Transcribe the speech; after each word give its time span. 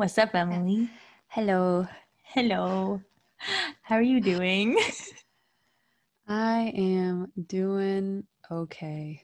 What's 0.00 0.16
up, 0.16 0.34
Emilie? 0.34 0.88
Hello. 1.28 1.86
Hello. 2.22 3.02
How 3.82 3.96
are 3.96 4.02
you 4.02 4.18
doing? 4.18 4.80
I 6.26 6.72
am 6.74 7.30
doing 7.46 8.24
okay. 8.50 9.22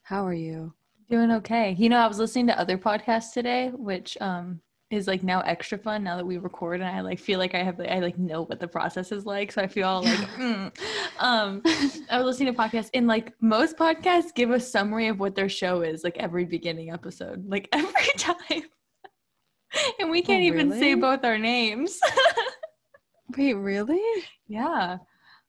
How 0.00 0.26
are 0.26 0.32
you? 0.32 0.72
doing 1.10 1.30
okay. 1.30 1.76
You 1.78 1.90
know, 1.90 1.98
I 1.98 2.06
was 2.06 2.18
listening 2.18 2.46
to 2.46 2.58
other 2.58 2.78
podcasts 2.78 3.34
today, 3.34 3.68
which 3.74 4.16
um 4.22 4.62
is 4.88 5.06
like 5.06 5.22
now 5.22 5.40
extra 5.40 5.76
fun 5.76 6.04
now 6.04 6.16
that 6.16 6.26
we 6.26 6.38
record 6.38 6.80
and 6.80 6.88
I 6.88 7.02
like 7.02 7.18
feel 7.18 7.38
like 7.38 7.54
I 7.54 7.62
have 7.62 7.78
I 7.80 7.98
like 7.98 8.16
know 8.16 8.44
what 8.44 8.60
the 8.60 8.68
process 8.68 9.12
is 9.12 9.26
like. 9.26 9.52
So 9.52 9.60
I 9.60 9.66
feel 9.66 9.86
all 9.86 10.04
like 10.04 10.18
mm. 10.38 10.72
um 11.18 11.60
I 12.10 12.16
was 12.16 12.24
listening 12.24 12.54
to 12.54 12.58
podcasts 12.58 12.88
and 12.94 13.06
like 13.06 13.34
most 13.42 13.76
podcasts 13.76 14.34
give 14.34 14.52
a 14.52 14.58
summary 14.58 15.08
of 15.08 15.20
what 15.20 15.34
their 15.34 15.50
show 15.50 15.82
is 15.82 16.02
like 16.02 16.16
every 16.16 16.46
beginning 16.46 16.92
episode. 16.92 17.46
Like 17.46 17.68
every 17.72 18.12
time. 18.16 18.62
and 19.98 20.10
we 20.10 20.22
can't 20.22 20.42
Oh, 20.42 20.46
even 20.46 20.70
say 20.72 20.94
both 20.94 21.24
our 21.24 21.38
names. 21.38 21.98
Wait, 23.36 23.54
really? 23.54 24.02
Yeah. 24.46 24.98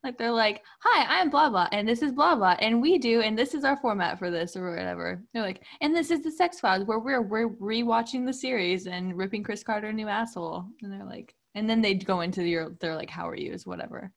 Like 0.03 0.19
they're 0.19 0.31
like, 0.31 0.61
hi, 0.81 1.19
I'm 1.19 1.31
blah 1.31 1.49
blah, 1.49 1.67
and 1.71 1.87
this 1.87 2.03
is 2.03 2.11
blah 2.11 2.35
blah, 2.35 2.55
and 2.59 2.79
we 2.79 2.99
do, 2.99 3.21
and 3.21 3.35
this 3.35 3.55
is 3.55 3.63
our 3.63 3.75
format 3.77 4.19
for 4.19 4.29
this 4.29 4.55
or 4.55 4.69
whatever. 4.69 5.19
They're 5.33 5.41
like, 5.41 5.63
and 5.81 5.95
this 5.95 6.11
is 6.11 6.21
the 6.21 6.29
sex 6.31 6.59
files 6.59 6.85
where 6.85 6.99
we're 6.99 7.23
we're 7.23 7.49
rewatching 7.49 8.23
the 8.23 8.33
series 8.33 8.85
and 8.85 9.17
ripping 9.17 9.41
Chris 9.43 9.63
Carter 9.63 9.87
a 9.87 9.93
new 9.93 10.07
asshole. 10.07 10.63
And 10.83 10.93
they're 10.93 11.07
like, 11.07 11.33
and 11.55 11.67
then 11.67 11.81
they'd 11.81 12.05
go 12.05 12.21
into 12.21 12.43
your 12.43 12.69
they're 12.79 12.95
like, 12.95 13.09
how 13.09 13.27
are 13.27 13.35
you? 13.35 13.51
Is 13.51 13.65
whatever. 13.65 14.11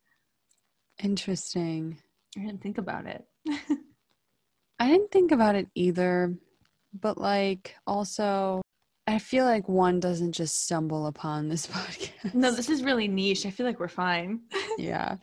Interesting. 1.03 1.97
I 2.37 2.41
didn't 2.41 2.61
think 2.61 2.77
about 2.77 3.07
it. 3.07 3.25
I 4.79 4.89
didn't 4.89 5.11
think 5.11 5.33
about 5.33 5.57
it 5.57 5.69
either, 5.75 6.35
but 7.01 7.17
like 7.17 7.75
also, 7.87 8.61
I 9.09 9.19
feel 9.19 9.45
like 9.47 9.69
one 9.69 10.01
doesn't 10.01 10.33
just 10.33 10.65
stumble 10.65 11.07
upon 11.07 11.49
this 11.49 11.67
podcast. 11.67 12.35
no, 12.35 12.51
this 12.51 12.69
is 12.69 12.83
really 12.83 13.09
niche. 13.09 13.47
I 13.47 13.51
feel 13.51 13.65
like 13.67 13.81
we're 13.81 13.89
fine. 13.89 14.41
yeah. 14.77 15.17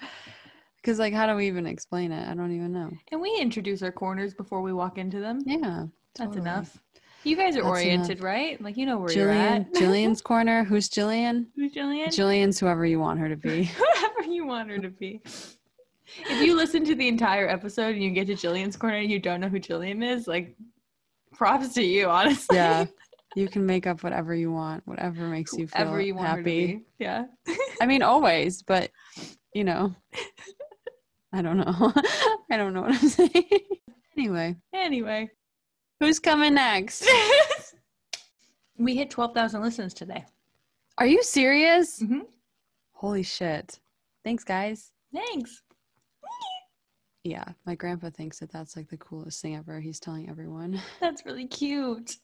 Because, 0.77 1.00
like, 1.00 1.14
how 1.14 1.27
do 1.27 1.36
we 1.36 1.47
even 1.47 1.66
explain 1.66 2.11
it? 2.11 2.27
I 2.30 2.33
don't 2.33 2.52
even 2.52 2.72
know. 2.73 2.92
And 3.11 3.22
we 3.22 3.36
introduce 3.39 3.81
our 3.81 3.92
corners 3.92 4.33
before 4.33 4.61
we 4.61 4.73
walk 4.73 4.97
into 4.97 5.19
them. 5.19 5.39
Yeah. 5.45 5.86
That's 6.16 6.30
totally. 6.30 6.42
enough. 6.42 6.77
You 7.23 7.36
guys 7.36 7.55
are 7.55 7.64
That's 7.64 7.69
oriented, 7.69 8.22
right? 8.22 8.61
Like 8.61 8.77
you 8.77 8.86
know 8.86 9.00
where 9.00 9.11
you're 9.11 9.31
at. 9.31 9.73
Jillian's 9.73 10.22
corner. 10.31 10.64
Who's 10.64 10.88
Jillian? 10.89 11.47
Who's 11.55 11.73
Jillian? 11.73 12.08
Jillian's 12.08 12.59
whoever 12.59 12.86
you 12.86 12.99
want 12.99 13.20
her 13.20 13.27
to 13.30 13.36
be. 13.36 13.64
whoever 14.03 14.30
you 14.30 14.45
want 14.45 14.70
her 14.70 14.77
to 14.77 14.89
be. 14.89 15.22
If 15.25 16.42
you 16.44 16.55
listen 16.55 16.86
to 16.86 16.94
the 16.94 17.08
entire 17.08 17.49
episode 17.49 17.95
and 17.95 18.03
you 18.03 18.11
get 18.11 18.27
to 18.27 18.36
Jillian's 18.36 18.77
corner 18.77 18.97
and 18.97 19.09
you 19.09 19.20
don't 19.20 19.42
know 19.42 19.49
who 19.49 19.59
Jillian 19.59 20.03
is, 20.03 20.27
like 20.27 20.55
props 21.33 21.73
to 21.73 21.83
you, 21.83 22.09
honestly. 22.09 22.58
Yeah. 22.58 22.86
You 23.36 23.47
can 23.50 23.66
make 23.66 23.86
up 23.86 24.02
whatever 24.03 24.33
you 24.33 24.52
want, 24.52 24.86
whatever 24.88 25.28
makes 25.28 25.53
you 25.53 25.67
feel 25.67 25.81
Whoever 25.83 26.02
you 26.02 26.16
want 26.16 26.28
happy. 26.28 26.86
Yeah. 27.00 27.25
I 27.81 27.86
mean, 27.86 28.02
always, 28.14 28.61
but 28.64 28.92
you 29.53 29.64
know, 29.64 29.94
I 31.33 31.42
don't 31.42 31.58
know. 31.58 31.94
I 32.52 32.58
don't 32.58 32.73
know 32.73 32.81
what 32.83 32.92
I'm 32.94 33.09
saying. 33.09 33.59
anyway, 34.17 34.55
Anyway. 34.73 35.30
who's 35.99 36.20
coming 36.20 36.54
next? 36.54 37.05
we 38.77 38.95
hit 38.95 39.09
12,000 39.09 39.61
listens 39.61 39.93
today. 39.93 40.23
Are 40.98 41.05
you 41.08 41.21
serious? 41.23 42.02
Mhm. 42.02 42.21
Holy 42.93 43.23
shit. 43.23 43.80
Thanks, 44.23 44.45
guys. 44.45 44.92
Thanks. 45.14 45.61
Yeah, 47.25 47.43
my 47.65 47.73
grandpa 47.73 48.11
thinks 48.11 48.37
that 48.37 48.52
that's 48.52 48.75
like 48.77 48.87
the 48.87 48.97
coolest 48.97 49.41
thing 49.41 49.55
ever. 49.55 49.80
He's 49.80 49.99
telling 49.99 50.30
everyone. 50.30 50.80
That's 51.02 51.25
really 51.25 51.47
cute. 51.47 52.17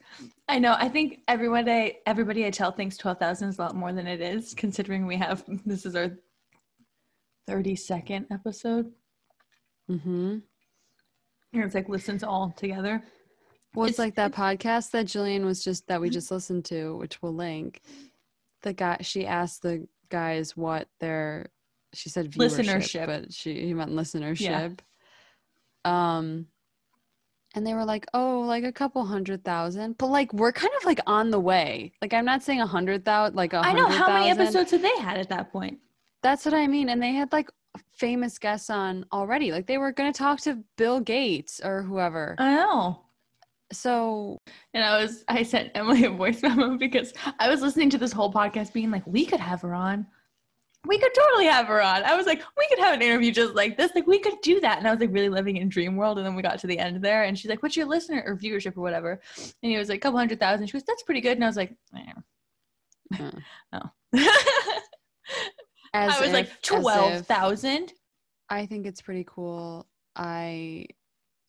I 0.48 0.60
know. 0.60 0.76
I 0.78 0.90
think 0.90 1.22
everyone 1.28 1.68
I, 1.68 1.96
everybody 2.06 2.46
I 2.46 2.52
tell 2.52 2.72
thinks 2.72 2.98
12,000 2.98 3.50
is 3.50 3.58
a 3.58 3.64
lot 3.64 3.76
more 3.76 3.94
than 3.94 4.06
it 4.06 4.22
is, 4.22 4.54
considering 4.54 5.08
we 5.08 5.18
have 5.18 5.44
this 5.66 5.88
is 5.88 5.96
our 5.96 6.12
32nd 7.50 8.28
episode. 8.30 8.92
Mm-hmm. 9.90 10.38
And 11.54 11.64
it's 11.64 11.74
like 11.74 11.90
listens 11.90 12.24
all 12.24 12.54
together. 12.56 13.04
Well, 13.74 13.88
it's, 13.88 13.98
It's- 13.98 14.06
like 14.06 14.16
that 14.18 14.34
podcast 14.34 14.92
that 14.92 15.08
Jillian 15.08 15.46
was 15.46 15.64
just 15.64 15.88
that 15.88 16.00
we 16.00 16.12
just 16.12 16.30
listened 16.30 16.66
to, 16.66 16.96
which 16.98 17.24
we'll 17.24 17.34
link. 17.34 17.82
The 18.62 18.74
guy 18.74 18.98
she 19.02 19.26
asked 19.26 19.64
the 19.64 19.88
guys 20.10 20.56
what 20.56 20.90
their 21.00 21.48
she 21.92 22.10
said 22.10 22.32
viewership, 22.32 22.66
Listenership. 22.68 23.06
but 23.08 23.34
she 23.34 23.66
he 23.66 23.74
meant 23.74 23.90
listenership. 23.92 24.78
Um 25.86 26.48
and 27.54 27.68
they 27.68 27.74
were 27.74 27.84
like, 27.84 28.06
oh, 28.14 28.42
like 28.42 28.64
a 28.64 28.72
couple 28.72 29.04
hundred 29.06 29.44
thousand. 29.44 29.98
But 29.98 30.08
like 30.08 30.32
we're 30.34 30.54
kind 30.54 30.72
of 30.78 30.86
like 30.86 31.00
on 31.06 31.32
the 31.32 31.40
way. 31.40 31.92
Like 32.02 32.14
I'm 32.14 32.26
not 32.26 32.44
saying 32.44 32.62
a 32.62 32.68
hundred 32.68 33.04
thousand 33.04 33.36
like 33.36 33.54
a 33.54 33.58
I 33.58 33.74
know. 33.74 33.88
How 33.88 34.08
many 34.08 34.30
episodes 34.30 34.72
had 34.72 34.82
they 34.82 34.98
had 35.00 35.18
at 35.18 35.30
that 35.30 35.52
point? 35.52 35.80
That's 36.24 36.46
what 36.46 36.54
I 36.54 36.68
mean. 36.68 36.90
And 36.90 37.02
they 37.02 37.12
had 37.12 37.32
like 37.32 37.50
famous 37.92 38.38
guests 38.38 38.70
on 38.70 39.06
already. 39.12 39.52
Like 39.52 39.68
they 39.68 39.78
were 39.78 39.92
gonna 39.92 40.14
talk 40.14 40.40
to 40.42 40.64
Bill 40.78 41.00
Gates 41.02 41.62
or 41.64 41.82
whoever. 41.82 42.36
I 42.38 42.56
know. 42.56 43.02
So 43.74 44.38
And 44.74 44.84
I 44.84 45.02
was, 45.02 45.24
I 45.28 45.44
sent 45.44 45.72
Emilie 45.76 46.06
a 46.06 46.10
voice 46.10 46.42
memo 46.42 46.78
because 46.78 47.14
I 47.40 47.50
was 47.50 47.62
listening 47.62 47.90
to 47.92 47.98
this 47.98 48.12
whole 48.12 48.32
podcast 48.32 48.74
being 48.74 48.92
like, 48.92 49.06
we 49.08 49.26
could 49.26 49.40
have 49.40 49.62
her 49.62 49.74
on. 49.74 50.08
We 50.88 50.98
could 50.98 51.14
totally 51.14 51.46
have 51.46 51.68
her 51.68 51.82
on. 51.82 52.04
I 52.04 52.16
was 52.16 52.26
like, 52.26 52.42
we 52.58 52.68
could 52.70 52.80
have 52.80 52.96
an 52.96 53.02
interview 53.04 53.32
just 53.32 53.54
like 53.54 53.78
this. 53.78 53.92
Like, 53.94 54.08
we 54.08 54.18
could 54.20 54.42
do 54.42 54.60
that. 54.62 54.80
And 54.80 54.88
I 54.88 54.92
was 54.92 55.00
like, 55.00 55.14
really 55.14 55.30
living 55.30 55.58
in 55.58 55.70
dream 55.70 55.96
world. 55.96 56.18
And 56.18 56.26
then 56.26 56.34
we 56.36 56.42
got 56.42 56.58
to 56.60 56.68
the 56.68 56.80
end 56.80 57.04
there 57.04 57.24
and 57.24 57.38
she's 57.38 57.50
like, 57.50 57.62
what's 57.62 57.78
your 57.78 57.86
listener 57.86 58.24
or 58.26 58.36
viewership 58.36 58.76
or 58.78 58.82
whatever? 58.82 59.22
And 59.38 59.72
he 59.72 59.78
was 59.78 59.90
like, 59.90 59.98
a 59.98 60.02
couple 60.02 60.18
hundred 60.18 60.40
thousand. 60.40 60.66
She 60.68 60.74
goes, 60.74 60.84
that's 60.88 61.04
pretty 61.04 61.22
good. 61.22 61.34
And 61.38 61.44
I 61.44 61.48
was 61.48 61.56
like, 61.58 61.76
eh. 61.96 63.20
oh. 63.74 63.90
I 65.94 66.20
was 66.22 66.32
like, 66.32 66.46
if- 66.46 66.52
if- 66.54 66.62
12,000? 66.62 67.94
I 68.50 68.66
think 68.66 68.86
it's 68.88 69.02
pretty 69.02 69.24
cool. 69.28 69.88
I, 70.16 70.88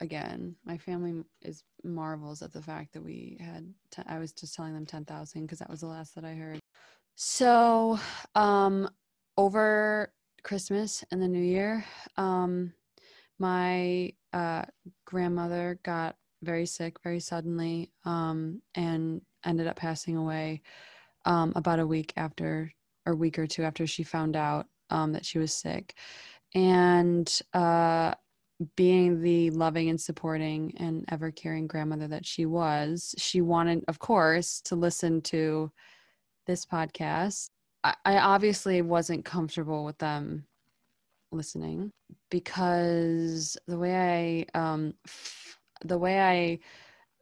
again, 0.01 0.57
my 0.65 0.77
family 0.79 1.25
is 1.41 1.65
marvels 1.85 2.43
at 2.43 2.53
the 2.53 2.63
fact 2.63 2.93
that 2.93 3.03
we 3.03 3.39
had. 3.41 3.73
Ten, 3.91 4.05
I 4.09 4.19
was 4.19 4.33
just 4.33 4.55
telling 4.55 4.73
them 4.75 4.87
ten 4.87 5.05
thousand 5.05 5.43
because 5.43 5.59
that 5.59 5.69
was 5.71 5.81
the 5.81 5.87
last 5.89 6.15
that 6.15 6.25
I 6.25 6.35
heard. 6.35 6.61
So, 7.17 7.99
um, 8.37 8.89
over 9.37 10.13
Christmas 10.43 11.05
and 11.11 11.23
the 11.23 11.29
New 11.29 11.43
Year, 11.43 11.85
um, 12.17 12.73
my 13.39 14.13
uh, 14.33 14.65
grandmother 15.05 15.79
got 15.83 16.17
very 16.43 16.67
sick 16.67 16.97
very 17.03 17.21
suddenly, 17.21 17.91
um, 18.05 18.61
and 18.75 19.21
ended 19.45 19.67
up 19.67 19.77
passing 19.77 20.17
away 20.17 20.63
um, 21.25 21.53
about 21.57 21.79
a 21.81 21.87
week 21.87 22.13
after, 22.17 22.73
or 23.07 23.15
week 23.15 23.39
or 23.39 23.47
two 23.47 23.63
after 23.63 23.87
she 23.87 24.03
found 24.03 24.37
out 24.37 24.67
um, 24.91 25.13
that 25.13 25.25
she 25.25 25.39
was 25.39 25.53
sick 25.55 25.95
and 26.55 27.41
uh, 27.55 28.15
being 28.77 29.23
the 29.23 29.51
loving 29.51 29.89
and 29.89 30.01
supporting 30.01 30.75
and 30.79 31.05
ever 31.09 31.31
caring 31.31 31.67
grandmother 31.67 32.09
that 32.09 32.27
she 32.27 32.47
was, 32.47 33.15
she 33.19 33.41
wanted, 33.41 33.85
of 33.89 33.99
course, 33.99 34.61
to 34.63 34.77
listen 34.77 35.21
to 35.23 35.71
this 36.47 36.67
podcast. 36.67 37.51
I, 37.85 37.95
I 38.05 38.19
obviously 38.19 38.83
wasn't 38.83 39.25
comfortable 39.25 39.85
with 39.85 39.99
them 39.99 40.47
listening 41.33 41.91
because 42.31 43.57
the 43.67 43.79
way 43.79 44.47
I, 44.55 44.59
um, 44.59 44.95
f- 45.07 45.59
the 45.85 45.99
way 45.99 46.21
I 46.21 46.59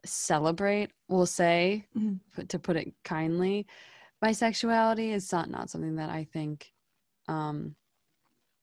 celebrate, 0.04 0.92
we'll 1.08 1.26
say, 1.26 1.86
Mhm. 1.96 2.20
put- 2.34 2.48
to 2.50 2.58
put 2.58 2.76
it 2.76 2.94
kindly, 3.04 3.66
my 4.22 4.32
sexuality 4.32 5.12
is 5.12 5.32
not, 5.32 5.50
not 5.50 5.70
something 5.70 5.96
that 5.96 6.10
I 6.10 6.24
think 6.24 6.72
um, 7.28 7.76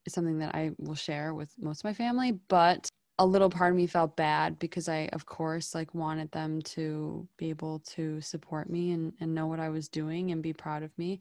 is 0.06 0.13
something 0.13 0.39
that 0.39 0.56
I 0.56 0.71
will 0.77 0.95
share 0.95 1.33
with 1.33 1.54
most 1.60 1.81
of 1.81 1.86
my 1.86 1.94
family, 1.94 2.31
but 2.33 2.89
a 3.19 3.25
little 3.25 3.50
part 3.50 3.71
of 3.71 3.77
me 3.77 3.88
felt 3.88 4.16
bad 4.16 4.60
because 4.60 4.89
I, 4.89 5.10
of 5.13 5.25
course, 5.25 5.74
like 5.74 5.94
wanted 5.95 6.31
them 6.31 6.62
to 6.63 7.27
be 7.38 7.50
able 7.50 7.80
to 7.80 8.21
support 8.21 8.69
me 8.69 8.92
and, 8.92 9.13
and 9.19 9.33
know 9.33 9.48
what 9.48 9.60
I 9.60 9.69
was 9.69 9.89
doing 9.89 10.31
and 10.31 10.44
be 10.44 10.54
proud 10.54 10.83
of 10.83 10.95
me. 10.98 11.19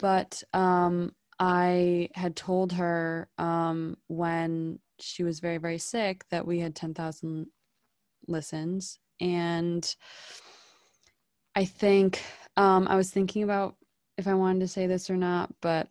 But 0.00 0.42
um, 0.52 1.12
I 1.38 2.08
had 2.14 2.34
told 2.34 2.72
her 2.72 3.28
um, 3.38 3.96
when 4.08 4.80
she 4.98 5.22
was 5.22 5.40
very, 5.40 5.58
very 5.58 5.78
sick 5.78 6.24
that 6.30 6.46
we 6.46 6.58
had 6.58 6.74
10,000 6.74 7.46
listens. 8.26 8.98
And 9.20 9.94
I 11.54 11.66
think 11.66 12.22
um, 12.56 12.88
I 12.88 12.96
was 12.96 13.10
thinking 13.10 13.42
about 13.42 13.76
if 14.18 14.26
I 14.26 14.34
wanted 14.34 14.60
to 14.60 14.68
say 14.68 14.86
this 14.86 15.10
or 15.10 15.16
not, 15.16 15.52
but 15.60 15.88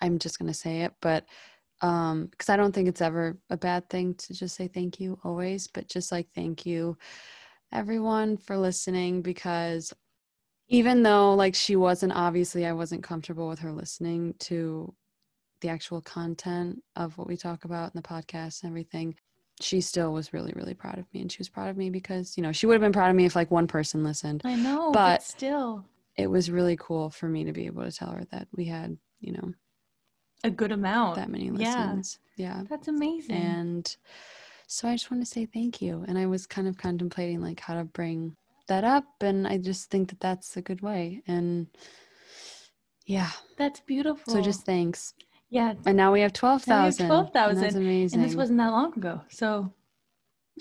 I'm 0.00 0.18
just 0.18 0.38
going 0.38 0.48
to 0.48 0.54
say 0.54 0.82
it. 0.82 0.92
But 1.00 1.24
um 1.82 2.26
because 2.30 2.48
i 2.48 2.56
don't 2.56 2.72
think 2.72 2.88
it's 2.88 3.02
ever 3.02 3.36
a 3.50 3.56
bad 3.56 3.88
thing 3.90 4.14
to 4.14 4.32
just 4.32 4.56
say 4.56 4.66
thank 4.66 4.98
you 4.98 5.18
always 5.24 5.66
but 5.66 5.88
just 5.88 6.10
like 6.10 6.26
thank 6.34 6.64
you 6.64 6.96
everyone 7.72 8.36
for 8.36 8.56
listening 8.56 9.20
because 9.20 9.92
even 10.68 11.02
though 11.02 11.34
like 11.34 11.54
she 11.54 11.76
wasn't 11.76 12.12
obviously 12.12 12.66
i 12.66 12.72
wasn't 12.72 13.02
comfortable 13.02 13.48
with 13.48 13.58
her 13.60 13.72
listening 13.72 14.34
to 14.38 14.92
the 15.60 15.68
actual 15.68 16.00
content 16.00 16.82
of 16.96 17.16
what 17.16 17.26
we 17.26 17.36
talk 17.36 17.64
about 17.64 17.92
in 17.94 18.00
the 18.00 18.06
podcast 18.08 18.62
and 18.62 18.70
everything 18.70 19.14
she 19.60 19.80
still 19.80 20.12
was 20.12 20.32
really 20.32 20.52
really 20.54 20.74
proud 20.74 20.98
of 20.98 21.06
me 21.14 21.20
and 21.22 21.32
she 21.32 21.38
was 21.38 21.48
proud 21.48 21.68
of 21.70 21.76
me 21.76 21.88
because 21.88 22.36
you 22.36 22.42
know 22.42 22.52
she 22.52 22.66
would 22.66 22.74
have 22.74 22.80
been 22.82 22.92
proud 22.92 23.08
of 23.10 23.16
me 23.16 23.24
if 23.24 23.34
like 23.36 23.50
one 23.50 23.66
person 23.66 24.04
listened 24.04 24.42
I 24.44 24.54
know, 24.56 24.90
but, 24.92 25.14
But- 25.16 25.22
still 25.22 25.84
it 26.16 26.28
was 26.30 26.50
really 26.50 26.76
cool 26.78 27.10
for 27.10 27.28
me 27.28 27.44
to 27.44 27.52
be 27.52 27.66
able 27.66 27.84
to 27.84 27.92
tell 27.92 28.10
her 28.10 28.24
that 28.32 28.48
we 28.54 28.64
had 28.66 28.96
you 29.20 29.32
know 29.32 29.52
a 30.44 30.50
good 30.50 30.72
amount. 30.72 31.16
that 31.16 31.30
many 31.30 31.50
Oh, 31.50 31.54
yeah. 31.56 31.68
listens 31.86 32.18
yeah 32.36 32.62
That's 32.68 32.88
amazing. 32.88 33.34
and 33.36 33.96
so 34.66 34.88
i 34.88 34.92
just 34.94 35.10
want 35.10 35.22
to 35.24 35.30
say 35.30 35.46
thank 35.46 35.80
you 35.80 36.04
and 36.06 36.18
i 36.18 36.26
was 36.26 36.46
kind 36.46 36.68
of 36.68 36.76
contemplating 36.76 37.40
like 37.40 37.60
how 37.60 37.74
to 37.74 37.84
bring 37.84 38.36
that 38.68 38.84
up 38.84 39.04
and 39.20 39.46
i 39.46 39.56
just 39.58 39.90
think 39.90 40.08
that 40.08 40.20
that's 40.20 40.56
a 40.56 40.62
good 40.62 40.80
way 40.82 41.22
and 41.26 41.66
yeah 43.06 43.30
That's 43.56 43.80
beautiful. 43.80 44.32
so 44.32 44.40
just 44.42 44.64
thanks 44.66 45.14
yeah, 45.48 45.74
and 45.86 45.96
now 45.96 46.12
we 46.12 46.20
have 46.22 46.32
12,000 46.32 47.04
and 47.04 47.08
12,000, 47.08 47.62
that's 47.62 47.74
amazing 47.76 48.18
and 48.20 48.28
this 48.28 48.34
wasn't 48.34 48.58
that 48.58 48.72
long 48.72 48.92
ago. 48.96 49.20
So 49.28 49.72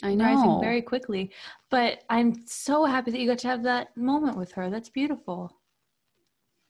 i 0.03 0.13
know 0.13 0.23
rising 0.25 0.61
very 0.61 0.83
quickly. 0.83 1.31
But 1.71 2.03
I'm 2.07 2.45
so 2.45 2.85
happy 2.85 3.09
that 3.09 3.19
you 3.19 3.27
got 3.27 3.39
to 3.39 3.47
have 3.47 3.63
that 3.63 3.97
moment 3.97 4.37
with 4.37 4.51
her. 4.51 4.69
That's 4.69 4.89
beautiful. 4.89 5.57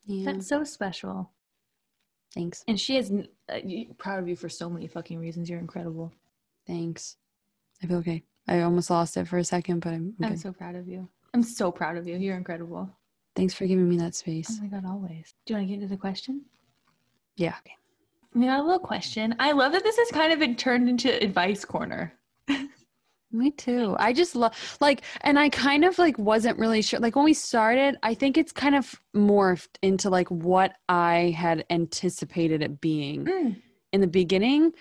yeah 0.06 0.32
That's 0.32 0.48
so 0.48 0.64
special. 0.64 1.30
thanks 2.34 2.64
And 2.70 2.80
she 2.80 2.96
is 2.96 3.12
uh, 3.50 3.60
proud 3.98 4.20
of 4.20 4.30
you 4.30 4.38
for 4.38 4.48
so 4.48 4.70
many 4.70 4.88
fucking 4.88 5.20
reasons. 5.20 5.50
You're 5.50 5.60
incredible. 5.60 6.14
thanks 6.66 7.18
i 7.84 7.88
feel 7.88 7.98
okay 7.98 8.24
i 8.48 8.62
almost 8.62 8.90
lost 8.90 9.18
it 9.18 9.28
for 9.28 9.38
a 9.40 9.44
second 9.44 9.82
but 9.82 9.92
i'm, 9.94 10.14
I'm 10.24 10.38
so 10.38 10.54
proud 10.54 10.76
of 10.76 10.88
you. 10.88 11.10
I'm 11.36 11.44
so 11.44 11.70
proud 11.70 11.98
of 11.98 12.08
you. 12.08 12.16
You're 12.16 12.38
incredible. 12.38 12.90
thanks 13.36 13.54
for 13.54 13.66
giving 13.66 13.90
me 13.90 13.98
that 13.98 14.16
space. 14.16 14.50
Oh 14.58 14.64
my 14.64 14.70
god, 14.70 14.86
always. 14.88 15.34
Do 15.46 15.54
you 15.54 15.58
want 15.60 15.68
to 15.68 15.76
get 15.76 15.82
into 15.84 15.94
the 15.94 16.00
question? 16.00 16.46
yeah 17.36 17.56
Okay. 17.60 17.76
We 18.34 18.46
got 18.46 18.60
a 18.62 18.64
little 18.64 18.80
question. 18.80 19.36
I 19.40 19.52
love 19.52 19.74
that 19.74 19.84
this 19.84 19.98
has 19.98 20.08
kind 20.12 20.32
of 20.32 20.40
been 20.40 20.56
turned 20.56 20.88
into 20.88 21.10
advice 21.22 21.66
corner. 21.66 22.14
Me 23.32 23.52
too. 23.52 23.98
I 24.00 24.14
just 24.14 24.34
love 24.36 24.54
like 24.80 25.02
and 25.22 25.38
I 25.38 25.50
kind 25.50 25.84
of 25.84 26.00
like 26.00 26.18
wasn't 26.18 26.58
really 26.58 26.82
sure 26.82 27.00
like 27.02 27.18
when 27.18 27.26
we 27.26 27.34
started, 27.34 27.98
I 28.04 28.14
think 28.14 28.38
it's 28.38 28.54
kind 28.54 28.76
of 28.76 28.96
morphed 29.14 29.76
into 29.82 30.10
like 30.10 30.30
what 30.32 30.72
I 30.88 31.36
had 31.38 31.66
anticipated 31.70 32.62
it 32.64 32.80
being 32.80 33.26
Mm. 33.26 33.62
in 33.92 34.00
the 34.00 34.08
beginning, 34.08 34.72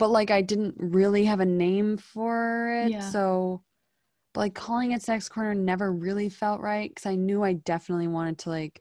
but 0.00 0.10
like 0.10 0.32
I 0.32 0.42
didn't 0.42 0.74
really 0.78 1.24
have 1.26 1.38
a 1.40 1.46
name 1.46 1.96
for 1.98 2.72
it. 2.84 2.90
Yeah. 2.90 3.00
So 3.00 3.62
but 4.32 4.40
like 4.40 4.54
calling 4.54 4.92
it 4.92 5.02
sex 5.02 5.28
corner 5.28 5.54
never 5.54 5.92
really 5.92 6.28
felt 6.28 6.60
right 6.60 6.94
cuz 6.94 7.06
I 7.06 7.14
knew 7.16 7.42
I 7.42 7.54
definitely 7.54 8.08
wanted 8.08 8.38
to 8.38 8.50
like 8.50 8.80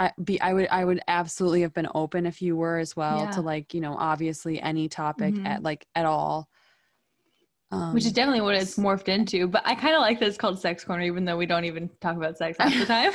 I 0.00 0.12
be 0.22 0.40
I 0.40 0.52
would 0.52 0.68
I 0.68 0.84
would 0.84 1.00
absolutely 1.08 1.62
have 1.62 1.74
been 1.74 1.88
open 1.94 2.26
if 2.26 2.40
you 2.40 2.56
were 2.56 2.78
as 2.78 2.94
well 2.94 3.18
Yeah. 3.24 3.30
to 3.32 3.40
like, 3.40 3.74
you 3.74 3.80
know, 3.80 3.94
obviously 3.96 4.60
any 4.60 4.88
topic 4.88 5.34
Mhm. 5.34 5.46
at 5.46 5.62
like 5.62 5.86
at 5.94 6.06
all. 6.06 6.48
Um, 7.70 7.92
Which 7.92 8.06
is 8.06 8.12
definitely 8.12 8.40
what 8.40 8.54
it's 8.54 8.76
morphed 8.76 9.08
into. 9.08 9.46
But 9.46 9.66
I 9.66 9.74
kind 9.74 9.94
of 9.94 10.00
like 10.00 10.20
that 10.20 10.28
it's 10.28 10.38
called 10.38 10.58
sex 10.58 10.84
corner, 10.84 11.02
even 11.02 11.24
though 11.24 11.36
we 11.36 11.44
don't 11.46 11.64
even 11.66 11.90
talk 12.00 12.16
about 12.16 12.38
sex 12.38 12.56
half 12.58 12.72
the 12.78 12.86
time. 12.86 13.12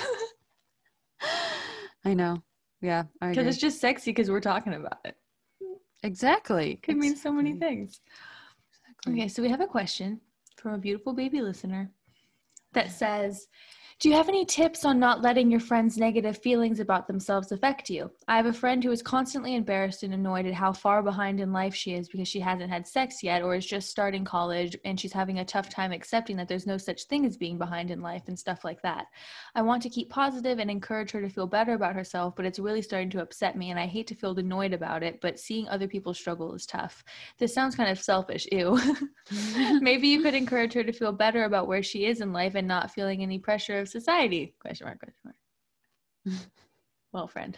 I 2.06 2.13
know. 2.13 2.44
Yeah, 2.81 3.04
Because 3.21 3.48
it's 3.48 3.57
just 3.57 3.80
sexy 3.80 4.12
because 4.12 4.30
we're 4.30 4.42
talking 4.42 4.74
about 4.74 5.00
it. 5.06 5.15
exactly. 6.04 6.75
Could 6.83 6.98
mean 6.98 7.15
so 7.15 7.31
many 7.31 7.56
things. 7.56 8.01
Exactly. 8.69 9.13
Okay, 9.13 9.27
so 9.30 9.42
we 9.42 9.50
have 9.50 9.62
a 9.62 9.68
question 9.68 10.19
from 10.63 10.74
a 10.74 10.77
beautiful 10.80 11.13
baby 11.13 11.42
listener 11.42 11.92
that 12.71 12.89
says, 12.89 13.48
Do 13.99 14.09
you 14.09 14.15
have 14.15 14.27
any 14.27 14.43
tips 14.43 14.85
on 14.85 14.99
not 14.99 15.21
letting 15.21 15.51
your 15.51 15.59
friends' 15.59 15.97
negative 15.97 16.37
feelings 16.39 16.79
about 16.79 17.07
themselves 17.07 17.51
affect 17.51 17.89
you? 17.89 18.11
I 18.27 18.35
have 18.35 18.47
a 18.47 18.53
friend 18.53 18.83
who 18.83 18.91
is 18.91 19.01
constantly 19.01 19.55
embarrassed 19.55 20.03
and 20.03 20.13
annoyed 20.13 20.45
at 20.45 20.53
how 20.53 20.73
far 20.73 21.03
behind 21.03 21.39
in 21.39 21.53
life 21.53 21.75
she 21.75 21.93
is 21.93 22.09
because 22.09 22.27
she 22.27 22.39
hasn't 22.39 22.71
had 22.71 22.87
sex 22.87 23.21
yet 23.21 23.43
or 23.43 23.55
is 23.55 23.65
just 23.65 23.89
starting 23.89 24.25
college 24.25 24.75
and 24.83 24.99
she's 24.99 25.13
having 25.13 25.39
a 25.39 25.45
tough 25.45 25.69
time 25.69 25.91
accepting 25.91 26.35
that 26.37 26.47
there's 26.47 26.67
no 26.67 26.77
such 26.77 27.03
thing 27.03 27.25
as 27.25 27.37
being 27.37 27.57
behind 27.57 27.91
in 27.91 28.01
life 28.01 28.23
and 28.27 28.37
stuff 28.37 28.63
like 28.63 28.81
that. 28.81 29.05
I 29.55 29.61
want 29.61 29.83
to 29.83 29.89
keep 29.89 30.09
positive 30.09 30.59
and 30.59 30.71
encourage 30.71 31.11
her 31.11 31.21
to 31.21 31.29
feel 31.29 31.47
better 31.47 31.73
about 31.73 31.95
herself, 31.95 32.35
but 32.35 32.45
it's 32.45 32.59
really 32.59 32.81
starting 32.81 33.11
to 33.11 33.21
upset 33.21 33.55
me 33.55 33.69
and 33.69 33.79
I 33.79 33.85
hate 33.85 34.07
to 34.07 34.15
feel 34.15 34.37
annoyed 34.37 34.73
about 34.73 35.03
it, 35.03 35.21
but 35.21 35.39
seeing 35.39 35.69
other 35.69 35.87
people 35.87 36.13
struggle 36.13 36.53
is 36.55 36.65
tough. 36.65 37.03
This 37.37 37.53
sounds 37.53 37.75
kind 37.75 37.89
of 37.89 37.99
selfish, 37.99 38.47
ew. 38.51 38.79
Maybe 39.79 40.07
you 40.09 40.21
could 40.21 40.33
encourage 40.33 40.73
her 40.73 40.83
to 40.83 40.91
feel 40.91 41.11
better 41.11 41.45
about 41.45 41.67
where 41.67 41.83
she 41.83 42.05
is 42.05 42.19
in 42.19 42.33
life 42.33 42.55
and 42.55 42.67
not 42.67 42.91
feeling 42.91 43.21
any 43.21 43.39
pressure 43.39 43.82
of 43.83 43.89
society. 43.89 44.56
Question 44.59 44.88
mark, 44.88 45.00
question 45.00 45.33
mark. 46.25 46.39
well, 47.13 47.27
friend. 47.27 47.56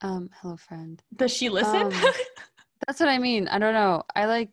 Um, 0.00 0.30
hello 0.40 0.56
friend. 0.56 1.02
Does 1.14 1.32
she 1.32 1.48
listen? 1.48 1.82
Um, 1.82 1.90
That's 2.86 2.98
what 2.98 3.08
I 3.08 3.18
mean. 3.18 3.46
I 3.48 3.58
don't 3.58 3.74
know. 3.74 4.02
I 4.16 4.24
like 4.26 4.50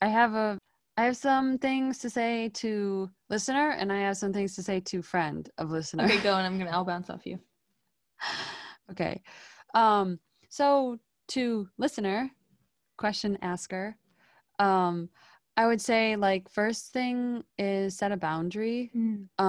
I 0.00 0.08
have 0.08 0.34
a 0.34 0.58
I 0.96 1.04
have 1.06 1.16
some 1.16 1.58
things 1.58 1.98
to 1.98 2.10
say 2.10 2.50
to 2.54 3.10
listener 3.30 3.70
and 3.70 3.92
I 3.92 4.00
have 4.00 4.16
some 4.16 4.32
things 4.32 4.54
to 4.56 4.62
say 4.62 4.80
to 4.80 5.02
friend 5.02 5.48
of 5.58 5.70
listener. 5.70 6.04
okay, 6.04 6.22
go 6.22 6.34
and 6.36 6.46
I'm 6.46 6.58
gonna 6.58 6.70
I'll 6.70 6.84
bounce 6.84 7.10
off 7.10 7.26
you. 7.26 7.38
okay. 8.90 9.22
Um 9.74 10.20
so 10.50 10.98
to 11.28 11.68
listener, 11.78 12.30
question 12.96 13.38
asker, 13.42 13.96
um 14.60 15.08
I 15.56 15.66
would 15.66 15.80
say 15.80 16.16
like 16.16 16.48
first 16.48 16.92
thing 16.92 17.44
is 17.58 17.96
set 17.96 18.12
a 18.12 18.16
boundary. 18.16 18.92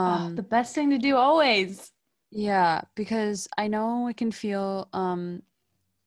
Oh, 0.06 0.30
Um 0.30 0.36
the 0.36 0.44
best 0.44 0.74
thing 0.76 0.90
to 0.92 0.98
do 0.98 1.16
always. 1.16 1.92
Yeah, 2.32 2.82
because 2.96 3.48
I 3.58 3.68
know 3.68 4.08
it 4.08 4.18
can 4.18 4.32
feel 4.32 4.90
um 4.94 5.44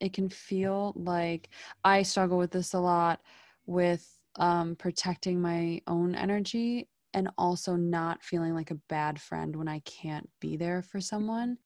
it 0.00 0.12
can 0.14 0.28
feel 0.30 0.94
like 0.96 1.50
I 1.84 2.02
struggle 2.02 2.38
with 2.38 2.52
this 2.52 2.74
a 2.74 2.80
lot 2.80 3.22
with 3.66 4.18
um 4.36 4.76
protecting 4.76 5.40
my 5.40 5.82
own 5.86 6.14
energy 6.14 6.88
and 7.14 7.30
also 7.38 7.76
not 7.76 8.22
feeling 8.24 8.54
like 8.54 8.70
a 8.70 8.76
bad 8.88 9.20
friend 9.20 9.56
when 9.56 9.68
I 9.68 9.80
can't 9.80 10.30
be 10.40 10.56
there 10.56 10.82
for 10.82 11.00
someone. 11.00 11.58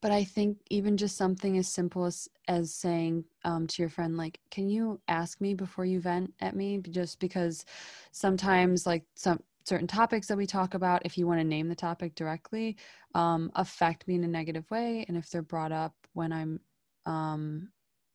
But 0.00 0.12
I 0.12 0.24
think 0.24 0.58
even 0.70 0.96
just 0.96 1.16
something 1.16 1.58
as 1.58 1.68
simple 1.68 2.04
as 2.04 2.28
as 2.48 2.74
saying 2.74 3.24
um 3.44 3.66
to 3.68 3.82
your 3.82 3.88
friend 3.90 4.16
like, 4.16 4.40
"Can 4.50 4.68
you 4.68 5.00
ask 5.08 5.40
me 5.40 5.54
before 5.54 5.84
you 5.84 6.00
vent 6.00 6.32
at 6.40 6.56
me?" 6.56 6.78
just 6.90 7.20
because 7.20 7.64
sometimes 8.12 8.86
like 8.86 9.04
some 9.14 9.40
certain 9.64 9.86
topics 9.86 10.26
that 10.26 10.36
we 10.38 10.46
talk 10.46 10.74
about 10.74 11.04
if 11.04 11.18
you 11.18 11.26
want 11.26 11.38
to 11.38 11.44
name 11.44 11.68
the 11.68 11.74
topic 11.74 12.14
directly 12.14 12.76
um, 13.14 13.50
affect 13.54 14.08
me 14.08 14.14
in 14.14 14.24
a 14.24 14.28
negative 14.28 14.68
way 14.70 15.04
and 15.06 15.16
if 15.16 15.28
they're 15.30 15.42
brought 15.42 15.70
up 15.70 15.94
when 16.14 16.32
i'm 16.32 16.58
um, 17.06 17.68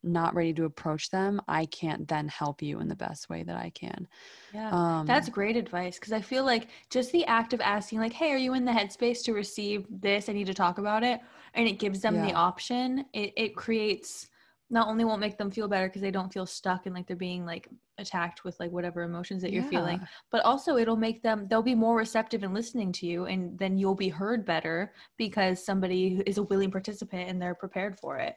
not 0.05 0.35
ready 0.35 0.53
to 0.53 0.65
approach 0.65 1.09
them 1.09 1.41
i 1.47 1.65
can't 1.65 2.07
then 2.07 2.27
help 2.27 2.61
you 2.61 2.79
in 2.79 2.87
the 2.87 2.95
best 2.95 3.29
way 3.29 3.43
that 3.43 3.57
i 3.57 3.69
can 3.71 4.07
Yeah. 4.53 4.69
um, 4.69 5.05
That's 5.05 5.27
great 5.29 5.57
advice 5.57 5.99
because 5.99 6.13
I 6.13 6.21
feel 6.21 6.45
like 6.45 6.69
just 6.89 7.11
the 7.11 7.25
act 7.25 7.53
of 7.53 7.59
asking, 7.61 7.99
like, 7.99 8.13
hey, 8.13 8.31
are 8.31 8.37
you 8.37 8.53
in 8.53 8.63
the 8.63 8.71
headspace 8.71 9.23
to 9.25 9.33
receive 9.33 9.85
this? 9.89 10.29
I 10.29 10.33
need 10.33 10.47
to 10.47 10.53
talk 10.53 10.77
about 10.77 11.03
it. 11.03 11.19
And 11.53 11.67
it 11.67 11.73
gives 11.79 11.99
them 12.01 12.21
the 12.21 12.33
option. 12.33 13.05
It, 13.13 13.33
it 13.35 13.55
creates, 13.55 14.29
not 14.69 14.87
only 14.87 15.03
won't 15.03 15.19
make 15.19 15.37
them 15.37 15.51
feel 15.51 15.67
better 15.67 15.87
because 15.87 16.01
they 16.01 16.11
don't 16.11 16.31
feel 16.33 16.45
stuck 16.45 16.85
and 16.85 16.95
like 16.95 17.05
they're 17.07 17.17
being 17.17 17.45
like 17.45 17.67
attacked 17.97 18.43
with 18.43 18.57
like 18.59 18.71
whatever 18.71 19.03
emotions 19.03 19.41
that 19.41 19.51
you're 19.51 19.63
feeling, 19.63 20.01
but 20.31 20.43
also 20.45 20.77
it'll 20.77 20.95
make 20.95 21.21
them, 21.21 21.47
they'll 21.49 21.61
be 21.61 21.75
more 21.75 21.97
receptive 21.97 22.43
in 22.43 22.53
listening 22.53 22.91
to 22.93 23.05
you. 23.05 23.25
And 23.25 23.57
then 23.59 23.77
you'll 23.77 23.95
be 23.95 24.09
heard 24.09 24.45
better 24.45 24.93
because 25.17 25.63
somebody 25.65 26.21
is 26.25 26.37
a 26.37 26.43
willing 26.43 26.71
participant 26.71 27.29
and 27.29 27.41
they're 27.41 27.55
prepared 27.55 27.99
for 27.99 28.17
it. 28.19 28.35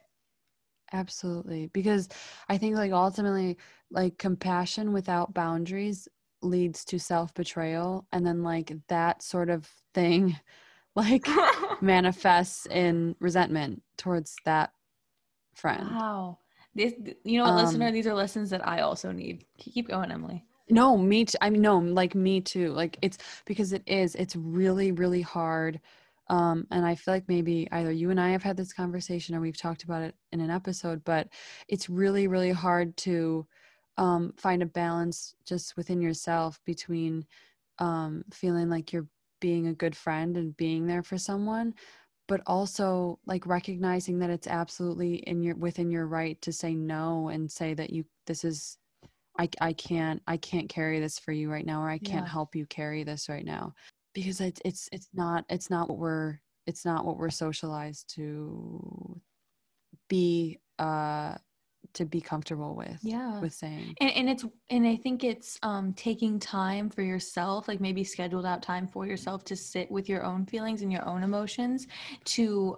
Absolutely 0.91 1.67
because 1.67 2.09
i 2.47 2.57
think 2.57 2.75
like 2.75 2.91
ultimately 2.91 3.57
like 3.91 4.17
compassion 4.17 4.91
without 4.91 5.33
boundaries 5.33 6.07
leads 6.41 6.83
to 6.85 6.99
self-betrayal 6.99 8.07
and 8.11 8.25
then 8.25 8.43
like 8.43 8.71
that 8.87 9.21
sort 9.21 9.49
of 9.49 9.69
thing 9.93 10.39
like 10.95 11.27
manifests 11.81 12.65
in 12.67 13.15
resentment 13.19 13.83
towards 13.97 14.35
that 14.45 14.71
friend 15.53 15.89
wow. 15.91 16.37
This, 16.75 16.93
you 17.23 17.39
know 17.39 17.45
what, 17.45 17.55
listener, 17.55 17.87
Um, 17.87 17.93
these 17.93 18.05
are 18.07 18.13
lessons 18.13 18.51
that 18.51 18.65
I 18.65 18.81
also 18.81 19.11
need. 19.11 19.45
Keep 19.57 19.87
going, 19.89 20.11
Emilie. 20.11 20.45
No, 20.69 20.97
me 20.97 21.25
too. 21.25 21.37
I 21.41 21.49
mean, 21.49 21.61
no, 21.61 21.79
like 21.79 22.13
me 22.13 22.41
too. 22.41 22.71
Like 22.71 22.97
it's 23.01 23.17
because 23.45 23.73
it 23.73 23.83
is. 23.87 24.15
It's 24.15 24.35
really, 24.35 24.91
really 24.91 25.21
hard. 25.21 25.81
Um, 26.29 26.67
and 26.71 26.85
I 26.85 26.95
feel 26.95 27.13
like 27.13 27.27
maybe 27.27 27.67
either 27.71 27.91
you 27.91 28.11
and 28.11 28.19
I 28.19 28.29
have 28.29 28.43
had 28.43 28.57
this 28.57 28.73
conversation 28.73 29.35
or 29.35 29.41
we've 29.41 29.57
talked 29.57 29.83
about 29.83 30.03
it 30.03 30.15
in 30.31 30.41
an 30.41 30.51
episode, 30.51 31.03
but 31.03 31.29
it's 31.67 31.89
really, 31.89 32.27
really 32.27 32.51
hard 32.51 32.95
to 32.97 33.47
um, 33.97 34.33
find 34.37 34.61
a 34.61 34.67
balance 34.67 35.35
just 35.45 35.75
within 35.75 36.01
yourself 36.01 36.59
between 36.65 37.25
um, 37.79 38.23
feeling 38.31 38.69
like 38.69 38.93
you're 38.93 39.07
being 39.41 39.67
a 39.67 39.73
good 39.73 39.95
friend 39.95 40.37
and 40.37 40.55
being 40.57 40.85
there 40.85 41.03
for 41.03 41.17
someone, 41.17 41.73
but 42.27 42.41
also 42.47 43.19
like 43.25 43.45
recognizing 43.47 44.19
that 44.19 44.29
it's 44.29 44.47
absolutely 44.47 45.15
in 45.15 45.41
your 45.43 45.55
within 45.55 45.89
your 45.91 46.07
right 46.07 46.41
to 46.41 46.53
say 46.53 46.75
no 46.75 47.29
and 47.29 47.51
say 47.51 47.73
that 47.73 47.91
you 47.91 48.05
this 48.27 48.43
is 48.43 48.77
I, 49.39 49.49
I 49.61 49.73
can't 49.73 50.21
I 50.27 50.37
can't 50.37 50.69
carry 50.69 50.99
this 50.99 51.19
for 51.19 51.31
you 51.31 51.51
right 51.51 51.65
now 51.65 51.81
or 51.83 51.89
I 51.89 51.99
can't 51.99 52.27
Yeah. 52.27 52.29
help 52.29 52.55
you 52.55 52.65
carry 52.65 53.03
this 53.03 53.29
right 53.29 53.45
now 53.45 53.73
because 54.21 54.41
it's 54.41 54.61
it's 54.65 54.89
it's 54.91 55.09
not 55.13 55.45
it's 55.49 55.69
not 55.69 55.89
what 55.89 55.97
we're 55.97 56.39
it's 56.65 56.85
not 56.85 57.05
what 57.05 57.17
we're 57.17 57.29
socialized 57.29 58.13
to 58.15 59.21
be 60.07 60.59
uh 60.77 61.35
to 61.93 62.05
be 62.05 62.21
comfortable 62.21 62.75
with 62.75 62.99
Yeah. 63.01 63.39
with 63.39 63.53
saying 63.53 63.95
and, 64.01 64.11
and 64.11 64.29
it's 64.29 64.45
and 64.69 64.85
i 64.87 64.95
think 64.95 65.23
it's 65.23 65.57
um 65.63 65.93
taking 65.93 66.39
time 66.39 66.89
for 66.89 67.01
yourself 67.01 67.67
like 67.67 67.79
maybe 67.79 68.03
scheduled 68.03 68.45
out 68.45 68.61
time 68.61 68.87
for 68.87 69.05
yourself 69.05 69.43
to 69.45 69.55
sit 69.55 69.89
with 69.89 70.09
your 70.09 70.23
own 70.23 70.45
feelings 70.45 70.81
and 70.81 70.91
your 70.91 71.07
own 71.07 71.23
emotions 71.23 71.87
to 72.25 72.77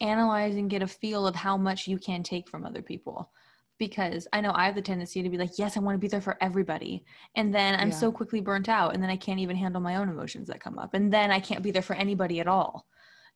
analyze 0.00 0.56
and 0.56 0.70
get 0.70 0.82
a 0.82 0.86
feel 0.86 1.26
of 1.26 1.34
how 1.34 1.56
much 1.56 1.86
you 1.86 1.98
can 1.98 2.22
take 2.22 2.48
from 2.48 2.64
other 2.64 2.82
people 2.82 3.30
because 3.78 4.26
i 4.32 4.40
know 4.40 4.52
i 4.54 4.66
have 4.66 4.74
the 4.74 4.82
tendency 4.82 5.22
to 5.22 5.28
be 5.30 5.38
like 5.38 5.58
yes 5.58 5.76
i 5.76 5.80
want 5.80 5.94
to 5.94 5.98
be 5.98 6.08
there 6.08 6.20
for 6.20 6.36
everybody 6.40 7.04
and 7.36 7.54
then 7.54 7.74
i'm 7.80 7.88
Yeah. 7.90 7.94
so 7.94 8.12
quickly 8.12 8.40
burnt 8.40 8.68
out 8.68 8.94
and 8.94 9.02
then 9.02 9.10
i 9.10 9.16
can't 9.16 9.40
even 9.40 9.56
handle 9.56 9.80
my 9.80 9.96
own 9.96 10.08
emotions 10.08 10.48
that 10.48 10.60
come 10.60 10.78
up 10.78 10.94
and 10.94 11.12
then 11.12 11.30
i 11.30 11.40
can't 11.40 11.62
be 11.62 11.70
there 11.70 11.82
for 11.82 11.96
anybody 11.96 12.40
at 12.40 12.48
all 12.48 12.86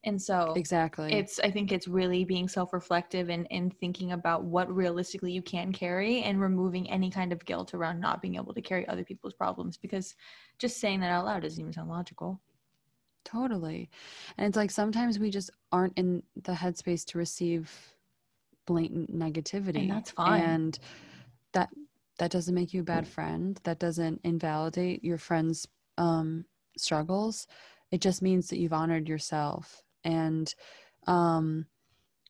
and 0.05 0.21
so 0.21 0.53
exactly 0.57 1.13
it's 1.13 1.39
i 1.41 1.51
think 1.51 1.71
it's 1.71 1.87
really 1.87 2.25
being 2.25 2.49
self-reflective 2.49 3.31
and, 3.31 3.47
and 3.51 3.79
thinking 3.79 4.13
about 4.13 4.43
what 4.45 4.73
realistically 4.75 5.31
you 5.33 5.43
can 5.43 5.73
carry 5.73 6.23
and 6.23 6.41
removing 6.41 6.91
any 6.91 7.09
kind 7.11 7.33
of 7.33 7.45
guilt 7.45 7.73
around 7.73 8.01
not 8.01 8.21
being 8.21 8.35
able 8.35 8.53
to 8.53 8.61
carry 8.61 8.87
other 8.89 9.05
people's 9.05 9.35
problems 9.35 9.77
because 9.77 10.15
just 10.59 10.79
saying 10.81 10.99
that 11.01 11.11
out 11.11 11.25
loud 11.25 11.43
doesn't 11.43 11.61
even 11.61 11.73
sound 11.73 11.89
logical 11.89 12.41
Totally. 13.25 13.89
And 14.37 14.49
it's 14.49 14.57
like 14.57 14.73
sometimes 14.73 15.21
we 15.21 15.31
just 15.31 15.51
aren't 15.71 15.97
in 15.97 16.25
the 16.43 16.53
headspace 16.53 17.05
to 17.07 17.19
receive 17.19 17.92
blatant 18.67 19.17
negativity. 19.17 19.89
that's 19.89 20.11
fine. 20.11 20.43
And 20.43 20.79
that 21.53 21.71
that 22.19 22.31
doesn't 22.31 22.55
make 22.55 22.73
you 22.73 22.83
a 22.83 22.85
bad 22.85 23.07
friend. 23.07 23.59
That 23.65 23.79
doesn't 23.79 24.21
invalidate 24.25 25.03
your 25.03 25.19
friend's 25.19 25.67
um 25.99 26.45
struggles. 26.77 27.47
It 27.91 28.01
just 28.01 28.23
means 28.23 28.49
that 28.49 28.59
you've 28.59 28.73
honored 28.73 29.09
yourself. 29.09 29.83
And 30.05 30.53
um 31.07 31.67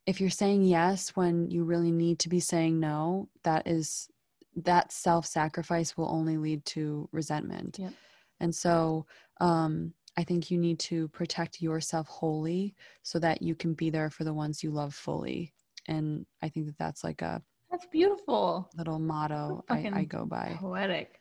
if 0.07 0.21
you're 0.21 0.31
saying 0.31 0.63
yes 0.65 1.11
when 1.11 1.51
you 1.51 1.65
really 1.65 1.93
need 1.93 2.19
to 2.21 2.29
be 2.29 2.41
saying 2.41 2.81
no, 2.81 3.29
that 3.45 3.67
is 3.67 4.09
that 4.57 4.93
self-sacrifice 4.93 5.97
will 5.97 6.11
only 6.11 6.37
lead 6.37 6.65
to 6.67 7.09
resentment. 7.13 7.79
Yep. 7.79 7.93
And 8.41 8.55
so 8.55 9.07
um 9.41 9.95
I 10.17 10.25
think 10.25 10.51
you 10.51 10.59
need 10.59 10.79
to 10.81 11.09
protect 11.09 11.63
yourself 11.63 12.07
wholly 12.07 12.75
so 13.03 13.19
that 13.19 13.41
you 13.41 13.55
can 13.55 13.73
be 13.73 13.89
there 13.89 14.11
for 14.11 14.25
the 14.25 14.35
ones 14.35 14.63
you 14.63 14.71
love 14.71 14.95
fully. 14.95 15.55
And 15.87 16.27
I 16.43 16.49
think 16.49 16.67
that 16.67 16.79
that's 16.79 17.05
like 17.05 17.23
a 17.23 17.43
that's 17.71 17.87
beautiful 17.87 18.71
little 18.77 18.99
motto 18.99 19.65
I, 19.69 19.89
I 19.93 20.05
go 20.05 20.25
by. 20.27 20.61
poetic 20.61 21.21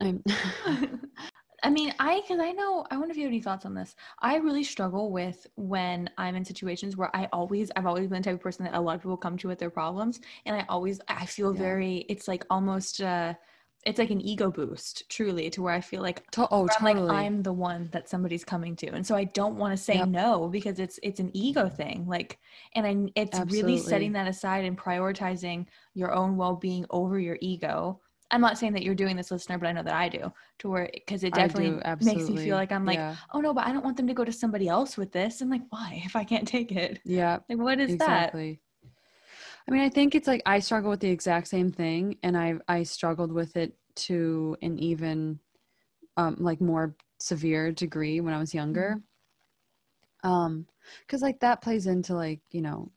I'm, 0.00 0.22
I 1.62 1.70
mean, 1.70 1.94
I 1.98 2.20
because 2.20 2.38
I 2.38 2.52
know 2.52 2.86
I 2.90 2.96
wonder 2.96 3.10
if 3.12 3.16
you 3.16 3.24
have 3.24 3.30
any 3.30 3.40
thoughts 3.40 3.64
on 3.64 3.74
this. 3.74 3.94
I 4.20 4.36
really 4.36 4.62
struggle 4.62 5.10
with 5.10 5.46
when 5.56 6.10
I'm 6.18 6.36
in 6.36 6.44
situations 6.44 6.96
where 6.96 7.14
I 7.16 7.28
always 7.32 7.70
I've 7.76 7.86
always 7.86 8.08
been 8.08 8.22
the 8.22 8.26
type 8.26 8.34
of 8.34 8.40
person 8.40 8.64
that 8.64 8.74
a 8.74 8.80
lot 8.80 8.94
of 8.96 9.02
people 9.02 9.16
come 9.16 9.36
to 9.38 9.48
with 9.48 9.58
their 9.58 9.70
problems, 9.70 10.20
and 10.44 10.54
I 10.56 10.64
always 10.68 11.00
I 11.08 11.26
feel 11.26 11.52
Yeah. 11.52 11.58
very 11.60 11.96
it's 12.08 12.28
like 12.28 12.44
almost 12.50 13.00
uh 13.00 13.34
it's 13.86 14.00
like 14.00 14.10
an 14.10 14.20
ego 14.20 14.50
boost 14.50 15.08
truly 15.08 15.48
to 15.48 15.62
where 15.62 15.72
I 15.72 15.80
feel 15.80 16.02
like 16.02 16.28
to- 16.32 16.48
oh, 16.50 16.62
I'm 16.62 16.68
totally. 16.68 17.06
like 17.06 17.24
I'm 17.24 17.42
the 17.42 17.52
one 17.52 17.88
that 17.92 18.08
somebody's 18.08 18.44
coming 18.44 18.74
to, 18.76 18.88
and 18.88 19.06
so 19.06 19.14
I 19.14 19.24
don't 19.24 19.56
want 19.56 19.76
to 19.76 19.82
say 19.82 19.98
Yep. 19.98 20.08
no 20.08 20.48
because 20.48 20.80
it's 20.80 20.98
it's 21.04 21.20
an 21.20 21.30
ego 21.34 21.68
thing. 21.68 22.04
Like, 22.06 22.38
and 22.74 22.84
I 22.86 23.12
it's 23.14 23.38
really 23.52 23.78
setting 23.78 24.12
that 24.12 24.26
aside 24.26 24.64
and 24.64 24.76
prioritizing 24.76 25.66
your 25.94 26.12
own 26.12 26.36
well 26.36 26.56
being 26.56 26.84
over 26.90 27.18
your 27.18 27.38
ego. 27.40 28.00
I'm 28.32 28.40
not 28.40 28.58
saying 28.58 28.72
that 28.72 28.82
you're 28.82 28.96
doing 28.96 29.14
this, 29.16 29.30
listener, 29.30 29.56
but 29.56 29.68
I 29.68 29.72
know 29.72 29.84
that 29.84 29.94
I 29.94 30.08
do. 30.08 30.32
To 30.58 30.68
where 30.68 30.90
because 30.92 31.22
it 31.22 31.32
definitely 31.32 31.70
do, 31.70 31.76
makes 31.76 31.86
absolutely. 31.86 32.34
me 32.34 32.44
feel 32.44 32.56
like 32.56 32.72
I'm 32.72 32.84
like, 32.84 32.96
yeah. 32.98 33.14
oh 33.32 33.40
no, 33.40 33.54
but 33.54 33.66
I 33.66 33.72
don't 33.72 33.84
want 33.84 33.96
them 33.96 34.08
to 34.08 34.14
go 34.14 34.24
to 34.24 34.32
somebody 34.32 34.66
else 34.68 34.96
with 34.96 35.12
this. 35.12 35.40
I'm 35.40 35.48
like, 35.50 35.62
why? 35.70 36.02
If 36.04 36.16
I 36.16 36.24
can't 36.24 36.48
take 36.48 36.72
it, 36.72 36.98
yeah, 37.04 37.38
like 37.48 37.58
what 37.58 37.78
is 37.78 37.96
that? 37.98 38.34
I 39.68 39.72
mean, 39.72 39.82
I 39.82 39.88
think 39.88 40.14
it's 40.14 40.28
like 40.28 40.42
I 40.46 40.60
struggle 40.60 40.90
with 40.90 41.00
the 41.00 41.10
exact 41.10 41.48
same 41.48 41.72
thing, 41.72 42.18
and 42.22 42.36
I 42.36 42.54
I 42.68 42.82
struggled 42.84 43.32
with 43.32 43.56
it 43.56 43.76
to 43.96 44.56
an 44.62 44.78
even 44.78 45.40
um 46.16 46.36
like 46.38 46.60
more 46.60 46.94
severe 47.20 47.72
degree 47.72 48.20
when 48.20 48.34
I 48.34 48.38
was 48.38 48.54
younger. 48.54 48.98
Um, 50.22 50.66
because 51.00 51.22
like 51.22 51.40
that 51.40 51.62
plays 51.62 51.86
into 51.86 52.14
like 52.14 52.40
you 52.50 52.62
know, 52.62 52.90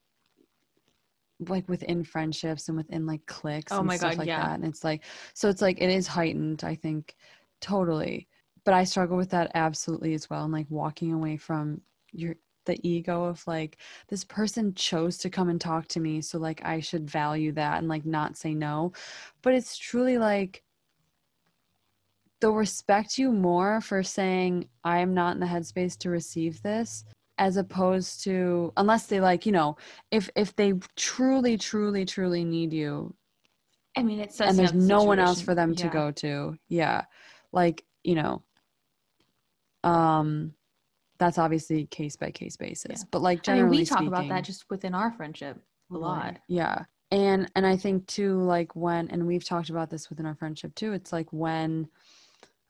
like 1.47 1.67
within 1.69 2.03
friendships 2.03 2.67
and 2.67 2.77
within 2.77 3.05
like 3.05 3.25
cliques 3.25 3.71
Oh 3.73 3.79
and 3.79 3.87
my 3.87 3.97
stuff 3.97 4.13
God, 4.13 4.19
like 4.19 4.27
yeah. 4.27 4.41
that, 4.41 4.55
and 4.55 4.65
it's 4.65 4.83
like 4.83 5.03
so 5.33 5.49
it's 5.49 5.61
like 5.61 5.81
it 5.81 5.89
is 5.89 6.07
heightened. 6.07 6.63
I 6.63 6.75
think 6.75 7.15
totally, 7.61 8.27
but 8.65 8.73
I 8.73 8.83
struggle 8.83 9.17
with 9.17 9.29
that 9.31 9.51
absolutely 9.55 10.13
as 10.13 10.29
well, 10.29 10.43
and 10.43 10.53
like 10.53 10.67
walking 10.69 11.13
away 11.13 11.37
from 11.37 11.81
your 12.11 12.35
the 12.65 12.79
ego 12.87 13.25
of 13.25 13.45
like 13.47 13.77
this 14.07 14.23
person 14.23 14.73
chose 14.73 15.17
to 15.17 15.29
come 15.29 15.49
and 15.49 15.61
talk 15.61 15.87
to 15.87 15.99
me 15.99 16.21
so 16.21 16.37
like 16.37 16.61
i 16.63 16.79
should 16.79 17.09
value 17.09 17.51
that 17.51 17.79
and 17.79 17.87
like 17.87 18.05
not 18.05 18.37
say 18.37 18.53
no. 18.53 18.91
But 19.41 19.53
it's 19.53 19.77
truly 19.77 20.17
like 20.17 20.63
they'll 22.39 22.53
respect 22.53 23.17
you 23.17 23.31
more 23.31 23.81
for 23.81 24.03
saying 24.03 24.67
i 24.83 24.99
am 24.99 25.13
not 25.13 25.33
in 25.33 25.39
the 25.39 25.45
headspace 25.45 25.97
to 25.99 26.09
receive 26.09 26.61
this 26.61 27.03
as 27.37 27.57
opposed 27.57 28.23
to 28.23 28.71
unless 28.77 29.07
they 29.07 29.19
like 29.19 29.45
you 29.45 29.51
know 29.51 29.77
if 30.11 30.29
if 30.35 30.55
they 30.55 30.73
truly 30.95 31.57
truly 31.57 32.05
truly 32.05 32.43
need 32.43 32.73
you 32.73 33.13
I 33.97 34.03
mean, 34.03 34.19
it's 34.19 34.39
and 34.39 34.57
there's 34.57 34.73
no 34.73 35.03
one 35.03 35.19
else 35.19 35.41
for 35.41 35.55
them 35.55 35.75
to 35.75 35.87
go 35.89 36.11
to 36.11 36.57
yeah 36.67 37.05
like 37.51 37.83
you 38.03 38.15
know 38.15 38.43
um 39.83 40.53
that's 41.19 41.37
obviously 41.37 41.85
case 41.87 42.15
by 42.15 42.31
case 42.31 42.55
basis 42.57 43.01
Yeah. 43.01 43.07
but 43.11 43.21
like 43.21 43.43
generally, 43.43 43.67
I 43.67 43.71
mean, 43.71 43.79
we 43.81 43.85
talk 43.85 44.01
about 44.07 44.27
that 44.29 44.43
just 44.45 44.65
within 44.69 44.95
our 44.95 45.11
friendship 45.11 45.61
a 45.91 45.97
lot. 45.97 46.23
Right. 46.23 46.39
Yeah. 46.47 46.83
And 47.11 47.51
and 47.55 47.65
I 47.65 47.75
think 47.75 48.07
too 48.07 48.39
like 48.41 48.75
when 48.75 49.09
and 49.09 49.25
we've 49.27 49.43
talked 49.43 49.69
about 49.69 49.89
this 49.89 50.09
within 50.09 50.25
our 50.25 50.35
friendship 50.35 50.73
too, 50.75 50.93
it's 50.93 51.11
like 51.11 51.31
when 51.33 51.89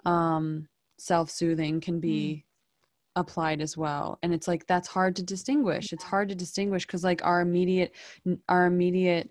um 0.06 0.68
self-soothing 0.98 1.80
can 1.82 2.00
be 2.00 2.46
applied 3.16 3.62
as 3.62 3.76
well. 3.78 4.18
And 4.24 4.34
it's 4.34 4.48
like 4.48 4.66
that's 4.68 4.88
hard 4.88 5.16
to 5.18 5.24
distinguish. 5.24 5.92
It's 5.92 6.04
hard 6.04 6.30
to 6.30 6.36
distinguish 6.36 6.86
cuz 6.86 7.04
like 7.04 7.24
our 7.26 7.42
immediate 7.42 7.94
our 8.48 8.66
immediate 8.66 9.30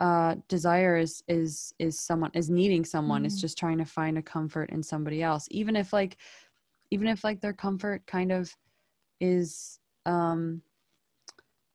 uh 0.00 0.34
desire 0.48 0.96
is 0.96 1.22
is 1.28 1.74
is 1.78 1.98
someone 1.98 2.30
is 2.34 2.48
needing 2.50 2.84
someone 2.84 3.24
is 3.26 3.36
Mhm. 3.36 3.40
just 3.40 3.58
trying 3.58 3.78
to 3.78 3.84
find 3.84 4.16
a 4.18 4.22
comfort 4.22 4.70
in 4.70 4.82
somebody 4.82 5.22
else 5.22 5.46
even 5.50 5.76
if 5.76 5.92
like 5.92 6.16
even 6.90 7.06
if 7.06 7.24
like 7.24 7.40
their 7.40 7.52
comfort 7.52 8.06
kind 8.06 8.32
of 8.32 8.54
is 9.20 9.78
um 10.06 10.62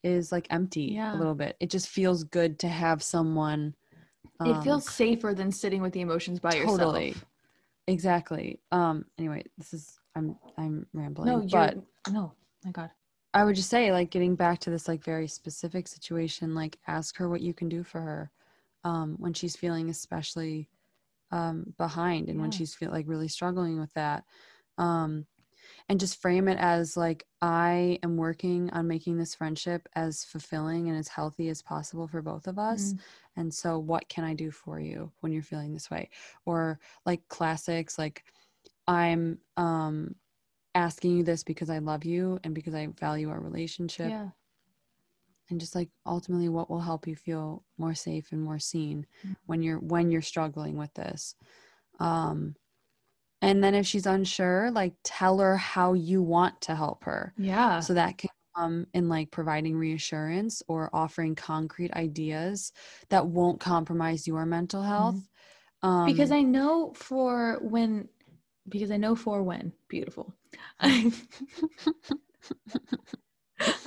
is 0.04 0.32
like 0.32 0.48
empty 0.52 0.94
Yeah. 0.94 1.16
a 1.16 1.18
little 1.18 1.36
bit. 1.36 1.56
It 1.60 1.70
just 1.70 1.88
feels 1.88 2.24
good 2.24 2.60
to 2.60 2.68
have 2.68 3.02
someone. 3.02 3.76
it 4.42 4.56
um, 4.56 4.62
feels 4.62 4.88
safer 4.88 5.34
than 5.34 5.52
sitting 5.52 5.82
with 5.82 5.94
the 5.94 6.02
emotions 6.02 6.40
by 6.40 6.52
totally 6.52 7.08
yourself. 7.08 7.26
exactly. 7.88 8.60
Um. 8.72 9.06
Anyway, 9.18 9.44
this 9.58 9.74
is 9.74 9.98
I'm 10.16 10.36
I'm 10.58 10.86
rambling. 10.94 11.28
No, 11.28 11.48
but 11.50 11.78
no, 12.12 12.34
my 12.64 12.72
God. 12.72 12.92
I 13.34 13.44
would 13.44 13.56
just 13.56 13.70
say 13.70 13.92
like 13.92 14.12
getting 14.12 14.36
back 14.36 14.60
to 14.60 14.70
this 14.70 14.88
like 14.88 15.04
very 15.04 15.28
specific 15.28 15.88
situation. 15.88 16.56
Like 16.56 16.78
ask 16.88 17.18
her 17.18 17.28
what 17.30 17.42
you 17.42 17.54
can 17.54 17.68
do 17.68 17.84
for 17.84 18.00
her, 18.02 18.32
um, 18.84 19.16
when 19.20 19.34
she's 19.34 19.56
feeling 19.56 19.90
especially 19.90 20.70
um 21.32 21.74
behind 21.80 22.30
and 22.30 22.40
when 22.40 22.52
she's 22.52 22.76
feel 22.76 22.92
like 22.92 23.08
really 23.08 23.28
struggling 23.28 23.80
with 23.80 23.92
that. 23.94 24.24
Um, 24.78 25.28
and 25.90 26.00
just 26.00 26.22
frame 26.22 26.48
it 26.48 26.58
as 26.60 26.98
like 26.98 27.26
I 27.42 28.00
am 28.04 28.18
working 28.18 28.70
on 28.72 28.88
making 28.88 29.18
this 29.18 29.36
friendship 29.36 29.88
as 29.94 30.24
fulfilling 30.24 30.90
and 30.90 30.98
as 30.98 31.08
healthy 31.08 31.50
as 31.50 31.62
possible 31.62 32.08
for 32.08 32.22
both 32.22 32.48
of 32.48 32.58
us. 32.58 32.94
Mm. 32.94 33.00
And 33.38 33.54
so, 33.54 33.78
what 33.80 34.08
can 34.10 34.24
I 34.24 34.34
do 34.34 34.52
for 34.52 34.80
you 34.80 35.12
when 35.20 35.32
you're 35.32 35.44
feeling 35.44 35.74
this 35.74 35.92
way? 35.92 36.10
Or 36.46 36.80
like 37.06 37.28
classics, 37.28 37.98
like 37.98 38.24
I'm 38.88 39.40
um, 39.58 40.16
asking 40.74 41.18
you 41.18 41.24
this 41.24 41.44
because 41.44 41.70
I 41.70 41.80
love 41.80 42.06
you 42.06 42.40
and 42.44 42.56
because 42.56 42.76
I 42.76 42.88
value 42.88 43.30
our 43.30 43.40
relationship. 43.40 44.10
Yeah. 44.10 44.30
And 45.50 45.60
just 45.60 45.76
like 45.76 45.90
ultimately, 46.06 46.50
what 46.50 46.70
will 46.70 46.80
help 46.80 47.08
you 47.08 47.16
feel 47.16 47.64
more 47.78 47.94
safe 47.94 48.32
and 48.32 48.42
more 48.42 48.60
seen 48.60 49.06
Mhm. 49.24 49.36
when 49.46 49.62
you're 49.62 49.80
when 49.80 50.10
you're 50.10 50.22
struggling 50.24 50.78
with 50.78 50.94
this. 50.96 51.36
Um, 52.00 52.56
and 53.46 53.64
then 53.64 53.76
if 53.76 53.86
she's 53.86 54.06
unsure, 54.08 54.72
like 54.72 54.96
tell 55.04 55.40
her 55.40 55.58
how 55.58 55.94
you 55.94 56.22
want 56.22 56.62
to 56.62 56.76
help 56.76 57.04
her 57.06 57.34
Yeah. 57.38 57.80
so 57.80 57.94
that 57.94 58.18
can 58.18 58.30
come 58.56 58.88
in 58.94 59.10
like 59.10 59.32
providing 59.32 59.78
reassurance 59.78 60.64
or 60.68 60.90
offering 60.94 61.36
concrete 61.36 61.94
ideas 61.94 62.72
that 63.10 63.28
won't 63.28 63.60
compromise 63.60 64.28
your 64.28 64.46
mental 64.46 64.82
health 64.84 65.30
um 65.84 66.06
because 66.06 66.32
I 66.32 66.42
know 66.42 66.94
for 66.94 67.60
when, 67.62 68.10
because 68.70 68.92
I 68.92 68.98
know 68.98 69.16
for 69.16 69.44
when, 69.44 69.74
beautiful. 69.90 70.34
I 70.80 71.12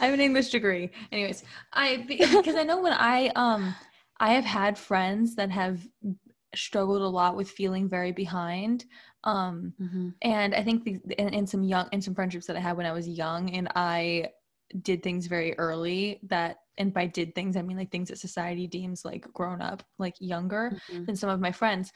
have 0.07 0.15
an 0.15 0.21
English 0.21 0.51
degree. 0.51 0.91
Anyways, 1.13 1.45
I 1.73 2.05
because 2.09 2.55
I 2.55 2.63
know 2.63 2.81
when 2.81 2.93
I 2.93 3.29
um 3.37 3.77
I 4.21 4.33
have 4.33 4.45
had 4.45 4.79
friends 4.79 5.37
that 5.37 5.51
have 5.51 5.87
struggled 6.55 7.03
a 7.03 7.09
lot 7.09 7.37
with 7.37 7.51
feeling 7.51 7.89
very 7.89 8.13
behind. 8.13 8.87
Um 9.25 9.75
mhm, 9.79 10.19
and 10.23 10.55
I 10.55 10.65
think 10.65 10.85
the, 10.85 11.01
in, 11.21 11.29
in 11.35 11.47
some 11.47 11.63
young 11.63 11.89
in 11.93 12.01
some 12.03 12.15
friendships 12.15 12.47
that 12.47 12.57
I 12.57 12.61
had 12.61 12.77
when 12.77 12.87
I 12.87 12.93
was 12.93 13.09
young 13.09 13.51
and 13.51 13.69
I 13.77 14.31
did 14.83 15.03
things 15.03 15.27
very 15.27 15.59
early 15.59 16.21
that 16.25 16.59
and 16.77 16.93
by 16.93 17.07
did 17.07 17.35
things 17.35 17.57
i 17.57 17.63
mean 17.63 17.77
like 17.79 17.91
things 17.91 18.11
that 18.11 18.19
society 18.19 18.67
deems 18.67 19.03
like 19.05 19.23
grown 19.33 19.63
up 19.63 19.83
like 19.99 20.15
younger 20.21 20.77
Mhm. 20.89 21.09
than 21.09 21.17
some 21.17 21.31
of 21.31 21.41
my 21.41 21.51
friends 21.53 21.91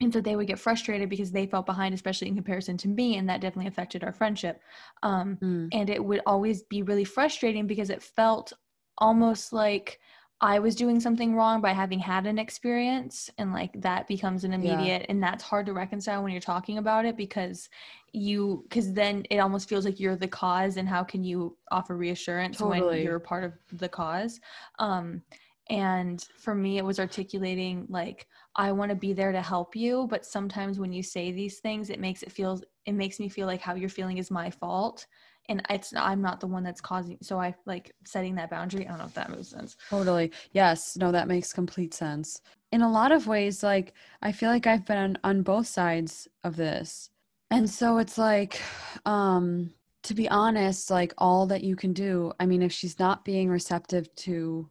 and 0.00 0.12
so 0.12 0.20
they 0.20 0.36
would 0.36 0.46
get 0.46 0.58
frustrated 0.58 1.08
because 1.08 1.32
they 1.32 1.46
felt 1.46 1.66
behind 1.66 1.94
especially 1.94 2.28
in 2.28 2.34
comparison 2.34 2.76
to 2.76 2.88
me 2.88 3.16
and 3.16 3.28
that 3.28 3.40
definitely 3.40 3.68
affected 3.68 4.04
our 4.04 4.12
friendship 4.12 4.60
um, 5.02 5.40
Mm. 5.40 5.72
and 5.72 5.88
it 5.90 6.04
would 6.04 6.20
always 6.26 6.62
be 6.64 6.82
really 6.82 7.04
frustrating 7.04 7.66
because 7.66 7.90
it 7.90 8.02
felt 8.02 8.52
almost 8.98 9.52
like 9.52 10.00
I 10.40 10.58
was 10.58 10.74
doing 10.74 11.00
something 11.00 11.34
wrong 11.34 11.62
by 11.62 11.72
having 11.72 11.98
had 11.98 12.26
an 12.26 12.38
experience 12.38 13.30
and 13.38 13.52
like 13.52 13.70
that 13.80 14.06
becomes 14.06 14.44
an 14.44 14.52
immediate 14.52 15.06
and 15.08 15.22
that's 15.22 15.42
hard 15.42 15.64
to 15.66 15.72
reconcile 15.72 16.22
when 16.22 16.32
you're 16.32 16.40
talking 16.42 16.76
about 16.76 17.06
it 17.06 17.16
because 17.16 17.70
you 18.12 18.64
because 18.68 18.92
then 18.92 19.24
it 19.30 19.38
almost 19.38 19.68
feels 19.68 19.86
like 19.86 19.98
you're 19.98 20.16
the 20.16 20.28
cause 20.28 20.76
and 20.76 20.88
how 20.88 21.02
can 21.02 21.24
you 21.24 21.56
offer 21.70 21.96
reassurance 21.96 22.62
when 22.62 22.90
you're 22.92 23.18
part 23.18 23.44
of 23.44 23.54
the 23.72 23.88
cause? 23.88 24.40
Um 24.78 25.22
and 25.68 26.22
for 26.36 26.54
me 26.54 26.78
it 26.78 26.84
was 26.84 27.00
articulating 27.00 27.86
like 27.88 28.26
I 28.54 28.72
want 28.72 28.90
to 28.90 28.94
be 28.96 29.14
there 29.14 29.32
to 29.32 29.42
help 29.42 29.74
you 29.74 30.06
but 30.08 30.26
sometimes 30.26 30.78
when 30.78 30.92
you 30.92 31.02
say 31.02 31.32
these 31.32 31.60
things 31.60 31.88
it 31.90 31.98
makes 31.98 32.22
it 32.22 32.30
feels 32.30 32.62
it 32.84 32.92
makes 32.92 33.18
me 33.18 33.28
feel 33.30 33.46
like 33.46 33.62
how 33.62 33.74
you're 33.74 33.88
feeling 33.88 34.18
is 34.18 34.30
my 34.30 34.50
fault 34.50 35.06
and 35.48 35.62
it's 35.70 35.92
I'm 35.96 36.22
not 36.22 36.40
the 36.40 36.46
one 36.46 36.62
that's 36.62 36.80
causing 36.80 37.18
so 37.22 37.38
I 37.40 37.54
like 37.66 37.92
setting 38.04 38.34
that 38.36 38.50
boundary 38.50 38.86
I 38.86 38.90
don't 38.90 38.98
know 38.98 39.04
if 39.06 39.14
that 39.14 39.30
makes 39.30 39.48
sense 39.48 39.76
Totally. 39.90 40.32
Yes. 40.52 40.96
No, 40.96 41.12
that 41.12 41.28
makes 41.28 41.52
complete 41.52 41.94
sense. 41.94 42.40
In 42.72 42.82
a 42.82 42.90
lot 42.90 43.12
of 43.12 43.26
ways, 43.26 43.62
like 43.62 43.94
I 44.22 44.32
feel 44.32 44.50
like 44.50 44.66
I've 44.66 44.84
been 44.84 44.98
on, 44.98 45.18
on 45.24 45.42
both 45.42 45.66
sides 45.66 46.28
of 46.44 46.56
this. 46.56 47.10
And 47.50 47.68
so 47.68 47.98
it's 47.98 48.18
like, 48.18 48.60
um, 49.04 49.72
to 50.02 50.14
be 50.14 50.28
honest, 50.28 50.90
like 50.90 51.14
all 51.18 51.46
that 51.46 51.62
you 51.62 51.76
can 51.76 51.92
do, 51.92 52.32
I 52.40 52.46
mean, 52.46 52.62
if 52.62 52.72
she's 52.72 52.98
not 52.98 53.24
being 53.24 53.48
receptive 53.48 54.12
to 54.16 54.68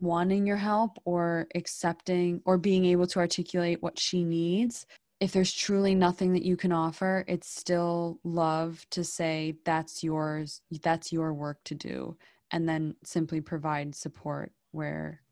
wanting 0.00 0.46
your 0.46 0.56
help 0.56 0.98
or 1.04 1.46
accepting 1.54 2.40
or 2.46 2.56
being 2.56 2.86
able 2.86 3.06
to 3.06 3.18
articulate 3.18 3.82
what 3.82 3.98
she 3.98 4.24
needs, 4.24 4.86
if 5.20 5.32
there's 5.32 5.52
truly 5.52 5.94
nothing 5.94 6.32
that 6.32 6.44
you 6.44 6.56
can 6.56 6.72
offer, 6.72 7.24
it's 7.28 7.48
still 7.48 8.18
love 8.24 8.84
to 8.90 9.04
say 9.04 9.56
that's 9.64 10.02
yours, 10.02 10.62
that's 10.82 11.12
your 11.12 11.34
work 11.34 11.58
to 11.64 11.74
do 11.74 12.16
and 12.52 12.68
then 12.68 12.96
simply 13.04 13.40
provide 13.40 13.94
support 13.94 14.52
where 14.72 15.22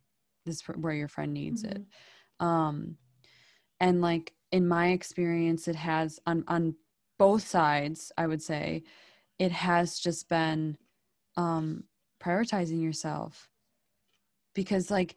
this 0.46 0.62
where 0.62 0.92
your 0.94 1.08
friend 1.08 1.32
needs 1.32 1.64
it. 1.64 1.82
Um 2.38 2.96
and 3.80 4.00
like 4.00 4.34
in 4.52 4.66
my 4.68 4.88
experience 4.88 5.68
it 5.68 5.76
has 5.76 6.20
on 6.26 6.44
on 6.48 6.74
both 7.18 7.46
sides 7.46 8.10
i 8.16 8.26
would 8.26 8.40
say 8.40 8.82
it 9.38 9.52
has 9.52 9.98
just 9.98 10.28
been 10.28 10.76
um 11.36 11.84
prioritizing 12.20 12.82
yourself. 12.82 13.48
Because 14.54 14.90
like 14.90 15.16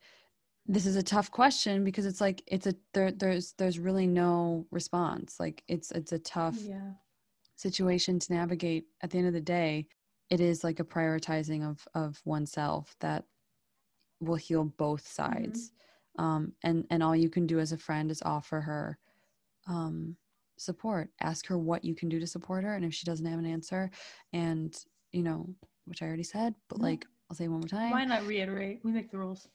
this 0.65 0.85
is 0.85 0.95
a 0.95 1.03
tough 1.03 1.31
question 1.31 1.83
because 1.83 2.05
it's 2.05 2.21
like 2.21 2.43
it's 2.47 2.67
a 2.67 2.75
there 2.93 3.11
there's 3.11 3.53
there's 3.57 3.79
really 3.79 4.07
no 4.07 4.65
response. 4.71 5.39
Like 5.39 5.63
it's 5.67 5.91
it's 5.91 6.11
a 6.11 6.19
tough 6.19 6.57
yeah. 6.59 6.91
situation 7.55 8.19
to 8.19 8.33
navigate. 8.33 8.85
At 9.01 9.09
the 9.09 9.17
end 9.17 9.27
of 9.27 9.33
the 9.33 9.41
day 9.41 9.87
it 10.29 10.39
is 10.39 10.63
like 10.63 10.79
a 10.79 10.85
prioritizing 10.85 11.69
of 11.69 11.87
of 11.93 12.21
oneself 12.25 12.95
that 12.99 13.25
will 14.19 14.35
heal 14.35 14.63
both 14.63 15.05
sides. 15.07 15.71
Um 16.17 16.53
and 16.63 16.85
and 16.89 17.01
all 17.03 17.15
you 17.15 17.29
can 17.29 17.47
do 17.47 17.59
as 17.59 17.71
a 17.71 17.77
friend 17.77 18.11
is 18.11 18.21
offer 18.21 18.61
her 18.61 18.97
um 19.67 20.15
support. 20.57 21.09
Ask 21.19 21.47
her 21.47 21.57
what 21.57 21.83
you 21.83 21.95
can 21.95 22.07
do 22.07 22.19
to 22.19 22.27
support 22.27 22.63
her 22.63 22.75
and 22.75 22.85
if 22.85 22.93
she 22.93 23.05
doesn't 23.05 23.25
have 23.25 23.39
an 23.39 23.45
answer 23.45 23.89
and 24.31 24.77
you 25.11 25.23
know 25.23 25.49
which 25.85 26.01
i 26.01 26.05
already 26.05 26.23
said 26.23 26.53
but 26.69 26.77
Mhm. 26.77 26.83
like 26.83 27.05
i'll 27.29 27.35
say 27.35 27.47
one 27.47 27.59
more 27.61 27.67
time. 27.67 27.91
Why 27.91 28.05
not 28.05 28.25
reiterate? 28.27 28.79
We 28.83 28.91
make 28.91 29.09
the 29.11 29.17
rules 29.17 29.47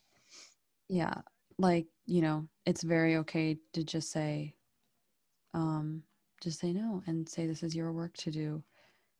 yeah 0.88 1.14
like 1.58 1.86
you 2.06 2.20
know 2.22 2.46
it's 2.64 2.82
very 2.82 3.16
okay 3.16 3.58
to 3.72 3.82
just 3.82 4.10
say 4.10 4.54
um 5.54 6.02
just 6.42 6.60
say 6.60 6.72
no 6.72 7.02
and 7.06 7.28
say 7.28 7.46
this 7.46 7.62
is 7.62 7.74
your 7.74 7.92
work 7.92 8.14
to 8.16 8.30
do 8.30 8.62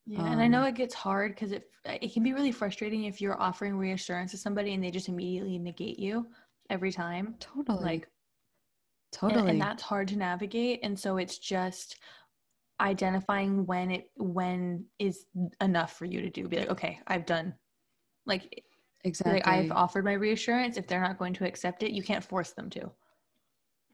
Yeah, 0.06 0.30
and 0.30 0.40
I 0.40 0.46
know 0.46 0.62
Um, 0.62 0.68
it 0.68 0.74
gets 0.76 0.94
hard 0.94 1.34
because 1.34 1.52
it 1.52 1.70
it 1.84 2.12
can 2.12 2.22
be 2.22 2.32
really 2.32 2.52
frustrating 2.52 3.04
if 3.04 3.20
you're 3.20 3.40
offering 3.40 3.76
reassurance 3.76 4.30
to 4.32 4.38
somebody 4.38 4.74
and 4.74 4.82
they 4.82 4.90
just 4.90 5.08
immediately 5.08 5.58
negate 5.58 5.98
you 5.98 6.26
every 6.68 6.92
time. 6.92 7.34
totally 7.40 7.82
Like, 7.84 8.02
and- 8.02 8.12
totally 9.12 9.50
and, 9.50 9.60
that's 9.60 9.82
hard 9.82 10.08
to 10.08 10.16
navigate. 10.16 10.80
And 10.82 10.98
so 10.98 11.16
it's 11.16 11.38
just 11.38 11.96
identifying 12.80 13.64
when 13.66 13.90
it 13.90 14.10
when 14.16 14.86
is 14.98 15.26
enough 15.60 15.96
for 15.96 16.04
you 16.04 16.20
to 16.22 16.30
do. 16.30 16.48
Be 16.48 16.58
like, 16.58 16.70
okay, 16.70 17.00
I've 17.06 17.26
done. 17.26 17.54
Like, 18.26 18.64
exactly 19.06 19.34
like 19.34 19.46
I've 19.46 19.70
offered 19.72 20.04
my 20.04 20.12
reassurance. 20.14 20.76
If 20.76 20.86
they're 20.86 21.00
not 21.00 21.18
going 21.18 21.34
to 21.34 21.46
accept 21.46 21.82
it, 21.82 21.92
you 21.92 22.02
can't 22.02 22.24
force 22.24 22.52
them 22.52 22.70
to. 22.70 22.90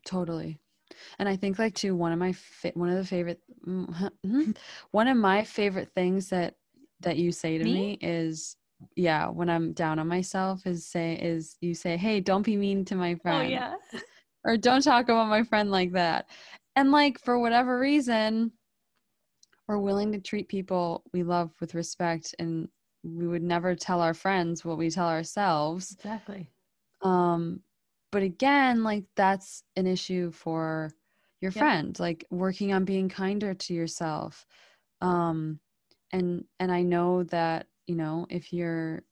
totally 0.07 0.59
and 1.18 1.29
i 1.29 1.37
think 1.37 1.59
like 1.59 1.75
too 1.75 1.94
one 1.96 2.12
of 2.12 2.18
my 2.18 2.33
fa- 2.33 2.72
one 2.75 2.88
of 2.88 2.96
the 2.96 3.05
favorite 3.05 3.40
mm, 3.66 4.57
one 4.90 5.09
of 5.09 5.16
my 5.16 5.42
favorite 5.44 5.90
things 5.94 6.29
that 6.29 6.55
that 7.01 7.16
you 7.16 7.33
say 7.33 7.59
to 7.59 7.64
Me? 7.64 7.75
me 7.75 7.98
is 8.01 8.57
yeah 8.96 9.29
when 9.29 9.48
i'm 9.48 9.72
down 9.72 9.98
on 9.98 10.09
myself 10.09 10.66
is 10.66 10.87
say 10.87 11.14
is 11.14 11.57
you 11.61 11.75
say 11.75 11.96
hey 11.96 12.20
don't 12.20 12.42
be 12.44 12.57
mean 12.57 12.85
to 12.85 12.94
my 12.96 13.14
friend 13.16 13.46
Oh 13.46 13.48
yeah. 13.48 13.75
or 14.44 14.57
don't 14.57 14.83
talk 14.83 15.05
about 15.09 15.29
my 15.29 15.44
friend 15.44 15.70
like 15.70 15.92
that 15.92 16.27
and 16.77 16.90
like 16.90 17.18
for 17.20 17.38
whatever 17.38 17.79
reason 17.79 18.53
we're 19.68 19.79
willing 19.79 20.12
to 20.12 20.20
treat 20.20 20.48
people 20.48 21.05
we 21.12 21.22
love 21.22 21.53
with 21.61 21.75
respect 21.75 22.35
and 22.38 22.68
we 23.04 23.26
would 23.26 23.42
never 23.42 23.74
tell 23.74 24.00
our 24.00 24.14
friends 24.14 24.64
what 24.64 24.78
we 24.78 24.90
tell 24.90 25.08
ourselves 25.08 25.92
Exactly. 25.92 26.48
um 27.02 27.60
but 28.10 28.22
again 28.22 28.82
like 28.84 29.04
that's 29.16 29.64
an 29.76 29.86
issue 29.86 30.30
for 30.30 30.90
your 31.40 31.50
Yep. 31.50 31.58
friend 31.58 31.98
like 32.00 32.24
working 32.30 32.72
on 32.72 32.84
being 32.84 33.08
kinder 33.08 33.54
to 33.54 33.74
yourself 33.74 34.46
um 35.00 35.58
and 36.12 36.44
and 36.60 36.70
i 36.70 36.82
know 36.82 37.24
that 37.24 37.66
you 37.86 37.96
know 37.96 38.26
if 38.30 38.52
you're 38.52 39.02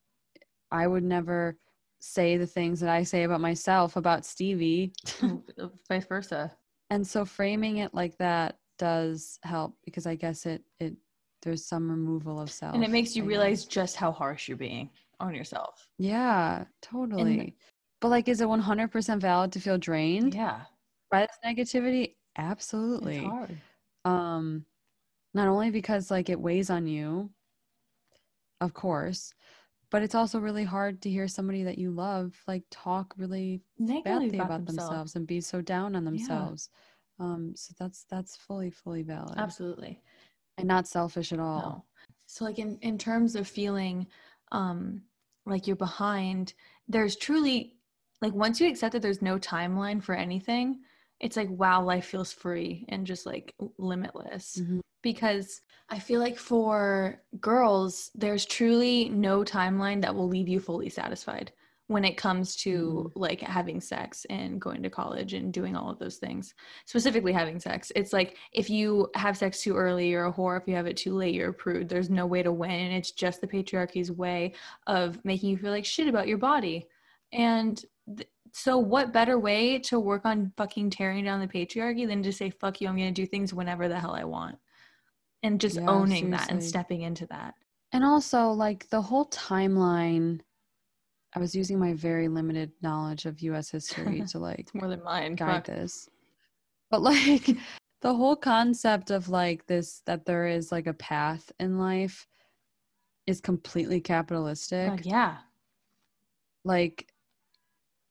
i 0.70 0.86
would 0.86 1.02
never 1.04 1.56
say 2.00 2.36
the 2.36 2.46
things 2.46 2.80
that 2.80 2.90
i 2.90 3.02
say 3.02 3.24
about 3.24 3.40
myself 3.40 3.96
about 3.96 4.24
stevie 4.24 4.92
Vice 5.88 6.06
versa. 6.06 6.52
and 6.90 7.06
so 7.06 7.24
framing 7.24 7.78
it 7.78 7.92
like 7.92 8.16
that 8.18 8.58
does 8.78 9.38
help 9.42 9.76
because 9.84 10.06
i 10.06 10.14
guess 10.14 10.46
it 10.46 10.62
it 10.78 10.94
there's 11.42 11.64
some 11.64 11.90
removal 11.90 12.40
of 12.40 12.50
self 12.50 12.74
And 12.74 12.84
it 12.84 12.90
makes 12.90 13.16
you 13.16 13.24
realize 13.24 13.64
just 13.64 13.96
how 13.96 14.12
harsh 14.12 14.48
you're 14.48 14.56
being 14.56 14.90
on 15.18 15.34
yourself. 15.34 15.88
yeah 15.98 16.64
totally 16.82 17.56
but 18.00 18.08
like 18.08 18.28
is 18.28 18.40
it 18.40 18.48
100% 18.48 19.20
valid 19.20 19.52
to 19.52 19.60
feel 19.60 19.78
drained 19.78 20.34
Yeah. 20.34 20.62
by 21.10 21.20
this 21.26 21.38
negativity 21.44 22.14
absolutely 22.36 23.16
It's 23.18 23.24
hard. 23.26 23.56
um 24.04 24.64
not 25.34 25.48
only 25.48 25.70
because 25.70 26.10
like 26.10 26.28
it 26.30 26.40
weighs 26.40 26.70
on 26.70 26.86
you 26.86 27.30
of 28.60 28.72
course 28.74 29.32
but 29.90 30.02
it's 30.02 30.14
also 30.14 30.38
really 30.38 30.64
hard 30.64 31.02
to 31.02 31.10
hear 31.10 31.26
somebody 31.28 31.64
that 31.64 31.78
you 31.78 31.90
love 31.90 32.34
like 32.46 32.62
talk 32.70 33.12
really 33.18 33.60
Negatively 33.78 34.28
badly 34.38 34.38
about, 34.44 34.66
themselves. 34.66 35.16
and 35.16 35.26
be 35.26 35.40
so 35.40 35.60
down 35.60 35.96
on 35.96 36.04
themselves. 36.04 36.30
Yeah. 36.30 36.36
themselves 36.36 36.70
um 37.18 37.52
so 37.56 37.74
that's 37.78 38.04
that's 38.08 38.36
fully 38.36 38.70
fully 38.70 39.02
valid 39.02 39.36
Absolutely. 39.38 40.00
And 40.60 40.68
not 40.68 40.86
selfish 40.86 41.32
at 41.32 41.40
all 41.40 41.58
No. 41.60 41.84
So 42.26 42.44
like 42.44 42.58
in, 42.58 42.78
in 42.82 42.96
terms 42.98 43.34
of 43.34 43.48
feeling 43.48 44.06
um 44.52 45.02
like 45.46 45.66
you're 45.66 45.76
behind, 45.76 46.54
there's 46.88 47.16
truly 47.16 47.76
like 48.20 48.32
once 48.34 48.60
you 48.60 48.68
accept 48.68 48.92
that 48.92 49.02
there's 49.02 49.22
no 49.22 49.38
timeline 49.38 50.02
for 50.02 50.14
anything, 50.14 50.80
it's 51.18 51.36
like 51.36 51.48
wow, 51.50 51.82
life 51.82 52.06
feels 52.06 52.32
free 52.32 52.84
and 52.88 53.06
just 53.06 53.26
like 53.26 53.54
limitless. 53.78 54.58
Mhm. 54.60 54.80
Because 55.02 55.60
I 55.88 55.98
feel 55.98 56.20
like 56.20 56.38
for 56.38 57.22
girls, 57.40 58.10
there's 58.14 58.44
truly 58.44 59.08
no 59.08 59.42
timeline 59.42 60.02
that 60.02 60.14
will 60.14 60.28
leave 60.28 60.48
you 60.48 60.60
fully 60.60 60.88
satisfied 60.90 61.52
when 61.90 62.04
it 62.04 62.16
comes 62.16 62.54
to 62.54 63.08
mm-hmm. 63.08 63.18
like 63.18 63.40
having 63.40 63.80
sex 63.80 64.24
and 64.30 64.60
going 64.60 64.80
to 64.80 64.88
college 64.88 65.34
and 65.34 65.52
doing 65.52 65.74
all 65.74 65.90
of 65.90 65.98
those 65.98 66.18
things 66.18 66.54
specifically 66.86 67.32
having 67.32 67.58
sex. 67.58 67.90
It's 67.96 68.12
like 68.12 68.36
if 68.52 68.70
you 68.70 69.08
have 69.16 69.36
sex 69.36 69.60
too 69.60 69.74
early, 69.74 70.08
you're 70.08 70.26
a 70.26 70.32
whore. 70.32 70.60
If 70.60 70.68
you 70.68 70.76
have 70.76 70.86
it 70.86 70.96
too 70.96 71.16
late, 71.16 71.34
you're 71.34 71.50
a 71.50 71.52
prude. 71.52 71.88
There's 71.88 72.08
no 72.08 72.26
way 72.26 72.44
to 72.44 72.52
win. 72.52 72.70
And 72.70 72.94
it's 72.94 73.10
just 73.10 73.40
the 73.40 73.48
patriarchy's 73.48 74.12
way 74.12 74.54
of 74.86 75.18
making 75.24 75.50
you 75.50 75.58
feel 75.58 75.72
like 75.72 75.84
shit 75.84 76.06
about 76.06 76.28
your 76.28 76.38
body. 76.38 76.86
And 77.32 77.84
th- 78.16 78.28
so, 78.52 78.78
what 78.78 79.12
better 79.12 79.36
way 79.40 79.80
to 79.80 79.98
work 79.98 80.24
on 80.24 80.52
fucking 80.56 80.90
tearing 80.90 81.24
down 81.24 81.40
the 81.40 81.48
patriarchy 81.48 82.06
than 82.06 82.22
to 82.22 82.32
say, 82.32 82.50
fuck 82.50 82.80
you, 82.80 82.86
I'm 82.86 82.96
going 82.96 83.12
to 83.12 83.20
do 83.22 83.26
things 83.26 83.52
whenever 83.52 83.88
the 83.88 83.98
hell 83.98 84.14
I 84.14 84.22
want? 84.22 84.58
And 85.42 85.60
just 85.60 85.74
Yeah, 85.74 85.88
owning 85.88 86.30
that 86.30 86.52
and 86.52 86.62
stepping 86.62 87.02
into 87.02 87.26
that. 87.26 87.54
and 87.92 88.04
also 88.04 88.50
like 88.50 88.88
the 88.90 89.02
whole 89.02 89.26
timeline 89.26 90.40
i 91.34 91.38
was 91.38 91.54
using 91.54 91.78
my 91.78 91.94
very 91.94 92.28
limited 92.28 92.72
knowledge 92.82 93.26
of 93.26 93.40
us 93.42 93.70
history 93.70 94.22
to 94.28 94.38
like 94.38 94.60
It's 94.60 94.74
more 94.74 94.88
than 94.88 95.02
mine. 95.02 95.34
guide 95.34 95.64
this 95.64 96.08
but 96.90 97.02
like 97.02 97.56
the 98.02 98.14
whole 98.14 98.36
concept 98.36 99.10
of 99.10 99.28
like 99.28 99.66
this 99.66 100.02
that 100.06 100.24
there 100.24 100.46
is 100.46 100.72
like 100.72 100.86
a 100.86 100.94
path 100.94 101.52
in 101.60 101.78
life 101.78 102.26
is 103.26 103.40
completely 103.40 104.00
capitalistic 104.00 104.88
God, 104.88 105.06
yeah. 105.06 105.36
like 106.64 107.06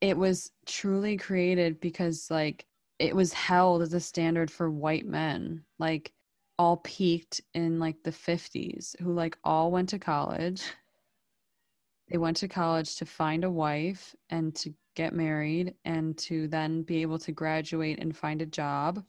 it 0.02 0.18
was 0.18 0.52
truly 0.66 1.18
created 1.18 1.80
because 1.82 2.30
like 2.32 2.66
it 3.00 3.16
was 3.16 3.34
held 3.34 3.82
as 3.82 3.94
a 3.94 4.00
standard 4.00 4.52
for 4.52 4.70
white 4.70 5.06
men 5.06 5.64
like 5.78 6.14
all 6.58 6.78
peaked 6.78 7.42
in 7.54 7.80
like 7.80 8.02
the 8.04 8.12
50s 8.12 9.00
who 9.02 9.14
like 9.14 9.38
all 9.44 9.72
went 9.72 9.90
to 9.90 10.00
college 10.00 10.64
they 12.10 12.18
went 12.18 12.38
to 12.38 12.48
college 12.48 12.96
to 12.96 13.06
find 13.06 13.44
a 13.44 13.50
wife 13.50 14.16
and 14.30 14.56
to 14.56 14.74
get 14.96 15.14
married 15.14 15.76
and 15.86 16.18
to 16.18 16.48
then 16.48 16.84
be 16.84 17.02
able 17.02 17.20
to 17.20 17.32
graduate 17.32 18.00
and 18.00 18.16
find 18.16 18.42
a 18.42 18.46
job. 18.46 19.04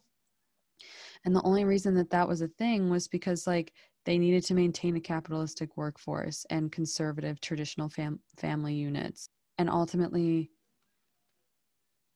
And 1.24 1.34
the 1.34 1.42
only 1.42 1.64
reason 1.64 1.94
that 1.94 2.10
that 2.10 2.28
was 2.28 2.42
a 2.42 2.48
thing 2.48 2.90
was 2.90 3.08
because 3.08 3.46
like 3.46 3.72
they 4.04 4.18
needed 4.18 4.44
to 4.44 4.54
maintain 4.54 4.96
a 4.96 5.00
capitalistic 5.00 5.76
workforce 5.76 6.46
and 6.50 6.72
conservative 6.72 7.40
traditional 7.40 7.88
fam- 7.88 8.20
family 8.36 8.74
units. 8.74 9.28
And 9.58 9.68
ultimately 9.68 10.50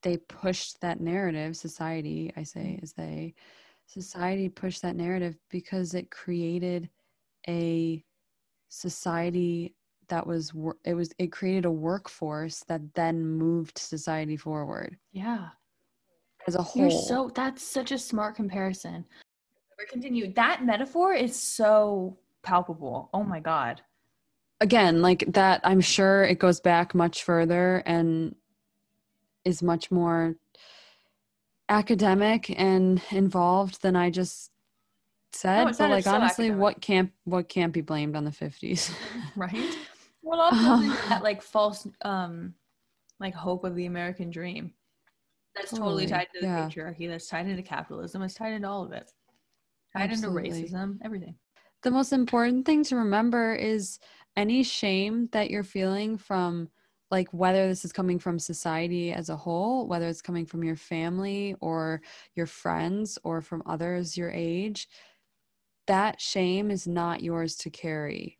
they 0.05 0.17
pushed 0.17 0.79
that 0.81 1.01
narrative 1.01 1.57
society 1.57 2.31
i 2.37 2.43
say 2.43 2.79
is 2.83 2.93
they 2.93 3.33
society 3.87 4.47
pushed 4.47 4.83
that 4.83 4.95
narrative 4.95 5.35
because 5.49 5.95
it 5.95 6.11
created 6.11 6.87
a 7.47 8.03
society 8.69 9.75
that 10.09 10.25
was 10.25 10.53
it 10.83 10.93
was 10.93 11.11
it 11.17 11.31
created 11.31 11.65
a 11.65 11.71
workforce 11.71 12.63
that 12.67 12.81
then 12.93 13.25
moved 13.25 13.77
society 13.77 14.37
forward. 14.37 14.97
Yeah. 15.11 15.49
As 16.47 16.55
a 16.55 16.61
whole. 16.61 16.83
you're 16.83 16.91
so 16.91 17.31
that's 17.33 17.63
such 17.63 17.91
a 17.91 17.97
smart 17.97 18.35
comparison. 18.35 19.05
Continue 19.91 20.31
that 20.33 20.65
metaphor 20.65 21.13
is 21.13 21.35
so 21.35 22.17
palpable. 22.43 23.09
Oh 23.13 23.23
my 23.23 23.39
god. 23.39 23.81
Again 24.61 25.01
like 25.01 25.25
that 25.33 25.59
i'm 25.65 25.81
sure 25.81 26.23
it 26.23 26.39
goes 26.39 26.61
back 26.61 26.95
much 26.95 27.23
further 27.23 27.83
and 27.85 28.35
is 29.43 29.61
much 29.61 29.91
more 29.91 30.35
academic 31.69 32.57
and 32.59 33.01
involved 33.11 33.81
than 33.81 33.95
i 33.95 34.09
just 34.09 34.51
said 35.31 35.65
no, 35.65 35.71
but 35.77 35.89
like 35.89 36.07
honestly 36.07 36.45
academic. 36.45 36.61
what 36.61 36.81
can't 36.81 37.11
what 37.25 37.49
can't 37.49 37.73
be 37.73 37.81
blamed 37.81 38.15
on 38.15 38.23
the 38.23 38.31
50s 38.31 38.91
right 39.35 39.77
well 40.25 40.41
also 40.41 40.59
that 41.09 41.23
like 41.23 41.41
false 41.41 41.87
um 42.01 42.53
like 43.19 43.33
hope 43.33 43.63
of 43.63 43.75
the 43.75 43.85
american 43.85 44.29
dream. 44.29 44.73
That's 45.55 45.71
totally, 45.71 46.05
totally. 46.05 46.07
tied 46.07 46.27
to 46.33 46.41
the 46.41 46.47
yeah. 46.47 46.67
patriarchy. 46.67 47.07
That's 47.07 47.27
tied 47.27 47.47
into 47.47 47.63
capitalism. 47.63 48.21
It's 48.23 48.33
tied 48.33 48.51
into 48.51 48.67
all 48.67 48.83
of 48.83 48.91
it. 48.91 49.09
Tied 49.95 50.11
Absolutely. 50.11 50.49
into 50.49 50.67
racism 50.67 50.97
everything. 51.01 51.35
The 51.81 51.91
most 51.91 52.11
important 52.11 52.65
thing 52.65 52.83
to 52.85 52.97
remember 52.97 53.55
is 53.55 53.99
any 54.35 54.63
shame 54.63 55.29
that 55.31 55.49
you're 55.49 55.63
feeling 55.63 56.17
from 56.17 56.69
like 57.11 57.29
whether 57.31 57.67
this 57.67 57.85
is 57.85 57.93
coming 57.93 58.19
from 58.19 58.39
society 58.39 59.13
as 59.13 59.29
a 59.29 59.35
whole 59.35 59.87
whether 59.87 60.07
it's 60.07 60.21
coming 60.21 60.45
from 60.45 60.63
your 60.63 60.75
family 60.75 61.55
or 61.61 62.01
your 62.35 62.47
friends 62.47 63.17
or 63.23 63.41
from 63.41 63.61
others 63.65 64.17
your 64.17 64.31
age 64.31 64.89
that 65.87 66.19
shame 66.19 66.71
is 66.71 66.87
not 66.87 67.21
yours 67.21 67.55
to 67.55 67.69
carry 67.69 68.39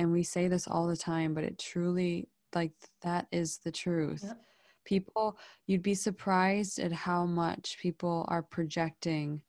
and 0.00 0.10
we 0.10 0.22
say 0.22 0.48
this 0.48 0.66
all 0.66 0.86
the 0.86 0.96
time 0.96 1.34
but 1.34 1.44
it 1.44 1.58
truly 1.58 2.26
like 2.54 2.72
that 3.02 3.26
is 3.30 3.58
the 3.58 3.70
truth. 3.70 4.24
Yep. 4.24 4.40
people 4.84 5.38
you'd 5.66 5.82
be 5.82 5.94
surprised 5.94 6.78
at 6.78 6.90
how 6.90 7.26
much 7.26 7.76
people 7.80 8.24
are 8.28 8.42
projecting 8.42 9.42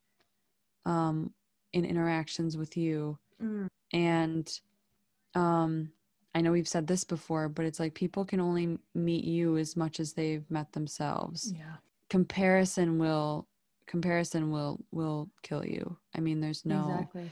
um 0.86 1.32
in 1.74 1.86
interactions 1.86 2.58
with 2.58 2.76
you. 2.76 3.18
Mm. 3.42 3.68
and 3.94 4.60
um 5.34 5.90
i 6.36 6.42
know 6.42 6.52
we've 6.52 6.68
said 6.68 6.86
this 6.86 7.04
before 7.06 7.48
but 7.50 7.66
it's 7.66 7.80
like 7.80 7.96
people 7.96 8.24
can 8.26 8.40
only 8.40 8.78
meet 8.94 9.24
you 9.24 9.58
as 9.58 9.76
much 9.76 10.00
as 10.00 10.14
they've 10.14 10.46
met 10.52 10.72
themselves. 10.74 11.54
Yeah. 11.58 11.78
Comparison 12.10 13.00
will 13.00 13.48
comparison 13.88 14.52
will 14.52 14.80
will 14.92 15.30
kill 15.44 15.66
you. 15.66 15.98
I 16.16 16.20
mean 16.20 16.42
there's 16.42 16.66
no 16.66 16.82
exactly 16.92 17.32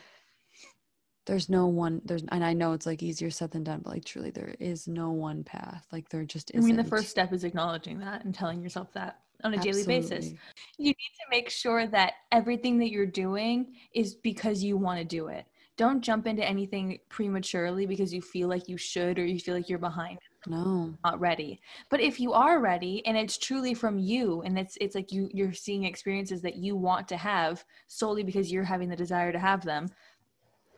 there's 1.29 1.47
no 1.47 1.67
one 1.67 2.01
there's 2.05 2.23
and 2.29 2.43
i 2.43 2.53
know 2.53 2.73
it's 2.73 2.87
like 2.87 3.03
easier 3.03 3.29
said 3.29 3.51
than 3.51 3.63
done 3.63 3.81
but 3.83 3.93
like 3.93 4.03
truly 4.03 4.31
there 4.31 4.55
is 4.59 4.87
no 4.87 5.11
one 5.11 5.43
path. 5.43 5.85
Like 5.91 6.09
there 6.09 6.23
just 6.23 6.49
isn't. 6.55 6.63
i 6.63 6.65
mean 6.65 6.75
the 6.75 6.89
first 6.89 7.09
step 7.09 7.31
is 7.31 7.43
acknowledging 7.43 7.99
that 7.99 8.25
and 8.25 8.33
telling 8.33 8.63
yourself 8.63 8.91
that 8.93 9.19
on 9.43 9.53
a 9.53 9.57
Absolutely. 9.57 9.83
daily 9.83 10.01
basis. 10.01 10.33
You 10.77 10.87
need 10.87 10.95
to 10.95 11.29
make 11.29 11.49
sure 11.49 11.87
that 11.87 12.13
everything 12.31 12.77
that 12.79 12.89
you're 12.89 13.05
doing 13.05 13.75
is 13.93 14.15
because 14.15 14.63
you 14.63 14.75
want 14.75 14.99
to 14.99 15.05
do 15.05 15.27
it. 15.27 15.45
Don't 15.77 16.01
jump 16.01 16.27
into 16.27 16.43
anything 16.43 16.99
prematurely 17.07 17.85
because 17.85 18.13
you 18.13 18.21
feel 18.21 18.49
like 18.49 18.67
you 18.67 18.75
should 18.75 19.17
or 19.17 19.25
you 19.25 19.39
feel 19.39 19.55
like 19.55 19.69
you're 19.69 19.79
behind 19.79 20.19
no. 20.47 20.93
not 21.03 21.19
ready. 21.19 21.61
But 21.89 22.01
if 22.01 22.19
you 22.19 22.33
are 22.33 22.59
ready 22.59 23.05
and 23.05 23.17
it's 23.17 23.37
truly 23.37 23.73
from 23.73 23.97
you 23.97 24.41
and 24.41 24.57
it's 24.57 24.77
it's 24.81 24.95
like 24.95 25.11
you 25.11 25.29
you're 25.33 25.53
seeing 25.53 25.83
experiences 25.85 26.41
that 26.41 26.55
you 26.55 26.75
want 26.75 27.07
to 27.09 27.17
have 27.17 27.63
solely 27.87 28.23
because 28.23 28.51
you're 28.51 28.63
having 28.63 28.89
the 28.89 28.95
desire 28.95 29.31
to 29.31 29.39
have 29.39 29.63
them 29.63 29.87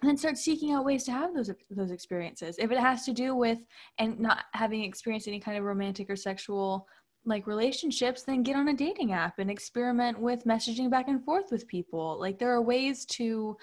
and 0.02 0.10
then 0.10 0.18
start 0.18 0.38
seeking 0.38 0.72
out 0.72 0.86
ways 0.86 1.04
to 1.06 1.12
have 1.12 1.34
those 1.34 1.52
those 1.70 1.92
experiences. 1.92 2.58
If 2.58 2.72
it 2.72 2.80
has 2.80 3.06
to 3.06 3.14
do 3.14 3.36
with 3.36 3.60
and 4.00 4.20
not 4.20 4.46
having 4.54 4.84
experienced 4.84 5.28
any 5.28 5.40
kind 5.40 5.58
of 5.58 5.64
romantic 5.64 6.10
or 6.10 6.16
sexual 6.16 6.88
like 7.24 7.46
relationships 7.46 8.24
then 8.24 8.42
get 8.42 8.56
on 8.56 8.70
a 8.70 8.74
dating 8.74 9.12
app 9.14 9.38
and 9.38 9.52
experiment 9.52 10.20
with 10.20 10.44
messaging 10.46 10.90
back 10.90 11.08
and 11.08 11.24
forth 11.24 11.52
with 11.52 11.68
people. 11.68 12.18
Like 12.20 12.40
there 12.40 12.52
are 12.52 12.62
ways 12.62 13.06
to 13.06 13.56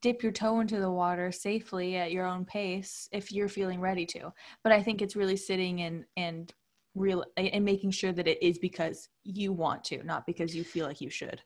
dip 0.00 0.22
your 0.22 0.32
toe 0.32 0.60
into 0.60 0.80
the 0.80 0.90
water 0.90 1.30
safely 1.30 1.96
at 1.96 2.12
your 2.12 2.24
own 2.24 2.46
pace 2.46 3.06
if 3.12 3.30
you're 3.30 3.48
feeling 3.48 3.80
ready 3.80 4.06
to. 4.06 4.32
But 4.62 4.72
i 4.72 4.82
think 4.82 5.02
it's 5.02 5.16
really 5.16 5.36
sitting 5.36 5.82
and 5.82 6.04
and 6.16 6.52
real 6.94 7.24
and 7.36 7.64
making 7.64 7.90
sure 7.90 8.12
that 8.12 8.28
it 8.28 8.42
is 8.42 8.58
because 8.58 9.08
you 9.24 9.52
want 9.52 9.84
to 9.84 10.02
not 10.04 10.26
because 10.26 10.54
you 10.54 10.64
feel 10.64 10.86
like 10.86 11.00
you 11.00 11.10
should 11.10 11.42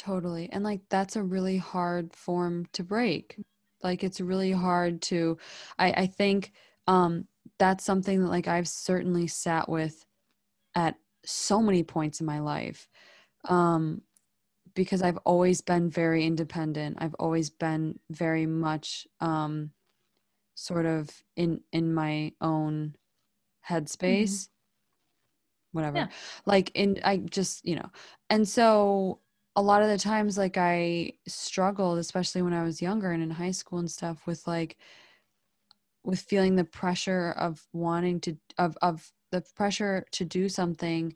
Totally. 0.00 0.48
And 0.50 0.64
like 0.64 0.80
that's 0.88 1.16
a 1.16 1.22
really 1.22 1.58
hard 1.58 2.14
form 2.16 2.64
to 2.72 2.82
break. 2.82 3.36
Like 3.82 4.02
it's 4.02 4.18
really 4.18 4.50
hard 4.50 5.02
to 5.02 5.36
I 5.78 5.92
I 5.92 6.06
think 6.06 6.52
um 6.86 7.26
that's 7.58 7.84
something 7.84 8.22
that 8.22 8.30
like 8.30 8.48
I've 8.48 8.66
certainly 8.66 9.26
sat 9.26 9.68
with 9.68 10.06
at 10.74 10.94
so 11.26 11.60
many 11.60 11.82
points 11.82 12.20
in 12.20 12.24
my 12.24 12.38
life. 12.38 12.88
Um 13.44 14.00
because 14.74 15.02
I've 15.02 15.18
always 15.18 15.60
been 15.60 15.90
very 15.90 16.24
independent. 16.24 16.96
I've 16.98 17.16
always 17.18 17.50
been 17.50 17.98
very 18.08 18.46
much 18.46 19.06
um 19.20 19.72
sort 20.54 20.86
of 20.86 21.10
in 21.36 21.60
in 21.72 21.92
my 21.92 22.32
own 22.40 22.94
headspace. 23.68 24.48
Mm-hmm. 24.48 25.76
Whatever. 25.76 25.96
Yeah. 25.98 26.08
Like 26.46 26.70
in 26.74 27.00
I 27.04 27.18
just, 27.18 27.66
you 27.66 27.76
know. 27.76 27.90
And 28.30 28.48
so 28.48 29.20
a 29.56 29.62
lot 29.62 29.82
of 29.82 29.88
the 29.88 29.98
times 29.98 30.38
like 30.38 30.56
i 30.56 31.12
struggled 31.26 31.98
especially 31.98 32.42
when 32.42 32.52
i 32.52 32.62
was 32.62 32.80
younger 32.82 33.10
and 33.10 33.22
in 33.22 33.30
high 33.30 33.50
school 33.50 33.78
and 33.78 33.90
stuff 33.90 34.26
with 34.26 34.46
like 34.46 34.76
with 36.04 36.20
feeling 36.20 36.56
the 36.56 36.64
pressure 36.64 37.32
of 37.32 37.66
wanting 37.72 38.20
to 38.20 38.36
of 38.58 38.76
of 38.82 39.12
the 39.32 39.42
pressure 39.54 40.06
to 40.12 40.24
do 40.24 40.48
something 40.48 41.14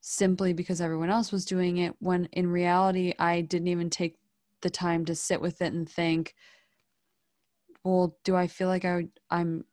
simply 0.00 0.52
because 0.52 0.80
everyone 0.80 1.10
else 1.10 1.32
was 1.32 1.44
doing 1.44 1.78
it 1.78 1.94
when 1.98 2.26
in 2.32 2.46
reality 2.46 3.12
i 3.18 3.40
didn't 3.40 3.68
even 3.68 3.90
take 3.90 4.16
the 4.62 4.70
time 4.70 5.04
to 5.04 5.14
sit 5.14 5.40
with 5.40 5.60
it 5.60 5.72
and 5.72 5.88
think 5.88 6.34
well 7.84 8.16
do 8.24 8.34
i 8.36 8.46
feel 8.46 8.68
like 8.68 8.84
i 8.84 9.06
i'm 9.30 9.64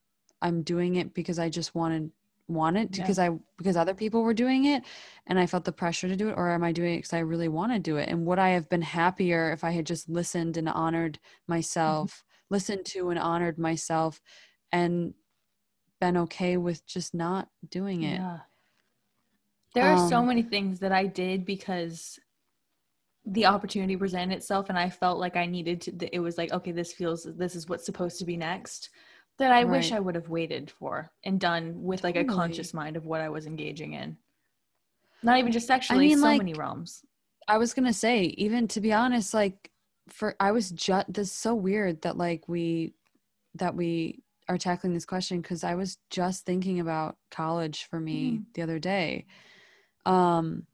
i'm 0.42 0.62
doing 0.64 0.96
it 0.96 1.14
because 1.14 1.40
i 1.40 1.50
just 1.50 1.74
wanted 1.76 2.12
want 2.54 2.78
it 2.78 2.96
yeah. 2.96 3.04
because 3.04 3.20
I 3.20 3.32
because 3.58 3.78
other 3.78 3.94
people 3.94 4.24
were 4.24 4.34
doing 4.34 4.66
it 4.66 4.84
and 5.28 5.40
I 5.40 5.46
felt 5.46 5.66
the 5.66 5.72
pressure 5.72 6.08
to 6.08 6.16
do 6.16 6.30
it 6.30 6.36
or 6.38 6.52
am 6.52 6.64
I 6.64 6.72
doing 6.72 6.96
it 6.96 6.98
because 6.98 7.14
I 7.14 7.20
really 7.20 7.48
want 7.48 7.72
to 7.74 7.80
do 7.80 7.98
it 7.98 8.10
and 8.10 8.26
would 8.26 8.40
I 8.40 8.50
have 8.50 8.70
been 8.70 8.82
happier 8.82 9.52
if 9.52 9.64
I 9.64 9.72
had 9.72 9.86
just 9.86 10.10
listened 10.10 10.58
and 10.58 10.70
honored 10.70 11.14
mm-hmm. 11.14 11.54
myself 11.54 12.12
mm-hmm. 12.12 12.54
listened 12.56 12.86
to 12.88 13.10
and 13.10 13.20
honored 13.20 13.58
myself 13.58 14.22
and 14.72 15.14
been 16.00 16.18
okay 16.18 16.58
with 16.58 16.86
just 16.86 17.14
not 17.14 17.48
doing 17.70 18.04
it 18.04 18.20
yeah 18.20 18.40
there 19.74 19.86
are 19.86 19.98
um, 19.98 20.10
so 20.10 20.24
many 20.24 20.44
things 20.44 20.80
that 20.80 20.92
I 20.92 21.08
did 21.08 21.46
because 21.46 22.20
the 23.26 23.46
opportunity 23.46 23.96
presented 23.96 24.36
itself 24.36 24.70
and 24.70 24.78
I 24.78 24.90
felt 24.90 25.18
like 25.18 25.36
I 25.36 25.46
needed 25.46 25.82
to 25.82 26.16
it 26.16 26.20
was 26.20 26.38
like 26.38 26.52
okay 26.52 26.72
this 26.72 26.94
feels 26.94 27.24
this 27.24 27.56
is 27.56 27.70
what's 27.70 27.86
supposed 27.86 28.20
to 28.20 28.26
be 28.26 28.38
next 28.38 28.90
that 29.40 29.52
I 29.52 29.64
right. 29.64 29.70
wish 29.72 29.92
I 29.92 30.00
would 30.00 30.16
have 30.16 30.30
waited 30.30 30.70
for 30.70 31.12
and 31.24 31.40
done 31.40 31.84
with 31.84 32.04
like 32.04 32.16
totally. 32.16 32.34
a 32.34 32.38
conscious 32.38 32.74
mind 32.74 32.98
of 32.98 33.06
what 33.06 33.22
I 33.22 33.30
was 33.30 33.46
engaging 33.46 33.94
in. 33.94 34.18
Not 35.24 35.40
even 35.40 35.52
just 35.52 35.68
sexually, 35.68 36.06
I 36.06 36.10
mean, 36.10 36.18
so 36.18 36.24
like, 36.24 36.38
many 36.38 36.54
realms. 36.54 37.04
I 37.48 37.58
was 37.58 37.74
gonna 37.74 37.94
say, 37.94 38.24
even 38.38 38.68
to 38.70 38.82
be 38.82 38.94
honest, 38.94 39.34
like 39.34 39.72
for 40.10 40.36
I 40.40 40.52
was 40.52 40.70
just 40.72 41.12
this 41.12 41.28
is 41.28 41.34
so 41.34 41.56
weird 41.56 42.02
that 42.02 42.18
like 42.18 42.48
we 42.48 42.94
that 43.56 43.76
we 43.76 44.22
are 44.50 44.58
tackling 44.58 44.94
this 44.94 45.06
question 45.06 45.42
because 45.42 45.64
I 45.64 45.76
was 45.76 45.98
just 46.10 46.46
thinking 46.46 46.80
about 46.80 47.18
college 47.32 47.88
for 47.90 48.00
me 48.00 48.32
mm. 48.32 48.44
the 48.54 48.62
other 48.62 48.80
day. 48.80 49.26
Um 50.06 50.68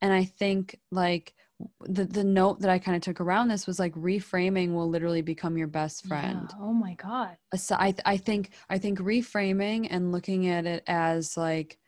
and 0.00 0.12
I 0.12 0.24
think 0.24 0.78
like 0.90 1.34
the 1.80 2.04
the 2.04 2.24
note 2.24 2.60
that 2.60 2.70
I 2.70 2.78
kind 2.78 2.96
of 2.96 3.02
took 3.02 3.20
around 3.20 3.48
this 3.48 3.66
was 3.66 3.78
like 3.78 3.94
reframing 3.94 4.74
will 4.74 4.88
literally 4.88 5.22
become 5.22 5.56
your 5.56 5.68
best 5.68 6.06
friend. 6.06 6.48
Yeah. 6.50 6.56
Oh 6.60 6.72
my 6.72 6.94
god. 6.94 7.36
Asi- 7.52 7.74
I 7.74 7.94
I 8.04 8.16
think 8.16 8.50
I 8.68 8.78
think 8.78 8.98
reframing 8.98 9.86
and 9.90 10.12
looking 10.12 10.48
at 10.48 10.66
it 10.66 10.82
as 10.86 11.36
like 11.36 11.78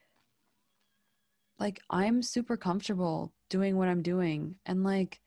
like 1.58 1.80
I'm 1.90 2.22
super 2.22 2.56
comfortable 2.56 3.32
doing 3.50 3.76
what 3.76 3.88
I'm 3.88 4.02
doing 4.02 4.56
and 4.64 4.84
like 4.84 5.20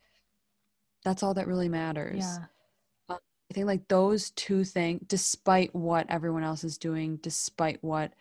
that's 1.04 1.24
all 1.24 1.34
that 1.34 1.48
really 1.48 1.70
matters. 1.70 2.20
Yeah. 2.20 2.46
Um, 3.10 3.20
I 3.50 3.54
think 3.54 3.68
like 3.68 3.88
those 3.88 4.32
two 4.32 4.64
things, 4.64 5.02
despite 5.08 5.74
what 5.76 6.06
everyone 6.10 6.44
else 6.44 6.64
is 6.64 6.78
doing, 6.78 7.18
despite 7.18 7.84
what 7.84 8.14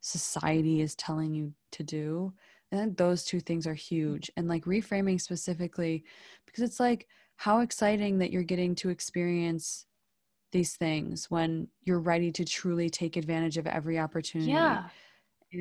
society 0.00 0.80
is 0.80 0.94
telling 0.94 1.34
you 1.34 1.54
to 1.72 1.82
do, 1.82 2.32
Think 2.70 2.96
those 2.96 3.24
two 3.24 3.40
things 3.40 3.66
are 3.66 3.74
mm. 3.74 3.78
huge. 3.78 4.30
And 4.36 4.48
like 4.48 4.64
reframing 4.64 5.20
specifically, 5.20 6.04
because 6.46 6.62
it's 6.62 6.80
like 6.80 7.06
how 7.36 7.60
exciting 7.60 8.18
that 8.18 8.30
you're 8.30 8.42
getting 8.42 8.74
to 8.76 8.90
experience 8.90 9.86
these 10.50 10.76
things 10.76 11.30
when 11.30 11.68
you're 11.82 12.00
ready 12.00 12.32
to 12.32 12.44
truly 12.44 12.90
take 12.90 13.16
advantage 13.16 13.58
of 13.58 13.66
every 13.66 13.98
opportunity. 13.98 14.50
Yeah. 14.50 14.88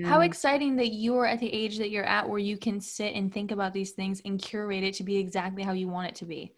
How 0.04 0.20
exciting 0.20 0.76
that 0.78 0.90
you're 0.90 1.26
at 1.26 1.40
the 1.40 1.54
age 1.54 1.78
that 1.78 1.92
you're 1.92 2.04
at 2.04 2.28
where 2.28 2.40
you 2.40 2.58
can 2.58 2.82
sit 2.82 3.14
and 3.14 3.34
think 3.34 3.52
about 3.52 3.74
these 3.74 3.92
things 3.92 4.22
and 4.26 4.42
curate 4.42 4.84
it 4.84 4.94
to 4.96 5.04
be 5.04 5.16
exactly 5.18 5.64
how 5.64 5.72
you 5.72 5.88
want 5.88 6.08
it 6.08 6.16
to 6.16 6.26
be 6.26 6.54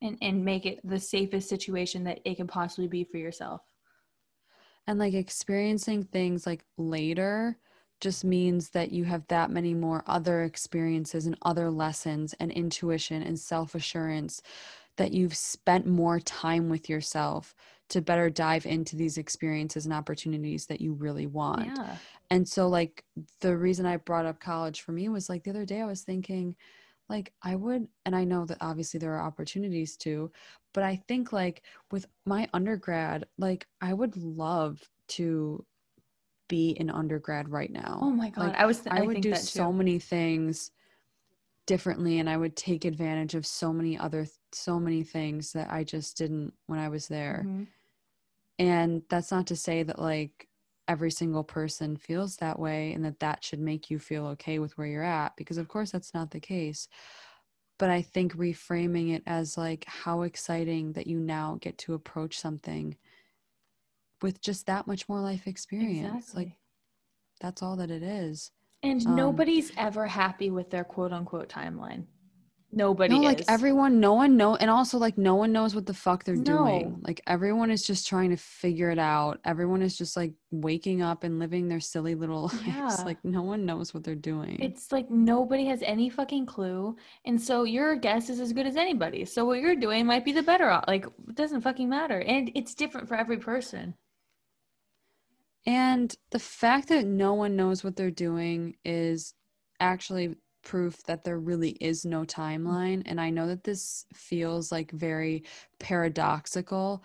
and, 0.00 0.16
and 0.22 0.42
make 0.42 0.64
it 0.64 0.80
the 0.82 0.98
safest 0.98 1.48
situation 1.48 2.02
that 2.04 2.20
it 2.24 2.36
can 2.36 2.46
possibly 2.46 2.88
be 2.88 3.04
for 3.04 3.18
yourself. 3.18 3.60
and 4.86 4.98
like 4.98 5.14
experiencing 5.14 6.02
things 6.02 6.46
like 6.46 6.64
later 6.76 7.58
just 8.02 8.24
means 8.24 8.70
that 8.70 8.90
you 8.90 9.04
have 9.04 9.26
that 9.28 9.50
many 9.50 9.72
more 9.72 10.02
other 10.06 10.42
experiences 10.42 11.24
and 11.24 11.38
other 11.42 11.70
lessons 11.70 12.34
and 12.40 12.50
intuition 12.50 13.22
and 13.22 13.38
self-assurance 13.38 14.42
that 14.96 15.12
you've 15.12 15.36
spent 15.36 15.86
more 15.86 16.18
time 16.20 16.68
with 16.68 16.90
yourself 16.90 17.54
to 17.88 18.02
better 18.02 18.28
dive 18.28 18.66
into 18.66 18.96
these 18.96 19.18
experiences 19.18 19.84
and 19.84 19.94
opportunities 19.94 20.66
that 20.66 20.80
you 20.80 20.94
really 20.94 21.26
want. 21.26 21.66
Yeah. 21.66 21.96
And 22.30 22.48
so 22.48 22.68
like 22.68 23.04
the 23.40 23.56
reason 23.56 23.86
I 23.86 23.98
brought 23.98 24.26
up 24.26 24.40
college 24.40 24.80
for 24.80 24.92
me 24.92 25.08
was 25.08 25.28
like 25.28 25.44
the 25.44 25.50
other 25.50 25.64
day 25.64 25.80
I 25.80 25.86
was 25.86 26.02
thinking 26.02 26.56
like 27.08 27.32
I 27.42 27.54
would 27.54 27.86
and 28.04 28.16
I 28.16 28.24
know 28.24 28.46
that 28.46 28.58
obviously 28.60 28.98
there 28.98 29.14
are 29.14 29.26
opportunities 29.26 29.96
too, 29.96 30.32
but 30.74 30.82
I 30.82 30.96
think 31.06 31.32
like 31.32 31.62
with 31.92 32.06
my 32.26 32.48
undergrad, 32.52 33.26
like 33.38 33.66
I 33.80 33.92
would 33.92 34.16
love 34.16 34.80
to 35.08 35.64
be 36.52 36.72
in 36.72 36.90
undergrad 36.90 37.48
right 37.48 37.72
now. 37.72 37.98
Oh 38.02 38.10
my 38.10 38.28
God. 38.28 38.48
Like, 38.48 38.56
I 38.56 38.66
was, 38.66 38.80
th- 38.80 38.92
I, 38.92 38.98
I, 38.98 39.00
would 39.00 39.14
think 39.14 39.22
do 39.22 39.30
that 39.30 39.40
so 39.40 39.72
many 39.72 39.98
things 39.98 40.70
differently 41.66 42.18
and 42.18 42.28
I 42.28 42.36
would 42.36 42.56
take 42.56 42.84
advantage 42.84 43.34
of 43.34 43.46
so 43.46 43.72
many 43.72 43.98
other 43.98 44.26
so 44.52 44.78
many 44.78 45.02
things 45.02 45.52
that 45.52 45.72
I 45.72 45.82
just 45.82 46.18
didn't 46.18 46.52
when 46.66 46.78
I 46.78 46.90
was 46.90 47.08
there. 47.08 47.46
Mhm. 47.46 47.68
And 48.58 49.02
that's 49.08 49.30
not 49.30 49.46
to 49.46 49.56
say 49.56 49.82
that 49.82 49.98
like 49.98 50.46
every 50.88 51.10
single 51.10 51.42
person 51.42 51.96
feels 51.96 52.36
that 52.36 52.58
way 52.58 52.92
and 52.92 53.02
that 53.06 53.20
that 53.20 53.42
should 53.42 53.60
make 53.60 53.90
you 53.90 53.98
feel 53.98 54.26
okay 54.26 54.58
with 54.58 54.76
where 54.76 54.86
you're 54.86 55.02
at 55.02 55.34
because 55.36 55.56
of 55.56 55.68
course 55.68 55.90
that's 55.90 56.12
not 56.12 56.32
the 56.32 56.40
case. 56.40 56.86
But 57.78 57.88
I 57.88 58.02
think 58.02 58.36
reframing 58.36 59.14
it 59.14 59.22
as 59.26 59.56
like 59.56 59.86
how 59.86 60.20
exciting 60.20 60.92
that 60.92 61.06
you 61.06 61.18
now 61.18 61.56
get 61.62 61.78
to 61.78 61.94
approach 61.94 62.38
something 62.38 62.94
with 64.22 64.40
just 64.40 64.66
that 64.66 64.86
much 64.86 65.08
more 65.08 65.20
life 65.20 65.46
experience. 65.46 66.16
Exactly. 66.28 66.44
Like 66.44 66.52
that's 67.40 67.62
all 67.62 67.76
that 67.76 67.90
it 67.90 68.02
is. 68.02 68.50
and 68.82 69.04
um, 69.06 69.16
nobody's 69.16 69.72
ever 69.76 70.06
happy 70.06 70.50
with 70.50 70.70
their 70.70 70.84
quote 70.84 71.12
unquote 71.12 71.48
timeline. 71.48 72.04
Nobody 72.74 73.18
no, 73.18 73.28
is. 73.28 73.34
like 73.34 73.44
everyone, 73.48 74.00
no 74.00 74.14
one 74.14 74.38
know, 74.38 74.56
and 74.56 74.70
also 74.70 74.96
like 74.96 75.18
no 75.18 75.34
one 75.34 75.52
knows 75.52 75.74
what 75.74 75.84
the 75.84 75.92
fuck 75.92 76.24
they're 76.24 76.36
doing. 76.36 76.88
No. 76.92 76.98
Like 77.02 77.20
everyone 77.26 77.70
is 77.70 77.82
just 77.82 78.06
trying 78.06 78.30
to 78.30 78.38
figure 78.38 78.88
it 78.88 78.98
out. 78.98 79.40
Everyone 79.44 79.82
is 79.82 79.98
just 79.98 80.16
like 80.16 80.32
waking 80.50 81.02
up 81.02 81.22
and 81.22 81.38
living 81.38 81.68
their 81.68 81.80
silly 81.80 82.14
little 82.14 82.44
lives. 82.64 82.66
Yeah. 82.66 82.96
Like 83.04 83.22
no 83.24 83.42
one 83.42 83.66
knows 83.66 83.92
what 83.92 84.04
they're 84.04 84.14
doing. 84.14 84.58
It's 84.58 84.90
like 84.90 85.10
nobody 85.10 85.66
has 85.66 85.82
any 85.82 86.08
fucking 86.08 86.46
clue. 86.46 86.96
And 87.26 87.38
so 87.38 87.64
your 87.64 87.94
guess 87.94 88.30
is 88.30 88.40
as 88.40 88.54
good 88.54 88.66
as 88.66 88.76
anybody's. 88.76 89.30
So 89.30 89.44
what 89.44 89.60
you're 89.60 89.76
doing 89.76 90.06
might 90.06 90.24
be 90.24 90.32
the 90.32 90.42
better 90.42 90.70
op- 90.70 90.88
like 90.88 91.04
it 91.04 91.34
doesn't 91.34 91.60
fucking 91.60 91.90
matter. 91.90 92.20
And 92.22 92.50
it's 92.54 92.74
different 92.74 93.06
for 93.06 93.16
every 93.16 93.36
person. 93.36 93.94
And 95.66 96.14
the 96.30 96.38
fact 96.38 96.88
that 96.88 97.06
no 97.06 97.34
one 97.34 97.56
knows 97.56 97.84
what 97.84 97.96
they're 97.96 98.10
doing 98.10 98.76
is 98.84 99.34
actually 99.80 100.36
proof 100.62 101.02
that 101.04 101.24
there 101.24 101.38
really 101.38 101.70
is 101.80 102.04
no 102.04 102.24
timeline. 102.24 103.02
And 103.06 103.20
I 103.20 103.30
know 103.30 103.46
that 103.48 103.64
this 103.64 104.06
feels 104.12 104.72
like 104.72 104.90
very 104.90 105.44
paradoxical, 105.78 107.04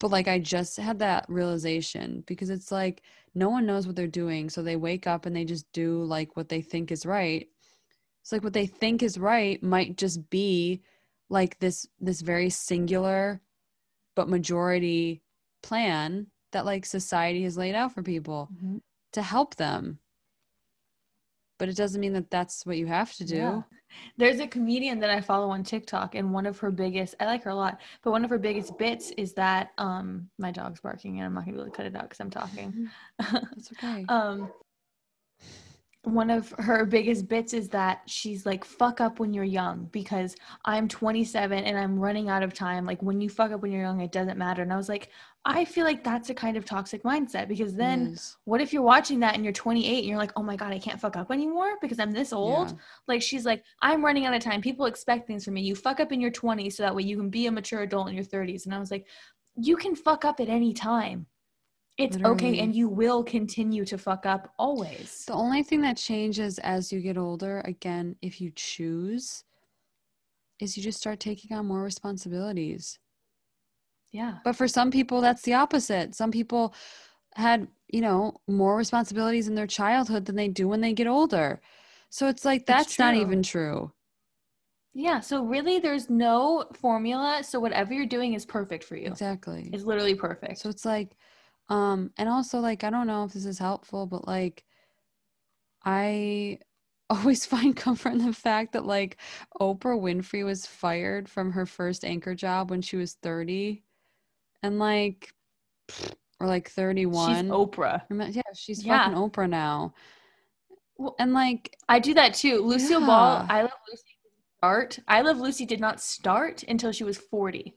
but 0.00 0.10
like 0.10 0.26
I 0.26 0.38
just 0.40 0.76
had 0.78 0.98
that 1.00 1.26
realization 1.28 2.24
because 2.26 2.50
it's 2.50 2.72
like 2.72 3.02
no 3.34 3.48
one 3.50 3.66
knows 3.66 3.86
what 3.86 3.94
they're 3.94 4.06
doing. 4.08 4.50
So 4.50 4.62
they 4.62 4.76
wake 4.76 5.06
up 5.06 5.26
and 5.26 5.34
they 5.34 5.44
just 5.44 5.70
do 5.72 6.02
like 6.04 6.36
what 6.36 6.48
they 6.48 6.60
think 6.60 6.90
is 6.90 7.06
right. 7.06 7.48
It's 8.20 8.32
like 8.32 8.44
what 8.44 8.52
they 8.52 8.66
think 8.66 9.02
is 9.02 9.18
right 9.18 9.62
might 9.62 9.96
just 9.96 10.28
be 10.30 10.82
like 11.28 11.58
this 11.60 11.86
this 12.00 12.20
very 12.20 12.50
singular 12.50 13.40
but 14.14 14.28
majority 14.28 15.22
plan 15.62 16.26
that 16.52 16.64
like 16.64 16.86
society 16.86 17.42
has 17.42 17.56
laid 17.56 17.74
out 17.74 17.92
for 17.92 18.02
people 18.02 18.48
to 19.12 19.22
help 19.22 19.56
them. 19.56 19.98
But 21.58 21.68
it 21.68 21.76
doesn't 21.76 22.00
mean 22.00 22.12
that 22.14 22.30
that's 22.30 22.66
what 22.66 22.76
you 22.76 22.86
have 22.86 23.14
to 23.14 23.24
do. 23.24 23.36
Yeah. 23.36 23.62
There's 24.16 24.40
a 24.40 24.46
comedian 24.46 24.98
that 25.00 25.10
I 25.10 25.20
follow 25.20 25.50
on 25.50 25.62
TikTok, 25.62 26.14
and 26.14 26.32
one 26.32 26.46
of 26.46 26.58
her 26.60 26.70
biggest, 26.70 27.14
I 27.20 27.26
like 27.26 27.44
her 27.44 27.50
a 27.50 27.54
lot, 27.54 27.78
but 28.02 28.10
one 28.10 28.24
of 28.24 28.30
her 28.30 28.38
biggest 28.38 28.78
bits 28.78 29.10
is 29.18 29.34
that 29.34 29.72
um 29.78 30.28
my 30.38 30.50
dog's 30.50 30.80
barking, 30.80 31.18
and 31.18 31.26
I'm 31.26 31.34
not 31.34 31.44
gonna 31.44 31.56
be 31.56 31.62
able 31.62 31.70
to 31.70 31.76
cut 31.76 31.86
it 31.86 31.94
out 31.94 32.04
because 32.04 32.20
I'm 32.20 32.30
talking. 32.30 32.88
That's 33.18 33.70
okay. 33.72 34.04
um 34.08 34.50
one 36.04 36.30
of 36.30 36.52
her 36.58 36.84
biggest 36.84 37.28
bits 37.28 37.52
is 37.52 37.68
that 37.68 38.02
she's 38.06 38.44
like 38.44 38.64
fuck 38.64 39.00
up 39.00 39.20
when 39.20 39.32
you're 39.32 39.44
young 39.44 39.88
because 39.92 40.34
i'm 40.64 40.88
27 40.88 41.64
and 41.64 41.78
i'm 41.78 41.98
running 41.98 42.28
out 42.28 42.42
of 42.42 42.52
time 42.52 42.84
like 42.84 43.00
when 43.02 43.20
you 43.20 43.28
fuck 43.28 43.52
up 43.52 43.62
when 43.62 43.70
you're 43.70 43.82
young 43.82 44.00
it 44.00 44.10
doesn't 44.10 44.36
matter 44.36 44.62
and 44.62 44.72
i 44.72 44.76
was 44.76 44.88
like 44.88 45.10
i 45.44 45.64
feel 45.64 45.84
like 45.84 46.04
that's 46.04 46.30
a 46.30 46.34
kind 46.34 46.56
of 46.56 46.64
toxic 46.64 47.02
mindset 47.02 47.48
because 47.48 47.74
then 47.74 48.10
Yes. 48.10 48.36
what 48.44 48.60
if 48.60 48.72
you're 48.72 48.82
watching 48.82 49.20
that 49.20 49.34
and 49.34 49.42
you're 49.44 49.52
28 49.52 49.98
and 49.98 50.06
you're 50.06 50.18
like 50.18 50.32
oh 50.36 50.42
my 50.42 50.54
god 50.56 50.72
i 50.72 50.78
can't 50.78 51.00
fuck 51.00 51.16
up 51.16 51.30
anymore 51.30 51.74
because 51.80 51.98
i'm 51.98 52.12
this 52.12 52.32
old? 52.32 52.68
Yeah. 52.68 52.76
like 53.08 53.22
she's 53.22 53.44
like 53.44 53.64
i'm 53.80 54.04
running 54.04 54.24
out 54.26 54.34
of 54.34 54.40
time. 54.42 54.60
People 54.60 54.86
expect 54.86 55.26
things 55.26 55.44
from 55.44 55.54
me. 55.54 55.62
You 55.62 55.74
fuck 55.74 55.98
up 55.98 56.12
in 56.12 56.20
your 56.20 56.30
20s 56.30 56.74
so 56.74 56.82
that 56.84 56.94
way 56.94 57.02
you 57.02 57.16
can 57.16 57.28
be 57.30 57.46
a 57.46 57.52
mature 57.52 57.82
adult 57.82 58.08
in 58.08 58.14
your 58.14 58.24
30s 58.24 58.66
and 58.66 58.74
i 58.74 58.78
was 58.78 58.90
like 58.90 59.06
you 59.56 59.76
can 59.76 59.94
fuck 59.94 60.24
up 60.24 60.40
at 60.40 60.48
any 60.48 60.72
time. 60.72 61.26
It's 61.98 62.16
okay 62.16 62.58
and 62.60 62.74
you 62.74 62.88
will 62.88 63.22
continue 63.22 63.84
to 63.84 63.98
fuck 63.98 64.24
up 64.24 64.54
always. 64.58 65.24
The 65.26 65.34
only 65.34 65.62
thing 65.62 65.82
that 65.82 65.98
changes 65.98 66.58
as 66.60 66.90
you 66.90 67.00
get 67.00 67.18
older, 67.18 67.60
again, 67.66 68.16
if 68.22 68.40
you 68.40 68.50
choose, 68.56 69.44
is 70.58 70.74
you 70.76 70.82
just 70.82 70.98
start 70.98 71.20
taking 71.20 71.54
on 71.54 71.66
more 71.66 71.82
responsibilities. 71.82 72.98
Yeah 74.12 74.38
But 74.44 74.56
for 74.56 74.68
some 74.68 74.90
people, 74.90 75.20
that's 75.20 75.42
the 75.42 75.54
opposite. 75.54 76.14
Some 76.14 76.30
people 76.30 76.74
had, 77.36 77.68
you 77.88 78.00
know, 78.00 78.40
more 78.48 78.76
responsibilities 78.76 79.48
in 79.48 79.54
their 79.56 79.66
childhood 79.66 80.26
than 80.26 80.36
they 80.36 80.48
do 80.48 80.68
when 80.68 80.80
they 80.80 80.92
get 80.94 81.06
older. 81.08 81.60
So 82.10 82.28
it's 82.28 82.44
like, 82.44 82.66
that's 82.66 82.98
not 82.98 83.14
even 83.14 83.42
true. 83.42 83.92
yeah 84.94 85.20
so 85.20 85.44
really 85.44 85.78
there's 85.78 86.10
no 86.10 86.64
formula 86.74 87.42
so 87.42 87.58
whatever 87.60 87.92
you're 87.94 88.06
doing 88.06 88.34
is 88.34 88.44
perfect 88.44 88.84
for 88.84 88.96
you 88.96 89.18
Exactly. 89.20 89.72
it's 89.72 89.84
literally 89.84 90.14
perfect 90.14 90.60
So 90.60 90.68
it's 90.70 90.84
like, 90.84 91.16
um, 91.68 92.12
and 92.16 92.28
also 92.28 92.60
like 92.60 92.84
I 92.84 92.90
don't 92.90 93.06
know 93.06 93.24
if 93.24 93.32
this 93.32 93.46
is 93.46 93.58
helpful, 93.58 94.06
but 94.06 94.26
like 94.26 94.64
I 95.84 96.58
always 97.10 97.44
find 97.46 97.76
comfort 97.76 98.10
in 98.12 98.24
the 98.26 98.32
fact 98.32 98.72
that 98.72 98.86
like 98.86 99.18
Oprah 99.60 100.00
Winfrey 100.00 100.44
was 100.44 100.66
fired 100.66 101.28
from 101.28 101.52
her 101.52 101.66
first 101.66 102.04
anchor 102.04 102.34
job 102.34 102.70
when 102.70 102.82
she 102.82 102.96
was 102.96 103.14
30 103.14 103.84
and 104.62 104.78
like 104.78 105.32
or 106.40 106.46
like 106.46 106.70
31. 106.70 107.34
she's 107.34 107.44
oprah 107.52 108.02
Yeah, 108.34 108.42
she's 108.54 108.84
Yeah. 108.84 109.04
fucking 109.04 109.18
Oprah 109.18 109.48
now. 109.48 109.94
Well, 110.98 111.14
And 111.18 111.32
like 111.32 111.76
i 111.88 111.98
do 111.98 112.14
that 112.14 112.34
too 112.34 112.60
lucille 112.60 113.00
ball 113.00 113.44
i 113.48 113.62
love 113.62 113.70
lucy 113.90 114.16
start 114.58 114.98
i 115.08 115.20
love 115.22 115.38
lucy 115.38 115.66
did 115.66 115.80
not 115.80 116.00
start 116.00 116.62
until 116.64 116.92
she 116.92 117.04
was 117.04 117.18
40 117.18 117.74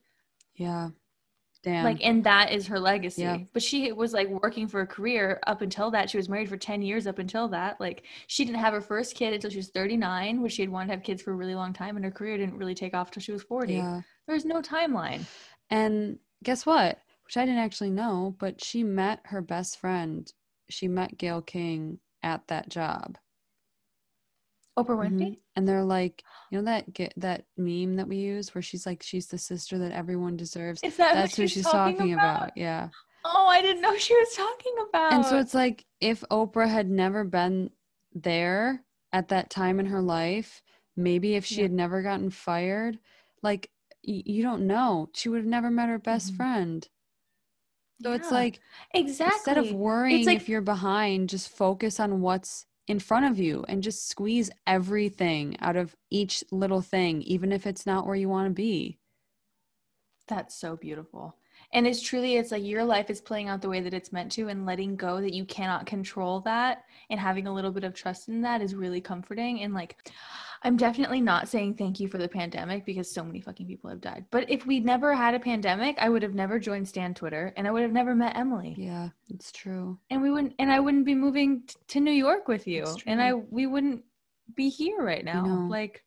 yeah. 0.56 0.90
Damn. 1.64 1.84
like 1.84 1.98
and 2.04 2.24
that 2.26 2.52
is 2.52 2.68
her 2.68 2.80
legacy 2.80 3.24
Yeah. 3.24 3.38
but 3.52 3.64
she 3.64 3.92
was 3.92 4.14
like 4.14 4.28
working 4.28 4.68
for 4.68 4.82
a 4.82 4.88
career 4.88 5.40
up 5.48 5.64
until 5.64 5.90
that 5.92 6.12
she 6.12 6.18
was 6.18 6.30
married 6.30 6.48
for 6.50 6.58
10 6.58 6.84
years 6.84 7.08
up 7.08 7.18
until 7.18 7.48
that 7.48 7.80
like 7.82 8.04
she 8.28 8.46
didn't 8.46 8.60
have 8.60 8.74
her 8.74 8.82
first 8.82 9.16
kid 9.16 9.34
until 9.34 9.50
she 9.50 9.58
was 9.58 9.70
39 9.70 10.44
which 10.44 10.52
she 10.54 10.62
had 10.62 10.70
wanted 10.70 10.88
to 10.88 10.94
have 10.94 11.04
kids 11.04 11.24
for 11.24 11.32
a 11.32 11.36
really 11.36 11.56
long 11.56 11.74
time 11.74 11.96
and 11.96 12.06
her 12.06 12.12
career 12.12 12.38
didn't 12.38 12.58
really 12.58 12.76
take 12.76 12.94
off 12.94 13.10
till 13.10 13.22
she 13.22 13.32
was 13.32 13.42
40 13.42 13.74
yeah. 13.74 14.02
there's 14.28 14.46
no 14.46 14.62
timeline 14.62 15.26
And 15.72 16.20
guess 16.46 16.66
what? 16.66 17.00
Which 17.26 17.36
I 17.38 17.46
didn't 17.46 17.60
actually 17.60 17.90
know, 17.90 18.36
but 18.40 18.64
she 18.64 18.84
met 18.84 19.20
her 19.26 19.42
best 19.42 19.78
friend. 19.80 20.32
She 20.70 20.88
met 20.88 21.18
Gayle 21.18 21.42
King 21.42 22.00
at 22.24 22.48
that 22.48 22.70
job. 22.70 23.18
Oprah. 24.78 24.98
Winfrey. 24.98 25.22
Mm-hmm. 25.22 25.34
And 25.56 25.68
they're 25.68 25.84
like, 25.84 26.24
you 26.52 26.58
know 26.58 26.66
that 26.66 26.94
get 26.94 27.14
that 27.18 27.46
meme 27.58 27.96
that 27.96 28.08
we 28.08 28.18
use 28.18 28.54
where 28.54 28.62
she's 28.62 28.86
like, 28.86 29.02
she's 29.04 29.28
the 29.28 29.38
sister 29.38 29.78
that 29.80 29.92
everyone 29.92 30.36
deserves. 30.38 30.82
That 30.82 30.96
That's 30.98 31.38
what 31.38 31.50
she's 31.50 31.64
talking 31.66 32.14
about. 32.14 32.52
Yeah. 32.56 32.90
Oh, 33.24 33.48
I 33.48 33.62
didn't 33.62 33.82
know 33.82 33.98
she 33.98 34.14
was 34.14 34.34
talking 34.36 34.76
about. 34.90 35.14
And 35.14 35.26
so 35.26 35.40
it's 35.40 35.54
like 35.54 35.86
if 36.00 36.24
Oprah 36.30 36.70
had 36.70 36.90
never 36.90 37.24
been 37.24 37.72
there 38.14 38.84
at 39.14 39.30
that 39.30 39.50
time 39.50 39.80
in 39.80 39.88
her 39.88 40.02
life, 40.02 40.62
maybe 40.96 41.36
if 41.36 41.46
she 41.46 41.58
Yeah. 41.58 41.64
had 41.64 41.72
never 41.72 42.02
gotten 42.04 42.30
fired, 42.30 43.00
like 43.42 43.70
you 44.08 44.44
don't 44.44 44.68
know, 44.68 45.10
she 45.14 45.30
would 45.30 45.40
have 45.40 45.46
never 45.46 45.70
met 45.70 45.90
her 45.90 46.00
best 46.00 46.34
Mhm. 46.34 46.38
friend. 46.38 46.90
So 48.02 48.12
it's 48.12 48.30
like 48.32 48.60
exactly 48.94 49.34
instead 49.36 49.58
of 49.58 49.72
worrying 49.74 50.26
like- 50.26 50.38
if 50.38 50.50
you're 50.50 50.62
behind, 50.62 51.30
just 51.30 51.50
focus 51.50 52.00
on 52.00 52.22
what's 52.22 52.66
in 52.88 53.00
front 53.00 53.26
of 53.26 53.40
you 53.40 53.66
and 53.68 53.82
just 53.82 54.08
squeeze 54.08 54.52
everything 54.68 55.58
out 55.60 55.76
of 55.76 55.96
each 56.12 56.44
little 56.52 56.82
thing, 56.82 57.22
even 57.24 57.52
if 57.52 57.66
it's 57.66 57.86
not 57.86 58.06
where 58.06 58.16
you 58.16 58.30
want 58.30 58.48
to 58.48 58.54
be. 58.54 59.00
That's 60.28 60.56
so 60.56 60.76
beautiful. 60.76 61.36
And 61.72 61.88
it's 61.88 62.02
truly, 62.02 62.36
it's 62.36 62.52
like 62.52 62.64
your 62.64 62.84
life 62.84 63.10
is 63.10 63.22
playing 63.22 63.48
out 63.48 63.62
the 63.62 63.70
way 63.70 63.80
that 63.82 63.94
it's 63.94 64.12
meant 64.12 64.32
to, 64.34 64.50
and 64.50 64.66
letting 64.66 64.96
go 64.96 65.22
that 65.22 65.34
you 65.34 65.46
cannot 65.46 65.86
control 65.86 66.42
that 66.42 66.84
and 67.10 67.20
having 67.20 67.48
a 67.48 67.54
little 67.54 67.72
bit 67.72 67.84
of 67.84 67.94
trust 67.94 68.28
in 68.28 68.42
that 68.42 68.62
is 68.62 68.76
really 68.76 69.02
comforting. 69.02 69.62
And 69.62 69.74
like, 69.74 69.98
I'm 70.66 70.78
definitely 70.78 71.22
not 71.22 71.48
saying 71.48 71.76
thank 71.76 72.00
you 72.00 72.08
for 72.08 72.18
the 72.18 72.28
pandemic 72.28 72.86
because 72.86 73.10
so 73.10 73.24
many 73.24 73.40
fucking 73.40 73.68
people 73.68 73.90
have 73.90 74.02
died. 74.02 74.26
But 74.32 74.50
if 74.50 74.66
we 74.66 74.80
never 74.80 75.14
had 75.14 75.36
a 75.36 75.40
pandemic, 75.40 75.96
I 76.00 76.10
would 76.10 76.24
have 76.24 76.34
never 76.34 76.60
joined 76.60 76.88
Stan 76.88 77.14
Twitter 77.14 77.54
and 77.56 77.68
I 77.68 77.72
would 77.72 77.84
have 77.84 77.92
never 77.92 78.16
met 78.16 78.36
Emilie. 78.36 78.74
Yeah, 78.76 79.10
it's 79.30 79.52
true. 79.52 80.00
And 80.10 80.24
we 80.24 80.32
wouldn't, 80.32 80.56
and 80.58 80.72
I 80.72 80.80
wouldn't 80.80 81.06
be 81.06 81.14
moving 81.14 81.62
t- 81.68 81.76
to 81.90 82.00
New 82.00 82.12
York 82.12 82.48
with 82.48 82.68
you. 82.68 82.84
And. 83.06 83.22
I, 83.22 83.34
we 83.34 83.68
wouldn't 83.68 84.04
be 84.56 84.70
here 84.70 85.02
right 85.02 85.24
now. 85.24 85.46
know. 85.46 85.68
Like, 85.70 86.04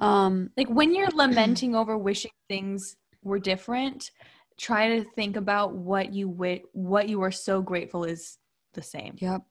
Um, 0.00 0.50
like 0.56 0.68
when 0.68 0.94
you're 0.94 1.10
lamenting 1.10 1.74
over 1.74 1.96
wishing 1.96 2.30
things 2.48 2.96
were 3.22 3.38
different 3.38 4.10
try 4.58 4.98
to 4.98 5.04
think 5.14 5.36
about 5.36 5.74
what 5.74 6.12
you 6.12 6.26
wi- 6.26 6.62
what 6.72 7.08
you 7.08 7.22
are 7.22 7.30
so 7.30 7.62
grateful 7.62 8.04
is 8.04 8.38
the 8.74 8.82
same 8.82 9.14
Yep. 9.18 9.42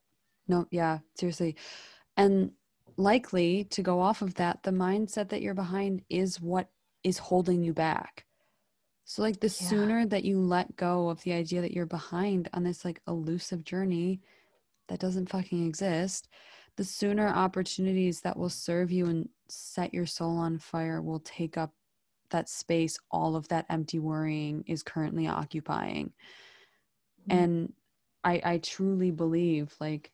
No, 0.47 0.65
yeah, 0.71 0.99
seriously. 1.15 1.55
And 2.15 2.51
likely 2.97 3.65
to 3.65 3.81
go 3.83 4.01
off 4.01 4.21
of 4.21 4.35
that, 4.35 4.63
the 4.63 4.71
mindset 4.71 5.29
that 5.29 5.41
you're 5.41 5.53
behind 5.53 6.03
is 6.09 6.41
what 6.41 6.69
is 7.03 7.17
holding 7.19 7.63
you 7.63 7.73
back. 7.73 8.25
So, 9.05 9.21
like, 9.21 9.39
the 9.39 9.47
Yeah. 9.47 9.51
sooner 9.69 10.05
that 10.07 10.25
you 10.25 10.39
let 10.39 10.75
go 10.75 11.09
of 11.09 11.21
the 11.23 11.33
idea 11.33 11.61
that 11.61 11.71
you're 11.73 11.85
behind 11.85 12.49
on 12.53 12.63
this 12.63 12.83
like 12.85 13.01
elusive 13.07 13.63
journey 13.63 14.21
that 14.87 14.99
doesn't 14.99 15.29
fucking 15.29 15.65
exist, 15.65 16.27
the 16.77 16.83
sooner 16.83 17.27
opportunities 17.27 18.21
that 18.21 18.37
will 18.37 18.49
serve 18.49 18.91
you 18.91 19.07
and 19.07 19.29
set 19.49 19.93
your 19.93 20.05
soul 20.05 20.37
on 20.37 20.59
fire 20.59 21.01
will 21.01 21.19
take 21.21 21.57
up 21.57 21.73
that 22.29 22.49
space 22.49 22.97
all 23.11 23.35
of 23.35 23.47
that 23.49 23.65
empty 23.69 23.99
worrying 23.99 24.63
is 24.67 24.83
currently 24.83 25.27
occupying 25.27 26.13
mm-hmm. 27.29 27.37
and 27.37 27.73
I, 28.23 28.41
I 28.43 28.57
truly 28.57 29.11
believe 29.11 29.73
like 29.79 30.11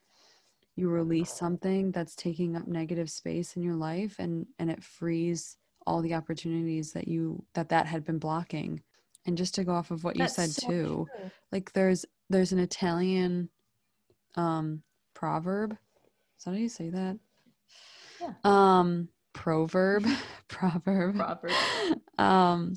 you 0.76 0.90
release 0.90 1.32
something 1.32 1.92
that's 1.92 2.16
taking 2.16 2.56
up 2.56 2.68
negative 2.68 3.10
space 3.10 3.56
in 3.56 3.62
your 3.64 3.76
life 3.76 4.16
and 4.20 4.46
and 4.60 4.72
it 4.72 4.84
frees 4.84 5.58
all 5.86 6.02
the 6.02 6.14
opportunities 6.14 6.94
that 6.94 7.08
you 7.08 7.44
that 7.54 7.70
that 7.70 7.86
had 7.86 8.04
been 8.06 8.18
blocking. 8.20 8.82
And 9.26 9.38
just 9.38 9.56
to 9.56 9.64
go 9.64 9.74
off 9.74 9.92
of 9.92 10.04
what 10.04 10.18
you 10.18 10.28
said 10.28 10.50
so 10.50 10.68
too 10.68 11.08
true. 11.16 11.32
like 11.52 11.72
there's 11.74 12.06
there's 12.30 12.52
an 12.52 12.60
italian 12.60 13.50
um 14.36 14.82
proverb. 15.14 15.74
Is 16.38 16.44
that 16.46 16.52
how 16.52 16.58
you 16.58 16.70
say 16.70 16.90
that? 16.90 17.18
Yeah. 18.20 18.34
um 18.44 19.10
proverb 19.34 20.06
proverb. 20.48 21.16
Proverb. 21.16 21.54
um 22.18 22.74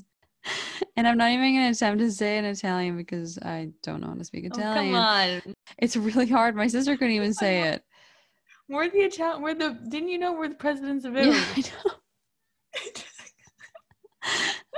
and 0.95 1.07
i'm 1.07 1.17
not 1.17 1.31
even 1.31 1.53
going 1.53 1.65
to 1.65 1.75
attempt 1.75 1.99
to 1.99 2.11
say 2.11 2.37
it 2.37 2.39
in 2.39 2.45
italian 2.45 2.95
because 2.95 3.37
i 3.39 3.69
don't 3.83 4.01
know 4.01 4.07
how 4.07 4.13
to 4.13 4.23
speak 4.23 4.45
Oh, 4.45 4.57
italian. 4.57 4.93
come 4.93 5.03
on. 5.03 5.55
It's 5.79 5.95
really 5.97 6.27
hard. 6.27 6.55
My 6.55 6.67
sister 6.67 6.95
couldn't 6.95 7.13
even 7.13 7.33
say 7.33 7.63
it 7.63 7.83
we're 8.69 8.89
the 8.89 8.99
Italian 8.99 9.41
we're 9.41 9.53
the 9.53 9.77
didn't 9.89 10.09
you 10.09 10.17
know 10.17 10.33
we're 10.33 10.49
the 10.49 10.55
presidents 10.55 11.05
of 11.05 11.13
yeah, 11.15 11.23
i 11.55 11.61
know. 11.61 11.91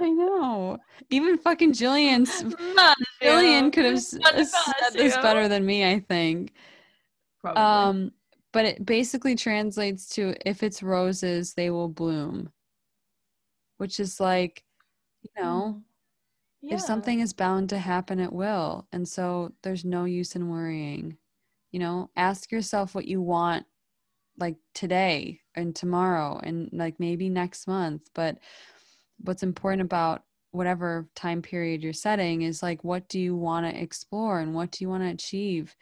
I 0.01 0.09
know. 0.09 0.77
Even 1.09 1.37
fucking 1.37 1.73
gillian's 1.73 2.43
gillian. 3.21 3.71
Could 3.71 3.85
have 3.85 3.99
said 4.01 4.21
this 4.93 5.17
better 5.17 5.47
than 5.47 5.65
me 5.65 5.89
i 5.89 5.99
think. 5.99 6.53
Probably. 7.41 7.61
um 7.61 8.11
but 8.51 8.65
it 8.65 8.85
basically 8.85 9.35
translates 9.35 10.09
to 10.15 10.35
if 10.45 10.63
it's 10.63 10.81
roses 10.83 11.53
they 11.53 11.69
will 11.69 11.89
bloom. 11.89 12.51
Which 13.77 13.99
is 13.99 14.19
like 14.19 14.63
you 15.23 15.43
know 15.43 15.81
Yeah. 16.61 16.75
if 16.75 16.81
something 16.81 17.19
is 17.19 17.33
bound 17.33 17.69
to 17.69 17.77
happen 17.79 18.19
it 18.19 18.31
will. 18.31 18.87
And 18.93 19.07
so 19.07 19.51
there's 19.63 19.83
no 19.83 20.05
use 20.05 20.35
in 20.35 20.49
worrying. 20.49 21.17
You 21.71 21.79
know 21.79 22.09
ask 22.15 22.51
yourself 22.51 22.93
what 22.95 23.07
you 23.07 23.21
want 23.21 23.65
like 24.39 24.55
today 24.73 25.39
and 25.55 25.75
tomorrow 25.75 26.39
and 26.43 26.69
like 26.71 26.99
maybe 26.99 27.29
next 27.29 27.67
month 27.67 28.09
but 28.13 28.37
what's 29.19 29.43
important 29.43 29.81
about 29.81 30.23
whatever 30.51 31.07
time 31.15 31.41
period 31.41 31.83
you're 31.83 31.93
setting 31.93 32.41
is 32.41 32.63
like 32.63 32.83
what 32.83 33.07
do 33.07 33.19
you 33.19 33.35
want 33.35 33.65
to 33.65 33.81
explore 33.81 34.39
and 34.39 34.53
what 34.53 34.71
do 34.71 34.83
you 34.83 34.89
want 34.89 35.03
to 35.03 35.09
achieve 35.09 35.75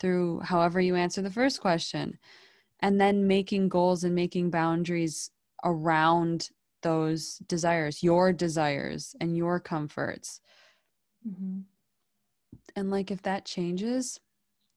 through 0.00 0.40
however 0.40 0.80
you 0.80 0.94
answer 0.94 1.22
the 1.22 1.30
first 1.30 1.60
question? 1.60 2.18
And 2.80 3.00
then 3.00 3.26
making 3.26 3.68
goals 3.68 4.04
and 4.04 4.14
making 4.14 4.50
boundaries 4.50 5.30
around 5.64 6.50
those 6.82 7.38
desires 7.48 8.02
your 8.04 8.32
desires 8.32 9.16
and 9.20 9.36
your 9.36 9.58
comforts. 9.58 10.40
Mhm. 11.26 11.64
and 12.76 12.90
like 12.90 13.10
if 13.10 13.20
that 13.22 13.44
changes 13.44 14.20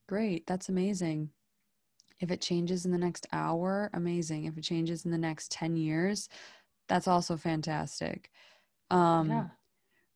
great 0.08 0.46
that's 0.46 0.68
amazing 0.68 1.30
if 2.22 2.30
it 2.30 2.40
changes 2.40 2.86
in 2.86 2.92
the 2.92 2.98
next 2.98 3.26
hour 3.32 3.90
amazing. 3.92 4.46
If 4.46 4.56
it 4.56 4.64
changes 4.64 5.04
in 5.04 5.10
the 5.10 5.18
next 5.18 5.50
10 5.52 5.76
years 5.76 6.28
that's 6.88 7.08
also 7.08 7.36
fantastic. 7.36 8.30
Um 8.90 9.28
yeah. 9.28 9.46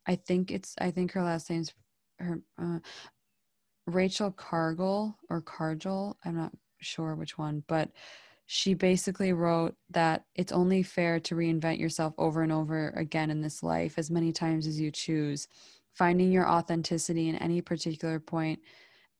I 0.06 0.14
think 0.16 0.50
it's 0.50 0.74
i 0.78 0.90
think 0.90 1.12
her 1.12 1.22
last 1.22 1.50
name's 1.50 1.74
her 2.18 2.40
uh, 2.62 2.78
rachel 3.86 4.30
cargill 4.30 5.18
or 5.28 5.40
cargill 5.40 6.16
i'm 6.24 6.36
not 6.36 6.52
sure 6.80 7.14
which 7.14 7.36
one 7.36 7.62
but 7.66 7.90
she 8.46 8.74
basically 8.74 9.32
wrote 9.32 9.74
that 9.90 10.24
it's 10.36 10.52
only 10.52 10.82
fair 10.84 11.18
to 11.18 11.34
reinvent 11.34 11.80
yourself 11.80 12.14
over 12.16 12.42
and 12.42 12.52
over 12.52 12.90
again 12.90 13.30
in 13.30 13.40
this 13.40 13.62
life 13.62 13.98
as 13.98 14.10
many 14.10 14.32
times 14.32 14.66
as 14.68 14.80
you 14.80 14.90
choose. 14.92 15.48
Finding 15.94 16.30
your 16.30 16.48
authenticity 16.48 17.28
in 17.28 17.34
any 17.36 17.60
particular 17.60 18.20
point 18.20 18.60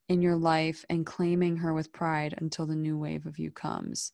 in 0.09 0.23
your 0.23 0.37
life 0.37 0.85
and 0.89 1.07
claiming 1.07 1.59
her 1.59 1.75
with 1.75 1.93
pride 1.93 2.35
until 2.39 2.67
the 2.67 2.77
new 2.77 2.97
wave 2.97 3.27
of 3.27 3.39
you 3.39 3.51
comes. 3.51 4.13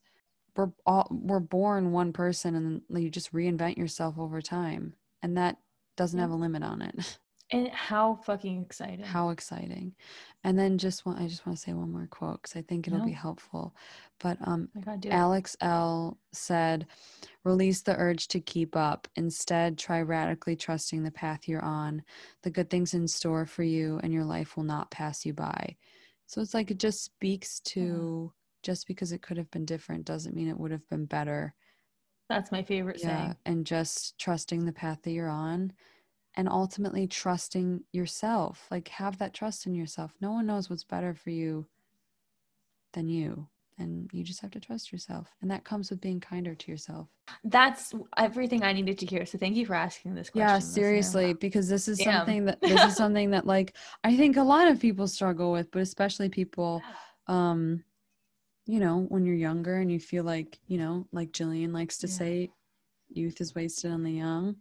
We're 0.55 0.71
all 0.85 1.07
we're 1.11 1.39
born 1.39 1.91
one 1.91 2.13
person 2.13 2.55
and 2.55 3.03
you 3.03 3.09
just 3.09 3.33
reinvent 3.33 3.77
yourself 3.77 4.19
over 4.19 4.41
time 4.41 4.95
and 5.21 5.37
that 5.37 5.57
doesn't 5.97 6.19
have 6.19 6.31
a 6.31 6.35
limit 6.35 6.63
on 6.63 6.81
it 6.81 7.19
and 7.53 7.69
how 7.69 8.15
fucking 8.15 8.63
exciting. 8.63 9.05
How 9.05 9.29
exciting. 9.29 9.93
And 10.43 10.57
then 10.57 10.77
just 10.77 11.05
one 11.05 11.17
i 11.17 11.27
just 11.27 11.45
want 11.45 11.57
to 11.57 11.63
say 11.63 11.71
one 11.71 11.91
more 11.91 12.07
quote 12.07 12.41
because 12.41 12.55
i 12.57 12.61
think 12.63 12.87
it'll 12.87 13.05
be 13.05 13.11
helpful. 13.11 13.75
But 14.19 14.37
um 14.45 14.69
my 14.73 14.81
god 14.81 15.01
do 15.01 15.09
it. 15.09 15.13
alex 15.13 15.55
elle 15.61 16.17
said 16.33 16.87
release 17.43 17.81
the 17.81 17.95
urge 17.95 18.27
to 18.29 18.39
keep 18.39 18.75
up. 18.75 19.07
Instead 19.15 19.77
try 19.77 20.01
radically 20.01 20.55
trusting 20.55 21.03
the 21.03 21.11
path 21.11 21.47
you're 21.47 21.63
on. 21.63 22.03
The 22.41 22.49
good 22.49 22.69
things 22.69 22.93
in 22.93 23.07
store 23.07 23.45
for 23.45 23.63
you 23.63 23.99
and 24.03 24.11
your 24.11 24.25
life 24.25 24.57
will 24.57 24.63
not 24.63 24.91
pass 24.91 25.25
you 25.25 25.33
by. 25.33 25.77
So 26.25 26.41
it's 26.41 26.53
like 26.53 26.71
it 26.71 26.79
just 26.79 27.03
speaks 27.03 27.59
to 27.61 28.33
just 28.63 28.87
because 28.87 29.11
it 29.11 29.21
could 29.21 29.37
have 29.37 29.51
been 29.51 29.65
different 29.65 30.05
doesn't 30.05 30.35
mean 30.35 30.49
it 30.49 30.57
would 30.57 30.71
have 30.71 30.87
been 30.89 31.05
better. 31.05 31.53
That's 32.29 32.51
my 32.51 32.63
favorite 32.63 33.01
saying. 33.01 33.35
and 33.45 33.65
just 33.65 34.17
trusting 34.17 34.65
the 34.65 34.71
path 34.71 35.01
that 35.03 35.11
you're 35.11 35.29
on 35.29 35.73
and 36.35 36.49
ultimately 36.49 37.07
trusting 37.07 37.83
yourself 37.91 38.67
like 38.71 38.87
have 38.89 39.17
that 39.17 39.33
trust 39.33 39.65
in 39.65 39.75
yourself 39.75 40.13
no 40.21 40.31
one 40.31 40.45
knows 40.45 40.69
what's 40.69 40.83
better 40.83 41.13
for 41.13 41.29
you 41.29 41.65
than 42.93 43.07
you 43.07 43.47
and 43.79 44.09
you 44.13 44.23
just 44.23 44.41
have 44.41 44.51
to 44.51 44.59
trust 44.59 44.91
yourself 44.91 45.29
and 45.41 45.49
that 45.49 45.63
comes 45.63 45.89
with 45.89 45.99
being 46.01 46.19
kinder 46.19 46.53
to 46.55 46.71
yourself 46.71 47.07
that's 47.45 47.93
everything 48.17 48.63
i 48.63 48.73
needed 48.73 48.97
to 48.97 49.05
hear 49.05 49.25
so 49.25 49.37
thank 49.37 49.55
you 49.55 49.65
for 49.65 49.73
asking 49.75 50.13
this 50.13 50.29
question 50.29 50.41
yeah 50.45 50.55
listener. 50.55 50.73
seriously 50.73 51.33
because 51.33 51.67
this 51.69 51.87
is 51.87 51.97
Damn. 51.97 52.19
something 52.19 52.45
that 52.45 52.61
this 52.61 52.83
is 52.83 52.95
something 52.97 53.31
that 53.31 53.45
like 53.45 53.75
i 54.03 54.15
think 54.15 54.37
a 54.37 54.43
lot 54.43 54.67
of 54.67 54.79
people 54.79 55.07
struggle 55.07 55.51
with 55.51 55.71
but 55.71 55.81
especially 55.81 56.29
people 56.29 56.81
um 57.27 57.83
you 58.65 58.79
know 58.79 59.05
when 59.09 59.25
you're 59.25 59.35
younger 59.35 59.77
and 59.77 59.91
you 59.91 59.99
feel 59.99 60.23
like 60.23 60.59
you 60.67 60.77
know 60.77 61.07
like 61.11 61.31
gillian 61.31 61.73
likes 61.73 61.97
to 61.99 62.07
Yeah. 62.07 62.13
say 62.13 62.49
youth 63.09 63.41
is 63.41 63.55
wasted 63.55 63.91
on 63.91 64.03
the 64.03 64.11
young 64.11 64.55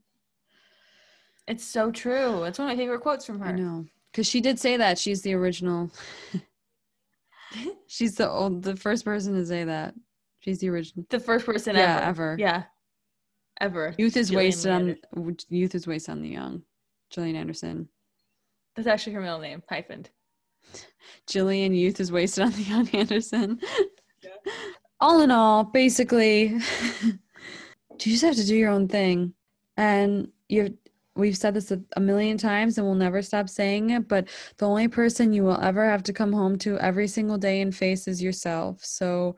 it's 1.49 1.65
so 1.65 1.91
true 1.91 2.45
it's 2.45 2.59
one 2.59 2.71
of 2.71 2.77
my 2.77 2.81
favorite 2.83 3.01
quotes 3.01 3.25
from 3.27 3.41
her 3.41 3.47
I 3.47 3.53
know. 3.53 3.85
Because 4.13 4.27
she 4.27 4.43
did 4.43 4.59
say 4.61 4.77
that. 4.77 4.99
She's 4.99 5.23
the 5.23 5.33
original. 5.33 5.91
She's 7.87 8.15
the 8.17 8.29
old, 8.29 8.63
the 8.63 8.77
first 8.77 9.05
person 9.07 9.35
to 9.35 9.45
say 9.47 9.65
that. 9.65 9.95
She's 10.41 10.59
the 10.59 10.69
original. 10.69 11.07
The 11.09 11.19
first 11.21 11.47
person 11.47 11.77
Yeah, 11.77 11.97
ever. 12.03 12.33
ever. 12.33 12.37
Yeah. 12.39 12.63
Ever. 13.61 13.95
Youth 13.97 14.17
is 14.17 14.29
Gillian 14.29 14.47
wasted 14.49 14.71
on 14.73 15.37
youth 15.49 15.75
is 15.75 15.87
wasted 15.87 16.13
on 16.13 16.23
the 16.23 16.29
young. 16.29 16.63
Gillian 17.11 17.37
Anderson. 17.37 17.89
That's 18.75 18.89
actually 18.89 19.13
her 19.15 19.21
middle 19.21 19.39
name, 19.39 19.63
hyphened. 19.71 20.07
Gillian 21.27 21.73
Youth 21.75 22.01
is 22.01 22.11
wasted 22.11 22.45
on 22.45 22.53
the 22.53 22.63
young 22.63 22.89
Anderson. 22.91 23.61
All 25.01 25.21
in 25.21 25.31
all, 25.31 25.65
basically, 25.65 26.59
you 27.03 27.19
just 27.99 28.23
have 28.23 28.37
to 28.37 28.47
do 28.47 28.55
your 28.57 28.71
own 28.71 28.89
thing, 28.89 29.35
and 29.77 30.29
you. 30.49 30.77
We've 31.15 31.37
said 31.37 31.55
this 31.55 31.71
a, 31.71 31.81
a 31.97 32.01
million 32.01 32.39
times, 32.39 32.79
and 32.79 32.87
we'll 32.87 32.97
never 32.97 33.21
stop 33.21 33.49
saying 33.49 33.91
it. 33.91 34.09
But 34.09 34.29
the 34.57 34.67
only 34.67 34.89
person 34.89 35.33
you 35.33 35.45
will 35.45 35.61
ever 35.61 35.85
have 35.85 36.03
to 36.05 36.13
come 36.13 36.33
home 36.33 36.57
to 36.59 36.79
every 36.79 37.07
single 37.07 37.39
day 37.39 37.61
and 37.61 37.75
face 37.75 38.09
is 38.09 38.23
yourself. 38.23 38.83
So, 38.85 39.37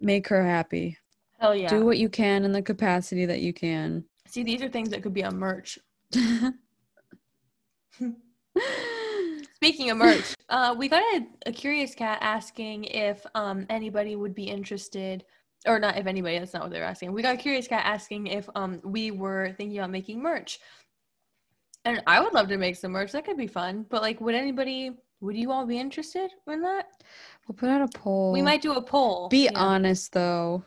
make 0.00 0.26
her 0.28 0.44
happy. 0.44 0.98
Hell 1.38 1.54
yeah. 1.54 1.68
Do 1.68 1.84
what 1.84 1.98
you 1.98 2.08
can 2.08 2.44
in 2.44 2.52
the 2.52 2.62
capacity 2.62 3.26
that 3.26 3.40
you 3.40 3.52
can. 3.52 4.04
See, 4.28 4.42
these 4.42 4.62
are 4.62 4.68
things 4.68 4.90
that 4.90 5.02
could 5.02 5.14
be 5.14 5.24
on 5.24 5.38
merch. 5.38 5.78
Speaking 9.56 9.90
of 9.90 9.98
merch, 9.98 10.34
uh, 10.48 10.74
we 10.76 10.88
got 10.88 11.02
a, 11.14 11.26
a 11.46 11.52
curious 11.52 11.94
cat 11.94 12.18
asking 12.20 12.84
if 12.84 13.24
um, 13.34 13.66
anybody 13.70 14.16
would 14.16 14.34
be 14.34 14.44
interested, 14.44 15.24
or 15.66 15.78
not 15.78 15.96
if 15.96 16.06
anybody. 16.06 16.38
That's 16.38 16.54
not 16.54 16.62
what 16.62 16.72
they're 16.72 16.84
asking. 16.84 17.12
We 17.12 17.22
got 17.22 17.34
a 17.34 17.38
curious 17.38 17.68
cat 17.68 17.82
asking 17.84 18.28
if 18.28 18.48
um, 18.54 18.80
we 18.84 19.10
were 19.10 19.54
thinking 19.56 19.78
about 19.78 19.90
making 19.90 20.22
merch, 20.22 20.60
and 21.84 22.02
I 22.06 22.20
would 22.20 22.32
love 22.32 22.48
to 22.48 22.56
make 22.58 22.76
some 22.76 22.92
merch. 22.92 23.12
That 23.12 23.24
could 23.24 23.36
be 23.36 23.46
fun. 23.46 23.86
But 23.88 24.02
like, 24.02 24.20
would 24.20 24.34
anybody? 24.34 24.92
Would 25.20 25.36
you 25.36 25.52
all 25.52 25.66
be 25.66 25.78
interested 25.78 26.30
in 26.48 26.62
that? 26.62 26.86
we'll 27.46 27.56
put 27.56 27.68
out 27.68 27.82
a 27.82 27.98
poll. 27.98 28.32
We 28.32 28.42
might 28.42 28.62
do 28.62 28.74
a 28.74 28.82
poll. 28.82 29.28
be 29.28 29.44
yeah. 29.44 29.50
honest 29.54 30.12
though. 30.12 30.64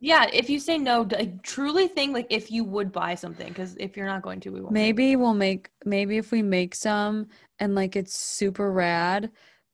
Yeah, 0.00 0.26
if 0.32 0.50
you 0.50 0.58
say 0.58 0.78
no, 0.78 1.02
like, 1.02 1.44
truly 1.44 1.86
think 1.86 2.12
like 2.12 2.26
if 2.28 2.50
you 2.50 2.64
would 2.64 2.90
buy 2.90 3.14
something, 3.14 3.46
because 3.46 3.76
if 3.78 3.96
you're 3.96 4.06
not 4.06 4.22
going 4.22 4.40
to, 4.40 4.50
we 4.50 4.60
won't. 4.60 4.72
Maybe 4.72 5.14
we'll 5.14 5.32
make 5.32 5.70
maybe 5.84 6.16
if 6.18 6.32
we 6.32 6.42
make 6.42 6.74
some 6.74 7.28
and 7.60 7.76
like 7.76 7.94
it's 7.94 8.18
super 8.18 8.72
rad, 8.72 9.30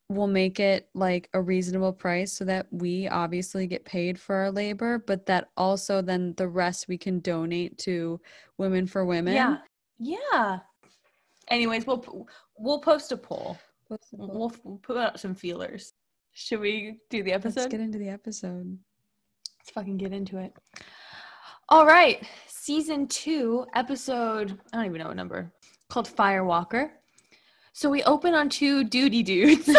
we'll 0.09 0.27
make 0.27 0.59
it 0.59 0.89
like 0.95 1.29
a 1.35 1.41
reasonable 1.41 1.93
price 1.93 2.33
so 2.33 2.45
that 2.45 2.67
we 2.71 3.09
obviously 3.09 3.67
get 3.67 3.85
paid 3.85 4.19
for 4.19 4.35
our 4.35 4.51
labor, 4.51 4.99
but 5.07 5.27
that 5.27 5.51
also 5.57 6.01
then 6.01 6.35
the 6.37 6.49
rest 6.49 6.89
we 6.89 6.97
can 6.97 7.21
donate 7.21 7.77
to 7.79 8.21
Women 8.57 8.87
for 8.87 9.05
Women. 9.05 9.35
Yeah. 9.35 9.59
Yeah. 9.99 10.61
Anyways, 11.49 11.87
we'll 11.87 12.27
we'll 12.59 12.81
post 12.81 13.13
a 13.13 13.17
poll. 13.17 13.59
We'll, 13.89 14.53
we'll 14.65 14.79
put 14.79 14.97
out 14.97 15.19
some 15.19 15.35
feelers. 15.35 15.93
Should 16.33 16.61
we 16.61 16.99
do 17.11 17.23
the 17.23 17.33
episode? 17.33 17.61
Let's 17.61 17.71
get 17.73 17.81
into 17.81 17.99
the 17.99 18.09
episode. 18.09 18.79
Let's 19.59 19.71
fucking 19.71 19.97
get 19.97 20.13
into 20.13 20.39
it. 20.39 20.53
All 21.71 21.87
right, 21.87 22.23
season 22.47 23.07
two, 23.09 23.67
episode. 23.75 24.59
I 24.73 24.77
don't 24.77 24.87
even 24.87 25.01
know 25.01 25.09
what 25.09 25.17
number. 25.17 25.53
Called 25.89 26.09
Firewalker. 26.09 26.91
So 27.79 27.89
we 27.89 28.03
open 28.03 28.35
on 28.35 28.49
two 28.49 28.83
duty 28.83 29.23
dudes. 29.23 29.69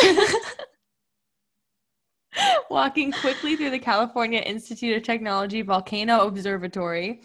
Walking 2.69 3.11
quickly 3.11 3.57
through 3.57 3.71
the 3.71 3.79
California 3.79 4.39
Institute 4.39 4.95
of 4.95 5.03
Technology 5.03 5.63
Volcano 5.63 6.25
Observatory. 6.25 7.19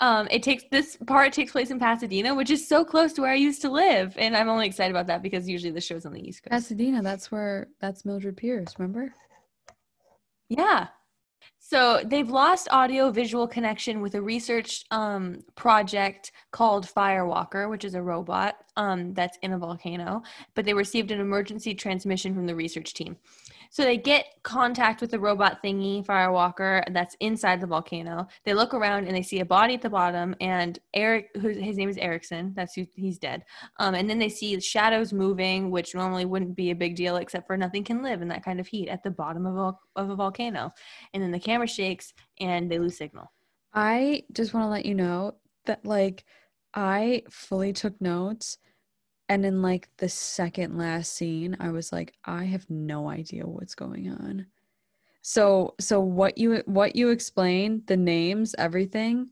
Um, 0.00 0.28
it 0.30 0.42
takes 0.42 0.64
this 0.70 0.98
part 1.06 1.32
takes 1.32 1.52
place 1.52 1.70
in 1.70 1.78
Pasadena, 1.78 2.34
which 2.34 2.50
is 2.50 2.68
so 2.68 2.84
close 2.84 3.14
to 3.14 3.22
where 3.22 3.30
I 3.30 3.36
used 3.36 3.62
to 3.62 3.70
live, 3.70 4.14
and 4.18 4.36
I'm 4.36 4.50
only 4.50 4.66
excited 4.66 4.90
about 4.90 5.06
that 5.06 5.22
because 5.22 5.48
usually 5.48 5.72
the 5.72 5.80
show's 5.80 6.04
on 6.04 6.12
the 6.12 6.20
East 6.20 6.42
Coast. 6.42 6.50
Pasadena, 6.50 7.00
that's 7.00 7.32
where 7.32 7.68
that's 7.80 8.04
Mildred 8.04 8.36
Pierce, 8.36 8.74
remember? 8.78 9.14
Yeah. 10.50 10.88
So 11.74 12.00
they've 12.04 12.30
lost 12.30 12.68
audio 12.70 13.10
visual 13.10 13.48
connection 13.48 14.00
with 14.00 14.14
a 14.14 14.22
research 14.22 14.84
um, 14.92 15.40
project 15.56 16.30
called 16.52 16.86
Firewalker, 16.86 17.68
which 17.68 17.84
is 17.84 17.96
a 17.96 18.00
robot 18.00 18.58
um, 18.76 19.12
that's 19.12 19.36
in 19.42 19.54
a 19.54 19.58
volcano, 19.58 20.22
but 20.54 20.64
they 20.64 20.72
received 20.72 21.10
an 21.10 21.18
emergency 21.18 21.74
transmission 21.74 22.32
from 22.32 22.46
the 22.46 22.54
research 22.54 22.94
team. 22.94 23.16
So 23.74 23.82
they 23.82 23.96
get 23.96 24.26
contact 24.44 25.00
with 25.00 25.10
the 25.10 25.18
robot 25.18 25.58
thingy, 25.60 26.06
Firewalker, 26.06 26.84
that's 26.92 27.16
inside 27.18 27.60
the 27.60 27.66
volcano. 27.66 28.28
They 28.44 28.54
look 28.54 28.72
around 28.72 29.08
and 29.08 29.16
they 29.16 29.22
see 29.22 29.40
a 29.40 29.44
body 29.44 29.74
at 29.74 29.82
the 29.82 29.90
bottom, 29.90 30.36
and 30.40 30.78
Eric, 30.94 31.30
who's, 31.40 31.56
his 31.56 31.76
name 31.76 31.88
is 31.88 31.96
Erickson, 31.96 32.52
that's 32.54 32.74
who 32.74 32.86
he's 32.94 33.18
dead. 33.18 33.44
Um, 33.80 33.96
and 33.96 34.08
then 34.08 34.20
they 34.20 34.28
see 34.28 34.60
shadows 34.60 35.12
moving, 35.12 35.72
which 35.72 35.92
normally 35.92 36.24
wouldn't 36.24 36.54
be 36.54 36.70
a 36.70 36.74
big 36.76 36.94
deal, 36.94 37.16
except 37.16 37.48
for 37.48 37.56
nothing 37.56 37.82
can 37.82 38.00
live 38.00 38.22
in 38.22 38.28
that 38.28 38.44
kind 38.44 38.60
of 38.60 38.68
heat 38.68 38.88
at 38.88 39.02
the 39.02 39.10
bottom 39.10 39.44
of 39.44 39.56
a, 39.56 40.00
of 40.00 40.08
a 40.08 40.14
volcano. 40.14 40.70
And 41.12 41.20
then 41.20 41.32
the 41.32 41.40
camera 41.40 41.66
shakes 41.66 42.14
and 42.38 42.70
they 42.70 42.78
lose 42.78 42.96
signal. 42.96 43.32
I 43.72 44.22
just 44.32 44.54
want 44.54 44.66
to 44.66 44.70
let 44.70 44.86
you 44.86 44.94
know 44.94 45.34
that 45.66 45.84
like 45.84 46.24
I 46.74 47.24
fully 47.28 47.72
took 47.72 48.00
notes 48.00 48.58
and 49.28 49.44
in 49.44 49.62
like 49.62 49.88
the 49.98 50.08
second 50.08 50.76
last 50.76 51.12
scene 51.12 51.56
I 51.60 51.70
was 51.70 51.92
like 51.92 52.14
I 52.24 52.44
have 52.44 52.68
no 52.70 53.08
idea 53.08 53.46
what's 53.46 53.74
going 53.74 54.08
on. 54.10 54.46
So 55.22 55.74
so 55.80 56.00
what 56.00 56.38
you 56.38 56.62
what 56.66 56.96
you 56.96 57.10
explained, 57.10 57.86
the 57.86 57.96
names, 57.96 58.54
everything 58.58 59.30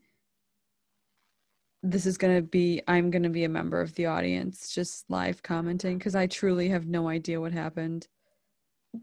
this 1.83 2.05
is 2.05 2.17
going 2.17 2.35
to 2.35 2.41
be 2.41 2.81
I'm 2.87 3.11
going 3.11 3.23
to 3.23 3.29
be 3.29 3.43
a 3.43 3.49
member 3.49 3.81
of 3.81 3.93
the 3.95 4.05
audience 4.05 4.73
just 4.73 5.09
live 5.09 5.43
commenting 5.43 5.99
cuz 5.99 6.15
I 6.15 6.27
truly 6.27 6.69
have 6.69 6.87
no 6.87 7.09
idea 7.09 7.41
what 7.41 7.51
happened. 7.51 8.07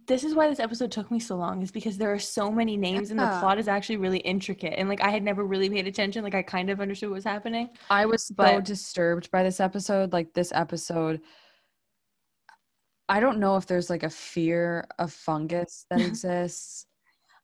This 0.06 0.22
is 0.22 0.34
why 0.34 0.48
this 0.48 0.60
episode 0.60 0.92
took 0.92 1.10
me 1.10 1.18
so 1.18 1.34
long, 1.36 1.62
is 1.62 1.72
because 1.72 1.98
there 1.98 2.12
are 2.12 2.18
so 2.18 2.50
many 2.50 2.76
names 2.76 3.10
and 3.10 3.18
the 3.18 3.26
plot 3.40 3.58
is 3.58 3.66
actually 3.66 3.96
really 3.96 4.18
intricate. 4.20 4.74
And 4.78 4.88
like 4.88 5.00
I 5.00 5.10
had 5.10 5.22
never 5.24 5.44
really 5.44 5.68
paid 5.68 5.88
attention. 5.88 6.22
Like 6.22 6.34
I 6.34 6.42
kind 6.42 6.70
of 6.70 6.80
understood 6.80 7.08
what 7.10 7.16
was 7.16 7.24
happening. 7.24 7.70
I 7.90 8.06
was 8.06 8.24
so 8.26 8.60
disturbed 8.60 9.30
by 9.32 9.42
this 9.42 9.58
episode. 9.58 10.12
Like 10.12 10.32
this 10.32 10.52
episode, 10.54 11.20
I 13.08 13.18
don't 13.18 13.38
know 13.40 13.56
if 13.56 13.66
there's 13.66 13.90
like 13.90 14.04
a 14.04 14.10
fear 14.10 14.86
of 15.00 15.12
fungus 15.12 15.86
that 15.90 16.00
exists, 16.06 16.86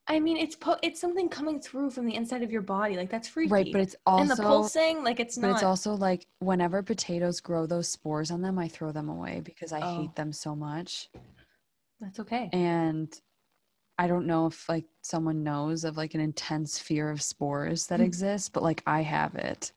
I 0.08 0.20
mean, 0.20 0.36
it's 0.36 0.54
po- 0.54 0.78
it's 0.84 1.00
something 1.00 1.28
coming 1.28 1.58
through 1.60 1.90
from 1.90 2.06
the 2.06 2.14
inside 2.14 2.42
of 2.42 2.52
your 2.52 2.62
body. 2.62 2.96
Like 2.96 3.10
that's 3.10 3.26
freaky. 3.26 3.50
right? 3.52 3.68
But 3.72 3.80
it's 3.80 3.96
and 4.06 4.28
the 4.30 4.34
also, 4.34 4.42
pulsing, 4.44 5.02
like 5.02 5.18
it's 5.18 5.36
not. 5.36 5.48
but 5.48 5.54
it's 5.54 5.64
also 5.64 5.94
like 5.94 6.26
whenever 6.38 6.82
potatoes 6.84 7.40
grow 7.40 7.66
those 7.66 7.88
spores 7.88 8.30
on 8.30 8.40
them, 8.40 8.56
I 8.56 8.68
throw 8.68 8.92
them 8.92 9.08
away 9.08 9.40
because 9.44 9.72
I 9.72 9.80
Oh. 9.80 10.00
hate 10.02 10.14
them 10.14 10.32
so 10.32 10.54
much. 10.54 11.08
That's 12.00 12.20
okay. 12.20 12.50
And 12.52 13.12
I 13.98 14.06
don't 14.06 14.26
know 14.26 14.46
if 14.46 14.68
like 14.68 14.84
someone 15.02 15.42
knows 15.42 15.84
of 15.84 15.96
like 15.96 16.14
an 16.14 16.20
intense 16.20 16.78
fear 16.78 17.10
of 17.10 17.22
spores 17.22 17.86
that 17.86 18.00
Mm. 18.00 18.04
exists, 18.04 18.48
but 18.48 18.62
like 18.62 18.82
I 18.86 19.00
have 19.02 19.34
it. 19.34 19.72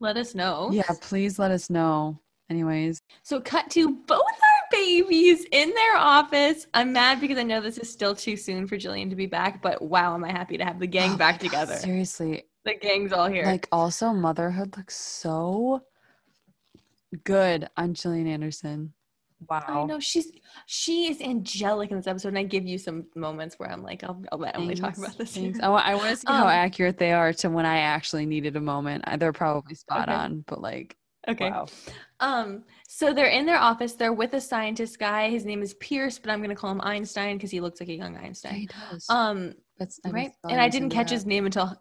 Let 0.00 0.16
us 0.16 0.34
know. 0.34 0.70
Yeah, 0.72 0.92
please 1.00 1.38
let 1.38 1.50
us 1.50 1.70
know. 1.70 2.20
Anyways, 2.50 3.02
So 3.22 3.40
cut 3.42 3.68
to 3.72 3.94
both 4.06 4.20
our 4.20 4.68
babies 4.72 5.44
in 5.52 5.68
their 5.74 5.96
office. 5.96 6.66
I'm 6.72 6.94
mad 6.94 7.20
because 7.20 7.36
I 7.36 7.42
know 7.42 7.60
this 7.60 7.76
is 7.78 7.92
still 7.92 8.14
too 8.14 8.36
soon 8.38 8.66
for 8.66 8.78
Gillian 8.78 9.10
to 9.10 9.16
be 9.16 9.26
back, 9.26 9.60
but 9.60 9.82
wow, 9.82 10.14
am 10.14 10.24
I 10.24 10.32
happy 10.32 10.56
to 10.56 10.64
have 10.64 10.78
the 10.80 10.86
gang 10.86 11.12
Oh 11.12 11.16
back 11.18 11.38
God, 11.38 11.44
together. 11.44 11.74
Seriously, 11.74 12.44
The 12.64 12.74
gang's 12.80 13.12
all 13.12 13.28
here. 13.28 13.44
Like 13.44 13.68
also 13.70 14.12
motherhood 14.12 14.76
looks 14.78 14.96
so 14.96 15.82
good 17.24 17.68
on 17.76 17.92
Gillian 17.94 18.26
Anderson. 18.26 18.94
I 19.50 19.50
Wow. 19.50 19.86
know 19.86 20.00
she's 20.00 20.32
she 20.66 21.10
is 21.10 21.20
angelic 21.20 21.90
in 21.90 21.96
this 21.96 22.06
episode, 22.06 22.28
and 22.28 22.38
I 22.38 22.42
give 22.42 22.66
you 22.66 22.76
some 22.78 23.06
moments 23.14 23.58
where 23.58 23.70
I'm 23.70 23.82
like, 23.82 24.02
I'll, 24.04 24.22
I'll 24.32 24.38
let 24.38 24.56
Emilie 24.56 24.74
talk 24.74 24.96
about 24.98 25.16
this. 25.16 25.34
here. 25.34 25.52
I, 25.62 25.66
I 25.66 25.94
want 25.94 26.10
to 26.10 26.16
see 26.16 26.26
how 26.32 26.44
Um, 26.44 26.48
accurate 26.48 26.98
they 26.98 27.12
are 27.12 27.32
to 27.34 27.50
when 27.50 27.64
I 27.66 27.78
actually 27.78 28.26
needed 28.26 28.56
a 28.56 28.60
moment. 28.60 29.04
They're 29.18 29.32
probably 29.32 29.74
spot 29.74 30.08
Okay. 30.08 30.16
on, 30.18 30.44
but 30.46 30.60
like, 30.60 30.96
Okay. 31.28 31.50
wow. 31.50 31.66
Um, 32.20 32.64
so 32.88 33.12
they're 33.14 33.28
in 33.28 33.46
their 33.46 33.58
office. 33.58 33.92
They're 33.92 34.12
with 34.12 34.34
a 34.34 34.40
scientist 34.40 34.98
guy. 34.98 35.30
His 35.30 35.44
name 35.44 35.62
is 35.62 35.74
Pierce, 35.74 36.18
but 36.18 36.30
I'm 36.30 36.40
gonna 36.42 36.56
call 36.56 36.72
him 36.72 36.80
Einstein 36.80 37.36
because 37.36 37.50
he 37.50 37.60
looks 37.60 37.78
like 37.80 37.88
a 37.90 37.94
young 37.94 38.16
Einstein. 38.16 38.54
he 38.54 38.66
does. 38.90 39.06
Um, 39.08 39.54
That's 39.78 40.00
I 40.04 40.10
right. 40.10 40.32
And 40.48 40.60
I 40.60 40.68
didn't 40.68 40.90
catch 40.90 41.08
that. 41.10 41.14
his 41.14 41.26
name 41.26 41.46
until. 41.46 41.80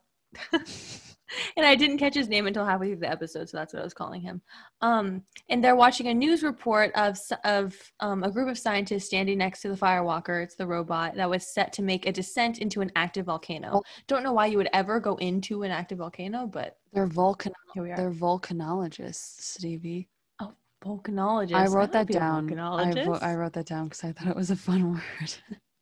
and 1.56 1.66
I 1.66 1.76
didn't 1.76 1.98
catch 1.98 2.16
his 2.16 2.30
name 2.30 2.48
until 2.48 2.66
halfway 2.66 2.88
through 2.88 2.98
the 3.02 3.10
episode, 3.12 3.50
so 3.50 3.58
that's 3.58 3.74
what 3.74 3.82
I 3.82 3.84
was 3.84 3.94
calling 3.94 4.22
him. 4.22 4.42
Um, 4.82 5.24
and 5.50 5.64
they're 5.64 5.76
watching 5.76 6.08
a 6.08 6.14
news 6.14 6.44
report 6.44 6.92
of 6.96 7.18
of 7.44 7.76
um, 8.00 8.24
a 8.24 8.32
group 8.32 8.50
of 8.50 8.58
scientists 8.58 9.06
standing 9.06 9.38
next 9.38 9.62
to 9.62 9.70
the 9.70 9.76
Firewalker. 9.76 10.44
It's 10.44 10.56
the 10.56 10.68
robot 10.68 11.16
that 11.16 11.30
was 11.30 11.54
set 11.54 11.74
to 11.74 11.82
make 11.82 12.06
a 12.06 12.12
descent 12.12 12.60
into 12.60 12.82
an 12.82 12.92
active 12.96 13.26
volcano. 13.28 13.82
Don't 14.08 14.24
know 14.24 14.34
why 14.34 14.46
you 14.48 14.58
would 14.58 14.70
ever 14.74 15.00
go 15.00 15.16
into 15.16 15.64
an 15.64 15.72
active 15.72 15.98
volcano, 16.00 16.48
but 16.48 16.78
They're 16.94 17.08
vulcan. 17.08 17.54
here 17.74 17.84
we 17.84 17.92
are. 17.92 17.98
They're 17.98 18.12
volcanologists, 18.12 19.42
Stevie. 19.42 20.10
Oh, 20.40 20.54
volcanologists. 20.84 21.54
I 21.56 21.68
wrote 21.68 21.92
that 21.92 22.08
down. 22.08 22.60
I, 22.60 22.92
vo- 23.04 23.14
I 23.22 23.36
wrote 23.36 23.54
that 23.54 23.66
down 23.66 23.86
because 23.86 24.04
I 24.04 24.12
thought 24.12 24.28
it 24.28 24.36
was 24.36 24.52
a 24.52 24.56
fun 24.56 24.92
word. 25.20 25.34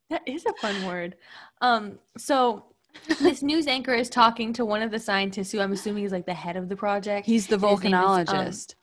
That 0.10 0.22
is 0.28 0.46
a 0.46 0.54
fun 0.62 0.86
word. 0.86 1.16
Um, 1.62 2.00
so 2.18 2.66
this 3.22 3.42
news 3.44 3.68
anchor 3.68 3.94
is 3.94 4.10
talking 4.10 4.54
to 4.54 4.66
one 4.66 4.82
of 4.82 4.92
the 4.92 5.00
scientists 5.00 5.52
who 5.52 5.60
I'm 5.60 5.72
assuming 5.74 6.04
is 6.06 6.12
like 6.12 6.26
the 6.26 6.34
head 6.34 6.56
of 6.58 6.70
the 6.70 6.76
project. 6.76 7.26
He's 7.26 7.48
the 7.48 7.58
name 7.58 7.74
is, 7.76 7.84
um, 7.86 7.92
volcanologist. 7.92 8.76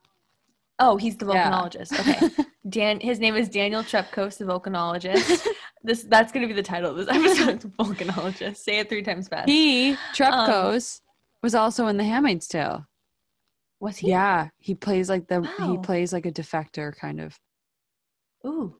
Oh, 0.78 0.96
he's 0.96 1.16
the 1.16 1.26
Yeah. 1.26 1.50
volcanologist. 1.50 1.98
Okay. 2.00 2.44
Dan 2.68 3.00
his 3.00 3.18
name 3.18 3.34
is 3.34 3.48
Daniel 3.48 3.82
Trepkos, 3.82 4.38
the 4.38 4.44
volcanologist. 4.44 5.46
this 5.82 6.04
that's 6.04 6.30
gonna 6.32 6.46
be 6.46 6.52
the 6.52 6.62
title 6.62 6.90
of 6.90 6.96
this 6.96 7.08
episode, 7.08 7.60
the 7.60 7.68
volcanologist. 7.84 8.56
Say 8.58 8.78
it 8.78 8.88
three 8.88 9.02
times 9.02 9.26
fast. 9.28 9.48
he 9.48 9.96
Trepkos 10.14 11.00
was 11.42 11.54
also 11.56 11.88
in 11.88 11.96
The 11.96 12.04
Handmaid's 12.04 12.46
Tale. 12.46 12.86
was 13.80 13.96
he? 13.96 14.08
Yeah, 14.10 14.48
he 14.58 14.76
plays 14.76 15.08
like 15.08 15.26
the 15.26 15.42
he 15.66 15.76
plays 15.78 16.12
like 16.12 16.24
a 16.26 16.30
defector 16.32 16.94
kind 16.96 17.20
of. 17.20 17.36
Ooh. 18.46 18.76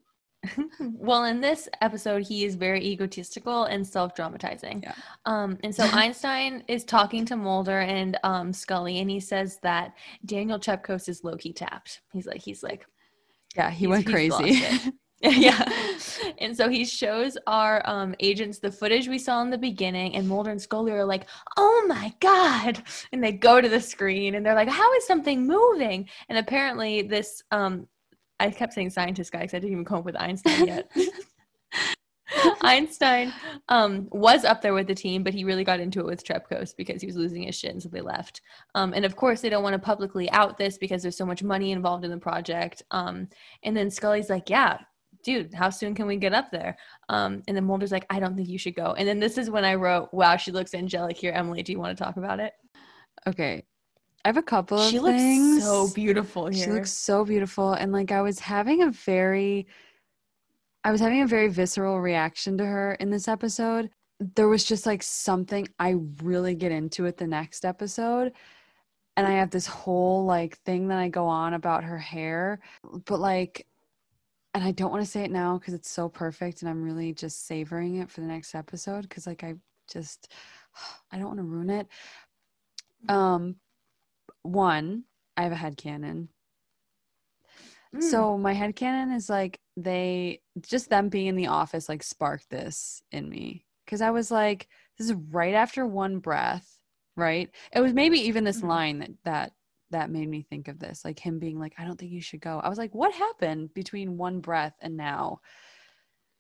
well, 0.81 1.25
in 1.25 1.41
this 1.41 1.69
episode, 1.81 2.23
he 2.23 2.45
is 2.45 2.55
very 2.55 2.85
egotistical 2.85 3.65
and 3.65 3.87
self-dramatizing. 3.87 4.83
Yeah. 4.83 4.95
Um, 5.25 5.59
and 5.63 5.75
so 5.75 5.85
Einstein 5.93 6.65
is 6.69 6.85
talking 6.85 7.25
to 7.27 7.37
Mulder 7.37 7.81
and 7.81 8.19
um, 8.25 8.53
Scully, 8.53 9.01
and 9.01 9.11
he 9.11 9.21
says 9.21 9.59
that 9.63 9.95
Daniel 10.25 10.59
Trepkos 10.59 11.09
is 11.09 11.25
low-key 11.25 11.53
tapped. 11.53 12.01
He's 12.13 12.27
like, 12.27 12.43
he's 12.43 12.63
like, 12.63 12.87
Yeah, 13.57 13.71
he 13.71 13.87
went 13.87 14.07
crazy. 14.07 14.63
yeah. 15.23 15.69
And 16.39 16.57
so 16.57 16.69
he 16.69 16.85
shows 16.85 17.39
our 17.47 17.81
um, 17.89 18.15
agents 18.19 18.59
the 18.59 18.73
footage 18.73 19.07
we 19.07 19.19
saw 19.19 19.41
in 19.43 19.51
the 19.51 19.59
beginning, 19.59 20.17
and 20.17 20.29
Mulder 20.29 20.51
and 20.51 20.61
Scully 20.61 20.91
are 20.91 21.05
like, 21.05 21.27
oh 21.57 21.85
my 21.87 22.13
God. 22.19 22.83
And 23.13 23.23
they 23.23 23.31
go 23.33 23.61
to 23.61 23.69
the 23.69 23.81
screen 23.81 24.35
and 24.35 24.45
they're 24.45 24.55
like, 24.55 24.69
how 24.69 24.93
is 24.95 25.07
something 25.07 25.47
moving? 25.47 26.09
And 26.29 26.39
apparently, 26.39 27.03
this, 27.03 27.43
um, 27.53 27.87
I 28.43 28.51
kept 28.51 28.73
saying 28.73 28.91
scientist 28.91 29.33
guy 29.33 29.41
because 29.41 29.55
I 29.55 29.59
didn't 29.61 29.73
even 29.73 29.85
come 29.85 29.99
up 29.99 30.05
with 30.05 30.21
Einstein 30.21 30.67
yet. 30.67 30.91
Einstein 32.63 33.33
um, 33.69 34.09
was 34.11 34.45
up 34.45 34.63
there 34.63 34.75
with 34.75 34.87
the 34.87 34.95
team, 34.95 35.23
but 35.23 35.35
he 35.35 35.45
really 35.45 35.65
got 35.65 35.81
into 35.81 36.01
it 36.01 36.07
with 36.07 36.25
Trepkos 36.25 36.75
because 36.77 37.01
he 37.01 37.07
was 37.07 37.17
losing 37.17 37.43
his 37.43 37.55
shit, 37.55 37.73
and 37.73 37.83
so 37.83 37.89
they 37.89 38.01
left. 38.01 38.41
Um, 38.75 38.95
and 38.95 39.05
of 39.05 39.17
course, 39.17 39.41
they 39.41 39.49
don't 39.49 39.63
want 39.63 39.75
to 39.75 39.79
publicly 39.79 40.31
out 40.31 40.59
this 40.59 40.79
because 40.79 41.03
there's 41.03 41.17
so 41.17 41.27
much 41.27 41.43
money 41.43 41.73
involved 41.73 42.05
in 42.05 42.11
the 42.11 42.19
project. 42.19 42.83
Um, 42.91 43.29
and 43.63 43.77
then 43.77 43.91
Scully's 43.91 44.31
like, 44.31 44.51
"Yeah, 44.51 44.79
dude, 45.23 45.55
how 45.55 45.71
soon 45.71 45.95
can 45.95 46.07
we 46.07 46.17
get 46.17 46.35
up 46.35 46.51
there?" 46.51 46.77
Um, 47.09 47.43
and 47.47 47.57
then 47.57 47.65
Mulder's 47.65 47.93
like, 47.93 48.07
"I 48.11 48.19
don't 48.19 48.37
think 48.37 48.49
you 48.49 48.59
should 48.59 48.75
go." 48.75 48.95
And 48.95 49.07
then 49.07 49.21
this 49.21 49.39
is 49.39 49.51
when 49.51 49.65
I 49.65 49.75
wrote, 49.75 50.13
"Wow, 50.13 50.37
she 50.37 50.53
looks 50.53 50.75
angelic 50.75 51.17
here." 51.17 51.33
Emilie, 51.33 51.63
do 51.63 51.73
you 51.73 51.79
want 51.79 51.97
to 51.97 52.03
talk 52.03 52.17
about 52.17 52.41
it? 52.41 52.55
okay, 53.27 53.65
I 54.25 54.29
have 54.29 54.37
a 54.37 54.43
couple 54.43 54.79
of 54.79 54.85
things. 54.85 54.93
She 54.93 55.01
looks 55.01 55.17
things. 55.19 55.65
so 55.65 55.89
beautiful 55.93 56.47
here. 56.47 56.65
She 56.65 56.71
looks 56.71 56.93
so 56.93 57.25
beautiful. 57.25 57.73
And 57.73 57.93
like 57.93 58.13
I 58.13 58.23
was 58.23 58.39
having 58.39 58.83
a 58.83 58.91
very 58.91 59.67
I 60.85 60.91
was 60.91 61.01
having 61.01 61.23
a 61.23 61.27
very 61.27 61.49
visceral 61.49 62.01
reaction 62.01 62.59
to 62.59 62.67
her 62.67 62.95
in 62.95 63.11
this 63.11 63.29
episode. 63.29 63.91
There 64.19 64.49
was 64.49 64.65
just 64.65 64.87
like 64.87 65.03
something 65.03 65.69
I 65.79 65.97
really 66.23 66.55
get 66.55 66.73
into 66.73 67.07
it 67.07 67.17
the 67.17 67.27
next 67.27 67.65
episode. 67.65 68.33
And 69.17 69.27
I 69.27 69.33
have 69.33 69.51
this 69.51 69.67
whole 69.67 70.25
like 70.25 70.59
thing 70.59 70.89
that 70.89 70.99
I 70.99 71.09
go 71.09 71.27
on 71.27 71.55
about 71.55 71.85
her 71.85 71.99
hair. 71.99 72.61
But 73.05 73.19
like 73.19 73.67
and 74.55 74.63
I 74.63 74.71
don't 74.71 74.91
want 74.91 75.03
to 75.03 75.11
say 75.11 75.25
it 75.25 75.31
now 75.31 75.59
because 75.59 75.75
it's 75.75 75.91
so 75.91 76.09
perfect 76.09 76.61
and 76.61 76.69
I'm 76.69 76.83
really 76.83 77.13
just 77.13 77.47
savoring 77.47 77.97
it 77.97 78.11
for 78.11 78.21
the 78.21 78.27
next 78.27 78.55
episode 78.55 79.03
because 79.03 79.27
like 79.27 79.43
I 79.43 79.55
just 79.91 80.33
I 81.11 81.17
don't 81.17 81.27
want 81.27 81.39
to 81.39 81.45
ruin 81.45 81.71
it. 81.71 81.89
Um 83.09 83.57
one, 84.43 85.05
I 85.37 85.43
have 85.43 85.53
a 85.53 85.57
head 85.57 85.77
canon. 85.77 86.29
Mm. 87.95 88.03
So 88.03 88.39
my 88.39 88.53
head 88.53 88.75
headcanon 88.75 89.15
is 89.15 89.29
like 89.29 89.61
they 89.77 90.41
just 90.61 90.89
them 90.91 91.09
being 91.09 91.27
in 91.29 91.37
the 91.37 91.49
office 91.49 91.89
like 91.89 92.03
sparked 92.03 92.49
this 92.51 93.03
in 93.13 93.29
me. 93.29 93.67
Cause 93.87 94.01
I 94.01 94.11
was 94.11 94.31
like, 94.31 94.69
this 94.99 95.09
is 95.11 95.17
right 95.31 95.55
after 95.55 95.87
one 95.87 96.19
breath, 96.19 96.79
right? 97.17 97.51
It 97.73 97.81
was 97.81 97.93
maybe 97.93 98.19
even 98.21 98.45
this 98.45 98.63
Mhm. 98.63 98.69
line 98.69 98.99
that 99.01 99.11
that 99.25 99.53
that 99.91 100.11
made 100.11 100.29
me 100.29 100.41
think 100.43 100.69
of 100.69 100.79
this, 100.79 101.05
like 101.05 101.19
him 101.19 101.39
being 101.39 101.59
like, 101.59 101.75
I 101.77 101.85
don't 101.85 101.99
think 101.99 102.13
you 102.13 102.23
should 102.23 102.41
go. 102.41 102.59
I 102.61 102.71
was 102.71 102.79
like, 102.79 102.95
what 102.95 103.13
happened 103.13 103.75
between 103.75 104.17
one 104.17 104.41
breath 104.41 104.75
and 104.81 104.97
now? 104.97 105.41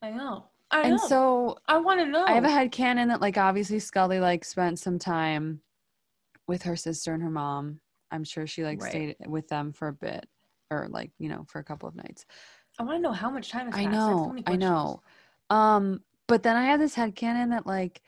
I 0.00 0.10
know. 0.10 0.48
I 0.70 0.84
and 0.84 0.92
know. 0.92 1.06
so 1.06 1.58
I 1.68 1.76
want 1.76 2.00
to 2.00 2.06
know. 2.06 2.24
I 2.24 2.32
have 2.32 2.44
a 2.44 2.50
head 2.50 2.72
headcanon 2.72 3.08
that 3.08 3.20
like 3.20 3.36
obviously 3.36 3.78
Scully 3.78 4.20
like 4.20 4.46
spent 4.46 4.78
some 4.78 4.98
time 4.98 5.60
with 6.48 6.62
her 6.62 6.76
sister 6.76 7.12
and 7.12 7.22
her 7.22 7.30
mom. 7.30 7.81
I'm 8.12 8.24
sure 8.24 8.46
she 8.46 8.62
like 8.62 8.80
Right. 8.80 8.90
stayed 8.90 9.16
with 9.28 9.48
them 9.48 9.72
for 9.72 9.88
a 9.88 9.92
bit 9.92 10.26
or 10.70 10.86
like, 10.88 11.10
you 11.18 11.28
know, 11.28 11.44
for 11.48 11.58
a 11.58 11.64
couple 11.64 11.88
of 11.88 11.96
nights. 11.96 12.24
I 12.78 12.84
want 12.84 12.98
to 12.98 13.02
know 13.02 13.12
how 13.12 13.30
much 13.30 13.50
time 13.50 13.66
has 13.66 13.74
I 13.74 13.84
passed. 13.84 14.06
That's 14.06 14.22
the 14.22 14.28
know, 14.28 14.34
I 14.46 14.56
know. 14.56 15.02
Um, 15.50 16.00
but 16.28 16.42
then 16.42 16.56
I 16.56 16.64
have 16.64 16.80
this 16.80 16.94
headcanon 16.94 17.50
that 17.50 17.66
like 17.66 18.02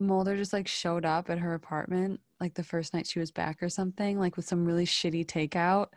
Mulder 0.00 0.36
just 0.36 0.52
like 0.52 0.68
showed 0.68 1.04
up 1.04 1.28
at 1.28 1.38
her 1.38 1.54
apartment 1.54 2.20
like 2.40 2.54
the 2.54 2.62
first 2.62 2.94
night 2.94 3.06
she 3.06 3.18
was 3.18 3.32
back 3.32 3.62
or 3.62 3.68
something, 3.68 4.18
like 4.18 4.36
with 4.36 4.46
some 4.46 4.64
really 4.64 4.86
shitty 4.86 5.26
takeout. 5.26 5.88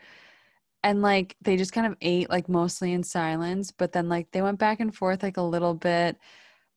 And 0.84 1.02
like 1.02 1.36
they 1.42 1.58
just 1.58 1.74
kind 1.74 1.86
of 1.86 1.96
ate 2.02 2.30
like 2.30 2.50
mostly 2.50 2.94
in 2.94 3.04
silence, 3.04 3.72
but 3.72 3.92
then 3.92 4.10
like 4.10 4.32
they 4.32 4.42
went 4.42 4.58
back 4.60 4.80
and 4.80 4.94
forth 4.94 5.22
like 5.22 5.38
a 5.38 5.42
little 5.44 5.76
bit. 5.76 6.18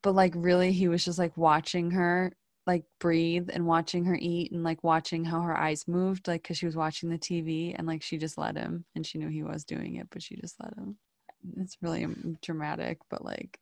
But 0.02 0.14
like 0.14 0.34
really 0.36 0.72
he 0.72 0.88
was 0.88 1.04
just 1.04 1.18
like 1.18 1.36
watching 1.36 1.92
her 1.92 2.32
like 2.66 2.84
breathe 2.98 3.50
and 3.52 3.66
watching 3.66 4.04
her 4.04 4.16
eat 4.18 4.52
and 4.52 4.62
like 4.62 4.82
watching 4.82 5.24
how 5.24 5.40
her 5.40 5.56
eyes 5.56 5.86
moved, 5.86 6.28
like 6.28 6.42
because 6.42 6.58
she 6.58 6.66
was 6.66 6.76
watching 6.76 7.10
the 7.10 7.18
TV 7.18 7.74
and 7.76 7.86
like 7.86 8.02
she 8.02 8.16
just 8.16 8.38
let 8.38 8.56
him 8.56 8.84
and 8.94 9.06
she 9.06 9.18
knew 9.18 9.28
he 9.28 9.42
was 9.42 9.64
doing 9.64 9.96
it, 9.96 10.08
but 10.10 10.22
she 10.22 10.36
just 10.36 10.56
let 10.60 10.74
him 10.74 10.96
it's 11.58 11.76
really 11.82 12.04
um, 12.04 12.38
dramatic, 12.42 12.98
but 13.10 13.24
like 13.24 13.58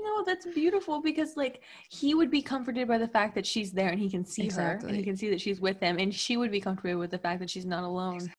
No, 0.00 0.22
that's 0.24 0.46
beautiful 0.46 1.00
because 1.00 1.36
like 1.36 1.62
he 1.90 2.14
would 2.14 2.30
be 2.30 2.42
comforted 2.42 2.88
by 2.88 2.98
the 2.98 3.08
fact 3.08 3.34
that 3.34 3.46
she's 3.46 3.72
there 3.72 3.88
and 3.88 3.98
he 3.98 4.10
can 4.10 4.24
see 4.24 4.48
her 4.48 4.78
and 4.82 4.96
he 4.96 5.02
can 5.02 5.16
see 5.16 5.30
that 5.30 5.40
she's 5.40 5.60
with 5.60 5.80
him 5.80 5.98
and 5.98 6.14
she 6.14 6.36
would 6.36 6.50
be 6.50 6.60
comforted 6.60 6.96
with 6.96 7.10
the 7.10 7.18
fact 7.18 7.40
that 7.40 7.50
she's 7.50 7.66
not 7.66 7.84
alone. 7.84 8.32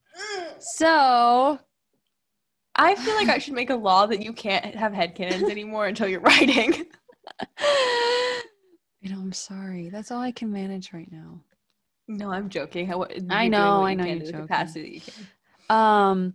so 0.59 1.59
I 2.77 2.95
feel 2.95 3.15
like 3.15 3.29
I 3.29 3.37
should 3.37 3.53
make 3.53 3.69
a 3.69 3.75
law 3.75 4.05
that 4.05 4.21
you 4.21 4.33
can't 4.33 4.75
have 4.75 4.91
headcanons 4.91 5.49
anymore 5.49 5.87
until 5.87 6.07
you're 6.07 6.19
writing. 6.21 6.85
you 9.05 9.13
know, 9.13 9.21
I'm 9.21 9.33
sorry. 9.33 9.89
That's 9.89 10.09
all 10.09 10.19
I 10.19 10.31
can 10.31 10.51
manage 10.51 10.91
right 10.91 11.09
now. 11.11 11.39
No, 12.07 12.31
I'm 12.31 12.49
joking. 12.49 12.87
How, 12.87 13.05
I 13.29 13.47
know, 13.47 13.83
I 13.83 13.93
know 13.93 14.03
you're 14.03 14.19
joking. 14.19 14.41
capacity 14.41 14.89
you 14.95 15.01
can. 15.01 15.75
Um 15.77 16.33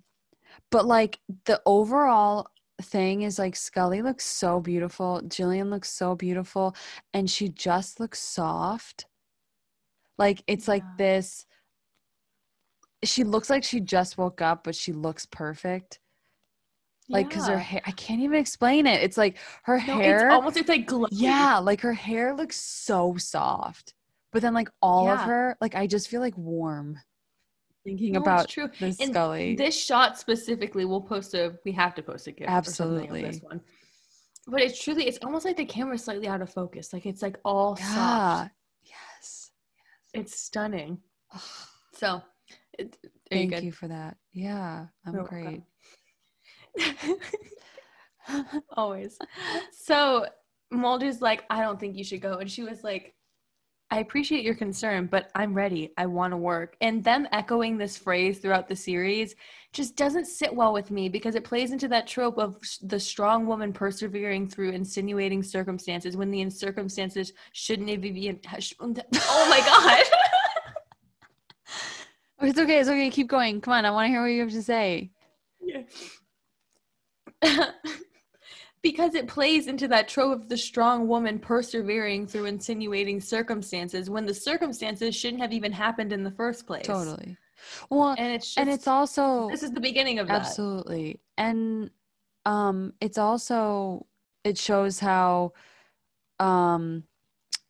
but 0.70 0.86
like 0.86 1.18
the 1.46 1.60
overall 1.66 2.48
thing 2.80 3.22
is 3.22 3.40
like 3.40 3.56
Scully 3.56 4.02
looks 4.02 4.24
so 4.24 4.60
beautiful, 4.60 5.20
Gillian 5.22 5.68
looks 5.68 5.90
so 5.90 6.14
beautiful 6.14 6.76
and 7.12 7.28
she 7.28 7.48
just 7.48 7.98
looks 7.98 8.20
soft. 8.20 9.06
Like 10.16 10.44
it's 10.46 10.68
like 10.68 10.84
this 10.96 11.46
she 13.02 13.24
looks 13.24 13.50
like 13.50 13.64
she 13.64 13.80
just 13.80 14.16
woke 14.16 14.40
up 14.40 14.62
but 14.62 14.76
she 14.76 14.92
looks 14.92 15.26
perfect. 15.26 15.98
Like 17.10 17.30
cuz 17.30 17.46
her 17.46 17.58
hair 17.58 17.82
I 17.84 17.90
can't 17.92 18.20
even 18.20 18.38
explain 18.38 18.86
it. 18.86 19.02
It's 19.02 19.18
like 19.18 19.36
her 19.64 19.76
No, 19.76 19.98
hair 19.98 20.26
it's 20.28 20.34
almost 20.34 20.56
it's 20.56 20.68
like 20.68 20.86
glowy. 20.86 21.08
Yeah, 21.10 21.58
like 21.58 21.80
her 21.80 21.92
hair 21.92 22.34
looks 22.34 22.56
so 22.56 23.16
soft. 23.16 23.94
But 24.32 24.42
then 24.42 24.54
like 24.54 24.70
all 24.80 25.08
of 25.08 25.20
her, 25.20 25.56
like 25.60 25.74
I 25.74 25.86
just 25.86 26.08
feel 26.08 26.20
like 26.20 26.36
warm 26.38 26.98
thinking 27.84 28.12
No, 28.12 28.20
about 28.20 28.48
true. 28.48 28.68
this 28.78 28.98
Scully. 28.98 29.56
This 29.56 29.76
shot 29.78 30.18
specifically, 30.18 30.84
we'll 30.84 31.00
post 31.00 31.34
a. 31.34 31.58
We 31.64 31.72
have 31.72 31.94
to 31.96 32.02
post 32.02 32.26
a 32.26 32.32
gift. 32.32 32.50
Or 32.50 32.62
something 32.62 32.96
of 32.96 33.02
Absolutely. 33.02 33.22
this 33.22 33.42
one. 33.42 33.60
But 34.46 34.62
it's 34.62 34.82
truly, 34.82 35.06
it's 35.06 35.18
almost 35.22 35.44
like 35.44 35.56
the 35.56 35.64
camera's 35.64 36.04
slightly 36.04 36.28
out 36.28 36.42
of 36.42 36.50
focus. 36.52 36.92
Like 36.92 37.06
it's 37.06 37.22
like 37.22 37.38
all 37.44 37.76
yeah. 37.78 37.94
soft. 37.94 38.50
Yes. 38.82 39.50
It's 40.14 40.38
stunning. 40.38 40.98
So, 41.94 42.22
it, 42.78 42.96
Thank 43.30 43.56
you 43.56 43.60
you, 43.66 43.72
for 43.72 43.86
that. 43.88 44.16
Yeah, 44.32 44.86
I'm 45.06 45.14
You're 45.14 45.24
great. 45.24 45.44
welcome. 45.44 45.64
Always. 48.76 49.18
So 49.72 50.26
Mulder's 50.70 51.20
like, 51.20 51.44
I 51.50 51.62
don't 51.62 51.80
think 51.80 51.96
you 51.96 52.04
should 52.04 52.20
go. 52.20 52.34
And 52.34 52.50
she 52.50 52.62
was 52.62 52.84
like, 52.84 53.14
I 53.92 53.98
appreciate 53.98 54.44
your 54.44 54.54
concern, 54.54 55.06
but 55.06 55.32
I'm 55.34 55.52
ready. 55.52 55.92
I 55.96 56.06
want 56.06 56.32
to 56.32 56.36
work. 56.36 56.76
And 56.80 57.02
them 57.02 57.26
echoing 57.32 57.76
this 57.76 57.96
phrase 57.96 58.38
throughout 58.38 58.68
the 58.68 58.76
series 58.76 59.34
just 59.72 59.96
doesn't 59.96 60.26
sit 60.26 60.54
well 60.54 60.72
with 60.72 60.92
me 60.92 61.08
because 61.08 61.34
it 61.34 61.42
plays 61.42 61.72
into 61.72 61.88
that 61.88 62.06
trope 62.06 62.38
of 62.38 62.56
the 62.82 63.00
strong 63.00 63.46
woman 63.46 63.72
persevering 63.72 64.46
through 64.48 64.70
insinuating 64.70 65.42
circumstances 65.42 66.16
when 66.16 66.30
the 66.30 66.48
circumstances 66.50 67.32
shouldn't 67.52 67.88
even 67.88 68.14
be. 68.14 68.38
Oh 68.42 69.46
my 69.48 69.60
God. 69.60 70.04
It's 72.42 72.58
okay. 72.58 72.80
It's 72.80 72.88
okay. 72.88 73.10
Keep 73.10 73.28
going. 73.28 73.60
Come 73.60 73.74
on. 73.74 73.84
I 73.84 73.90
want 73.90 74.06
to 74.06 74.08
hear 74.08 74.22
what 74.22 74.28
you 74.28 74.40
have 74.40 74.50
to 74.52 74.62
say. 74.62 75.10
Yeah. 75.60 75.82
because 78.82 79.14
it 79.14 79.28
plays 79.28 79.66
into 79.66 79.88
that 79.88 80.08
trope 80.08 80.32
of 80.32 80.48
the 80.48 80.56
strong 80.56 81.06
woman 81.06 81.38
persevering 81.38 82.26
through 82.26 82.46
insinuating 82.46 83.20
circumstances 83.20 84.08
when 84.08 84.26
the 84.26 84.34
circumstances 84.34 85.14
shouldn't 85.14 85.42
have 85.42 85.52
even 85.52 85.72
happened 85.72 86.12
in 86.12 86.22
the 86.22 86.30
first 86.30 86.66
place. 86.66 86.86
Totally. 86.86 87.36
Well, 87.90 88.14
And 88.16 88.32
it's 88.32 88.46
just, 88.46 88.58
and 88.58 88.70
it's 88.70 88.86
also 88.88 89.48
this 89.50 89.62
is 89.62 89.72
the 89.72 89.80
beginning 89.80 90.18
of 90.18 90.28
that. 90.28 90.40
absolutely 90.40 91.20
and 91.36 91.90
um 92.46 92.94
it's 93.00 93.18
also 93.18 94.06
it 94.44 94.56
shows 94.56 94.98
how 94.98 95.52
um 96.38 97.04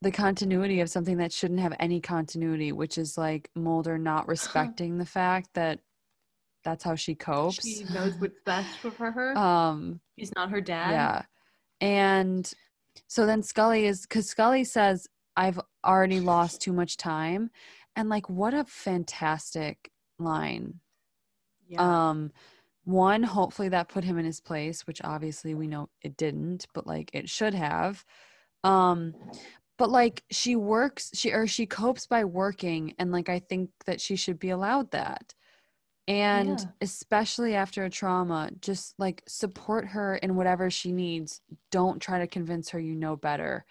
the 0.03 0.13
continuity 0.13 0.81
of 0.81 0.89
something 0.89 1.19
that 1.19 1.33
shouldn't 1.33 1.61
have 1.61 1.75
any 1.81 2.01
continuity 2.01 2.71
which 2.73 2.99
is 2.99 3.19
like 3.19 3.51
mulder 3.57 3.99
not 3.99 4.29
respecting 4.35 4.99
the 4.99 5.07
fact 5.07 5.49
that 5.55 5.81
that's 6.65 6.85
how 6.85 6.95
she 6.95 7.15
copes. 7.15 7.67
She 7.67 7.85
knows 7.93 8.15
what's 8.19 8.39
best 8.45 8.77
for 8.79 9.11
her. 9.11 9.37
um 9.39 10.01
He's 10.17 10.33
not 10.35 10.51
her 10.51 10.61
dad. 10.61 10.91
yeah. 10.91 11.23
And 11.81 12.51
so 13.07 13.27
then 13.27 13.43
Scully 13.43 13.87
is 13.87 14.07
cuz 14.07 14.29
Scully 14.29 14.65
says 14.65 15.07
I've 15.37 15.61
already 15.85 16.21
lost 16.21 16.61
too 16.61 16.73
much 16.73 16.97
time 16.97 17.51
and 17.97 18.09
like 18.09 18.29
what 18.29 18.55
a 18.55 18.65
fantastic 18.65 19.91
line. 20.19 20.81
Yeah. 21.69 22.09
Um 22.09 22.33
one 22.85 23.23
hopefully 23.23 23.69
that 23.69 23.89
put 23.89 24.05
him 24.05 24.19
in 24.19 24.25
his 24.25 24.41
place, 24.41 24.87
which 24.87 25.01
obviously 25.05 25.55
we 25.55 25.67
know 25.67 25.89
it 26.03 26.17
didn't, 26.17 26.67
but 26.75 26.87
like 26.87 27.11
it 27.13 27.29
should 27.29 27.55
have. 27.55 28.05
Um 28.65 29.15
but 29.79 29.91
like 29.91 30.23
she 30.31 30.57
works 30.57 31.11
she 31.15 31.33
or 31.33 31.47
she 31.47 31.65
copes 31.65 32.07
by 32.07 32.25
working 32.25 32.95
and 32.99 33.13
like 33.13 33.31
I 33.31 33.39
think 33.39 33.71
that 33.87 34.01
she 34.01 34.17
should 34.17 34.39
be 34.39 34.51
allowed 34.51 34.91
that. 34.91 35.35
And 36.11 36.59
Yeah. 36.59 36.67
especially 36.81 37.55
after 37.55 37.85
a 37.85 37.91
trauma, 37.91 38.51
just 38.61 38.95
like 38.99 39.23
support 39.29 39.87
her 39.89 40.17
in 40.17 40.35
whatever 40.35 40.71
she 40.71 40.93
needs. 40.93 41.41
Don't 41.71 42.01
try 42.01 42.19
to 42.19 42.27
convince 42.27 42.71
her 42.71 42.81
you 42.81 42.95
know 42.97 43.17
better. 43.17 43.65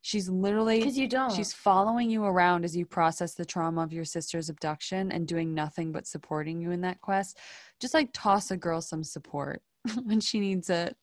She's 0.00 0.28
literally 0.28 0.80
Because 0.80 0.98
you 0.98 1.08
don't. 1.08 1.34
She's 1.34 1.52
following 1.52 2.10
you 2.10 2.24
around 2.24 2.64
as 2.64 2.76
you 2.76 2.84
process 2.86 3.34
the 3.34 3.44
trauma 3.46 3.82
of 3.82 3.92
your 3.92 4.04
sister's 4.04 4.50
abduction 4.50 5.10
and 5.12 5.26
doing 5.26 5.54
nothing 5.54 5.92
but 5.92 6.06
supporting 6.06 6.60
you 6.60 6.70
in 6.72 6.82
that 6.82 7.00
quest. 7.00 7.38
Just 7.80 7.94
like 7.94 8.10
toss 8.12 8.50
a 8.50 8.56
girl 8.56 8.80
some 8.80 9.02
support 9.04 9.62
when 10.04 10.20
she 10.20 10.40
needs 10.40 10.68
it. 10.70 10.96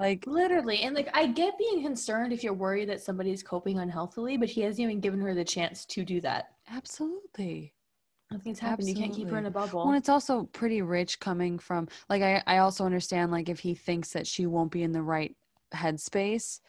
Like, 0.00 0.26
Literally. 0.26 0.82
And 0.82 0.94
like 0.94 1.08
I 1.14 1.26
get 1.26 1.56
being 1.58 1.82
concerned 1.82 2.32
if 2.32 2.42
you're 2.44 2.52
worried 2.52 2.88
that 2.90 3.00
somebody's 3.00 3.42
coping 3.42 3.78
unhealthily, 3.78 4.36
but 4.36 4.48
he 4.48 4.60
hasn't 4.62 4.80
even 4.80 5.00
given 5.00 5.20
her 5.20 5.34
the 5.34 5.44
chance 5.44 5.84
to 5.86 6.04
do 6.04 6.20
that. 6.22 6.50
absolutely. 6.68 7.74
Nothing's 8.30 8.58
happened. 8.58 8.88
You 8.88 8.94
can't 8.94 9.14
keep 9.14 9.30
her 9.30 9.38
in 9.38 9.46
a 9.46 9.50
bubble. 9.50 9.84
Well, 9.86 9.94
it's 9.94 10.08
also 10.08 10.44
pretty 10.52 10.82
rich 10.82 11.20
coming 11.20 11.58
from, 11.58 11.88
like, 12.08 12.22
I, 12.22 12.42
I 12.46 12.58
also 12.58 12.84
understand, 12.84 13.30
like, 13.30 13.48
if 13.48 13.60
he 13.60 13.74
thinks 13.74 14.10
that 14.12 14.26
she 14.26 14.46
won't 14.46 14.72
be 14.72 14.82
in 14.82 14.92
the 14.92 15.02
right 15.02 15.34
headspace 15.72 16.60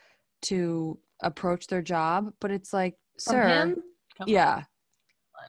to 0.43 0.99
approach 1.21 1.67
their 1.67 1.81
job, 1.81 2.31
but 2.39 2.51
it's 2.51 2.73
like, 2.73 2.95
From 3.23 3.33
sir, 3.33 3.47
him? 3.47 3.83
Yeah. 4.27 4.55
on. 4.57 4.65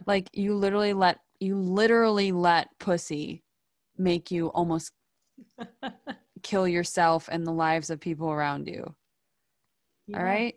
Like, 0.06 0.30
you 0.32 0.54
literally 0.54 0.94
let, 0.94 1.18
you 1.40 1.56
literally 1.56 2.32
let 2.32 2.68
pussy 2.78 3.44
make 3.98 4.30
you 4.30 4.46
almost 4.48 4.92
kill 6.42 6.66
yourself 6.66 7.28
and 7.30 7.46
the 7.46 7.52
lives 7.52 7.90
of 7.90 8.00
people 8.00 8.30
around 8.30 8.66
you. 8.66 8.94
Yeah. 10.06 10.18
All 10.18 10.24
right. 10.24 10.54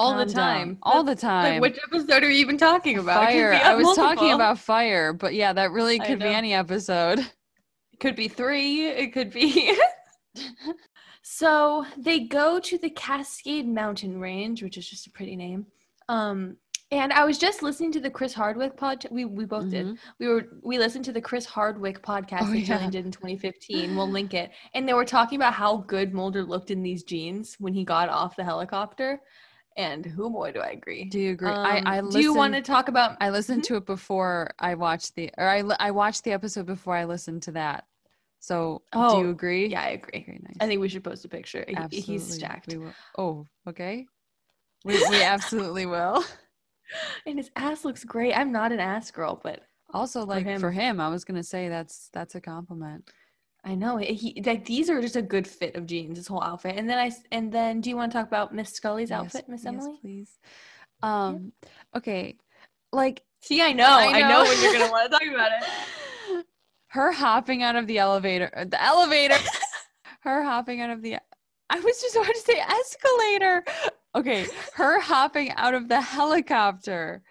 All 0.00 0.16
the 0.16 0.24
Calm 0.24 0.34
down. 0.34 0.56
time. 0.56 0.78
All 0.82 1.04
the 1.04 1.14
time. 1.14 1.60
Like, 1.60 1.74
which 1.74 1.78
episode 1.86 2.22
are 2.24 2.30
you 2.30 2.38
even 2.40 2.56
talking 2.56 2.98
about? 2.98 3.22
Fire. 3.24 3.52
I 3.52 3.74
was 3.74 3.84
multiple. 3.84 4.08
talking 4.08 4.32
about 4.32 4.58
fire, 4.58 5.12
but 5.12 5.34
yeah, 5.34 5.52
that 5.52 5.72
really 5.72 5.98
could 5.98 6.18
be 6.18 6.24
any 6.26 6.54
episode. 6.54 7.20
It 7.92 8.00
could 8.00 8.16
be 8.16 8.28
three. 8.28 8.86
It 8.88 9.12
could 9.12 9.30
be. 9.30 9.78
so 11.22 11.84
they 11.98 12.20
go 12.20 12.58
to 12.60 12.78
the 12.78 12.88
Cascade 12.90 13.68
Mountain 13.68 14.18
Range, 14.18 14.62
which 14.62 14.78
is 14.78 14.88
just 14.88 15.06
a 15.06 15.10
pretty 15.10 15.36
name. 15.36 15.66
Um, 16.08 16.56
and 16.92 17.12
I 17.12 17.24
was 17.24 17.38
just 17.38 17.62
listening 17.62 17.92
to 17.92 18.00
the 18.00 18.10
Chris 18.10 18.32
Hardwick 18.34 18.76
pod. 18.76 19.06
We 19.10 19.24
we 19.24 19.44
both 19.44 19.70
did. 19.70 19.86
Mhm. 19.86 19.98
We 20.18 20.28
were 20.28 20.44
we 20.62 20.78
listened 20.78 21.04
to 21.04 21.12
the 21.12 21.20
Chris 21.20 21.44
Hardwick 21.44 22.02
podcast 22.02 22.42
Oh, 22.42 22.46
that 22.50 22.58
yeah. 22.58 22.64
Gillian 22.64 22.90
did 22.90 23.04
in 23.04 23.12
2015. 23.12 23.94
We'll 23.94 24.10
link 24.10 24.34
it. 24.34 24.50
And 24.74 24.88
they 24.88 24.94
were 24.94 25.04
talking 25.04 25.36
about 25.36 25.52
how 25.52 25.76
good 25.86 26.12
Mulder 26.14 26.42
looked 26.42 26.70
in 26.70 26.82
these 26.82 27.04
jeans 27.04 27.54
when 27.60 27.74
he 27.74 27.84
got 27.84 28.08
off 28.08 28.34
the 28.34 28.44
helicopter. 28.44 29.20
And 29.76 30.04
who 30.04 30.30
boy 30.30 30.52
do 30.52 30.60
I 30.60 30.70
agree? 30.70 31.04
Do 31.04 31.18
you 31.20 31.32
agree? 31.32 31.48
Um, 31.48 31.56
I 31.64 31.82
I 31.98 32.00
do 32.00 32.20
you 32.20 32.34
want 32.34 32.54
to 32.54 32.60
talk 32.62 32.88
about? 32.88 33.16
I 33.20 33.30
listened 33.30 33.64
to 33.64 33.76
it 33.76 33.86
before 33.86 34.50
I 34.58 34.74
watched 34.74 35.14
the 35.14 35.30
or 35.38 35.48
I 35.48 35.62
I 35.78 35.90
watched 35.92 36.24
the 36.24 36.32
episode 36.32 36.66
before 36.66 36.96
I 36.96 37.04
listened 37.04 37.42
to 37.44 37.52
that. 37.52 37.84
So 38.40 38.82
do 38.92 38.98
Oh, 38.98 39.18
you 39.20 39.30
agree? 39.30 39.68
Yeah, 39.68 39.82
I 39.82 39.88
agree. 39.90 40.24
Very 40.26 40.40
nice. 40.42 40.56
I 40.60 40.66
think 40.66 40.80
we 40.80 40.88
should 40.88 41.04
post 41.04 41.24
a 41.24 41.28
picture. 41.28 41.64
Absolutely. 41.68 42.14
He's 42.14 42.34
stacked. 42.34 42.76
Oh, 43.16 43.46
okay. 43.68 44.06
We 44.84 44.94
we 45.10 45.22
absolutely 45.22 45.86
will. 45.86 46.24
And 47.26 47.38
his 47.38 47.50
ass 47.54 47.84
looks 47.84 48.02
great. 48.04 48.34
I'm 48.34 48.50
not 48.52 48.72
an 48.72 48.80
ass 48.80 49.10
girl, 49.10 49.40
but 49.42 49.60
Also, 49.92 50.24
like 50.24 50.44
him. 50.44 50.60
for 50.60 50.70
him, 50.72 51.00
I 51.00 51.08
was 51.08 51.24
gonna 51.24 51.42
say 51.42 51.68
that's 51.68 52.10
that's 52.12 52.34
a 52.34 52.40
compliment. 52.40 53.10
I 53.64 53.74
know 53.74 53.98
he 53.98 54.42
like 54.46 54.64
these 54.64 54.88
are 54.88 55.00
just 55.02 55.16
a 55.16 55.22
good 55.22 55.46
fit 55.46 55.74
of 55.76 55.86
jeans. 55.86 56.16
This 56.18 56.26
whole 56.26 56.42
outfit, 56.42 56.76
and 56.76 56.88
then 56.88 56.98
I 56.98 57.10
and 57.30 57.52
then 57.52 57.80
do 57.80 57.90
you 57.90 57.96
want 57.96 58.10
to 58.12 58.18
talk 58.18 58.26
about 58.28 58.54
Miss 58.54 58.72
Scully's 58.72 59.10
Yes, 59.10 59.18
outfit, 59.20 59.48
Miss 59.48 59.64
yes, 59.64 59.72
Emilie? 59.74 59.98
please. 60.00 60.38
Um. 61.02 61.52
Okay. 61.94 62.36
Like 62.92 63.22
See, 63.42 63.62
I 63.62 63.72
know, 63.72 63.86
I 63.86 64.18
I 64.18 64.20
know, 64.22 64.28
know. 64.28 64.42
when 64.44 64.62
you're 64.62 64.72
gonna 64.72 64.90
want 64.90 65.10
to 65.12 65.18
talk 65.18 65.28
about 65.34 65.50
it. 65.52 66.46
her 66.88 67.12
hopping 67.12 67.62
out 67.62 67.76
of 67.76 67.86
the 67.86 67.98
elevator 67.98 68.50
uh, 68.56 68.64
the 68.64 68.82
elevator 68.82 69.36
her 70.20 70.42
hopping 70.42 70.80
out 70.80 70.90
of 70.90 71.00
the 71.02 71.16
i 71.70 71.78
was 71.80 72.00
just 72.00 72.16
about 72.16 72.26
to 72.26 72.40
say 72.40 72.58
escalator 72.60 73.64
okay 74.16 74.44
her 74.74 75.00
hopping 75.00 75.50
out 75.52 75.72
of 75.72 75.88
the 75.88 76.00
helicopter 76.00 77.22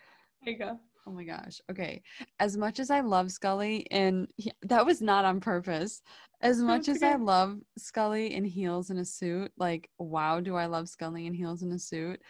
There 0.45 0.53
you 0.53 0.59
go. 0.59 0.80
Oh 1.10 1.12
my 1.12 1.24
gosh 1.24 1.60
okay 1.72 2.01
as 2.39 2.55
much 2.55 2.80
as 2.80 2.91
i 2.91 2.99
love 2.99 3.32
scully 3.32 3.88
and 3.91 4.28
he- 4.38 4.51
that 4.62 4.86
was 4.86 5.01
not 5.01 5.26
on 5.26 5.39
purpose 5.39 6.01
as 6.41 6.62
much 6.62 6.88
as 6.88 7.01
i 7.01 7.16
love 7.16 7.57
scully 7.78 8.34
in 8.34 8.45
heels 8.45 8.89
and 8.91 8.99
a 8.99 9.05
suit 9.05 9.51
like 9.57 9.89
wow 9.97 10.39
do 10.39 10.55
i 10.55 10.66
love 10.68 10.88
scully 10.88 11.26
in 11.26 11.34
heels 11.34 11.64
and 11.64 11.74
a 11.74 11.80
suit 11.80 12.22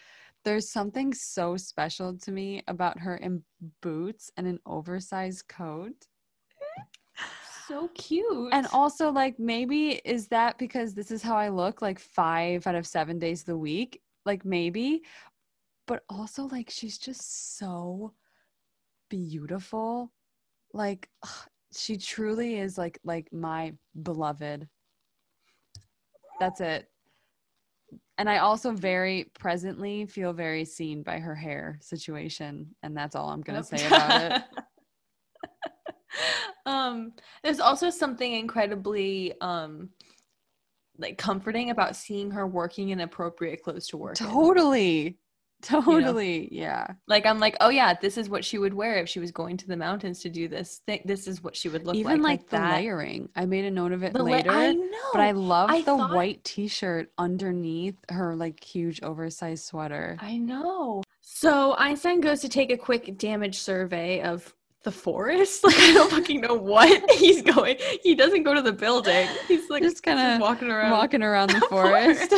there's 0.44 0.70
something 0.70 1.12
so 1.12 1.56
special 1.56 2.16
to 2.16 2.32
me 2.32 2.62
about 2.66 2.98
her 2.98 3.16
in 3.16 3.42
boots 3.82 4.30
and 4.38 4.46
an 4.46 4.58
oversized 4.64 5.46
coat 5.48 6.06
So 7.68 7.88
cute. 7.94 8.48
and 8.52 8.66
also, 8.72 9.12
like, 9.12 9.38
maybe 9.38 10.00
is 10.04 10.26
that 10.28 10.58
because 10.58 10.94
this 10.94 11.10
is 11.10 11.22
how 11.22 11.36
I 11.36 11.50
look 11.50 11.82
like 11.82 11.98
five 11.98 12.66
out 12.66 12.74
of 12.74 12.86
seven 12.86 13.18
days 13.18 13.40
of 13.42 13.46
the 13.46 13.58
week? 13.58 14.00
Like, 14.24 14.44
maybe. 14.44 15.02
But 15.86 16.02
also, 16.08 16.44
like, 16.46 16.70
she's 16.70 16.98
just 16.98 17.58
so 17.58 18.12
beautiful. 19.10 20.10
Like, 20.72 21.10
ugh, 21.22 21.30
she 21.76 21.96
truly 21.96 22.58
is 22.58 22.78
like 22.78 22.98
like 23.04 23.32
my 23.32 23.74
beloved. 24.02 24.66
That's 26.40 26.60
it. 26.60 26.88
And 28.18 28.28
I 28.28 28.38
also 28.38 28.72
very 28.72 29.30
presently 29.38 30.06
feel 30.06 30.32
very 30.32 30.64
seen 30.64 31.02
by 31.02 31.18
her 31.18 31.34
hair 31.34 31.78
situation. 31.80 32.74
And 32.82 32.96
that's 32.96 33.14
all 33.14 33.28
I'm 33.28 33.42
gonna 33.42 33.62
say 33.62 33.86
about 33.86 34.32
it. 34.32 34.42
um, 36.66 37.12
there's 37.42 37.60
also 37.60 37.90
something 37.90 38.32
incredibly 38.32 39.34
um 39.40 39.90
like 40.98 41.18
comforting 41.18 41.70
about 41.70 41.96
seeing 41.96 42.30
her 42.30 42.46
working 42.46 42.90
in 42.90 43.00
appropriate 43.00 43.62
clothes 43.62 43.86
to 43.88 43.96
work. 43.96 44.16
in. 44.16 45.18
Totally. 45.62 46.02
Totally. 46.02 46.48
Yeah. 46.52 46.86
Like 47.06 47.26
I'm 47.26 47.38
like, 47.38 47.56
oh 47.60 47.68
yeah, 47.68 47.94
this 48.00 48.16
is 48.16 48.28
what 48.28 48.44
she 48.44 48.58
would 48.58 48.72
wear 48.74 48.96
if 48.96 49.08
she 49.08 49.20
was 49.20 49.30
going 49.30 49.56
to 49.58 49.66
the 49.66 49.76
mountains 49.76 50.20
to 50.20 50.28
do 50.30 50.48
this. 50.48 50.80
Thing. 50.86 51.02
This 51.04 51.26
is 51.26 51.42
what 51.42 51.54
she 51.56 51.68
would 51.68 51.84
look 51.86 51.96
Even 51.96 52.22
like. 52.22 52.40
like, 52.40 52.48
the 52.50 52.56
that. 52.56 52.72
layering. 52.80 53.28
I 53.36 53.44
made 53.46 53.64
a 53.66 53.70
note 53.70 53.92
of 53.92 54.02
it 54.02 54.12
The 54.12 54.22
la- 54.22 54.30
later. 54.30 54.50
I 54.50 54.72
know. 54.72 55.10
but 55.12 55.20
I 55.20 55.32
love 55.32 55.70
the 55.70 55.82
thought- 55.82 56.14
white 56.14 56.42
t-shirt 56.44 57.12
underneath 57.18 57.96
her 58.08 58.34
like 58.36 58.62
huge 58.64 59.02
oversized 59.02 59.64
sweater. 59.64 60.16
I 60.20 60.38
know. 60.38 61.02
So 61.20 61.74
Einstein 61.76 62.20
goes 62.20 62.40
to 62.40 62.48
take 62.48 62.70
a 62.70 62.76
quick 62.76 63.16
damage 63.18 63.58
survey 63.58 64.20
of 64.22 64.54
the 64.82 64.90
forest. 64.90 65.62
Like 65.64 65.76
I 65.78 65.92
don't 65.92 66.10
fucking 66.10 66.40
know 66.40 66.54
what 66.54 67.10
he's 67.18 67.42
going. 67.42 67.76
He 68.02 68.14
doesn't 68.14 68.44
go 68.44 68.54
to 68.54 68.62
the 68.62 68.72
building. 68.72 69.28
He's 69.46 69.68
like 69.68 69.82
Just 69.82 70.02
kinda 70.02 70.38
walking 70.40 70.70
around. 70.70 70.90
Walking 70.92 71.22
around 71.22 71.50
the 71.50 71.60
forest. 71.68 72.32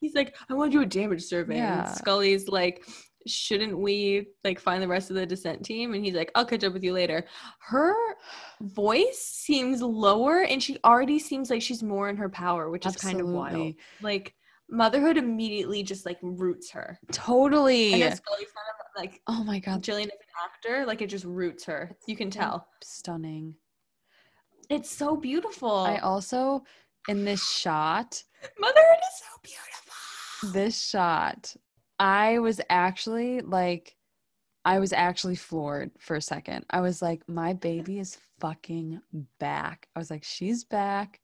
He's 0.00 0.14
like, 0.14 0.36
I 0.50 0.54
want 0.54 0.72
to 0.72 0.78
do 0.78 0.82
a 0.82 0.86
damage 0.86 1.24
survey. 1.24 1.56
Yeah. 1.56 1.86
And 1.86 1.96
Scully's 1.96 2.48
like, 2.48 2.84
shouldn't 3.26 3.78
we 3.78 4.28
like 4.44 4.58
find 4.58 4.82
the 4.82 4.88
rest 4.88 5.10
of 5.10 5.16
the 5.16 5.26
descent 5.26 5.64
team? 5.64 5.94
And 5.94 6.04
he's 6.04 6.14
like, 6.14 6.30
I'll 6.34 6.44
catch 6.44 6.64
up 6.64 6.72
with 6.72 6.82
you 6.84 6.92
later. 6.92 7.24
Her 7.60 7.94
voice 8.60 9.18
seems 9.18 9.82
lower 9.82 10.42
and 10.42 10.62
she 10.62 10.78
already 10.84 11.18
seems 11.18 11.50
like 11.50 11.62
she's 11.62 11.82
more 11.82 12.08
in 12.08 12.16
her 12.16 12.28
power, 12.28 12.70
which 12.70 12.86
is 12.86 12.96
kind 12.96 13.20
of 13.20 13.28
wild. 13.28 13.74
Like 14.00 14.34
motherhood 14.68 15.16
immediately 15.16 15.82
just 15.82 16.06
like 16.06 16.18
roots 16.22 16.70
her. 16.70 16.98
totally. 17.12 18.02
And 18.02 18.16
Scully's 18.16 18.48
kind 18.48 18.66
of 18.70 19.00
like 19.00 19.22
oh 19.28 19.44
my 19.44 19.58
god. 19.58 19.82
Gillian 19.82 20.08
is 20.08 20.14
an 20.14 20.44
actor, 20.44 20.86
like 20.86 21.02
it 21.02 21.08
just 21.08 21.24
roots 21.24 21.64
her. 21.64 21.96
You 22.06 22.16
can 22.16 22.30
tell. 22.30 22.68
Stunning. 22.82 23.54
It's 24.68 24.90
so 24.90 25.16
beautiful. 25.16 25.70
I 25.70 25.98
also 25.98 26.64
in 27.08 27.24
this 27.24 27.46
shot, 27.48 28.22
Motherhood 28.58 28.98
is 29.00 29.18
so 29.20 29.38
beautiful. 29.42 30.52
this 30.52 30.80
shot, 30.80 31.54
I 31.98 32.38
was 32.38 32.60
actually 32.70 33.40
like 33.40 33.96
I 34.64 34.78
was 34.78 34.92
actually 34.92 35.36
floored 35.36 35.90
for 35.98 36.16
a 36.16 36.22
second. 36.22 36.64
I 36.70 36.80
was 36.80 37.02
like, 37.02 37.28
my 37.28 37.52
baby 37.52 37.98
is 37.98 38.18
fucking 38.40 39.00
back. 39.40 39.88
I 39.96 39.98
was 39.98 40.10
like, 40.10 40.22
she's 40.22 40.62
back. 40.64 41.20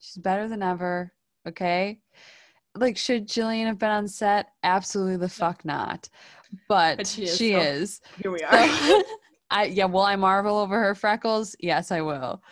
She's 0.00 0.16
better 0.16 0.48
than 0.48 0.62
ever. 0.62 1.12
Okay. 1.46 2.00
Like, 2.76 2.96
should 2.96 3.28
Gillian 3.28 3.66
have 3.68 3.78
been 3.78 3.90
on 3.90 4.08
set? 4.08 4.48
Absolutely 4.64 5.16
the 5.18 5.28
fuck 5.28 5.64
not. 5.64 6.08
But, 6.68 6.96
But 6.98 7.06
she 7.06 7.26
she 7.28 7.52
is, 7.54 7.90
is. 7.90 8.00
Here 8.20 8.30
we 8.32 8.40
So, 8.40 8.46
are. 8.46 9.02
I 9.52 9.64
yeah, 9.66 9.84
will 9.86 10.02
I 10.02 10.16
marvel 10.16 10.58
over 10.58 10.80
her 10.80 10.94
freckles? 10.96 11.54
Yes, 11.60 11.92
I 11.92 12.00
will. 12.00 12.42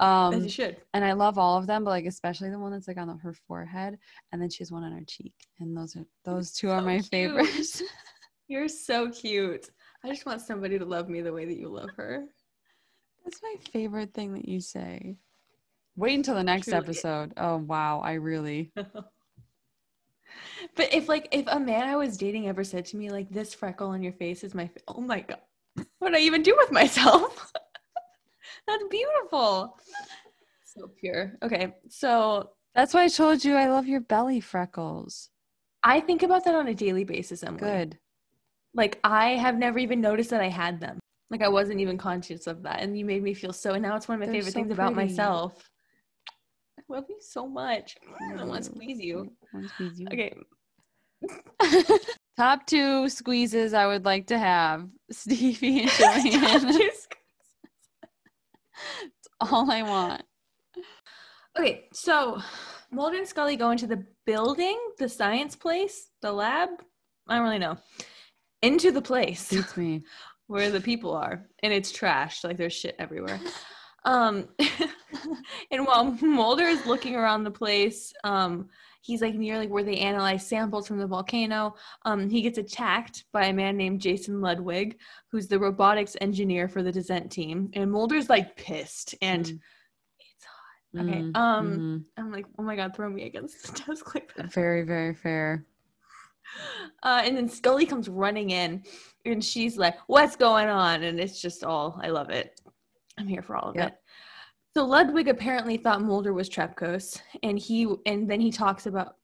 As 0.00 0.34
Um 0.34 0.42
you 0.44 0.48
should. 0.48 0.76
and 0.94 1.04
I 1.04 1.12
love 1.12 1.38
all 1.38 1.58
of 1.58 1.66
them, 1.66 1.84
but 1.84 1.90
like 1.90 2.06
especially 2.06 2.50
the 2.50 2.58
one 2.58 2.70
that's 2.72 2.86
like 2.88 2.98
on 2.98 3.08
the, 3.08 3.16
her 3.16 3.34
forehead, 3.34 3.98
and 4.32 4.40
then 4.40 4.48
she 4.50 4.62
has 4.62 4.70
one 4.70 4.84
on 4.84 4.92
her 4.92 5.04
cheek, 5.06 5.34
and 5.58 5.76
those 5.76 5.96
are 5.96 6.04
those 6.24 6.52
two 6.52 6.70
are 6.70 6.80
my 6.80 6.98
cute. 6.98 7.06
favorites. 7.06 7.82
You're 8.48 8.68
so 8.68 9.10
cute. 9.10 9.68
I 10.04 10.08
just 10.08 10.24
want 10.24 10.40
somebody 10.40 10.78
to 10.78 10.84
love 10.84 11.08
me 11.08 11.20
the 11.20 11.32
way 11.32 11.44
that 11.44 11.58
you 11.58 11.68
love 11.68 11.90
her. 11.96 12.24
That's 13.24 13.40
my 13.42 13.56
favorite 13.72 14.14
thing 14.14 14.32
that 14.34 14.48
you 14.48 14.60
say. 14.60 15.16
Wait 15.96 16.14
until 16.14 16.34
the 16.36 16.44
next 16.44 16.66
Truly. 16.66 16.78
episode. 16.78 17.34
Oh 17.36 17.56
wow, 17.56 18.00
I 18.00 18.12
really. 18.14 18.72
but 20.76 20.94
if 20.94 21.08
like 21.08 21.28
if 21.32 21.46
a 21.48 21.58
man 21.58 21.88
I 21.88 21.96
was 21.96 22.16
dating 22.16 22.48
ever 22.48 22.62
said 22.64 22.86
to 22.86 22.96
me 22.96 23.10
like 23.10 23.28
this 23.30 23.52
freckle 23.52 23.88
on 23.88 24.02
your 24.02 24.12
face 24.12 24.44
is 24.44 24.54
my 24.54 24.68
fa-, 24.68 24.80
oh 24.88 25.00
my 25.00 25.20
god, 25.20 25.40
what 25.74 25.86
would 26.12 26.14
I 26.14 26.20
even 26.20 26.42
do 26.42 26.54
with 26.56 26.70
myself? 26.70 27.52
That's 28.68 28.84
beautiful. 28.90 29.76
So 30.64 30.88
pure. 31.00 31.32
Okay, 31.42 31.74
so 31.88 32.50
That's 32.74 32.94
why 32.94 33.04
I 33.04 33.08
told 33.08 33.44
you 33.44 33.56
I 33.56 33.66
love 33.68 33.88
your 33.88 34.00
belly 34.00 34.40
freckles. 34.40 35.30
I 35.82 36.00
think 36.00 36.22
about 36.22 36.44
that 36.44 36.54
on 36.54 36.68
a 36.68 36.74
daily 36.74 37.04
basis. 37.04 37.42
Emilie. 37.42 37.60
Good. 37.60 37.98
Like 38.74 39.00
I 39.02 39.30
have 39.30 39.56
never 39.56 39.78
even 39.78 40.00
noticed 40.00 40.30
that 40.30 40.40
I 40.42 40.48
had 40.48 40.80
them. 40.80 40.98
Like 41.30 41.42
I 41.42 41.48
wasn't 41.48 41.80
even 41.80 41.98
conscious 41.98 42.46
of 42.46 42.62
that, 42.62 42.80
and 42.80 42.96
you 42.98 43.04
made 43.04 43.22
me 43.22 43.34
feel 43.34 43.52
so. 43.52 43.72
And 43.72 43.82
now 43.82 43.96
it's 43.96 44.06
one 44.08 44.16
of 44.16 44.20
my 44.20 44.26
They're 44.26 44.34
favorite 44.36 44.52
so 44.52 44.60
things 44.60 44.70
about 44.72 44.94
myself. 44.94 45.68
I 46.78 46.82
love 46.88 47.04
you 47.08 47.18
so 47.20 47.46
much. 47.48 47.96
I 48.38 48.44
want 48.44 48.64
to 48.64 48.70
Mm. 48.70 48.74
squeeze 48.74 49.00
you. 49.00 49.32
Squeeze 49.66 50.00
you. 50.00 50.06
Okay, 50.12 50.34
Top 52.36 52.66
two 52.66 53.08
squeezes 53.08 53.74
I 53.74 53.86
would 53.86 54.04
like 54.04 54.28
to 54.28 54.38
have 54.38 54.88
Stevie 55.10 55.82
and 55.82 55.90
Gillian. 55.98 56.90
All 59.52 59.70
I 59.70 59.82
want. 59.82 60.22
Okay, 61.58 61.86
so 61.92 62.40
Mulder 62.90 63.18
and 63.18 63.26
Scully 63.26 63.56
go 63.56 63.70
into 63.70 63.86
the 63.86 64.04
building, 64.26 64.78
the 64.98 65.08
science 65.08 65.56
place, 65.56 66.08
the 66.22 66.32
lab. 66.32 66.70
I 67.28 67.36
don't 67.36 67.44
really 67.44 67.58
know. 67.58 67.78
Into 68.62 68.90
the 68.90 69.02
place 69.02 69.50
Beats 69.50 69.76
me. 69.76 70.04
where 70.46 70.70
the 70.70 70.80
people 70.80 71.12
are, 71.12 71.46
and 71.62 71.72
it's 71.72 71.92
trash. 71.92 72.42
Like 72.42 72.56
there's 72.56 72.72
shit 72.72 72.96
everywhere. 72.98 73.40
Um, 74.04 74.48
and 75.70 75.84
while 75.84 76.16
Mulder 76.22 76.64
is 76.64 76.86
looking 76.86 77.14
around 77.14 77.44
the 77.44 77.50
place, 77.50 78.12
um, 78.24 78.70
he's 79.00 79.22
like 79.22 79.34
near 79.34 79.58
like 79.58 79.70
where 79.70 79.84
they 79.84 79.98
analyze 79.98 80.46
samples 80.46 80.86
from 80.86 80.98
the 80.98 81.06
volcano. 81.06 81.74
Um, 82.04 82.28
he 82.28 82.42
gets 82.42 82.58
attacked 82.58 83.24
by 83.32 83.46
a 83.46 83.52
man 83.52 83.76
named 83.76 84.00
Jason 84.00 84.40
Ludwig, 84.40 84.98
who's 85.30 85.48
the 85.48 85.58
robotics 85.58 86.16
engineer 86.20 86.68
for 86.68 86.82
the 86.82 86.92
descent 86.92 87.30
team. 87.30 87.70
And 87.74 87.90
Mulder's 87.90 88.28
like 88.28 88.56
pissed, 88.56 89.14
and 89.22 89.44
Mm. 89.44 89.60
it's 90.20 90.44
hot. 90.44 91.02
Okay. 91.04 91.22
Mm, 91.22 91.36
Um, 91.36 91.66
mhm. 91.78 92.04
I'm 92.16 92.32
like, 92.32 92.46
oh 92.58 92.62
my 92.62 92.76
god, 92.76 92.94
throw 92.94 93.08
me 93.08 93.24
against 93.24 93.66
the 93.66 93.82
desk 93.86 94.14
like 94.14 94.34
that. 94.36 94.52
very, 94.52 94.82
very 94.82 95.14
fair. 95.14 95.64
Uh, 97.02 97.20
and 97.24 97.36
then 97.36 97.46
Scully 97.48 97.84
comes 97.84 98.08
running 98.08 98.50
in, 98.50 98.82
and 99.26 99.44
she's 99.44 99.76
like, 99.76 99.96
"What's 100.06 100.34
going 100.34 100.66
on?" 100.68 101.02
And 101.02 101.20
it's 101.20 101.40
just 101.42 101.62
all 101.62 102.00
I 102.02 102.08
love 102.08 102.30
it. 102.30 102.58
I'm 103.18 103.26
here 103.28 103.42
for 103.42 103.54
all 103.54 103.68
of 103.70 103.76
Yep. 103.76 103.88
it. 103.88 103.98
So 104.74 104.84
Ludwig 104.84 105.28
apparently 105.28 105.76
thought 105.76 106.02
Mulder 106.02 106.32
was 106.32 106.48
Trepkos, 106.48 107.20
and 107.42 107.58
he 107.58 107.92
and 108.06 108.30
then 108.30 108.40
he 108.40 108.52
talks 108.52 108.86
about, 108.86 109.16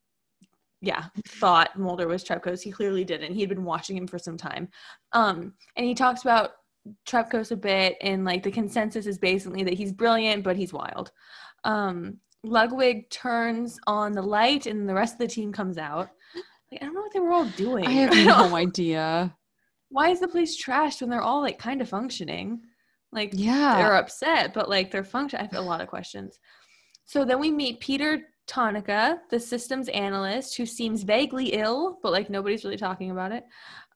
yeah, 0.80 1.04
thought 1.28 1.78
Mulder 1.78 2.08
was 2.08 2.24
Trepkos. 2.24 2.62
He 2.62 2.70
clearly 2.70 3.04
didn't. 3.04 3.34
He'd 3.34 3.50
been 3.50 3.64
watching 3.64 3.96
him 3.96 4.06
for 4.06 4.18
some 4.18 4.36
time, 4.36 4.68
um, 5.12 5.54
and 5.76 5.86
he 5.86 5.94
talks 5.94 6.22
about 6.22 6.52
Trepkos 7.06 7.50
a 7.50 7.56
bit, 7.56 7.96
and 8.00 8.24
like 8.24 8.42
the 8.42 8.50
consensus 8.50 9.06
is 9.06 9.18
basically 9.18 9.64
that 9.64 9.74
he's 9.74 9.92
brilliant, 9.92 10.42
but 10.42 10.56
he's 10.56 10.72
wild. 10.72 11.12
Um, 11.64 12.18
Ludwig 12.42 13.08
turns 13.10 13.78
on 13.86 14.12
the 14.12 14.22
light, 14.22 14.66
and 14.66 14.88
the 14.88 14.94
rest 14.94 15.14
of 15.14 15.18
the 15.20 15.28
team 15.28 15.52
comes 15.52 15.78
out. 15.78 16.10
Like, 16.70 16.82
I 16.82 16.86
don't 16.86 16.94
know 16.94 17.02
what 17.02 17.12
they 17.12 17.20
were 17.20 17.32
all 17.32 17.48
doing. 17.56 17.86
I 17.86 17.90
have 17.90 18.26
no 18.26 18.56
idea. 18.56 19.34
Why 19.90 20.08
is 20.08 20.20
the 20.20 20.28
place 20.28 20.60
trashed 20.62 21.00
when 21.00 21.10
they're 21.10 21.22
all 21.22 21.40
like 21.40 21.58
kind 21.58 21.80
of 21.80 21.88
functioning? 21.88 22.62
Like 23.14 23.30
Yeah. 23.32 23.76
they're 23.78 23.94
upset, 23.94 24.52
but 24.52 24.68
like 24.68 24.90
they're 24.90 25.04
function. 25.04 25.38
I 25.38 25.42
have 25.44 25.54
a 25.54 25.60
lot 25.60 25.80
of 25.80 25.88
questions. 25.88 26.38
So 27.04 27.24
then 27.24 27.38
we 27.38 27.50
meet 27.50 27.80
Peter 27.80 28.22
Tanaka, 28.46 29.20
the 29.30 29.38
systems 29.40 29.88
analyst, 29.88 30.56
who 30.56 30.66
seems 30.66 31.02
vaguely 31.02 31.54
ill, 31.54 31.98
but 32.02 32.12
like 32.12 32.28
nobody's 32.28 32.64
really 32.64 32.76
talking 32.76 33.10
about 33.10 33.32
it. 33.32 33.44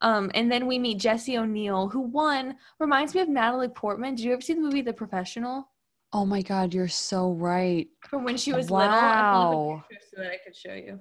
Um, 0.00 0.30
and 0.34 0.50
then 0.50 0.66
we 0.66 0.78
meet 0.78 0.98
Jesse 1.00 1.36
O'Neill, 1.36 1.88
who 1.88 2.00
one 2.00 2.56
reminds 2.78 3.14
me 3.14 3.20
of 3.20 3.28
Natalie 3.28 3.68
Portman. 3.68 4.14
Did 4.14 4.24
you 4.24 4.32
ever 4.32 4.40
see 4.40 4.54
the 4.54 4.60
movie 4.60 4.80
The 4.80 4.92
Professional? 4.92 5.68
Oh 6.12 6.24
my 6.24 6.40
God, 6.40 6.72
you're 6.72 6.88
so 6.88 7.32
right. 7.32 7.88
From 8.08 8.24
when 8.24 8.36
she 8.38 8.52
was 8.52 8.70
little. 8.70 8.86
Up 8.86 8.92
a 8.94 8.96
Wow. 8.96 9.84
so 10.14 10.22
that 10.22 10.30
I 10.32 10.38
could 10.42 10.56
show 10.56 10.72
you. 10.72 11.00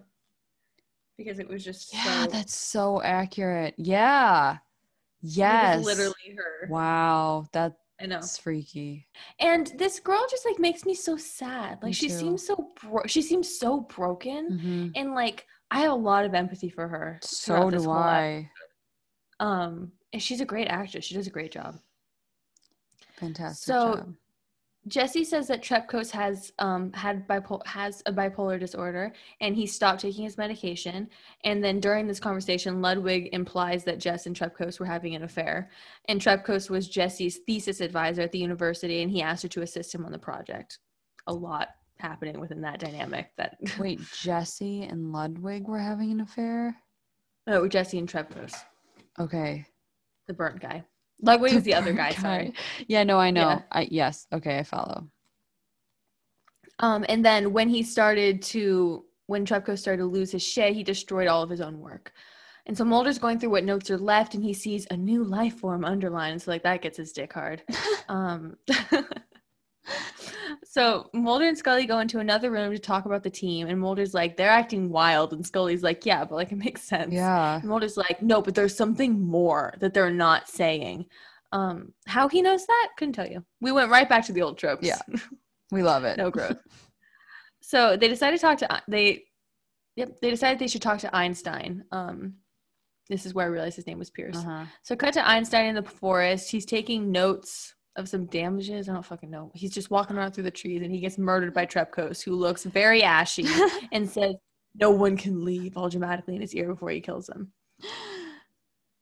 Because 1.18 1.39
it 1.39 1.47
was 1.47 1.63
just 1.63 1.93
Yeah, 1.93 2.26
so 2.26 2.30
that's 2.32 2.55
so 2.55 3.01
accurate. 3.01 3.76
Yeah. 3.78 4.57
Yes. 5.22 5.84
literally 5.86 6.36
her. 6.38 6.68
Wow, 6.70 7.45
that's 7.53 7.76
I 8.00 8.06
know. 8.06 8.18
It's 8.18 8.38
freaky. 8.38 9.08
And 9.39 9.68
this 9.78 10.00
girl 10.00 10.24
just 10.30 10.45
like 10.45 10.60
makes 10.60 10.86
me 10.86 10.93
so 10.93 11.18
sad. 11.18 11.80
Like 11.82 11.89
Me 11.89 11.93
she 11.93 12.08
too. 12.10 12.14
seems 12.18 12.45
so 12.45 12.72
bro- 12.82 13.06
she 13.08 13.22
seems 13.24 13.58
so 13.58 13.82
broken, 13.82 14.60
Mhm. 14.60 14.91
and 14.95 15.14
like 15.16 15.48
I 15.72 15.82
have 15.82 15.91
a 15.91 15.95
lot 15.95 16.24
of 16.26 16.34
empathy 16.34 16.70
for 16.70 16.88
her. 16.88 17.20
So 17.24 17.70
do 17.72 17.89
I. 17.89 18.50
Um, 19.39 19.91
and 20.14 20.22
she's 20.22 20.41
a 20.41 20.45
great 20.45 20.68
actress. 20.68 21.06
She 21.06 21.16
does 21.16 21.28
a 21.28 21.32
great 21.32 21.52
job. 21.52 21.80
Fantastic 23.18 23.66
So- 23.66 23.95
job. 23.95 24.16
Jesse 24.88 25.24
says 25.24 25.48
that 25.48 25.62
Trepkos 25.64 26.12
has 26.12 26.54
um 26.60 26.92
had 26.94 27.28
bipolar 27.28 27.66
has 27.68 28.02
a 28.06 28.12
bipolar 28.14 28.60
disorder 28.60 29.12
and 29.42 29.56
he 29.56 29.66
stopped 29.68 30.02
taking 30.02 30.24
his 30.24 30.38
medication. 30.38 31.10
And 31.44 31.64
then 31.64 31.80
during 31.80 32.08
this 32.08 32.20
conversation, 32.20 32.82
Ludwig 32.82 33.30
implies 33.34 33.84
that 33.86 34.00
Jess 34.00 34.26
and 34.28 34.36
Trepkos 34.36 34.80
were 34.80 34.86
having 34.86 35.16
an 35.16 35.24
affair. 35.24 35.70
And 36.08 36.22
Trepkos 36.22 36.70
was 36.70 36.88
Jesse's 36.88 37.38
thesis 37.46 37.82
advisor 37.82 38.22
at 38.22 38.32
the 38.32 38.40
university, 38.40 39.02
and 39.02 39.12
he 39.12 39.22
asked 39.22 39.44
her 39.44 39.50
to 39.50 39.62
assist 39.62 39.94
him 39.94 40.06
on 40.06 40.12
the 40.12 40.20
project. 40.20 40.80
A 41.28 41.34
lot 41.34 41.70
happening 42.00 42.40
within 42.40 42.62
that 42.62 42.80
dynamic. 42.80 43.32
That 43.38 43.58
Wait, 43.80 44.00
Jesse 44.22 44.84
and 44.84 45.12
Ludwig 45.12 45.68
were 45.68 45.80
having 45.80 46.12
an 46.12 46.22
affair? 46.22 46.76
oh 47.48 47.68
Jesse 47.68 47.98
and 47.98 48.08
Trepkos, 48.10 48.54
Okay. 49.20 49.66
the 50.28 50.34
burnt 50.34 50.60
guy. 50.60 50.84
Ludwig 51.22 51.53
is 51.53 51.63
the 51.63 51.74
other 51.74 51.93
guy. 52.03 52.11
Guy. 52.11 52.22
Sorry. 52.22 52.53
Yeah, 52.88 53.03
no, 53.03 53.20
I 53.20 53.32
know. 53.32 53.49
Yeah. 53.49 53.61
I 53.72 53.88
yes. 53.89 54.28
Okay, 54.34 54.59
I 54.59 54.63
follow. 54.63 55.09
Um, 56.80 57.05
and 57.09 57.26
then 57.26 57.53
when 57.53 57.70
he 57.70 57.82
started 57.84 58.41
to, 58.43 59.05
when 59.26 59.45
Trepko 59.45 59.78
started 59.78 60.01
to 60.03 60.05
lose 60.05 60.32
his 60.32 60.43
shit, 60.43 60.76
he 60.76 60.84
destroyed 60.84 61.28
all 61.28 61.41
of 61.41 61.49
his 61.49 61.61
own 61.61 61.80
work. 61.80 62.13
And 62.68 62.78
so 62.78 62.84
Mulder's 62.84 63.18
going 63.18 63.39
through 63.39 63.51
what 63.51 63.63
notes 63.63 63.89
are 63.89 63.97
left, 63.97 64.36
and 64.36 64.43
he 64.43 64.53
sees 64.53 64.86
a 64.91 64.97
new 64.97 65.24
life 65.24 65.55
form 65.55 65.86
underlined. 65.86 66.41
So 66.41 66.51
like 66.51 66.63
that 66.63 66.82
gets 66.82 66.97
his 66.97 67.13
dick 67.13 67.34
hard. 67.34 67.63
um, 68.09 68.57
so 70.78 71.10
Mulder 71.12 71.48
and 71.48 71.58
Scully 71.58 71.88
go 71.88 71.98
into 72.00 72.20
another 72.20 72.52
room 72.52 72.72
to 72.72 72.78
talk 72.78 73.06
about 73.06 73.24
the 73.24 73.32
team, 73.32 73.68
and 73.68 73.80
Mulder's 73.80 74.14
like, 74.14 74.38
they're 74.38 74.52
acting 74.52 74.92
wild, 74.92 75.34
and 75.34 75.44
Scully's 75.44 75.82
like, 75.82 76.06
yeah, 76.06 76.24
but 76.24 76.36
like 76.36 76.52
it 76.52 76.58
makes 76.60 76.84
sense. 76.84 77.12
Yeah. 77.12 77.56
And 77.56 77.64
Mulder's 77.64 77.98
like, 77.98 78.22
no, 78.22 78.44
but 78.44 78.54
there's 78.54 78.78
something 78.78 79.20
more 79.20 79.74
that 79.80 79.96
they're 79.96 80.12
not 80.12 80.48
saying. 80.48 81.08
Um, 81.52 81.94
how 82.06 82.28
he 82.28 82.44
knows 82.44 82.68
that? 82.68 82.90
Couldn't 82.96 83.14
tell 83.14 83.28
you. 83.28 83.44
We 83.60 83.72
went 83.72 83.90
right 83.90 84.08
back 84.08 84.24
to 84.28 84.34
the 84.34 84.44
old 84.44 84.60
tropes. 84.60 84.86
Yeah. 84.86 85.00
We 85.70 85.84
love 85.84 86.06
it. 86.06 86.16
no 86.18 86.32
growth. 86.32 86.60
so 87.60 87.98
they 87.98 88.08
decided 88.08 88.38
to 88.38 88.42
talk 88.42 88.58
to 88.60 88.82
they, 88.88 89.26
yep, 89.98 90.12
they 90.22 90.30
decided 90.30 90.60
they 90.60 90.68
should 90.70 90.82
talk 90.82 91.00
to 91.00 91.14
Einstein. 91.14 91.84
Um, 91.92 92.36
this 93.10 93.26
is 93.26 93.34
where 93.34 93.48
I 93.48 93.50
realized 93.50 93.76
his 93.76 93.86
name 93.86 94.00
was 94.00 94.10
Pierce. 94.10 94.38
Uh-huh. 94.38 94.64
So 94.84 94.96
cut 94.96 95.14
to 95.16 95.28
Einstein 95.28 95.66
in 95.66 95.76
the 95.76 95.84
forest. 95.84 96.50
He's 96.50 96.66
taking 96.66 97.12
notes 97.12 97.74
of 97.98 98.08
some 98.08 98.26
damages. 98.28 98.88
I 98.88 98.93
don't 98.93 99.06
fucking 99.06 99.30
know. 99.30 99.52
He's 99.54 99.74
just 99.74 99.91
walking 99.91 100.18
around 100.18 100.32
through 100.32 100.43
the 100.45 100.52
trees 100.52 100.82
and 100.82 100.91
he 100.91 101.00
gets 101.00 101.18
murdered 101.18 101.54
by 101.54 101.66
Trepkos, 101.66 102.24
who 102.24 102.34
looks 102.36 102.64
very 102.64 103.04
ashy 103.04 103.45
and 103.91 104.10
says, 104.10 104.36
"No 104.76 104.91
one 104.91 105.18
can 105.18 105.43
leave," 105.43 105.76
all 105.78 105.89
dramatically 105.89 106.36
in 106.36 106.41
his 106.41 106.56
ear 106.56 106.68
before 106.70 106.89
he 106.91 107.02
kills 107.02 107.28
him. 107.30 107.52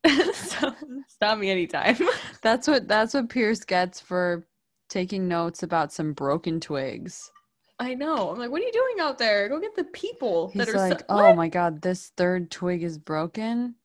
so 0.33 0.73
stop 1.07 1.37
me 1.37 1.49
anytime. 1.49 1.97
That's 2.41 2.67
what 2.67 2.87
that's 2.87 3.13
what 3.13 3.29
Pierce 3.29 3.63
gets 3.63 3.99
for 3.99 4.45
taking 4.89 5.27
notes 5.27 5.63
about 5.63 5.91
some 5.91 6.13
broken 6.13 6.59
twigs. 6.59 7.31
I 7.79 7.93
know. 7.95 8.29
I'm 8.29 8.37
like, 8.39 8.51
what 8.51 8.61
are 8.61 8.65
you 8.65 8.71
doing 8.71 8.99
out 9.01 9.17
there? 9.17 9.49
Go 9.49 9.59
get 9.59 9.75
the 9.75 9.83
people 9.85 10.49
He's 10.49 10.65
that 10.67 10.75
are. 10.75 10.89
like, 10.89 10.99
so- 10.99 11.05
"Oh 11.09 11.23
What? 11.23 11.35
my 11.35 11.49
god, 11.49 11.81
this 11.81 12.11
third 12.15 12.51
twig 12.51 12.83
is 12.83 12.97
broken." 12.97 13.75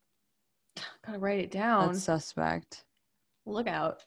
Gotta 1.06 1.18
write 1.18 1.40
it 1.40 1.50
down. 1.50 1.88
That's 1.92 2.04
suspect. 2.04 2.84
Look 3.46 3.66
out. 3.66 4.04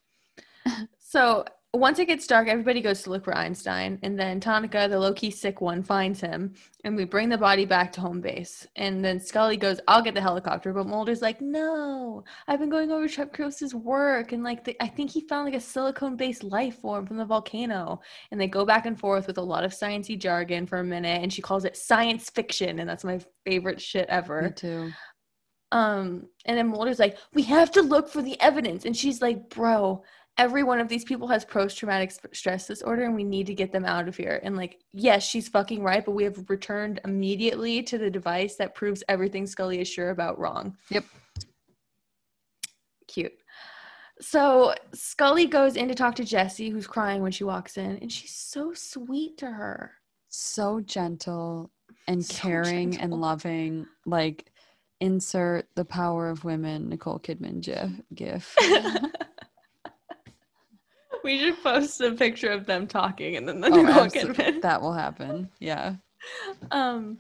So 1.14 1.45
once 1.76 1.99
it 1.99 2.07
gets 2.07 2.26
dark, 2.26 2.47
everybody 2.47 2.82
goes 2.82 3.03
to 3.03 3.11
look 3.11 3.24
for 3.24 3.38
Einstein, 3.38 3.99
and 4.01 4.18
then 4.18 4.39
Tanaka, 4.39 4.88
the 4.89 4.97
low 4.97 5.14
key 5.14 5.30
sick 5.30 5.61
one, 5.61 5.84
finds 5.84 6.20
him, 6.20 6.55
and 6.84 6.95
we 6.95 7.05
bring 7.05 7.30
the 7.30 7.38
body 7.38 7.66
back 7.66 7.91
to 7.91 8.01
home 8.01 8.20
base. 8.20 8.66
And 8.78 9.05
then 9.05 9.20
Scully 9.20 9.55
goes, 9.55 9.80
"I'll 9.88 10.01
get 10.01 10.16
the 10.16 10.22
helicopter," 10.22 10.74
but 10.74 10.88
Mulder's 10.88 11.22
like, 11.22 11.39
"No, 11.39 12.24
I've 12.47 12.57
been 12.57 12.72
going 12.72 12.91
over 12.91 13.07
Trepkos's 13.07 13.76
work, 13.76 14.32
and 14.32 14.43
like, 14.43 14.64
the, 14.64 14.76
I 14.82 14.88
think 14.88 15.11
he 15.11 15.22
found 15.28 15.45
like 15.45 15.53
a 15.53 15.59
silicone-based 15.59 16.43
life 16.43 16.80
form 16.80 17.05
from 17.05 17.18
the 17.18 17.26
volcano." 17.26 18.01
And 18.32 18.41
they 18.41 18.47
go 18.47 18.66
back 18.66 18.88
and 18.88 18.99
forth 18.99 19.28
with 19.28 19.38
a 19.38 19.49
lot 19.53 19.64
of 19.64 19.72
sciencey 19.72 20.18
jargon 20.18 20.66
for 20.66 20.80
a 20.80 20.84
minute, 20.84 21.22
and 21.22 21.32
she 21.32 21.43
calls 21.43 21.64
it 21.64 21.78
science 21.78 22.32
fiction, 22.32 22.80
and 22.80 22.89
that's 22.89 23.03
my 23.03 23.20
favorite 23.45 23.80
shit 23.80 24.09
ever. 24.09 24.41
Me 24.41 24.49
too. 24.49 24.91
Um, 25.72 26.28
and 26.45 26.57
then 26.57 26.70
Mulder's 26.70 26.97
like, 26.97 27.20
"We 27.34 27.43
have 27.43 27.70
to 27.74 27.84
look 27.84 28.09
for 28.09 28.24
the 28.24 28.41
evidence," 28.41 28.86
and 28.86 28.97
she's 28.97 29.22
like, 29.22 29.49
"Bro." 29.49 30.03
Every 30.38 30.64
one 30.64 30.80
of 30.80 30.88
these 30.88 31.04
people 31.04 31.28
has 31.28 31.46
post 31.46 31.78
traumatic 31.78 32.12
stress 32.34 32.68
disorder 32.68 33.04
and 33.04 33.16
we 33.16 33.24
need 33.24 33.46
to 33.48 33.54
get 33.54 33.72
them 33.72 33.86
out 33.86 34.08
of 34.08 34.18
here. 34.18 34.40
And 34.44 34.58
like, 34.58 34.80
yes, 34.92 35.24
she's 35.28 35.48
fucking 35.48 35.84
right, 35.84 36.04
but 36.04 36.12
we 36.12 36.24
have 36.24 36.50
returned 36.50 37.00
immediately 37.06 37.84
to 37.84 37.98
the 37.98 38.10
device 38.10 38.56
that 38.56 38.74
proves 38.74 39.04
everything 39.08 39.46
Scully 39.46 39.80
is 39.80 39.88
sure 39.88 40.10
about 40.10 40.40
wrong. 40.40 40.76
Yep. 40.90 41.06
Cute. 43.08 43.34
So 44.20 44.74
Scully 44.94 45.46
goes 45.46 45.76
in 45.76 45.88
to 45.88 45.96
talk 45.96 46.16
to 46.16 46.24
Jesse, 46.24 46.70
who's 46.70 46.88
crying 46.88 47.22
when 47.22 47.32
she 47.32 47.44
walks 47.44 47.78
in, 47.78 47.98
and 47.98 48.12
she's 48.12 48.34
so 48.34 48.74
sweet 48.74 49.38
to 49.40 49.52
her. 49.52 49.92
So 50.30 50.82
gentle 50.82 51.72
and 52.08 52.24
so 52.26 52.34
caring 52.34 52.92
gentle. 52.92 53.14
and 53.14 53.22
loving. 53.22 53.88
Like, 54.06 54.52
insert 55.00 55.68
the 55.76 55.86
power 55.86 56.30
of 56.30 56.44
women, 56.44 56.90
Nicole 56.90 57.20
Kidman 57.20 57.62
gif. 57.62 57.92
gif. 58.16 58.56
we 61.24 61.39
should 61.39 61.61
post 61.63 62.01
a 62.01 62.11
picture 62.11 62.51
of 62.51 62.65
them 62.65 62.88
talking 62.88 63.38
and 63.38 63.47
then 63.47 63.61
the 63.61 63.67
oh, 63.67 64.07
Kidman. 64.07 64.61
That 64.61 64.82
will 64.82 64.93
happen. 64.93 65.49
Yeah. 65.59 65.95
Um 66.71 67.17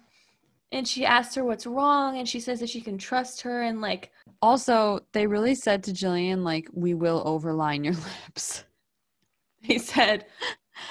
and 0.71 0.87
she 0.87 1.05
asks 1.05 1.35
her 1.35 1.43
what's 1.43 1.65
wrong 1.65 2.17
and 2.17 2.27
she 2.27 2.39
says 2.39 2.61
that 2.61 2.69
she 2.69 2.79
can 2.79 2.97
trust 2.97 3.41
her 3.41 3.63
and 3.63 3.81
like 3.81 4.11
also 4.41 5.01
they 5.11 5.27
really 5.27 5.55
said 5.55 5.83
to 5.83 5.91
Gillian 5.91 6.45
like 6.45 6.69
we 6.71 6.93
will 6.93 7.23
overline 7.25 7.83
your 7.83 7.93
lips. 8.27 8.63
They 9.67 9.77
said 9.77 10.25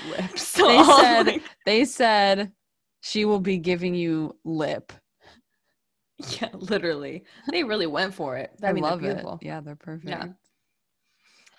lips. 0.08 0.52
They 0.56 0.78
oh, 0.78 1.00
said 1.00 1.40
they 1.64 1.84
said 1.86 2.52
she 3.00 3.24
will 3.24 3.40
be 3.40 3.58
giving 3.58 3.94
you 3.94 4.36
lip. 4.44 4.92
Yeah, 6.40 6.50
literally. 6.52 7.24
They 7.50 7.64
really 7.64 7.86
went 7.86 8.14
for 8.14 8.36
it. 8.36 8.52
I, 8.62 8.68
I 8.68 8.72
mean, 8.72 8.84
love 8.84 9.02
it. 9.02 9.24
Yeah, 9.40 9.60
they're 9.60 9.74
perfect. 9.74 10.08
Yeah. 10.08 10.28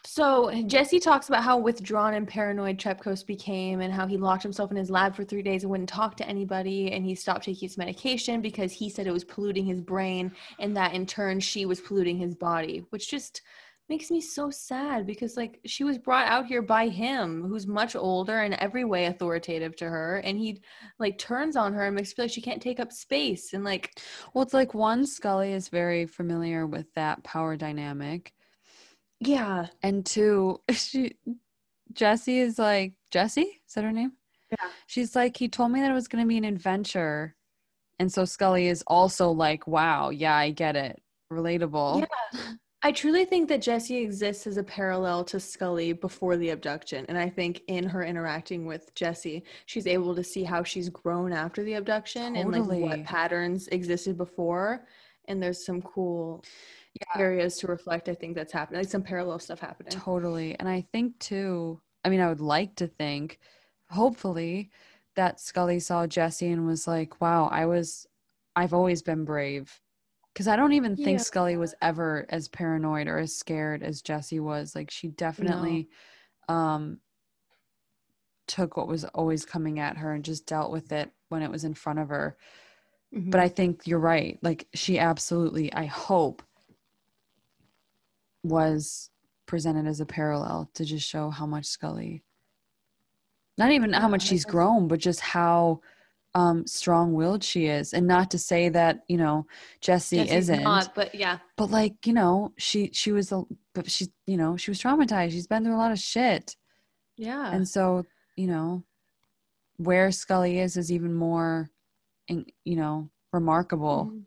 So 0.06 0.52
Jesse 0.68 1.00
talks 1.00 1.30
about 1.30 1.44
how 1.44 1.58
withdrawn 1.58 2.14
and 2.14 2.28
paranoid 2.28 2.78
Trepkos 2.78 3.26
became 3.26 3.80
and 3.80 3.94
how 3.94 4.06
he 4.06 4.18
locked 4.18 4.44
himself 4.44 4.70
in 4.70 4.76
his 4.78 4.90
lab 4.90 5.16
for 5.16 5.24
three 5.24 5.42
days 5.42 5.64
and 5.64 5.72
wouldn't 5.72 5.88
talk 5.88 6.18
to 6.18 6.28
anybody 6.28 6.92
and 6.92 7.06
he 7.06 7.16
stopped 7.16 7.46
taking 7.46 7.68
his 7.68 7.78
medication 7.78 8.42
because 8.42 8.74
he 8.74 8.90
said 8.90 9.08
it 9.08 9.14
was 9.14 9.24
polluting 9.24 9.66
his 9.66 9.80
brain 9.80 10.32
and 10.60 10.76
that 10.76 10.94
in 10.94 11.06
turn 11.06 11.40
she 11.40 11.66
was 11.66 11.80
polluting 11.80 12.18
his 12.18 12.36
body, 12.36 12.86
which 12.90 13.10
just 13.10 13.42
makes 13.90 14.12
me 14.12 14.20
so 14.20 14.50
sad 14.50 15.06
because 15.06 15.38
like 15.38 15.60
she 15.66 15.84
was 15.84 15.98
brought 15.98 16.28
out 16.28 16.46
here 16.46 16.62
by 16.62 16.88
him 16.88 17.44
who's 17.44 17.68
much 17.68 17.96
older 17.96 18.40
and 18.40 18.54
every 18.56 18.86
way 18.86 19.06
authoritative 19.06 19.76
to 19.76 19.86
her 19.90 20.18
and 20.20 20.38
he 20.38 20.62
like 21.00 21.18
turns 21.18 21.56
on 21.56 21.74
her 21.74 21.86
and 21.86 21.96
makes 21.96 22.12
her 22.12 22.16
feel 22.16 22.26
like 22.26 22.32
she 22.32 22.42
can't 22.42 22.62
take 22.62 22.80
up 22.80 22.92
space 22.92 23.54
and 23.54 23.64
like 23.64 24.00
well 24.34 24.42
it's 24.42 24.54
like 24.54 24.74
one 24.74 25.06
scully 25.06 25.52
is 25.52 25.68
very 25.68 26.06
familiar 26.06 26.66
with 26.66 26.92
that 26.94 27.22
power 27.24 27.58
dynamic 27.58 28.34
yeah. 29.28 29.68
And 29.82 30.06
two, 30.06 30.62
she 30.72 31.16
Jesse 31.94 32.40
is 32.40 32.58
like 32.60 32.94
Jesse, 33.12 33.62
is 33.68 33.74
that 33.76 33.84
her 33.84 33.92
name? 33.92 34.14
Yeah. 34.52 34.70
She's 34.88 35.16
like, 35.16 35.38
he 35.38 35.48
told 35.48 35.72
me 35.72 35.82
that 35.82 35.92
it 35.92 35.96
was 35.96 36.08
gonna 36.08 36.26
be 36.26 36.38
an 36.38 36.46
adventure. 36.46 37.36
And 38.00 38.12
so 38.12 38.26
Scully 38.26 38.68
is 38.68 38.84
also 38.88 39.30
like, 39.30 39.68
wow, 39.68 40.10
yeah, 40.10 40.36
I 40.36 40.52
get 40.52 40.76
it. 40.76 41.02
Relatable. 41.32 42.06
Yeah. 42.34 42.40
I 42.86 42.92
truly 42.92 43.24
think 43.24 43.48
that 43.48 43.62
Jesse 43.62 43.96
exists 43.96 44.46
as 44.46 44.58
a 44.58 44.64
parallel 44.64 45.24
to 45.26 45.40
Scully 45.40 45.94
before 45.94 46.36
the 46.36 46.50
abduction. 46.50 47.06
And 47.08 47.18
I 47.18 47.30
think 47.30 47.62
in 47.68 47.88
her 47.88 48.04
interacting 48.04 48.66
with 48.66 48.94
Jesse, 48.94 49.46
she's 49.68 49.88
able 49.88 50.14
to 50.14 50.24
see 50.24 50.44
how 50.44 50.64
she's 50.64 50.90
grown 50.90 51.32
after 51.32 51.64
the 51.64 51.76
abduction 51.76 52.34
totally. 52.34 52.58
and 52.60 52.68
like 52.68 52.82
what 52.82 53.06
patterns 53.06 53.70
existed 53.70 54.18
before. 54.18 54.86
And 55.30 55.42
there's 55.42 55.66
some 55.66 55.82
cool 55.82 56.44
yeah. 57.00 57.22
areas 57.22 57.58
to 57.58 57.68
reflect 57.68 58.10
i 58.10 58.14
think 58.14 58.36
that's 58.36 58.54
happening 58.54 58.80
like 58.80 58.90
some 58.90 59.02
parallel 59.02 59.40
stuff 59.40 59.60
happening 59.60 59.92
totally 59.92 60.56
and 60.60 60.70
i 60.70 60.86
think 60.92 61.18
too 61.20 61.80
i 62.06 62.10
mean 62.10 62.20
i 62.20 62.28
would 62.28 62.42
like 62.42 62.76
to 62.76 62.88
think 62.88 63.40
hopefully 63.90 64.70
that 65.16 65.40
scully 65.40 65.80
saw 65.80 66.06
jesse 66.06 66.50
and 66.50 66.66
was 66.66 66.88
like 66.88 67.20
wow 67.22 67.48
i 67.52 67.66
was 67.66 68.08
i've 68.56 68.74
always 68.74 69.02
been 69.02 69.26
brave 69.26 69.80
because 70.34 70.48
i 70.48 70.56
don't 70.56 70.74
even 70.74 70.96
think 70.96 71.20
yeah. 71.20 71.24
scully 71.24 71.58
was 71.58 71.76
ever 71.82 72.26
as 72.30 72.48
paranoid 72.48 73.08
or 73.08 73.18
as 73.18 73.36
scared 73.36 73.84
as 73.84 74.02
jesse 74.02 74.40
was 74.40 74.76
like 74.76 74.92
she 74.92 75.08
definitely 75.10 75.90
no. 76.48 76.56
um 76.56 77.00
took 78.48 78.78
what 78.78 78.88
was 78.88 79.06
always 79.06 79.46
coming 79.46 79.80
at 79.80 79.98
her 79.98 80.14
and 80.14 80.26
just 80.26 80.46
dealt 80.46 80.72
with 80.72 80.92
it 80.92 81.10
when 81.30 81.42
it 81.42 81.50
was 81.50 81.64
in 81.64 81.74
front 81.74 81.98
of 81.98 82.10
her 82.10 82.38
mm-hmm. 83.14 83.30
but 83.30 83.40
i 83.40 83.48
think 83.48 83.88
you're 83.88 84.00
right 84.00 84.38
like 84.42 84.68
she 84.74 85.00
absolutely 85.00 85.72
i 85.74 85.86
hope 85.86 86.44
was 88.44 89.10
presented 89.46 89.88
as 89.88 90.00
a 90.00 90.06
parallel 90.06 90.70
to 90.76 90.86
just 90.86 91.08
show 91.08 91.30
how 91.30 91.46
much 91.46 91.66
Scully, 91.66 92.24
not 93.58 93.72
even 93.72 93.94
how 93.94 94.08
much 94.08 94.24
she's 94.24 94.46
grown, 94.46 94.88
but 94.88 95.00
just 95.00 95.20
how 95.20 95.82
um, 96.36 96.66
strong-willed 96.66 97.44
she 97.44 97.68
is, 97.68 97.94
and 97.94 98.08
not 98.08 98.32
to 98.32 98.40
say 98.40 98.70
that 98.70 99.04
you 99.08 99.18
know 99.18 99.46
Jesse 99.82 100.20
isn't, 100.20 100.64
not, 100.64 100.96
but 100.96 101.14
yeah, 101.14 101.40
but 101.58 101.70
like 101.70 102.06
you 102.06 102.14
know 102.14 102.54
she 102.58 102.90
she 102.94 103.12
was 103.12 103.32
a 103.32 103.44
but 103.74 103.90
she 103.90 104.08
you 104.26 104.38
know 104.38 104.58
she 104.58 104.72
was 104.72 104.82
traumatized. 104.82 105.32
She's 105.32 105.48
been 105.48 105.64
through 105.64 105.76
a 105.76 105.78
lot 105.78 105.92
of 105.92 106.00
shit. 106.00 106.56
Yeah, 107.18 107.52
and 107.52 107.68
so 107.68 108.06
you 108.36 108.48
know 108.48 108.84
where 109.78 110.12
Scully 110.12 110.60
is 110.60 110.78
is 110.78 110.92
even 110.92 111.14
more, 111.14 111.70
you 112.28 112.76
know, 112.76 113.10
remarkable. 113.32 114.08
Mm-hmm. 114.08 114.20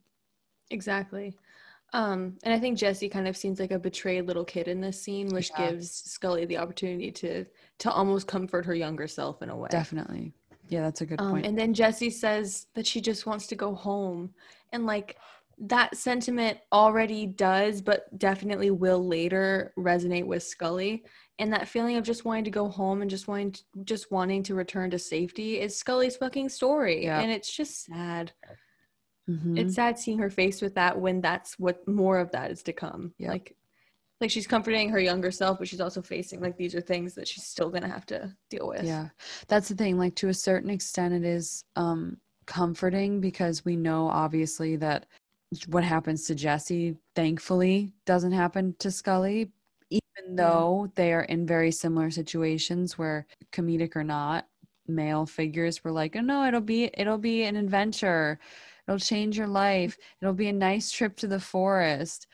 Exactly. 0.70 1.34
Um, 1.92 2.36
and 2.42 2.52
I 2.52 2.58
think 2.58 2.78
Jesse 2.78 3.08
kind 3.08 3.28
of 3.28 3.36
seems 3.36 3.60
like 3.60 3.70
a 3.70 3.78
betrayed 3.78 4.26
little 4.26 4.44
kid 4.44 4.68
in 4.68 4.80
this 4.80 5.00
scene, 5.00 5.28
which 5.28 5.50
yeah. 5.50 5.70
gives 5.70 5.90
Scully 5.90 6.44
the 6.44 6.58
opportunity 6.58 7.10
to 7.12 7.46
to 7.78 7.90
almost 7.90 8.26
comfort 8.26 8.66
her 8.66 8.74
younger 8.74 9.06
self 9.06 9.42
in 9.42 9.50
a 9.50 9.56
way. 9.56 9.68
Definitely. 9.70 10.34
Yeah, 10.68 10.82
that's 10.82 11.00
a 11.00 11.06
good 11.06 11.20
um, 11.20 11.30
point. 11.30 11.46
And 11.46 11.58
then 11.58 11.74
Jesse 11.74 12.10
says 12.10 12.66
that 12.74 12.86
she 12.86 13.00
just 13.00 13.26
wants 13.26 13.46
to 13.48 13.54
go 13.54 13.74
home. 13.74 14.34
And 14.72 14.86
like 14.86 15.16
that 15.58 15.96
sentiment 15.96 16.58
already 16.72 17.26
does, 17.26 17.80
but 17.80 18.18
definitely 18.18 18.70
will 18.70 19.06
later 19.06 19.72
resonate 19.78 20.26
with 20.26 20.42
Scully. 20.42 21.04
And 21.38 21.52
that 21.52 21.68
feeling 21.68 21.96
of 21.96 22.04
just 22.04 22.24
wanting 22.24 22.44
to 22.44 22.50
go 22.50 22.68
home 22.68 23.02
and 23.02 23.10
just 23.10 23.28
wanting 23.28 23.52
to, 23.52 23.62
just 23.84 24.10
wanting 24.10 24.42
to 24.44 24.54
return 24.54 24.90
to 24.90 24.98
safety 24.98 25.60
is 25.60 25.76
Scully's 25.76 26.16
fucking 26.16 26.48
story. 26.48 27.04
Yeah. 27.04 27.20
And 27.20 27.30
it's 27.30 27.54
just 27.54 27.84
sad. 27.84 28.32
Mm-hmm. 29.28 29.58
It's 29.58 29.74
sad 29.74 29.98
seeing 29.98 30.18
her 30.18 30.30
face 30.30 30.62
with 30.62 30.74
that 30.74 30.98
when 30.98 31.20
that's 31.20 31.58
what 31.58 31.86
more 31.88 32.18
of 32.18 32.30
that 32.32 32.50
is 32.50 32.62
to 32.64 32.72
come. 32.72 33.12
Yep. 33.18 33.30
Like 33.30 33.56
like 34.20 34.30
she's 34.30 34.46
comforting 34.46 34.88
her 34.90 34.98
younger 34.98 35.30
self, 35.30 35.58
but 35.58 35.68
she's 35.68 35.80
also 35.80 36.00
facing 36.00 36.40
like 36.40 36.56
these 36.56 36.74
are 36.74 36.80
things 36.80 37.14
that 37.14 37.28
she's 37.28 37.44
still 37.44 37.68
gonna 37.68 37.88
have 37.88 38.06
to 38.06 38.34
deal 38.50 38.68
with. 38.68 38.84
Yeah. 38.84 39.08
That's 39.48 39.68
the 39.68 39.74
thing. 39.74 39.98
Like 39.98 40.14
to 40.16 40.28
a 40.28 40.34
certain 40.34 40.70
extent 40.70 41.14
it 41.14 41.24
is 41.24 41.64
um 41.74 42.18
comforting 42.46 43.20
because 43.20 43.64
we 43.64 43.76
know 43.76 44.08
obviously 44.08 44.76
that 44.76 45.06
what 45.68 45.84
happens 45.84 46.24
to 46.26 46.34
Jesse 46.34 46.96
thankfully 47.14 47.92
doesn't 48.04 48.32
happen 48.32 48.74
to 48.78 48.90
Scully, 48.90 49.50
even 49.90 50.36
though 50.36 50.84
yeah. 50.84 50.90
they 50.94 51.12
are 51.12 51.22
in 51.22 51.46
very 51.46 51.70
similar 51.70 52.10
situations 52.10 52.96
where 52.96 53.26
comedic 53.52 53.96
or 53.96 54.04
not, 54.04 54.46
male 54.88 55.26
figures 55.26 55.84
were 55.84 55.92
like, 55.92 56.16
Oh 56.16 56.20
no, 56.20 56.46
it'll 56.46 56.60
be 56.60 56.90
it'll 56.94 57.18
be 57.18 57.44
an 57.44 57.56
adventure 57.56 58.38
It'll 58.86 58.98
change 58.98 59.36
your 59.36 59.48
life. 59.48 59.96
It'll 60.20 60.34
be 60.34 60.48
a 60.48 60.52
nice 60.52 60.90
trip 60.90 61.16
to 61.18 61.26
the 61.26 61.40
forest, 61.40 62.26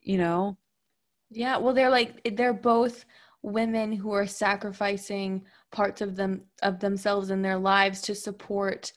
you 0.00 0.18
know? 0.18 0.56
Yeah, 1.30 1.56
well 1.58 1.74
they're 1.74 1.90
like 1.90 2.20
they're 2.36 2.52
both 2.52 3.04
women 3.42 3.92
who 3.92 4.12
are 4.12 4.26
sacrificing 4.26 5.44
parts 5.70 6.00
of 6.00 6.16
them 6.16 6.42
of 6.62 6.80
themselves 6.80 7.30
and 7.30 7.44
their 7.44 7.58
lives 7.58 8.00
to 8.02 8.14
support 8.14 8.92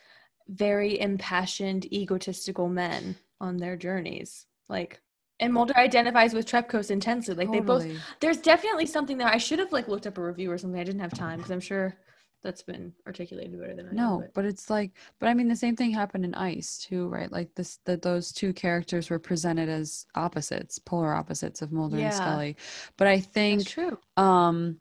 very 0.48 1.00
impassioned 1.00 1.92
egotistical 1.92 2.68
men 2.70 3.16
on 3.40 3.58
their 3.58 3.76
journeys. 3.76 4.46
Like 4.70 5.02
and 5.40 5.54
Mulder 5.54 5.78
identifies 5.78 6.34
with 6.34 6.46
Trepkos 6.46 6.92
intensely. 6.92 7.36
Like 7.36 7.48
totally. 7.48 7.88
they 7.88 7.94
both 7.94 8.02
there's 8.20 8.38
definitely 8.38 8.86
something 8.86 9.18
there. 9.18 9.28
I 9.28 9.38
should 9.38 9.60
have 9.60 9.72
like 9.72 9.88
looked 9.88 10.08
up 10.08 10.18
a 10.18 10.24
review 10.24 10.52
or 10.52 10.58
something. 10.58 10.80
I 10.80 10.84
didn't 10.84 11.02
have 11.02 11.14
time 11.14 11.38
because 11.38 11.52
I'm 11.52 11.60
sure 11.60 11.98
that's 12.46 12.64
been 12.64 12.94
articulated 13.06 13.60
better 13.60 13.76
than 13.76 13.90
I 13.90 13.92
know. 13.92 14.20
But. 14.22 14.34
but. 14.36 14.46
it's 14.46 14.70
like, 14.70 14.92
but 15.20 15.28
I 15.28 15.34
mean, 15.34 15.50
the 15.50 15.56
same 15.56 15.76
thing 15.76 15.92
happened 15.92 16.24
in 16.24 16.34
Ice 16.36 16.78
too, 16.78 17.10
right? 17.10 17.32
Like 17.32 17.54
this, 17.56 17.80
that 17.86 18.02
those 18.02 18.32
two 18.32 18.54
characters 18.54 19.10
were 19.10 19.20
presented 19.20 19.68
as 19.68 20.06
opposites, 20.16 20.80
polar 20.80 21.14
opposites 21.14 21.62
of 21.62 21.72
Mulder 21.72 21.98
yeah. 21.98 22.06
and 22.06 22.14
Scully. 22.14 22.58
But 22.96 23.08
I 23.08 23.20
think, 23.20 23.68
true. 23.68 23.98
Um, 24.16 24.80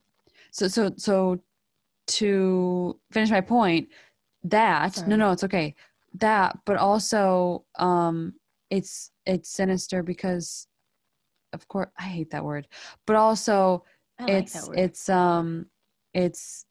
So 0.54 0.68
so 0.68 0.92
so 0.96 1.40
to 2.06 3.00
finish 3.10 3.30
my 3.30 3.40
point, 3.40 3.88
that 4.44 4.94
Sorry. 4.94 5.08
no 5.08 5.16
no 5.16 5.32
it's 5.32 5.42
okay. 5.42 5.74
That 6.20 6.58
but 6.64 6.76
also 6.76 7.64
um 7.78 8.34
it's 8.70 9.10
it's 9.26 9.48
sinister 9.50 10.04
because 10.04 10.68
of 11.52 11.66
course 11.66 11.90
I 11.98 12.04
hate 12.04 12.30
that 12.30 12.44
word. 12.44 12.68
But 13.06 13.16
also 13.16 13.84
like 14.20 14.30
it's 14.30 14.68
it's 14.74 15.08
um 15.08 15.66
it's 16.12 16.66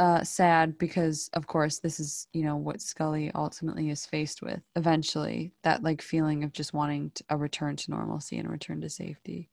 uh 0.00 0.24
sad 0.24 0.78
because 0.78 1.28
of 1.34 1.46
course 1.46 1.78
this 1.78 2.00
is 2.00 2.26
you 2.32 2.42
know 2.42 2.56
what 2.56 2.80
scully 2.80 3.30
ultimately 3.34 3.90
is 3.90 4.06
faced 4.06 4.40
with 4.40 4.60
eventually 4.74 5.52
that 5.62 5.82
like 5.82 6.00
feeling 6.00 6.42
of 6.42 6.52
just 6.52 6.72
wanting 6.72 7.10
to, 7.10 7.22
a 7.28 7.36
return 7.36 7.76
to 7.76 7.90
normalcy 7.90 8.38
and 8.38 8.48
a 8.48 8.50
return 8.50 8.80
to 8.80 8.88
safety 8.88 9.50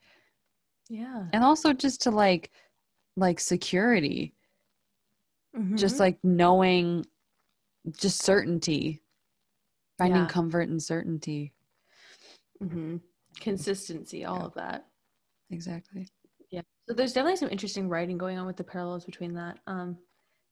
yeah. 0.90 1.26
and 1.34 1.44
also 1.44 1.74
just 1.74 2.02
to 2.02 2.12
like 2.12 2.50
like 3.18 3.40
security 3.42 4.34
just 5.76 5.96
Mhm. 5.96 6.00
like 6.00 6.18
knowing 6.24 7.06
just 7.98 8.22
certainty 8.22 9.02
finding 9.98 10.22
Yeah. 10.22 10.28
comfort 10.28 10.70
and 10.70 10.82
certainty 10.82 11.54
Mhm. 12.62 13.02
consistency, 13.42 14.24
all 14.24 14.38
Yeah. 14.38 14.46
of 14.46 14.54
that. 14.54 14.88
exactly 15.50 16.08
Yeah. 16.52 16.62
So 16.88 16.94
there's 16.94 17.12
definitely 17.14 17.38
some 17.38 17.50
interesting 17.50 17.90
writing 17.90 18.18
going 18.18 18.38
on 18.38 18.46
with 18.48 18.56
the 18.58 18.64
parallels 18.64 19.04
between 19.06 19.34
that. 19.34 19.60
Um, 19.68 19.98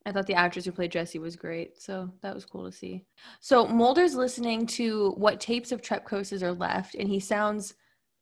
I 0.06 0.12
thought 0.12 0.28
the 0.28 0.36
actress 0.36 0.66
who 0.66 0.72
played 0.72 0.92
Jesse 0.92 1.20
was 1.20 1.36
great, 1.36 1.82
so 1.82 2.12
that 2.22 2.36
was 2.36 2.46
cool 2.46 2.66
to 2.66 2.72
see. 2.72 3.06
So 3.40 3.66
Mulder's 3.68 4.16
listening 4.16 4.68
to 4.68 5.12
what 5.18 5.40
tapes 5.40 5.72
of 5.72 5.82
Trepkos 5.82 6.44
are 6.44 6.54
left, 6.54 6.94
and 6.94 7.10
he 7.10 7.20
sounds, 7.20 7.74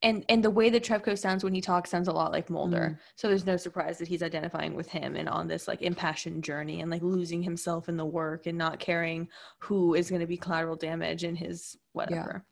and 0.02 0.24
and 0.30 0.42
the 0.42 0.50
way 0.50 0.70
that 0.70 0.84
Trepko 0.84 1.18
sounds 1.18 1.44
when 1.44 1.54
he 1.54 1.60
talks 1.60 1.90
sounds 1.90 2.08
a 2.08 2.14
lot 2.14 2.32
like 2.32 2.50
Mulder. 2.50 2.98
Mm. 2.98 3.00
So 3.16 3.28
there's 3.28 3.46
no 3.46 3.58
surprise 3.58 3.98
that 3.98 4.08
he's 4.08 4.24
identifying 4.24 4.76
with 4.76 4.88
him 4.88 5.18
and 5.18 5.28
on 5.28 5.48
this 5.48 5.68
like 5.68 5.82
impassioned 5.82 6.44
journey 6.44 6.80
and 6.80 6.90
like 6.90 7.02
losing 7.02 7.44
himself 7.44 7.90
in 7.90 7.98
the 7.98 8.06
work 8.06 8.46
and 8.46 8.58
not 8.58 8.80
caring 8.80 9.28
who 9.60 9.94
is 9.94 10.10
going 10.10 10.22
to 10.22 10.28
be 10.28 10.38
collateral 10.38 10.78
damage 10.78 11.26
in 11.26 11.36
his 11.36 11.78
whatever. 11.92 12.46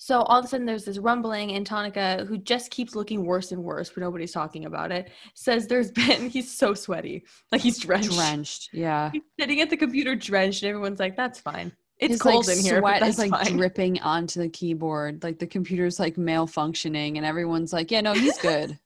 So 0.00 0.20
all 0.22 0.38
of 0.38 0.44
a 0.44 0.48
sudden 0.48 0.64
there's 0.64 0.84
this 0.84 0.98
rumbling 0.98 1.52
and 1.52 1.66
Tanaka, 1.66 2.24
who 2.28 2.38
just 2.38 2.70
keeps 2.70 2.94
looking 2.94 3.24
worse 3.24 3.50
and 3.50 3.64
worse, 3.64 3.90
but 3.90 4.00
nobody's 4.00 4.30
talking 4.30 4.64
about 4.64 4.92
it, 4.92 5.10
says 5.34 5.66
there's 5.66 5.90
been 6.00 6.30
he's 6.30 6.50
so 6.56 6.72
sweaty. 6.72 7.24
Like 7.50 7.60
he's 7.60 7.78
drenched. 7.78 8.12
drenched 8.12 8.70
yeah 8.72 9.10
He's 9.10 9.22
sitting 9.38 9.60
at 9.60 9.70
the 9.70 9.76
computer 9.76 10.14
drenched, 10.14 10.62
and 10.62 10.70
everyone's 10.70 11.00
like, 11.00 11.16
that's 11.16 11.40
fine. 11.40 11.72
It's 11.98 12.12
His, 12.12 12.22
cold 12.22 12.46
like, 12.46 12.58
in 12.58 12.62
here. 12.62 12.78
Sweat 12.78 13.00
but 13.00 13.08
is 13.08 13.18
like 13.18 13.30
fine. 13.30 13.56
dripping 13.56 14.00
onto 14.00 14.40
the 14.40 14.48
keyboard. 14.48 15.24
Like 15.24 15.40
the 15.40 15.48
computer's 15.48 15.98
like 15.98 16.14
malfunctioning, 16.14 17.16
and 17.16 17.26
everyone's 17.26 17.72
like, 17.72 17.90
"Yeah, 17.90 18.02
no, 18.02 18.12
he's 18.12 18.38
good, 18.50 18.78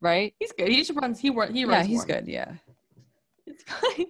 right? 0.00 0.32
He's 0.38 0.52
good. 0.52 0.68
He 0.68 0.76
just 0.76 0.92
runs 0.94 1.18
he 1.18 1.32
he 1.32 1.60
yeah, 1.62 1.82
he's 1.82 1.96
warm. 1.96 2.06
good. 2.06 2.28
Yeah, 2.28 2.52
It's 3.46 3.64
fine. 3.64 4.06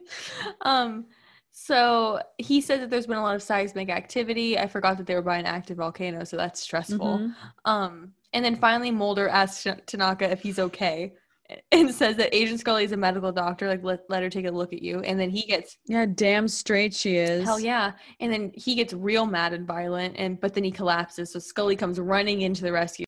Um, 0.60 1.06
so 1.52 2.18
he 2.38 2.60
said 2.62 2.80
that 2.80 2.90
there's 2.90 3.06
been 3.06 3.18
a 3.18 3.22
lot 3.22 3.36
of 3.36 3.42
seismic 3.42 3.90
activity. 3.90 4.58
I 4.58 4.66
forgot 4.66 4.96
that 4.96 5.06
they 5.06 5.14
were 5.14 5.22
by 5.22 5.36
an 5.36 5.46
active 5.46 5.76
volcano, 5.76 6.24
so 6.24 6.36
that's 6.38 6.60
stressful. 6.60 7.18
Mhm. 7.18 7.34
Um, 7.66 8.12
and 8.32 8.42
then 8.42 8.56
finally 8.56 8.90
Mulder 8.90 9.28
asks 9.28 9.66
Tanaka 9.86 10.30
if 10.30 10.40
he's 10.40 10.58
okay 10.58 11.12
and 11.72 11.94
says 11.94 12.16
that 12.16 12.34
Agent 12.34 12.60
Scully 12.60 12.84
is 12.84 12.92
a 12.92 12.96
medical 12.96 13.32
doctor, 13.32 13.68
like 13.68 13.84
let, 13.84 14.00
let 14.08 14.22
her 14.22 14.30
take 14.30 14.46
a 14.46 14.50
look 14.50 14.72
at 14.72 14.80
you. 14.80 15.00
And 15.00 15.20
then 15.20 15.28
he 15.28 15.42
gets 15.42 15.76
yeah. 15.86 16.06
Damn 16.06 16.48
straight 16.48 16.94
she 16.94 17.16
is. 17.16 17.44
hell 17.44 17.60
yeah. 17.60 17.92
And 18.20 18.32
then 18.32 18.52
he 18.54 18.74
gets 18.74 18.94
real 18.94 19.26
mad 19.26 19.52
and 19.52 19.66
violent 19.66 20.16
and 20.16 20.40
but 20.40 20.54
then 20.54 20.64
he 20.64 20.70
collapses. 20.70 21.32
So 21.32 21.38
Scully 21.38 21.76
comes 21.76 22.00
running 22.00 22.40
into 22.40 22.62
the 22.62 22.72
rescue. 22.72 23.04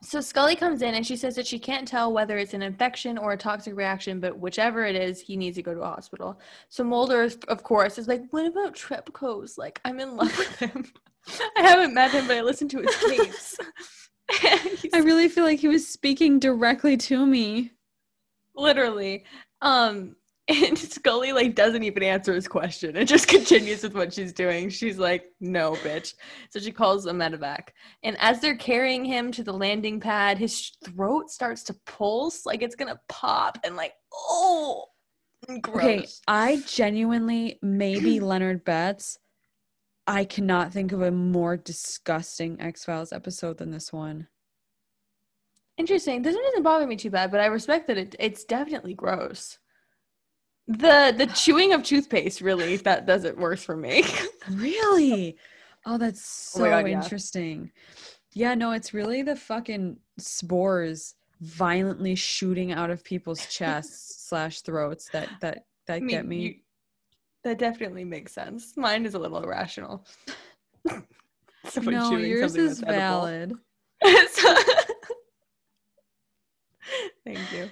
So 0.00 0.20
Scully 0.20 0.54
comes 0.54 0.82
in 0.82 0.94
and 0.94 1.04
she 1.04 1.16
says 1.16 1.34
that 1.34 1.46
she 1.46 1.58
can't 1.58 1.86
tell 1.88 2.12
whether 2.12 2.38
it's 2.38 2.54
an 2.54 2.62
infection 2.62 3.18
or 3.18 3.32
a 3.32 3.36
toxic 3.36 3.76
reaction, 3.76 4.20
but 4.20 4.38
whichever 4.38 4.84
it 4.84 4.94
is, 4.94 5.20
he 5.20 5.36
needs 5.36 5.56
to 5.56 5.62
go 5.62 5.74
to 5.74 5.80
a 5.80 5.86
hospital. 5.88 6.40
So 6.68 6.84
Mulder, 6.84 7.28
of 7.48 7.62
course, 7.64 7.98
is 7.98 8.06
like, 8.06 8.22
"What 8.30 8.46
about 8.46 8.74
Trepkos? 8.76 9.58
Like, 9.58 9.80
I'm 9.84 9.98
in 9.98 10.16
love 10.16 10.36
with 10.38 10.56
him. 10.58 10.86
I 11.56 11.62
haven't 11.62 11.94
met 11.94 12.12
him, 12.12 12.28
but 12.28 12.36
I 12.36 12.42
listened 12.42 12.70
to 12.72 12.80
his 12.80 12.96
tapes." 13.08 13.56
I 14.94 14.98
really 15.02 15.28
feel 15.28 15.44
like 15.44 15.58
he 15.60 15.68
was 15.68 15.88
speaking 15.88 16.38
directly 16.38 16.96
to 16.98 17.26
me. 17.26 17.72
literally 18.54 19.24
um 19.62 20.14
and 20.48 20.78
scully 20.78 21.32
like 21.32 21.54
doesn't 21.54 21.82
even 21.82 22.02
answer 22.02 22.34
his 22.34 22.48
question 22.48 22.96
and 22.96 23.06
just 23.06 23.28
continues 23.36 23.82
with 23.82 23.94
what 23.94 24.12
she's 24.12 24.32
doing 24.32 24.68
she's 24.70 24.98
like 24.98 25.26
no 25.40 25.72
bitch 25.76 26.14
so 26.50 26.58
she 26.58 26.72
calls 26.72 27.06
a 27.06 27.12
medevac 27.12 27.68
and 28.02 28.16
as 28.18 28.40
they're 28.40 28.56
carrying 28.56 29.04
him 29.04 29.30
to 29.30 29.42
the 29.42 29.52
landing 29.52 30.00
pad 30.00 30.38
his 30.38 30.72
throat 30.84 31.30
starts 31.30 31.62
to 31.62 31.74
pulse 31.86 32.46
like 32.46 32.62
it's 32.62 32.74
gonna 32.74 32.98
pop 33.08 33.58
and 33.64 33.76
like 33.76 33.92
oh 34.14 34.86
gross. 35.60 35.84
Okay, 35.84 36.06
I 36.26 36.62
genuinely 36.66 37.58
maybe 37.62 38.18
Leonard 38.20 38.64
Betts. 38.64 39.18
I 40.06 40.24
cannot 40.24 40.72
think 40.72 40.92
of 40.92 41.02
a 41.02 41.10
more 41.10 41.56
disgusting 41.56 42.60
X 42.60 42.84
Files 42.84 43.12
episode 43.12 43.58
than 43.58 43.70
this 43.70 43.92
one. 43.92 44.26
interesting 45.76 46.22
this 46.22 46.34
one 46.34 46.44
doesn't 46.44 46.62
bother 46.62 46.86
me 46.86 46.96
too 46.96 47.10
bad 47.10 47.30
but 47.30 47.40
i 47.40 47.46
respect 47.46 47.86
that 47.86 47.98
it, 47.98 48.16
it's 48.18 48.44
definitely 48.44 48.94
gross 48.94 49.58
the 50.68 51.14
the 51.16 51.26
chewing 51.34 51.72
of 51.72 51.82
toothpaste 51.82 52.40
really 52.42 52.76
that 52.76 53.06
does 53.06 53.24
it 53.24 53.36
worse 53.38 53.62
for 53.64 53.76
me 53.76 54.04
Really? 54.52 55.36
Oh, 55.86 55.96
that's 55.98 56.52
Oh 56.54 56.58
so 56.60 56.70
my 56.70 56.82
God, 56.82 56.86
interesting. 57.02 57.72
Yeah, 58.34 58.54
no, 58.54 58.72
it's 58.72 58.92
really 58.92 59.22
the 59.22 59.34
fucking 59.36 59.96
spores 60.18 61.14
violently 61.40 62.14
shooting 62.14 62.72
out 62.72 62.90
of 62.90 63.02
people's 63.02 63.46
chests 63.50 64.26
slash 64.28 64.60
throats 64.60 65.08
that 65.12 65.28
that 65.40 65.64
that 65.86 65.96
I 65.96 66.00
mean, 66.00 66.08
get 66.08 66.26
me. 66.26 66.40
you- 66.42 66.54
that 67.44 67.58
definitely 67.58 68.04
makes 68.04 68.32
sense. 68.32 68.76
Mine 68.76 69.06
is 69.06 69.14
a 69.14 69.18
little 69.18 69.42
irrational. 69.42 70.04
No, 71.84 72.16
yours 72.16 72.56
is 72.56 72.80
valid. 72.80 73.52
So- 74.30 74.54
Thank 77.24 77.38
you. 77.52 77.68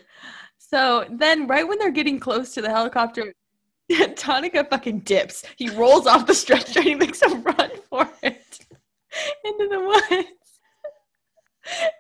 So 0.69 1.07
then, 1.11 1.47
right 1.47 1.67
when 1.67 1.79
they're 1.79 1.91
getting 1.91 2.19
close 2.19 2.53
to 2.55 2.63
the 2.63 2.71
helicopter, 2.71 3.33
Tanaka 4.17 4.65
fucking 4.65 5.01
dips. 5.01 5.45
He 5.57 5.71
rolls 5.71 6.07
off 6.07 6.27
the 6.27 6.35
stretcher 6.35 6.81
and 6.81 6.89
he 6.89 6.95
makes 6.95 7.23
a 7.23 7.29
run 7.29 7.71
for 7.89 8.09
it 8.23 8.59
into 9.45 9.69
the 9.69 9.81
woods. 9.81 10.29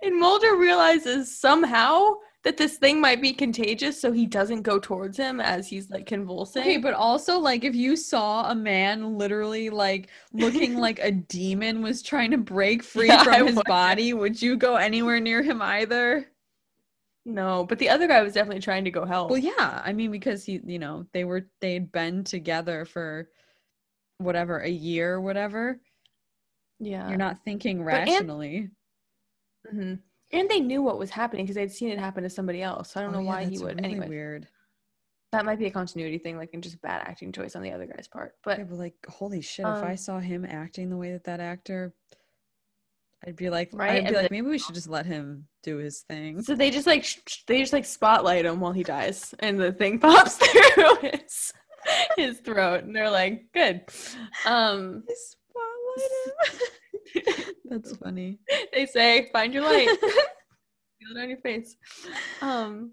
And 0.03 0.19
Mulder 0.19 0.57
realizes 0.57 1.37
somehow 1.39 2.15
that 2.45 2.57
this 2.57 2.77
thing 2.77 3.01
might 3.01 3.21
be 3.21 3.33
contagious, 3.33 4.01
so 4.01 4.13
he 4.13 4.25
doesn't 4.27 4.63
go 4.63 4.79
towards 4.79 5.17
him 5.17 5.41
as 5.41 5.69
he's 5.69 5.91
like 5.91 6.07
convulsing. 6.07 6.63
Okay, 6.63 6.77
but 6.77 6.95
also 6.95 7.39
like 7.39 7.65
if 7.65 7.75
you 7.75 7.97
saw 7.97 8.51
a 8.51 8.55
man 8.55 9.19
literally 9.19 9.69
like 9.71 10.09
looking 10.33 10.77
like 10.79 11.01
a 11.01 11.11
demon 11.11 11.83
was 11.83 12.03
trying 12.03 12.31
to 12.31 12.39
break 12.39 12.83
free 12.85 13.09
Yeah, 13.09 13.25
I 13.29 13.39
from 13.39 13.47
his 13.49 13.57
would. 13.57 13.67
body, 13.67 14.13
would 14.13 14.41
you 14.41 14.57
go 14.57 14.77
anywhere 14.77 15.19
near 15.21 15.43
him 15.43 15.61
either? 15.61 16.27
No, 17.27 17.67
but 17.69 17.79
the 17.79 17.91
other 17.91 18.09
guy 18.09 18.23
was 18.23 18.33
definitely 18.33 18.63
trying 18.63 18.85
to 18.85 18.91
go 18.91 19.05
help. 19.05 19.31
Well, 19.31 19.39
yeah, 19.39 19.83
I 19.85 19.93
mean 19.93 20.11
because 20.11 20.45
he, 20.45 20.61
you 20.65 20.79
know, 20.79 21.07
they 21.13 21.25
were 21.25 21.49
they'd 21.61 21.91
been 21.93 22.25
together 22.25 22.85
for 22.85 23.29
whatever 24.19 24.61
a 24.61 24.71
year 24.71 25.15
or 25.15 25.21
whatever. 25.21 25.81
yeah. 26.79 27.09
You're 27.09 27.19
not 27.19 27.43
thinking 27.45 27.83
rationally. 27.83 28.71
hmm 29.71 29.95
And 30.33 30.49
they 30.51 30.61
knew 30.61 30.83
what 30.83 30.99
was 30.99 31.11
happening 31.11 31.45
because 31.45 31.57
they'd 31.57 31.73
seen 31.73 31.91
it 31.91 31.99
happen 31.99 32.23
to 32.25 32.31
somebody 32.31 32.63
else. 32.63 32.93
So 32.93 33.01
I 33.01 33.03
don't 33.03 33.13
Oh, 33.13 33.13
know 33.13 33.21
yeah, 33.21 33.23
why 33.23 33.45
he 33.45 33.59
would. 33.59 33.77
really 33.77 33.85
anyway, 33.85 34.09
weird. 34.09 34.49
that 35.33 35.45
might 35.45 35.59
be 35.59 35.67
a 35.67 35.71
continuity 35.71 36.19
thing, 36.19 36.37
like, 36.37 36.51
and 36.55 36.63
just 36.63 36.81
bad 36.81 37.03
acting 37.07 37.33
choice 37.33 37.57
on 37.57 37.63
the 37.63 37.73
other 37.73 37.87
guy's 37.87 38.09
part. 38.09 38.35
But 38.43 38.59
Yeah, 38.59 38.65
but 38.65 38.79
like, 38.79 38.95
holy 39.09 39.41
shit! 39.43 39.69
if 39.69 39.83
I 39.85 39.95
Um, 39.95 39.97
saw 39.97 40.19
him 40.21 40.45
acting 40.45 40.89
the 40.91 40.97
way 40.97 41.13
that 41.13 41.25
that 41.25 41.41
actor, 41.41 41.95
I'd 43.25 43.37
be 43.37 43.51
like, 43.51 43.71
Right, 43.73 43.91
I'd 43.93 43.97
and 43.99 44.09
be 44.09 44.15
like, 44.15 44.29
the- 44.29 44.35
maybe 44.35 44.49
we 44.49 44.59
should 44.59 44.75
just 44.75 44.89
let 44.89 45.07
him 45.07 45.47
do 45.63 45.77
his 45.79 46.01
thing. 46.09 46.43
so 46.43 46.55
they 46.55 46.71
just 46.71 46.87
like 46.87 47.05
sh- 47.05 47.19
they 47.47 47.61
just 47.61 47.73
like 47.73 47.85
spotlight 47.85 48.45
him 48.45 48.61
while 48.61 48.73
he 48.73 48.83
dies, 48.83 49.35
and 49.39 49.59
the 49.59 49.73
thing 49.73 49.99
pops 50.01 50.37
through 50.37 50.97
his 51.11 51.53
his 52.17 52.39
throat, 52.41 52.85
and 52.85 52.95
they're 52.95 53.11
like, 53.11 53.47
"Good." 53.55 53.83
Um, 54.45 55.05
Spotlight 55.09 56.61
him. 57.15 57.55
That's 57.71 57.97
funny. 57.97 58.39
they 58.73 58.87
say, 58.87 59.29
"Find 59.33 59.55
your 59.55 59.63
light." 59.65 59.89
Feel 59.89 61.17
it 61.17 61.23
on 61.23 61.29
your 61.31 61.39
face. 61.39 61.77
Um. 62.43 62.93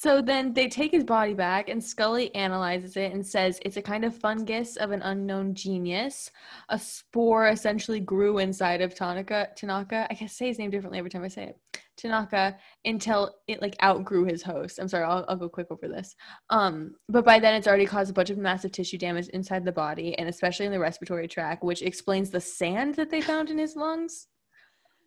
So 0.00 0.22
then 0.22 0.54
they 0.54 0.66
take 0.66 0.92
his 0.92 1.04
body 1.04 1.34
back, 1.34 1.68
and 1.68 1.84
Scully 1.84 2.34
analyzes 2.34 2.96
it 2.96 3.12
and 3.12 3.26
says 3.26 3.60
it's 3.66 3.76
a 3.76 3.82
kind 3.82 4.02
of 4.02 4.16
fungus 4.16 4.76
of 4.76 4.92
an 4.92 5.02
unknown 5.02 5.54
genus. 5.54 6.30
A 6.70 6.78
spore 6.78 7.48
essentially 7.48 8.00
grew 8.00 8.38
inside 8.38 8.80
of 8.80 8.94
Tanaka. 8.94 9.48
Tanaka, 9.56 10.06
I 10.08 10.14
can 10.14 10.26
say 10.26 10.46
his 10.46 10.58
name 10.58 10.70
differently 10.70 10.98
every 10.98 11.10
time 11.10 11.22
I 11.22 11.28
say 11.28 11.48
it. 11.48 11.82
Tanaka 11.98 12.56
until 12.86 13.34
it 13.46 13.60
like 13.60 13.76
outgrew 13.82 14.24
his 14.24 14.42
host. 14.42 14.78
I'm 14.78 14.88
sorry, 14.88 15.04
I'll, 15.04 15.26
I'll 15.28 15.36
go 15.36 15.50
quick 15.50 15.66
over 15.68 15.86
this. 15.86 16.16
Um, 16.48 16.94
but 17.10 17.26
by 17.26 17.38
then 17.38 17.52
it's 17.52 17.68
already 17.68 17.84
caused 17.84 18.08
a 18.08 18.14
bunch 18.14 18.30
of 18.30 18.38
massive 18.38 18.72
tissue 18.72 18.96
damage 18.96 19.28
inside 19.28 19.66
the 19.66 19.70
body, 19.70 20.16
and 20.18 20.30
especially 20.30 20.64
in 20.64 20.72
the 20.72 20.80
respiratory 20.80 21.28
tract, 21.28 21.62
which 21.62 21.82
explains 21.82 22.30
the 22.30 22.40
sand 22.40 22.94
that 22.94 23.10
they 23.10 23.20
found 23.20 23.50
in 23.50 23.58
his 23.58 23.76
lungs. 23.76 24.28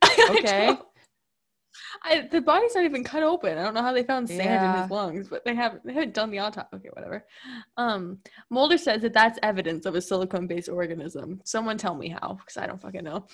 Okay. 0.29 0.77
I, 2.03 2.27
the 2.31 2.41
body's 2.41 2.75
not 2.75 2.83
even 2.85 3.03
cut 3.03 3.23
open. 3.23 3.57
I 3.57 3.63
don't 3.63 3.73
know 3.73 3.81
how 3.81 3.93
they 3.93 4.03
found 4.03 4.27
sand 4.27 4.75
in 4.75 4.81
his 4.81 4.91
lungs, 4.91 5.27
but 5.27 5.43
they 5.45 5.55
haven't 5.55 5.85
they 5.85 5.93
haven't 5.93 6.13
done 6.13 6.31
the 6.31 6.39
autopsy. 6.39 6.77
Okay, 6.77 6.89
whatever. 6.93 7.25
Um, 7.77 8.19
Mulder 8.49 8.77
says 8.77 9.01
that 9.01 9.13
that's 9.13 9.39
evidence 9.43 9.85
of 9.85 9.95
a 9.95 10.01
silicone-based 10.01 10.69
organism. 10.69 11.41
Someone 11.43 11.77
tell 11.77 11.95
me 11.95 12.09
how, 12.09 12.33
because 12.39 12.57
I 12.57 12.67
don't 12.67 12.81
fucking 12.81 13.03
know. 13.03 13.25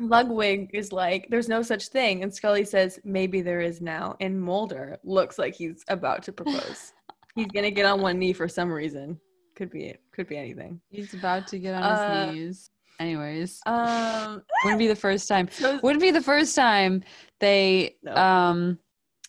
Ludwig 0.00 0.70
is 0.72 0.92
like, 0.92 1.26
"There's 1.30 1.48
no 1.48 1.62
such 1.62 1.88
thing," 1.88 2.22
and 2.22 2.34
Scully 2.34 2.64
says, 2.64 2.98
"Maybe 3.04 3.40
there 3.42 3.60
is 3.60 3.80
now." 3.80 4.16
And 4.20 4.40
Mulder 4.40 4.98
looks 5.04 5.38
like 5.38 5.54
he's 5.54 5.84
about 5.88 6.22
to 6.24 6.32
propose. 6.32 6.92
he's 7.34 7.46
gonna 7.46 7.70
get 7.70 7.86
on 7.86 8.00
one 8.02 8.18
knee 8.18 8.32
for 8.32 8.48
some 8.48 8.70
reason. 8.70 9.18
Could 9.54 9.70
be 9.70 9.84
it. 9.84 10.00
could 10.12 10.28
be 10.28 10.36
anything. 10.36 10.80
He's 10.90 11.14
about 11.14 11.46
to 11.48 11.58
get 11.58 11.74
on 11.74 11.82
Uh, 11.82 12.26
his 12.26 12.34
knees. 12.34 12.70
Anyways, 13.02 13.60
Um, 13.66 14.42
wouldn't 14.64 14.78
be 14.78 14.86
the 14.86 14.94
first 14.96 15.26
time. 15.28 15.48
so 15.60 15.80
Wouldn't 15.82 16.00
be 16.02 16.12
the 16.12 16.22
first 16.22 16.54
time 16.54 17.02
they 17.40 17.96
No. 18.02 18.14
um 18.14 18.78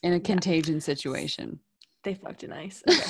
in 0.03 0.13
a 0.13 0.19
contagion 0.19 0.79
situation. 0.81 1.59
they 2.03 2.13
fucked 2.13 2.43
it 2.43 2.49
nice. 2.49 2.83
Okay. 2.89 3.09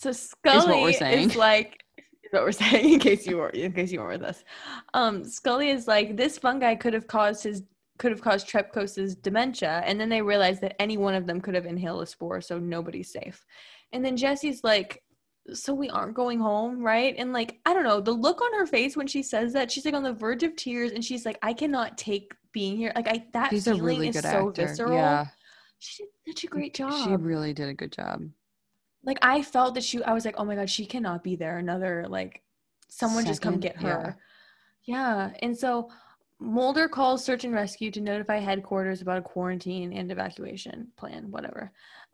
So 0.00 0.12
Scully 0.12 0.82
we're 0.82 0.90
is, 0.90 1.34
like 1.36 1.84
is 2.24 2.32
what 2.32 2.42
we're 2.44 2.52
saying 2.64 2.94
in 2.94 3.00
case 3.00 3.26
you 3.26 3.36
were 3.36 3.50
in 3.50 3.72
case 3.72 3.90
you 3.92 4.00
weren't 4.00 4.20
with 4.20 4.28
us. 4.30 4.44
Um, 4.94 5.24
Scully 5.24 5.68
is 5.70 5.86
like 5.88 6.16
this 6.16 6.38
fungi 6.38 6.74
could 6.76 6.94
have 6.94 7.06
caused 7.06 7.42
his 7.44 7.62
could 7.98 8.12
have 8.12 8.22
caused 8.22 8.48
Trepkos's 8.48 9.16
dementia, 9.16 9.82
and 9.84 10.00
then 10.00 10.08
they 10.08 10.22
realized 10.22 10.60
that 10.62 10.80
any 10.80 10.96
one 10.96 11.16
of 11.16 11.26
them 11.26 11.40
could 11.40 11.56
have 11.56 11.66
inhaled 11.66 12.00
a 12.02 12.06
spore, 12.06 12.40
so 12.40 12.58
nobody's 12.60 13.10
safe. 13.10 13.44
And 13.92 14.04
then 14.04 14.16
Jesse's 14.16 14.62
like, 14.62 15.02
"So 15.54 15.74
we 15.74 15.88
aren't 15.90 16.14
going 16.14 16.40
home, 16.40 16.82
right?" 16.82 17.14
And 17.18 17.32
like, 17.32 17.60
I 17.66 17.74
don't 17.74 17.84
know, 17.84 18.00
the 18.00 18.12
look 18.12 18.40
on 18.42 18.52
her 18.58 18.66
face 18.66 18.96
when 18.96 19.06
she 19.06 19.22
says 19.22 19.52
that, 19.54 19.70
she's 19.70 19.84
like 19.84 19.94
on 19.94 20.02
the 20.02 20.12
verge 20.12 20.42
of 20.42 20.56
tears, 20.56 20.92
and 20.92 21.04
she's 21.04 21.24
like, 21.26 21.38
"I 21.42 21.52
cannot 21.54 21.98
take 21.98 22.32
being 22.52 22.76
here." 22.76 22.92
Like, 22.94 23.08
I 23.08 23.26
that 23.32 23.50
She's 23.50 23.66
a 23.66 23.74
feeling 23.74 23.82
really 23.82 24.08
is 24.08 24.20
so 24.20 24.50
actor. 24.50 24.52
visceral. 24.66 24.92
Yeah, 24.94 25.26
She 25.78 26.04
did 26.04 26.36
such 26.36 26.44
a 26.44 26.48
mm, 26.48 26.50
great 26.50 26.74
job 26.74 26.92
she 26.92 27.16
really 27.16 27.52
did 27.54 27.68
a 27.68 27.74
good 27.74 27.92
job. 27.92 28.22
like 29.02 29.18
I 29.22 29.42
felt 29.42 29.74
that 29.74 29.84
she 29.84 30.02
I 30.02 30.12
was 30.12 30.24
like, 30.24 30.34
oh 30.38 30.44
my 30.44 30.54
god, 30.56 30.70
she 30.70 30.86
cannot 30.86 31.22
be 31.22 31.36
there. 31.36 31.58
Another 31.58 32.06
like 32.08 32.42
someone 32.88 33.24
just 33.24 33.42
come 33.42 33.58
get 33.60 33.76
her. 33.78 34.18
Yeah. 34.84 35.32
And 35.42 35.56
so 35.56 35.90
Mulder 36.40 36.88
calls 36.88 37.24
search 37.24 37.44
and 37.44 37.54
rescue 37.54 37.90
to 37.92 38.00
notify 38.00 38.38
headquarters 38.38 39.02
about 39.02 39.18
a 39.18 39.22
quarantine 39.22 39.92
and 39.92 40.10
evacuation 40.12 40.92
plan, 40.96 41.30
whatever. 41.30 41.72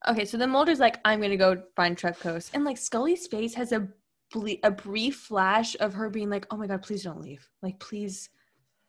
Okay, 0.09 0.25
so 0.25 0.37
then 0.37 0.51
Mulder's 0.51 0.81
like, 0.81 0.99
I'm 1.05 1.21
gonna 1.21 1.37
go 1.37 1.63
find 1.77 1.97
Trepkos. 1.97 2.51
And 2.55 2.65
like 2.65 2.79
Scully's 2.79 3.27
face 3.27 3.55
has 3.55 3.73
a 3.73 3.89
ble- 4.33 4.59
a 4.63 4.71
brief 4.71 5.17
flash 5.17 5.77
of 5.81 5.95
her 5.95 6.11
being 6.11 6.31
like, 6.31 6.47
Oh 6.51 6.57
my 6.57 6.67
god, 6.67 6.83
please 6.83 7.03
don't 7.03 7.21
leave. 7.21 7.49
Like, 7.63 7.79
please, 7.79 8.29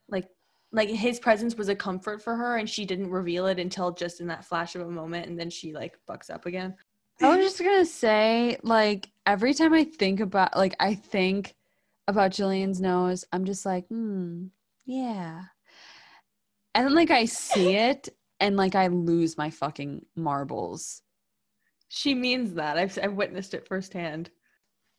like 0.09 0.27
like 0.71 0.89
his 0.89 1.19
presence 1.19 1.55
was 1.55 1.69
a 1.69 1.75
comfort 1.75 2.21
for 2.21 2.35
her 2.35 2.57
and 2.57 2.69
she 2.69 2.85
didn't 2.85 3.09
reveal 3.09 3.47
it 3.47 3.59
until 3.59 3.91
just 3.91 4.19
in 4.19 4.27
that 4.27 4.43
flash 4.43 4.75
of 4.75 4.81
a 4.81 4.91
moment 4.91 5.27
and 5.27 5.39
then 5.39 5.49
she 5.49 5.73
like 5.73 5.97
bucks 6.05 6.29
up 6.29 6.45
again. 6.45 6.75
I 7.21 7.35
was 7.35 7.45
just 7.45 7.59
gonna 7.59 7.85
say, 7.85 8.57
like, 8.61 9.09
every 9.25 9.53
time 9.53 9.73
I 9.73 9.85
think 9.85 10.19
about, 10.19 10.55
like, 10.57 10.75
I 10.81 10.95
think 10.95 11.55
about 12.07 12.31
Gillian's 12.31 12.81
nose, 12.81 13.23
I'm 13.31 13.45
just 13.45 13.65
like, 13.65 13.87
hmm, 13.87 14.47
yeah. 14.85 15.43
And 16.73 16.87
then, 16.87 16.93
like, 16.93 17.11
I 17.11 17.23
see 17.23 17.75
it, 17.75 18.09
and 18.41 18.57
like, 18.57 18.75
I 18.75 18.87
lose 18.87 19.37
my 19.37 19.49
fucking 19.49 20.05
marbles. 20.17 21.01
She 21.89 22.15
means 22.15 22.53
that. 22.55 22.77
I've 22.77 22.97
I've 23.01 23.13
witnessed 23.13 23.53
it 23.53 23.67
firsthand. 23.67 24.29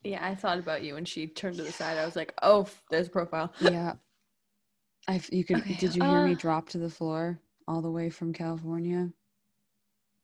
Yeah, 0.05 0.25
I 0.25 0.35
thought 0.35 0.59
about 0.59 0.83
you 0.83 0.95
when 0.95 1.05
she 1.05 1.27
turned 1.27 1.57
to 1.57 1.65
the 1.65 1.73
side. 1.73 1.99
I 1.99 2.05
was 2.05 2.17
like, 2.17 2.33
"Oh, 2.43 2.63
f- 2.63 2.83
there's 2.91 3.09
a 3.09 3.11
profile." 3.11 3.53
Yeah. 3.61 3.95
I, 5.09 5.21
you 5.31 5.45
could. 5.45 5.59
Okay, 5.59 5.75
Did 5.75 5.95
you 5.95 6.03
hear 6.03 6.25
me 6.25 6.33
uh, 6.33 6.37
drop 6.37 6.69
to 6.71 6.79
the 6.79 6.91
floor 6.91 7.39
all 7.69 7.81
the 7.81 7.91
way 7.91 8.11
from 8.11 8.33
California? 8.33 9.11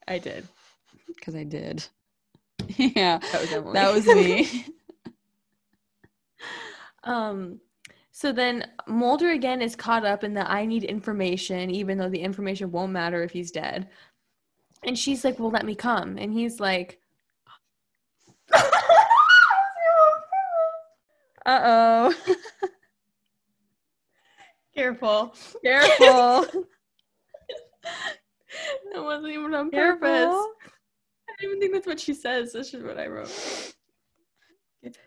I 0.08 0.18
did. 0.18 0.46
Because 1.06 1.36
I 1.36 1.44
did. 1.44 1.86
yeah, 2.76 3.18
That 3.18 3.40
was 3.40 3.52
Emilie. 3.52 3.72
that 3.74 3.92
was 3.92 4.06
me. 4.06 4.66
um. 7.04 7.60
So 8.14 8.30
then 8.30 8.66
Mulder 8.88 9.30
again 9.30 9.62
is 9.62 9.74
caught 9.74 10.04
up 10.04 10.22
in 10.22 10.34
the 10.34 10.50
I 10.50 10.66
need 10.66 10.84
information, 10.84 11.70
even 11.70 11.96
though 11.96 12.10
the 12.10 12.20
information 12.20 12.70
won't 12.70 12.92
matter 12.92 13.22
if 13.22 13.30
he's 13.30 13.50
dead. 13.50 13.88
And 14.84 14.98
she's 14.98 15.24
like, 15.24 15.38
"Well, 15.38 15.50
let 15.50 15.64
me 15.64 15.74
come." 15.74 16.18
And 16.18 16.32
he's 16.32 16.60
like, 16.60 17.00
Uh 21.44 21.60
oh. 21.64 22.14
"Careful, 24.74 25.34
Careful. 25.64 26.46
That 28.92 29.02
wasn't 29.02 29.32
even 29.32 29.54
on 29.54 29.70
purpose." 29.70 30.08
I 30.08 31.34
don't 31.40 31.48
even 31.48 31.60
think 31.60 31.72
that's 31.72 31.86
what 31.86 31.98
she 31.98 32.12
says. 32.14 32.52
This 32.52 32.74
is 32.74 32.84
what 32.84 32.98
I 32.98 33.06
wrote. 33.06 33.74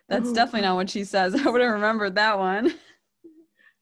That's 0.10 0.30
Ooh. 0.30 0.34
definitely 0.34 0.62
not 0.62 0.76
what 0.76 0.90
she 0.90 1.04
says. 1.04 1.36
I 1.36 1.50
would 1.50 1.62
have 1.62 1.72
remembered 1.72 2.16
that 2.16 2.40
one. 2.40 2.74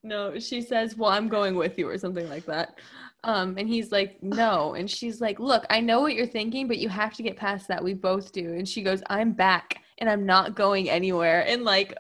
No, 0.04 0.38
she 0.38 0.62
says, 0.62 0.98
"Well, 0.98 1.10
I'm 1.10 1.30
going 1.30 1.56
with 1.56 1.80
you" 1.80 1.88
or 1.88 1.98
something 1.98 2.28
like 2.30 2.46
that. 2.46 2.78
Um, 3.26 3.56
and 3.58 3.70
he's 3.70 3.92
like, 3.92 4.22
"No," 4.22 4.74
and 4.74 4.90
she's 4.90 5.22
like, 5.22 5.40
"Look, 5.40 5.66
I 5.70 5.80
know 5.80 6.02
what 6.02 6.14
you're 6.14 6.26
thinking, 6.28 6.68
but 6.68 6.78
you 6.78 6.90
have 6.90 7.14
to 7.16 7.24
get 7.24 7.38
past 7.38 7.68
that. 7.70 7.84
We 7.84 7.94
both 7.94 8.32
do." 8.34 8.54
And 8.54 8.68
she 8.68 8.82
goes, 8.84 9.02
"I'm 9.10 9.32
back, 9.32 9.80
and 10.00 10.10
I'm 10.10 10.26
not 10.26 10.56
going 10.56 10.90
anywhere." 10.90 11.46
And 11.48 11.64
like, 11.64 11.96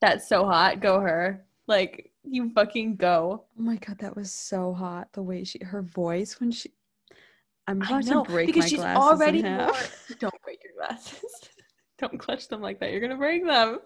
that's 0.00 0.28
so 0.28 0.44
hot. 0.44 0.80
Go 0.80 1.00
her. 1.00 1.44
Like, 1.66 2.12
you 2.22 2.50
fucking 2.50 2.96
go. 2.96 3.44
Oh 3.58 3.62
my 3.62 3.76
god, 3.76 3.98
that 3.98 4.14
was 4.16 4.30
so 4.32 4.72
hot. 4.72 5.08
The 5.12 5.22
way 5.22 5.42
she, 5.44 5.58
her 5.64 5.82
voice 5.82 6.38
when 6.40 6.50
she. 6.52 6.70
I'm 7.66 7.82
about 7.82 8.04
know 8.06 8.24
to 8.24 8.30
break 8.30 8.46
because 8.46 8.64
my 8.64 8.68
she's 8.68 8.78
glasses 8.78 9.02
already 9.02 9.38
in 9.40 9.44
half. 9.44 9.66
more- 10.08 10.16
Don't 10.20 10.42
break 10.42 10.60
your 10.62 10.72
glasses. 10.78 11.22
Don't 11.98 12.16
clutch 12.18 12.46
them 12.48 12.62
like 12.62 12.78
that. 12.80 12.92
You're 12.92 13.00
gonna 13.00 13.16
break 13.16 13.44
them. 13.44 13.80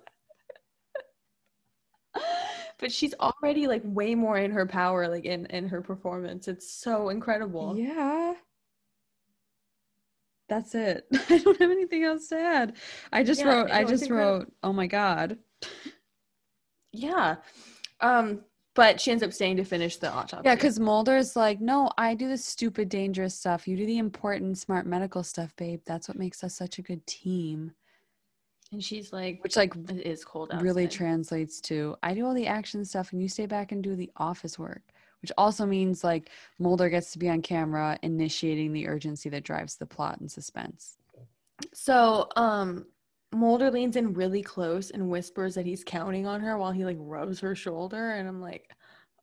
But 2.82 2.92
she's 2.92 3.14
already 3.20 3.68
like 3.68 3.80
way 3.84 4.14
more 4.14 4.36
in 4.36 4.50
her 4.50 4.66
power, 4.66 5.08
like 5.08 5.24
in 5.24 5.46
in 5.46 5.68
her 5.68 5.80
performance. 5.80 6.48
It's 6.48 6.70
so 6.70 7.08
incredible. 7.08 7.78
Yeah. 7.78 8.34
That's 10.48 10.74
it. 10.74 11.06
I 11.30 11.38
don't 11.38 11.58
have 11.60 11.70
anything 11.70 12.02
else 12.02 12.26
to 12.28 12.36
add. 12.36 12.74
I 13.12 13.22
just 13.22 13.40
Yeah, 13.40 13.48
wrote. 13.48 13.68
no, 13.68 13.74
I 13.74 13.84
just 13.84 14.02
incredible. 14.02 14.38
wrote. 14.40 14.52
Oh 14.64 14.72
my 14.72 14.88
god. 14.88 15.38
Yeah. 16.92 17.36
Um, 18.00 18.40
but 18.74 19.00
she 19.00 19.12
ends 19.12 19.22
up 19.22 19.32
staying 19.32 19.56
to 19.58 19.64
finish 19.64 19.96
the 19.98 20.10
autopsy. 20.10 20.48
Yeah, 20.48 20.56
because 20.56 20.80
Mulder's 20.80 21.36
like, 21.36 21.60
no, 21.60 21.90
I 21.96 22.14
do 22.14 22.28
the 22.28 22.36
stupid, 22.36 22.88
dangerous 22.88 23.38
stuff. 23.38 23.68
You 23.68 23.76
do 23.76 23.86
the 23.86 23.98
important, 23.98 24.58
smart 24.58 24.86
medical 24.86 25.22
stuff, 25.22 25.54
babe. 25.56 25.80
That's 25.86 26.08
what 26.08 26.18
makes 26.18 26.42
us 26.42 26.54
such 26.56 26.78
a 26.78 26.82
good 26.82 27.06
team. 27.06 27.72
And 28.72 28.82
she's 28.82 29.12
like, 29.12 29.42
Which 29.42 29.56
like 29.56 29.74
it 29.90 30.06
is 30.06 30.24
cold 30.24 30.50
outside. 30.50 30.62
really 30.64 30.88
translates 30.88 31.60
to 31.62 31.96
I 32.02 32.14
do 32.14 32.26
all 32.26 32.34
the 32.34 32.46
action 32.46 32.84
stuff 32.84 33.12
and 33.12 33.22
you 33.22 33.28
stay 33.28 33.46
back 33.46 33.72
and 33.72 33.82
do 33.82 33.94
the 33.94 34.10
office 34.16 34.58
work. 34.58 34.82
Which 35.20 35.30
also 35.38 35.64
means 35.64 36.02
like 36.02 36.30
Mulder 36.58 36.88
gets 36.88 37.12
to 37.12 37.18
be 37.18 37.28
on 37.28 37.42
camera 37.42 37.96
initiating 38.02 38.72
the 38.72 38.88
urgency 38.88 39.28
that 39.28 39.44
drives 39.44 39.76
the 39.76 39.86
plot 39.86 40.18
and 40.18 40.30
suspense. 40.30 40.96
So, 41.72 42.28
um, 42.34 42.86
Mulder 43.32 43.70
leans 43.70 43.96
in 43.96 44.14
really 44.14 44.42
close 44.42 44.90
and 44.90 45.08
whispers 45.08 45.54
that 45.54 45.64
he's 45.64 45.84
counting 45.84 46.26
on 46.26 46.40
her 46.40 46.58
while 46.58 46.72
he 46.72 46.84
like 46.84 46.98
rubs 47.00 47.40
her 47.40 47.54
shoulder, 47.54 48.10
and 48.10 48.28
I'm 48.28 48.40
like, 48.40 48.68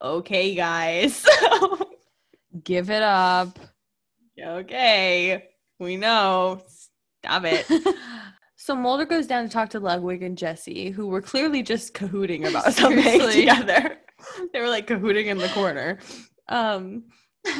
okay, 0.02 0.56
guys. 0.56 1.26
Give 2.64 2.90
it 2.90 3.04
up. 3.04 3.60
okay, 4.42 5.50
we 5.80 5.98
know. 5.98 6.64
Stop 7.24 7.44
it. 7.46 7.66
so 8.62 8.76
Mulder 8.76 9.06
goes 9.06 9.26
down 9.26 9.46
to 9.46 9.50
talk 9.50 9.70
to 9.70 9.80
Ludwig 9.80 10.22
and 10.22 10.38
Jesse, 10.38 10.90
who 10.90 11.08
were 11.08 11.22
clearly 11.22 11.64
just 11.64 11.94
cahooting 11.94 12.46
about 12.46 12.74
something 12.74 13.22
together. 13.32 13.98
they 14.54 14.60
were 14.60 14.68
like 14.68 14.86
cahooting 14.86 15.28
in 15.28 15.38
the 15.38 15.48
corner. 15.48 15.98
Um, 16.50 17.06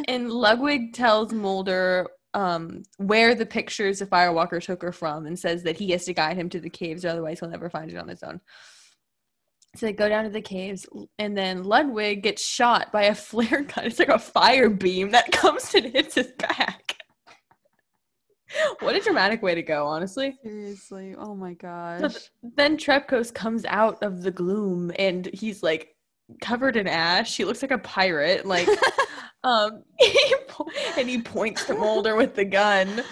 and 0.10 0.30
Ludwig 0.30 0.92
tells 0.92 1.32
Mulder 1.32 2.06
um, 2.34 2.84
where 2.98 3.34
the 3.34 3.46
pictures 3.46 4.02
of 4.02 4.10
Firewalker 4.10 4.62
took 4.62 4.82
her 4.82 4.92
from 4.92 5.26
and 5.26 5.40
says 5.40 5.64
that 5.64 5.78
he 5.78 5.92
has 5.92 6.04
to 6.04 6.14
guide 6.14 6.36
him 6.36 6.50
to 6.50 6.60
the 6.60 6.70
caves, 6.70 7.06
or 7.06 7.10
otherwise 7.10 7.40
he'll 7.40 7.48
never 7.48 7.70
find 7.70 7.90
it 7.90 7.98
on 7.98 8.10
his 8.10 8.22
own. 8.22 8.42
So 9.78 9.86
they 9.86 9.94
go 9.94 10.10
down 10.10 10.26
to 10.26 10.30
the 10.30 10.42
caves, 10.42 10.86
and 11.18 11.38
then 11.38 11.64
Ludwig 11.64 12.24
gets 12.24 12.46
shot 12.46 12.92
by 12.92 13.04
a 13.04 13.16
flare 13.16 13.62
gun. 13.74 13.86
It's 13.86 14.00
like 14.00 14.10
a 14.10 14.20
fire 14.20 14.70
beam 14.70 15.12
that 15.12 15.32
comes 15.32 15.74
and 15.74 15.86
hits 15.86 16.16
his 16.16 16.34
back. 16.34 16.89
what 18.80 18.96
a 18.96 19.00
dramatic 19.00 19.42
way 19.42 19.56
to 19.56 19.62
go, 19.62 19.86
honestly. 19.86 20.38
Seriously. 20.44 21.16
Oh 21.18 21.36
my 21.36 21.54
gosh. 21.54 22.02
th- 22.02 22.30
then 22.56 22.78
Trepkos 22.78 23.34
comes 23.34 23.66
out 23.66 24.02
of 24.04 24.22
the 24.22 24.32
gloom 24.32 24.92
and 24.98 25.26
he's 25.28 25.64
like 25.64 25.96
covered 26.42 26.76
in 26.76 26.88
ash. 26.88 27.38
He 27.38 27.46
looks 27.46 27.62
like 27.62 27.72
a 27.72 27.78
pirate, 27.78 28.46
like 28.46 28.68
um 29.44 29.84
and 30.98 31.10
he 31.10 31.22
points 31.22 31.66
to 31.66 31.74
Mulder 31.74 32.16
with 32.16 32.36
the 32.36 32.46
gun. 32.46 33.04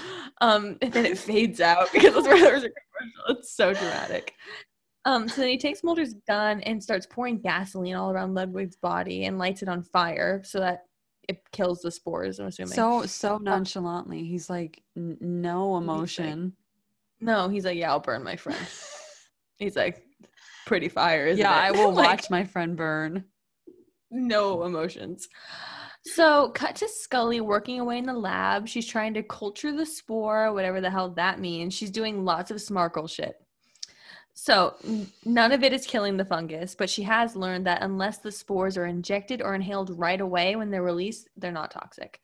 Um 0.41 0.77
and 0.81 0.93
then 0.93 1.05
it 1.05 1.17
fades 1.17 1.61
out 1.61 1.91
because 1.93 2.13
that's 2.13 2.27
where 2.27 2.39
there's 2.39 2.63
a 2.63 2.69
commercial. 2.69 3.39
It's 3.39 3.55
so 3.55 3.73
dramatic. 3.73 4.33
Um 5.05 5.27
so 5.27 5.41
then 5.41 5.49
he 5.49 5.57
takes 5.57 5.83
Mulder's 5.83 6.15
gun 6.27 6.61
and 6.61 6.83
starts 6.83 7.07
pouring 7.09 7.39
gasoline 7.39 7.95
all 7.95 8.11
around 8.11 8.33
Ludwig's 8.33 8.75
body 8.75 9.25
and 9.25 9.39
lights 9.39 9.61
it 9.61 9.69
on 9.69 9.83
fire 9.83 10.41
so 10.43 10.59
that 10.59 10.83
it 11.27 11.41
kills 11.51 11.81
the 11.81 11.91
spores. 11.91 12.39
I'm 12.39 12.47
assuming. 12.47 12.73
So 12.73 13.05
so 13.05 13.37
nonchalantly, 13.37 14.23
he's 14.25 14.49
like 14.49 14.81
n- 14.95 15.17
no 15.19 15.77
emotion. 15.77 16.53
no, 17.19 17.49
he's 17.49 17.65
like, 17.65 17.77
yeah, 17.77 17.91
I'll 17.91 17.99
burn 17.99 18.23
my 18.23 18.35
friend. 18.35 18.59
he's 19.59 19.75
like, 19.75 20.03
pretty 20.65 20.89
fire. 20.89 21.27
Yeah, 21.27 21.51
it? 21.53 21.67
I 21.67 21.71
will 21.71 21.91
Like, 21.93 22.07
watch 22.09 22.29
my 22.29 22.43
friend 22.43 22.75
burn. 22.77 23.25
no 24.11 24.63
emotions. 24.63 25.27
So, 26.03 26.49
cut 26.51 26.77
to 26.77 26.87
Scully 26.87 27.41
working 27.41 27.81
away 27.81 27.97
in 27.97 28.05
the 28.05 28.13
lab. 28.13 28.65
She's 28.69 28.87
trying 28.87 29.13
to 29.15 29.23
culture 29.23 29.75
the 29.75 29.85
spore, 29.85 30.53
whatever 30.53 30.79
the 30.79 30.89
hell 30.89 31.09
that 31.15 31.41
means. 31.41 31.73
She's 31.73 31.91
doing 31.91 32.23
lots 32.23 32.49
of 32.49 32.57
smarkle 32.57 33.09
shit. 33.09 33.35
So, 34.39 34.75
none 35.25 35.51
of 35.51 35.63
it 35.63 35.73
is 35.73 35.87
killing 35.87 36.15
the 36.15 36.23
fungus, 36.23 36.75
but 36.75 36.91
she 36.91 37.01
has 37.01 37.35
learned 37.35 37.65
that 37.65 37.81
unless 37.81 38.19
the 38.19 38.31
spores 38.31 38.77
are 38.77 38.85
injected 38.85 39.41
or 39.41 39.55
inhaled 39.55 39.89
right 39.97 40.21
away 40.21 40.55
when 40.55 40.69
they're 40.69 40.83
released, 40.83 41.27
they're 41.35 41.51
not 41.51 41.71
toxic. 41.71 42.19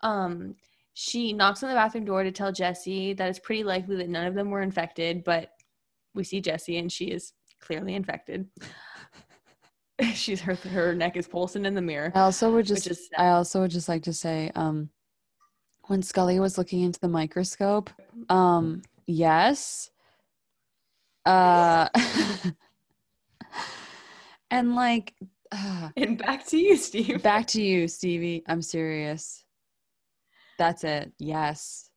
Um, 0.00 0.54
she 0.94 1.32
knocks 1.32 1.64
on 1.64 1.68
the 1.68 1.74
bathroom 1.74 2.04
door 2.04 2.22
to 2.22 2.30
tell 2.30 2.52
Jesse 2.52 3.14
that 3.14 3.28
it's 3.28 3.40
pretty 3.40 3.64
likely 3.64 3.96
that 3.96 4.08
none 4.08 4.28
of 4.28 4.34
them 4.34 4.48
were 4.48 4.62
infected, 4.62 5.24
but 5.24 5.50
we 6.14 6.22
see 6.22 6.40
Jesse 6.40 6.78
and 6.78 6.90
she 6.90 7.06
is 7.06 7.32
clearly 7.60 7.96
infected. 7.96 8.46
She's 10.14 10.40
her 10.42 10.54
her 10.54 10.94
neck 10.94 11.16
is 11.16 11.26
pulsing 11.26 11.64
in 11.66 11.74
the 11.74 11.82
mirror. 11.82 12.12
I 12.14 12.20
also 12.20 12.52
would 12.52 12.66
just 12.66 12.88
I 13.18 13.30
also 13.30 13.62
would 13.62 13.72
just 13.72 13.88
like 13.88 14.04
to 14.04 14.12
say, 14.12 14.52
um, 14.54 14.88
when 15.86 16.00
Scully 16.00 16.38
was 16.38 16.58
looking 16.58 16.82
into 16.82 17.00
the 17.00 17.08
microscope, 17.08 17.90
um, 18.28 18.82
yes. 19.08 19.90
Uh 21.26 21.88
and 24.50 24.74
like 24.74 25.14
uh, 25.52 25.90
And 25.96 26.18
back 26.18 26.46
to 26.48 26.58
you, 26.58 26.76
Steve. 26.76 27.22
back 27.22 27.46
to 27.48 27.62
you, 27.62 27.88
Stevie. 27.88 28.42
I'm 28.46 28.62
serious. 28.62 29.44
That's 30.58 30.84
it. 30.84 31.12
Yes. 31.18 31.90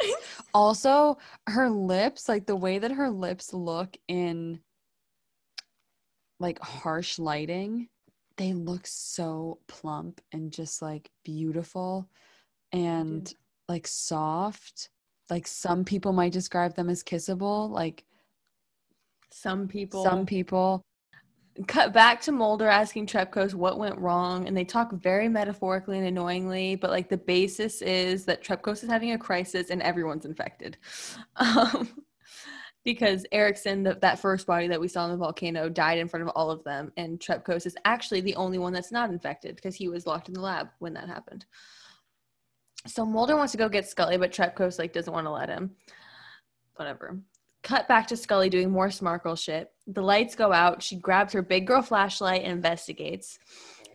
also, 0.54 1.18
her 1.46 1.68
lips, 1.70 2.28
like 2.28 2.46
the 2.46 2.56
way 2.56 2.78
that 2.78 2.92
her 2.92 3.10
lips 3.10 3.52
look 3.52 3.96
in 4.08 4.60
like 6.40 6.58
harsh 6.60 7.18
lighting, 7.18 7.88
they 8.36 8.52
look 8.52 8.86
so 8.86 9.58
plump 9.66 10.20
and 10.32 10.52
just 10.52 10.80
like 10.80 11.10
beautiful 11.24 12.08
and 12.72 13.34
like 13.68 13.86
soft. 13.86 14.90
Like 15.30 15.46
some 15.46 15.84
people 15.84 16.12
might 16.12 16.32
describe 16.32 16.74
them 16.74 16.88
as 16.88 17.02
kissable, 17.04 17.68
like 17.68 18.04
Some 19.30 19.68
people 19.68 20.04
some 20.04 20.26
people 20.26 20.84
cut 21.66 21.92
back 21.92 22.20
to 22.22 22.32
Mulder 22.32 22.68
asking 22.68 23.06
Trepkos 23.06 23.54
what 23.54 23.78
went 23.78 23.98
wrong, 23.98 24.46
and 24.46 24.56
they 24.56 24.64
talk 24.64 24.92
very 24.92 25.28
metaphorically 25.28 25.98
and 25.98 26.06
annoyingly, 26.06 26.76
but 26.76 26.90
like 26.90 27.08
the 27.08 27.16
basis 27.16 27.82
is 27.82 28.24
that 28.26 28.44
Trepkos 28.44 28.84
is 28.84 28.90
having 28.90 29.12
a 29.12 29.18
crisis 29.18 29.70
and 29.70 29.82
everyone's 29.82 30.24
infected. 30.24 30.76
Um, 31.36 31.88
because 32.84 33.26
Erickson, 33.32 33.82
the, 33.82 33.98
that 34.00 34.18
first 34.18 34.46
body 34.46 34.66
that 34.68 34.80
we 34.80 34.88
saw 34.88 35.04
in 35.04 35.10
the 35.10 35.16
volcano, 35.16 35.68
died 35.68 35.98
in 35.98 36.08
front 36.08 36.22
of 36.22 36.32
all 36.34 36.50
of 36.50 36.64
them, 36.64 36.90
and 36.96 37.20
Trepkos 37.20 37.66
is 37.66 37.76
actually 37.84 38.22
the 38.22 38.34
only 38.36 38.56
one 38.56 38.72
that's 38.72 38.92
not 38.92 39.10
infected 39.10 39.56
because 39.56 39.74
he 39.74 39.88
was 39.88 40.06
locked 40.06 40.28
in 40.28 40.34
the 40.34 40.40
lab 40.40 40.68
when 40.78 40.94
that 40.94 41.06
happened. 41.06 41.44
So 42.86 43.04
Mulder 43.04 43.36
wants 43.36 43.52
to 43.52 43.58
go 43.58 43.68
get 43.68 43.88
Scully, 43.88 44.16
but 44.16 44.32
Trepkos 44.32 44.78
like 44.78 44.92
doesn't 44.92 45.12
want 45.12 45.26
to 45.26 45.30
let 45.30 45.50
him. 45.50 45.72
Whatever. 46.76 47.18
Cut 47.62 47.88
back 47.88 48.06
to 48.08 48.16
Scully 48.16 48.48
doing 48.48 48.70
more 48.70 48.88
smarkle 48.88 49.36
shit. 49.38 49.70
The 49.86 50.00
lights 50.02 50.34
go 50.34 50.52
out. 50.52 50.82
She 50.82 50.96
grabs 50.96 51.32
her 51.32 51.42
big 51.42 51.66
girl 51.66 51.82
flashlight 51.82 52.42
and 52.42 52.52
investigates. 52.52 53.38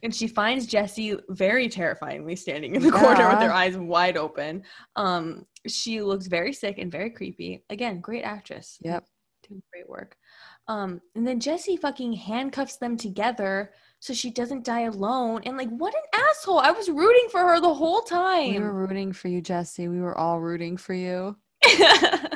And 0.04 0.14
she 0.14 0.28
finds 0.28 0.68
Jesse 0.68 1.16
very 1.30 1.70
terrifyingly 1.70 2.36
standing 2.36 2.76
in 2.76 2.84
the 2.84 2.92
corner 2.92 3.30
with 3.30 3.40
Yeah. 3.40 3.46
her 3.48 3.54
eyes 3.54 3.78
wide 3.78 4.18
open. 4.18 4.64
Um, 4.98 5.46
she 5.66 6.02
looks 6.02 6.28
very 6.28 6.52
sick 6.52 6.78
and 6.78 6.92
very 6.92 7.10
creepy. 7.10 7.64
Again, 7.70 8.02
great 8.02 8.24
actress. 8.24 8.78
Yep. 8.82 9.06
Doing 9.48 9.64
great 9.72 9.88
work. 9.90 10.18
Um, 10.68 11.00
and 11.16 11.26
then 11.26 11.40
Jesse 11.40 11.78
fucking 11.78 12.14
handcuffs 12.14 12.78
them 12.78 12.98
together 12.98 13.72
so 14.00 14.14
she 14.14 14.30
doesn't 14.30 14.66
die 14.66 14.82
alone. 14.82 15.42
And 15.46 15.56
like, 15.58 15.70
what 15.70 15.94
an 15.96 16.20
asshole! 16.32 16.60
I 16.60 16.72
was 16.72 16.90
rooting 16.90 17.28
for 17.32 17.40
her 17.40 17.62
the 17.62 17.74
whole 17.74 18.02
time. 18.02 18.52
We 18.52 18.60
were 18.60 18.74
rooting 18.74 19.14
for 19.14 19.30
you, 19.30 19.42
Jesse. 19.42 19.88
We 19.88 20.02
were 20.02 20.18
all 20.18 20.42
rooting 20.42 20.76
for 20.76 20.94
you. 20.94 21.38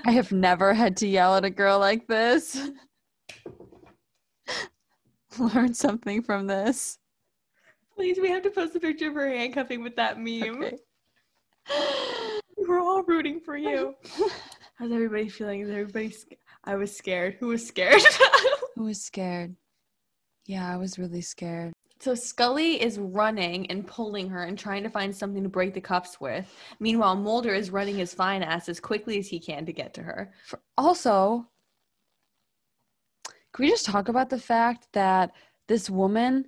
I 0.08 0.12
have 0.12 0.32
never 0.32 0.74
had 0.74 0.96
to 0.98 1.08
yell 1.08 1.36
at 1.36 1.44
a 1.44 1.50
girl 1.50 1.80
like 1.80 2.08
this. 2.08 2.70
Learn 5.38 5.74
something 5.74 6.24
from 6.24 6.48
this. 6.48 6.98
Please, 7.94 8.18
we 8.18 8.30
have 8.30 8.42
to 8.44 8.50
post 8.50 8.74
a 8.78 8.80
picture 8.80 9.10
of 9.10 9.16
her 9.16 9.28
handcuffing 9.28 9.84
with 9.84 9.98
that 9.98 10.18
meme. 10.18 10.64
Okay. 10.64 10.78
We're 12.58 12.80
all 12.80 13.04
rooting 13.04 13.42
for 13.42 13.58
you. 13.58 13.96
How's 14.76 14.94
everybody 14.94 15.28
feeling? 15.28 15.60
Is 15.60 15.70
everybody? 15.70 16.12
Sc- 16.12 16.36
I 16.64 16.76
was 16.76 16.96
scared. 16.96 17.36
Who 17.42 17.48
was 17.48 17.68
scared? 17.68 18.02
Who 18.76 18.84
was 18.84 19.04
scared? 19.04 19.58
Yeah, 20.46 20.72
I 20.72 20.78
was 20.78 20.98
really 20.98 21.22
scared. 21.22 21.74
So 22.00 22.14
Scully 22.14 22.82
is 22.82 23.00
running 23.00 23.70
and 23.72 23.86
pulling 23.86 24.30
her 24.30 24.44
and 24.44 24.58
trying 24.58 24.84
to 24.84 24.90
find 24.90 25.16
something 25.16 25.44
to 25.44 25.50
break 25.50 25.74
the 25.74 25.82
cuffs 25.82 26.22
with. 26.22 26.54
Meanwhile, 26.80 27.16
Mulder 27.16 27.54
is 27.54 27.72
running 27.72 27.96
his 27.96 28.14
fine 28.14 28.44
ass 28.44 28.70
as 28.70 28.80
quickly 28.80 29.18
as 29.18 29.28
he 29.28 29.40
can 29.40 29.66
to 29.66 29.74
get 29.74 29.94
to 29.96 30.04
her. 30.04 30.32
For, 30.46 30.60
also, 30.78 31.48
can 33.54 33.66
we 33.66 33.70
just 33.70 33.86
talk 33.86 34.10
about 34.10 34.30
the 34.30 34.40
fact 34.40 34.88
that 34.94 35.32
this 35.68 35.90
woman 35.90 36.46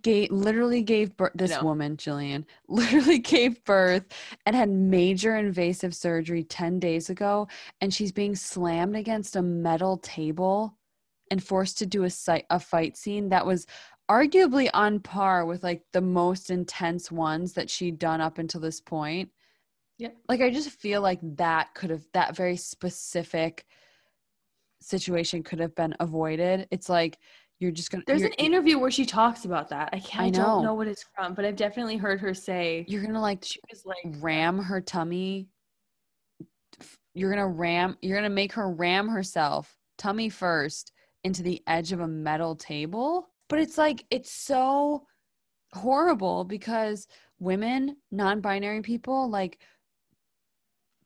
gave 0.00 0.30
literally 0.30 0.82
gave 0.82 1.16
birth 1.16 1.32
this 1.34 1.50
know. 1.50 1.64
woman 1.64 1.96
Gillian 1.96 2.46
literally 2.68 3.18
gave 3.18 3.62
birth 3.64 4.04
and 4.46 4.56
had 4.56 4.70
major 4.70 5.36
invasive 5.36 5.94
surgery 5.94 6.44
10 6.44 6.78
days 6.78 7.10
ago 7.10 7.46
and 7.80 7.92
she's 7.92 8.12
being 8.12 8.34
slammed 8.34 8.96
against 8.96 9.36
a 9.36 9.42
metal 9.42 9.98
table 9.98 10.78
and 11.30 11.42
forced 11.42 11.78
to 11.78 11.86
do 11.86 12.04
a 12.04 12.10
site 12.10 12.46
a 12.50 12.58
fight 12.58 12.96
scene 12.96 13.28
that 13.28 13.44
was 13.44 13.66
arguably 14.10 14.68
on 14.74 15.00
par 15.00 15.46
with 15.46 15.62
like 15.62 15.82
the 15.92 16.00
most 16.00 16.50
intense 16.50 17.10
ones 17.10 17.52
that 17.54 17.70
she'd 17.70 17.98
done 17.98 18.20
up 18.20 18.38
until 18.38 18.60
this 18.60 18.80
point 18.80 19.30
Yeah. 19.98 20.10
like 20.28 20.40
i 20.40 20.50
just 20.50 20.70
feel 20.70 21.00
like 21.00 21.20
that 21.36 21.74
could 21.74 21.90
have 21.90 22.06
that 22.12 22.36
very 22.36 22.56
specific 22.56 23.64
situation 24.80 25.42
could 25.42 25.60
have 25.60 25.74
been 25.74 25.94
avoided 26.00 26.66
it's 26.70 26.88
like 26.88 27.18
you're 27.62 27.70
just 27.70 27.92
gonna 27.92 28.02
There's 28.08 28.22
an 28.22 28.32
interview 28.32 28.76
where 28.76 28.90
she 28.90 29.06
talks 29.06 29.44
about 29.44 29.68
that. 29.68 29.90
I 29.92 30.00
can't. 30.00 30.20
I, 30.20 30.26
I 30.26 30.30
don't 30.30 30.58
know. 30.58 30.62
know 30.62 30.74
what 30.74 30.88
it's 30.88 31.04
from, 31.14 31.34
but 31.34 31.44
I've 31.44 31.54
definitely 31.54 31.96
heard 31.96 32.18
her 32.18 32.34
say 32.34 32.84
you're 32.88 33.04
gonna 33.04 33.20
like 33.20 33.44
she 33.44 33.60
was 33.70 33.86
like, 33.86 33.98
uh, 34.04 34.18
ram 34.18 34.58
her 34.58 34.80
tummy 34.80 35.48
you're 37.14 37.30
gonna 37.30 37.46
ram 37.46 37.96
you're 38.02 38.16
gonna 38.16 38.30
make 38.30 38.52
her 38.54 38.70
ram 38.70 39.08
herself 39.08 39.76
tummy 39.96 40.28
first 40.28 40.90
into 41.22 41.42
the 41.44 41.62
edge 41.68 41.92
of 41.92 42.00
a 42.00 42.08
metal 42.08 42.56
table 42.56 43.28
but 43.48 43.58
it's 43.58 43.78
like 43.78 44.04
it's 44.10 44.30
so 44.30 45.06
horrible 45.72 46.44
because 46.44 47.06
women 47.38 47.96
non-binary 48.10 48.82
people 48.82 49.28
like 49.28 49.58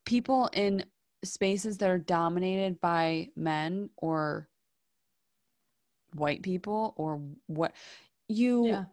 people 0.04 0.48
in 0.52 0.84
spaces 1.24 1.78
that 1.78 1.90
are 1.90 1.98
dominated 1.98 2.80
by 2.80 3.28
men 3.36 3.88
or 3.96 4.48
white 6.14 6.42
people 6.42 6.94
or 6.96 7.20
what 7.46 7.72
you 8.28 8.68
yeah, 8.68 8.84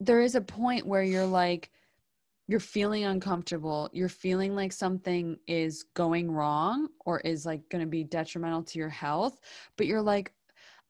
there 0.00 0.20
is 0.20 0.34
a 0.34 0.40
point 0.40 0.86
where 0.86 1.02
you're 1.02 1.26
like 1.26 1.70
you're 2.48 2.58
feeling 2.58 3.04
uncomfortable. 3.04 3.88
You're 3.92 4.08
feeling 4.08 4.56
like 4.56 4.72
something 4.72 5.38
is 5.46 5.84
going 5.94 6.32
wrong 6.32 6.88
or 7.06 7.20
is 7.20 7.46
like 7.46 7.68
going 7.68 7.84
to 7.84 7.88
be 7.88 8.02
detrimental 8.02 8.64
to 8.64 8.78
your 8.80 8.88
health 8.88 9.38
but 9.76 9.86
you're 9.86 10.02
like 10.02 10.32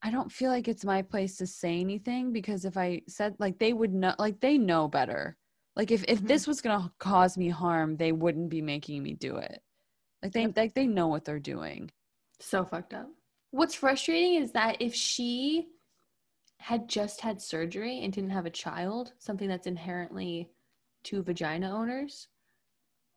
i 0.02 0.10
don't 0.10 0.32
feel 0.32 0.50
like 0.50 0.68
it's 0.68 0.84
my 0.84 1.02
place 1.02 1.36
to 1.36 1.46
say 1.46 1.80
anything 1.80 2.32
because 2.32 2.64
if 2.64 2.76
i 2.76 3.00
said 3.08 3.34
like 3.38 3.58
they 3.58 3.72
would 3.72 3.92
know 3.92 4.14
like 4.18 4.40
they 4.40 4.58
know 4.58 4.88
better 4.88 5.36
like 5.76 5.90
if 5.90 6.04
if 6.08 6.20
Mhm. 6.22 6.28
this 6.28 6.46
was 6.46 6.60
going 6.60 6.80
to 6.80 6.90
cause 6.98 7.36
me 7.38 7.48
harm 7.48 7.96
they 7.96 8.12
wouldn't 8.12 8.48
be 8.50 8.62
making 8.62 9.02
me 9.02 9.14
do 9.14 9.36
it 9.36 9.62
like 10.22 10.32
they 10.32 10.42
Yep. 10.42 10.56
like 10.56 10.74
they 10.74 10.86
know 10.86 11.08
what 11.08 11.24
they're 11.24 11.38
doing 11.38 11.90
so 12.40 12.64
fucked 12.64 12.94
up. 12.94 13.08
What's 13.50 13.74
frustrating 13.74 14.34
is 14.34 14.52
that 14.52 14.80
if 14.80 14.94
she 14.94 15.68
had 16.58 16.88
just 16.88 17.20
had 17.20 17.40
surgery 17.40 18.00
and 18.02 18.12
didn't 18.12 18.30
have 18.30 18.46
a 18.46 18.50
child, 18.50 19.12
something 19.18 19.48
that's 19.48 19.66
inherently 19.66 20.50
to 21.04 21.22
vagina 21.22 21.70
owners, 21.70 22.28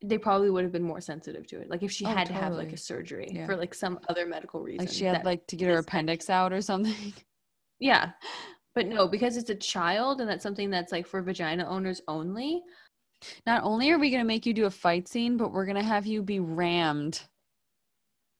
they 0.05 0.17
probably 0.17 0.49
would 0.49 0.63
have 0.63 0.71
been 0.73 0.83
more 0.83 0.99
sensitive 1.01 1.47
to 1.47 1.61
it. 1.61 1.69
Like 1.69 1.81
if 1.81 1.91
she 1.91 2.05
Oh, 2.05 2.09
had 2.09 2.27
to 2.27 2.33
have 2.33 2.53
like 2.53 2.73
a 2.73 2.77
surgery 2.77 3.29
Yeah. 3.31 3.45
for 3.45 3.55
like 3.55 3.73
some 3.73 3.99
other 4.09 4.25
medical 4.25 4.61
reason. 4.61 4.85
like 4.85 4.93
she 4.93 5.05
had 5.05 5.23
like 5.23 5.47
to 5.47 5.55
get 5.55 5.69
her 5.69 5.77
appendix 5.79 6.29
out 6.29 6.51
or 6.51 6.61
something 6.61 7.13
yeah. 7.79 8.11
But 8.75 8.87
no, 8.87 9.07
because 9.07 9.37
it's 9.37 9.49
a 9.49 9.55
child 9.55 10.19
and 10.19 10.29
that's 10.29 10.43
something 10.43 10.69
that's 10.69 10.91
like 10.91 11.07
for 11.07 11.21
vagina 11.21 11.65
owners 11.67 12.01
only. 12.07 12.61
Not 13.47 13.63
only 13.63 13.89
are 13.91 13.99
we 13.99 14.09
going 14.09 14.21
to 14.23 14.27
make 14.27 14.45
you 14.45 14.53
do 14.53 14.65
a 14.65 14.69
fight 14.71 15.07
scene, 15.07 15.37
but 15.37 15.53
we're 15.53 15.65
going 15.65 15.77
to 15.77 15.83
have 15.83 16.05
you 16.05 16.21
be 16.21 16.39
rammed 16.41 17.21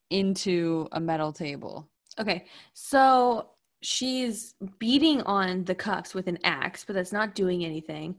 into 0.10 0.88
a 0.92 1.00
metal 1.00 1.32
table. 1.32 1.88
Okay, 2.20 2.46
so 2.74 3.50
she's 3.82 4.56
beating 4.80 5.22
on 5.22 5.64
the 5.66 5.76
cuffs 5.76 6.14
with 6.14 6.28
an 6.28 6.38
axe, 6.44 6.84
but 6.86 6.94
that's 6.94 7.14
not 7.14 7.36
doing 7.36 7.64
anything. 7.66 8.16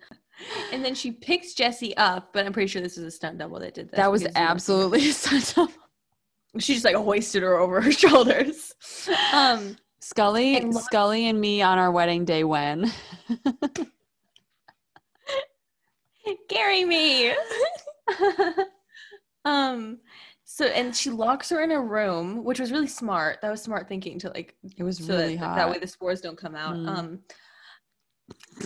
And 0.72 0.84
then 0.84 0.94
she 0.94 1.12
picks 1.12 1.54
Jesse 1.54 1.96
up, 1.96 2.32
but 2.32 2.44
I'm 2.46 2.52
pretty 2.52 2.68
sure 2.68 2.82
this 2.82 2.98
is 2.98 3.04
a 3.04 3.10
stunt 3.10 3.38
double 3.38 3.58
that 3.60 3.74
did 3.74 3.90
this. 3.90 3.96
that 3.96 4.10
was 4.10 4.22
because 4.22 4.34
you 4.36 4.40
know- 4.42 4.50
absolutely 4.50 5.08
a 5.10 6.60
She 6.60 6.74
just 6.74 6.84
like 6.84 6.96
hoisted 6.96 7.42
her 7.42 7.56
over 7.56 7.80
her 7.80 7.92
shoulders. 8.04 8.72
Um, 9.32 9.76
Scully, 10.00 10.56
And 10.58 10.74
lo- 10.74 10.80
Scully 10.82 11.28
and 11.28 11.40
me 11.40 11.62
on 11.62 11.78
our 11.78 11.90
wedding 11.90 12.24
day 12.24 12.44
when. 12.44 12.92
carry 16.48 16.84
me. 16.84 17.34
um, 19.44 19.98
so 20.44 20.66
and 20.66 20.94
she 20.94 21.10
locks 21.10 21.48
her 21.50 21.62
in 21.62 21.70
a 21.72 21.80
room, 21.80 22.44
which 22.44 22.60
was 22.60 22.70
really 22.70 22.86
smart. 22.86 23.38
That 23.42 23.50
was 23.50 23.62
smart 23.62 23.88
thinking 23.88 24.18
to 24.20 24.28
like 24.30 24.54
It 24.76 24.82
was 24.84 24.98
so 24.98 25.16
really 25.16 25.36
that, 25.36 25.44
hot. 25.44 25.56
that 25.56 25.70
way 25.70 25.78
the 25.78 25.86
spores 25.86 26.20
don't 26.20 26.36
come 26.38 26.54
out. 26.54 26.76
Mm. 26.76 26.88
Um, 26.88 27.18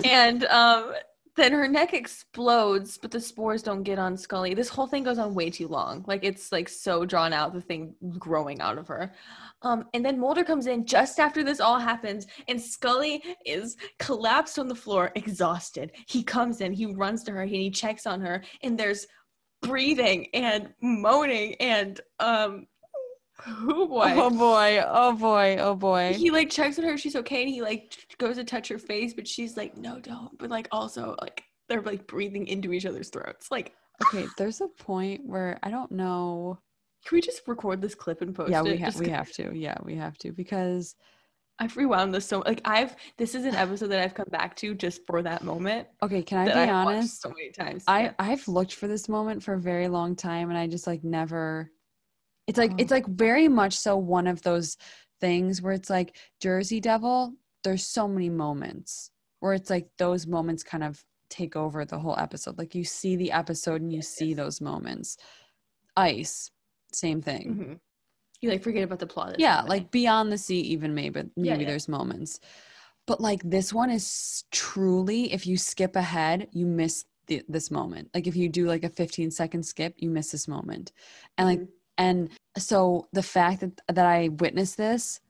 and 0.04 0.44
um, 0.46 0.92
then 1.38 1.52
her 1.52 1.68
neck 1.68 1.94
explodes, 1.94 2.98
but 2.98 3.10
the 3.10 3.20
spores 3.20 3.62
don't 3.62 3.82
get 3.82 3.98
on 3.98 4.16
Scully. 4.16 4.54
This 4.54 4.68
whole 4.68 4.86
thing 4.86 5.04
goes 5.04 5.18
on 5.18 5.34
way 5.34 5.48
too 5.48 5.68
long. 5.68 6.04
Like 6.06 6.24
it's 6.24 6.52
like 6.52 6.68
so 6.68 7.04
drawn 7.04 7.32
out, 7.32 7.54
the 7.54 7.60
thing 7.60 7.94
growing 8.18 8.60
out 8.60 8.76
of 8.76 8.88
her. 8.88 9.14
Um, 9.62 9.86
and 9.94 10.04
then 10.04 10.18
Mulder 10.18 10.44
comes 10.44 10.66
in 10.66 10.84
just 10.84 11.18
after 11.18 11.42
this 11.42 11.60
all 11.60 11.78
happens, 11.78 12.26
and 12.48 12.60
Scully 12.60 13.22
is 13.46 13.76
collapsed 13.98 14.58
on 14.58 14.68
the 14.68 14.74
floor, 14.74 15.10
exhausted. 15.14 15.92
He 16.08 16.22
comes 16.22 16.60
in, 16.60 16.72
he 16.72 16.86
runs 16.86 17.22
to 17.24 17.32
her, 17.32 17.42
and 17.42 17.50
he 17.50 17.70
checks 17.70 18.06
on 18.06 18.20
her, 18.20 18.42
and 18.62 18.78
there's 18.78 19.06
breathing 19.62 20.28
and 20.34 20.72
moaning 20.80 21.54
and 21.60 22.00
um, 22.20 22.66
oh 23.46 23.86
boy, 23.86 24.12
Oh 24.16 24.30
boy, 24.30 24.82
oh 24.86 25.12
boy, 25.14 25.56
oh 25.60 25.74
boy. 25.74 26.12
he 26.14 26.30
like 26.30 26.50
checks 26.50 26.78
on 26.78 26.84
her. 26.84 26.96
She's 26.98 27.16
okay. 27.16 27.42
And 27.42 27.50
he 27.50 27.62
like 27.62 27.96
goes 28.18 28.36
to 28.36 28.44
touch 28.44 28.68
her 28.68 28.78
face 28.78 29.14
but 29.14 29.26
she's 29.28 29.56
like 29.56 29.76
no 29.76 29.98
don't. 30.00 30.36
But 30.38 30.50
like 30.50 30.68
also 30.72 31.14
like 31.20 31.44
they're 31.68 31.82
like 31.82 32.06
breathing 32.06 32.46
into 32.48 32.72
each 32.72 32.86
other's 32.86 33.08
throats. 33.10 33.50
Like 33.50 33.74
Okay, 34.06 34.26
there's 34.36 34.60
a 34.60 34.68
point 34.68 35.22
where 35.26 35.58
I 35.62 35.70
don't 35.70 35.90
know. 35.92 36.58
can 37.06 37.16
we 37.16 37.20
just 37.20 37.42
record 37.46 37.80
this 37.80 37.94
clip 37.94 38.22
and 38.22 38.34
post 38.34 38.50
yeah, 38.50 38.60
it? 38.60 38.64
we 38.64 38.76
have 38.78 38.92
Just 38.92 39.04
we 39.04 39.08
have 39.10 39.30
to. 39.32 39.52
Yeah, 39.56 39.76
we 39.84 39.94
have 39.96 40.16
to. 40.18 40.32
Because 40.32 40.94
i've 41.60 41.76
rewound 41.76 42.14
this 42.14 42.24
so 42.24 42.38
like 42.46 42.60
i've 42.64 42.94
this 43.16 43.34
is 43.34 43.44
an 43.44 43.52
episode 43.56 43.88
that 43.88 43.98
i've 44.00 44.14
come 44.14 44.28
back 44.30 44.54
to 44.54 44.76
just 44.76 45.04
for 45.08 45.22
that 45.22 45.42
moment 45.42 45.88
okay, 46.04 46.22
can 46.22 46.38
I 46.38 46.44
be 46.44 46.52
I've 46.52 46.68
honest? 46.68 47.20
so 47.20 47.30
many 47.30 47.50
times. 47.50 47.82
I 47.88 48.02
Yeah. 48.02 48.12
I've 48.20 48.46
looked 48.46 48.74
for 48.74 48.86
this 48.86 49.08
moment 49.08 49.42
for 49.42 49.54
a 49.54 49.58
very 49.60 49.88
long 49.88 50.14
time 50.14 50.50
and 50.50 50.56
I 50.58 50.68
just 50.68 50.86
like 50.86 51.02
never 51.02 51.72
it's 52.48 52.58
like 52.58 52.72
Oh. 52.72 52.76
it's 52.78 52.90
like 52.90 53.06
very 53.06 53.46
much 53.46 53.78
so 53.78 53.96
one 53.96 54.26
of 54.26 54.42
those 54.42 54.76
things 55.20 55.62
where 55.62 55.72
it's 55.72 55.90
like 55.90 56.16
Jersey 56.40 56.80
Devil 56.80 57.34
there's 57.64 57.86
so 57.86 58.08
many 58.08 58.30
moments 58.30 59.10
where 59.40 59.52
it's 59.52 59.70
like 59.70 59.88
those 59.98 60.26
moments 60.26 60.62
kind 60.62 60.82
of 60.84 61.04
take 61.30 61.54
over 61.56 61.84
the 61.84 61.98
whole 61.98 62.18
episode 62.18 62.56
like 62.58 62.74
you 62.74 62.84
see 62.84 63.14
the 63.16 63.30
episode 63.32 63.80
and 63.82 63.92
you 63.92 63.98
Yes, 63.98 64.08
see 64.08 64.28
yes. 64.30 64.36
those 64.36 64.60
moments 64.60 65.16
ice 65.96 66.50
same 66.92 67.20
thing 67.20 67.44
Mhm. 67.54 67.80
you 68.40 68.50
like 68.50 68.62
forget 68.62 68.84
about 68.84 68.98
the 69.00 69.06
plot 69.06 69.34
yeah 69.38 69.56
happening. 69.56 69.68
like 69.68 69.90
beyond 69.90 70.32
the 70.32 70.38
sea 70.38 70.60
even 70.60 70.94
maybe 70.94 71.22
maybe 71.36 71.48
Yeah, 71.48 71.56
yeah. 71.58 71.66
there's 71.66 71.88
moments 71.88 72.40
but 73.06 73.20
like 73.20 73.42
this 73.44 73.72
one 73.72 73.90
is 73.90 74.44
truly 74.52 75.32
if 75.32 75.46
you 75.46 75.56
skip 75.58 75.96
ahead 75.96 76.48
you 76.52 76.64
miss 76.66 77.04
the, 77.26 77.42
this 77.48 77.70
moment 77.70 78.08
like 78.14 78.26
if 78.26 78.36
you 78.36 78.48
do 78.48 78.66
like 78.66 78.84
a 78.84 78.88
15 78.88 79.30
second 79.30 79.62
skip 79.64 79.94
you 79.98 80.08
miss 80.08 80.30
this 80.30 80.48
moment 80.48 80.92
and 81.36 81.46
like 81.48 81.60
Mhm. 81.60 81.68
And 81.98 82.30
so 82.56 83.06
the 83.12 83.22
fact 83.22 83.60
that 83.60 83.80
that 83.92 84.06
i 84.06 84.28
witnessed 84.28 84.76
this 84.76 85.20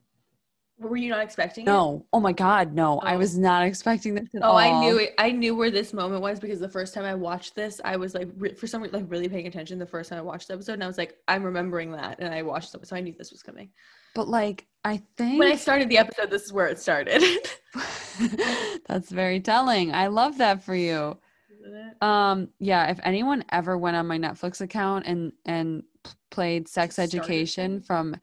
were 0.79 0.95
you 0.95 1.09
not 1.09 1.19
expecting 1.21 1.63
it? 1.63 1.65
no 1.65 2.05
oh 2.13 2.19
my 2.21 2.31
god 2.31 2.73
no 2.73 2.99
i 2.99 3.15
Oh. 3.15 3.17
was 3.17 3.37
not 3.37 3.63
expecting 3.65 4.15
this 4.15 4.33
at 4.33 4.41
Oh, 4.43 4.55
I 4.55 4.79
knew 4.79 4.97
it. 4.99 5.13
I 5.17 5.31
knew 5.31 5.53
where 5.53 5.69
this 5.69 5.91
moment 5.91 6.21
was 6.21 6.39
because 6.39 6.59
the 6.61 6.69
first 6.69 6.93
time 6.93 7.03
I 7.03 7.15
watched 7.15 7.53
this, 7.53 7.81
I 7.83 7.97
was 7.97 8.15
like, 8.15 8.29
re- 8.37 8.53
for 8.53 8.65
some 8.65 8.81
reason, 8.81 8.97
like 9.01 9.11
really 9.11 9.27
paying 9.27 9.45
attention. 9.47 9.77
The 9.77 9.85
first 9.85 10.09
time 10.09 10.19
I 10.19 10.21
watched 10.21 10.47
the 10.47 10.53
episode, 10.53 10.73
and 10.73 10.83
I 10.83 10.87
was 10.87 10.97
like, 10.97 11.17
I'm 11.27 11.43
remembering 11.43 11.91
that, 11.91 12.19
and 12.19 12.33
I 12.33 12.43
watched 12.43 12.73
it, 12.73 12.87
so 12.87 12.95
I 12.95 13.01
knew 13.01 13.13
this 13.17 13.31
was 13.31 13.43
coming. 13.43 13.69
but 14.15 14.29
like 14.29 14.67
i 14.85 15.01
think 15.17 15.37
When 15.39 15.51
I 15.51 15.57
started 15.57 15.89
the 15.89 15.97
episode, 15.97 16.29
this 16.31 16.43
is 16.43 16.53
where 16.53 16.67
it 16.67 16.79
started. 16.79 17.21
that's 18.87 19.09
very 19.11 19.39
telling 19.41 19.93
i 19.93 20.07
love 20.07 20.37
that 20.37 20.63
for 20.63 20.75
you 20.75 21.17
it? 21.61 22.01
Um, 22.01 22.47
yeah, 22.59 22.89
if 22.89 22.99
anyone 23.03 23.43
ever 23.51 23.77
went 23.77 23.95
on 23.97 24.07
my 24.07 24.17
Netflix 24.17 24.61
account 24.61 25.05
and 25.05 25.33
and 25.45 25.83
played 26.31 26.67
sex 26.67 26.95
Started 26.95 27.15
education 27.15 27.81
from 27.81 28.15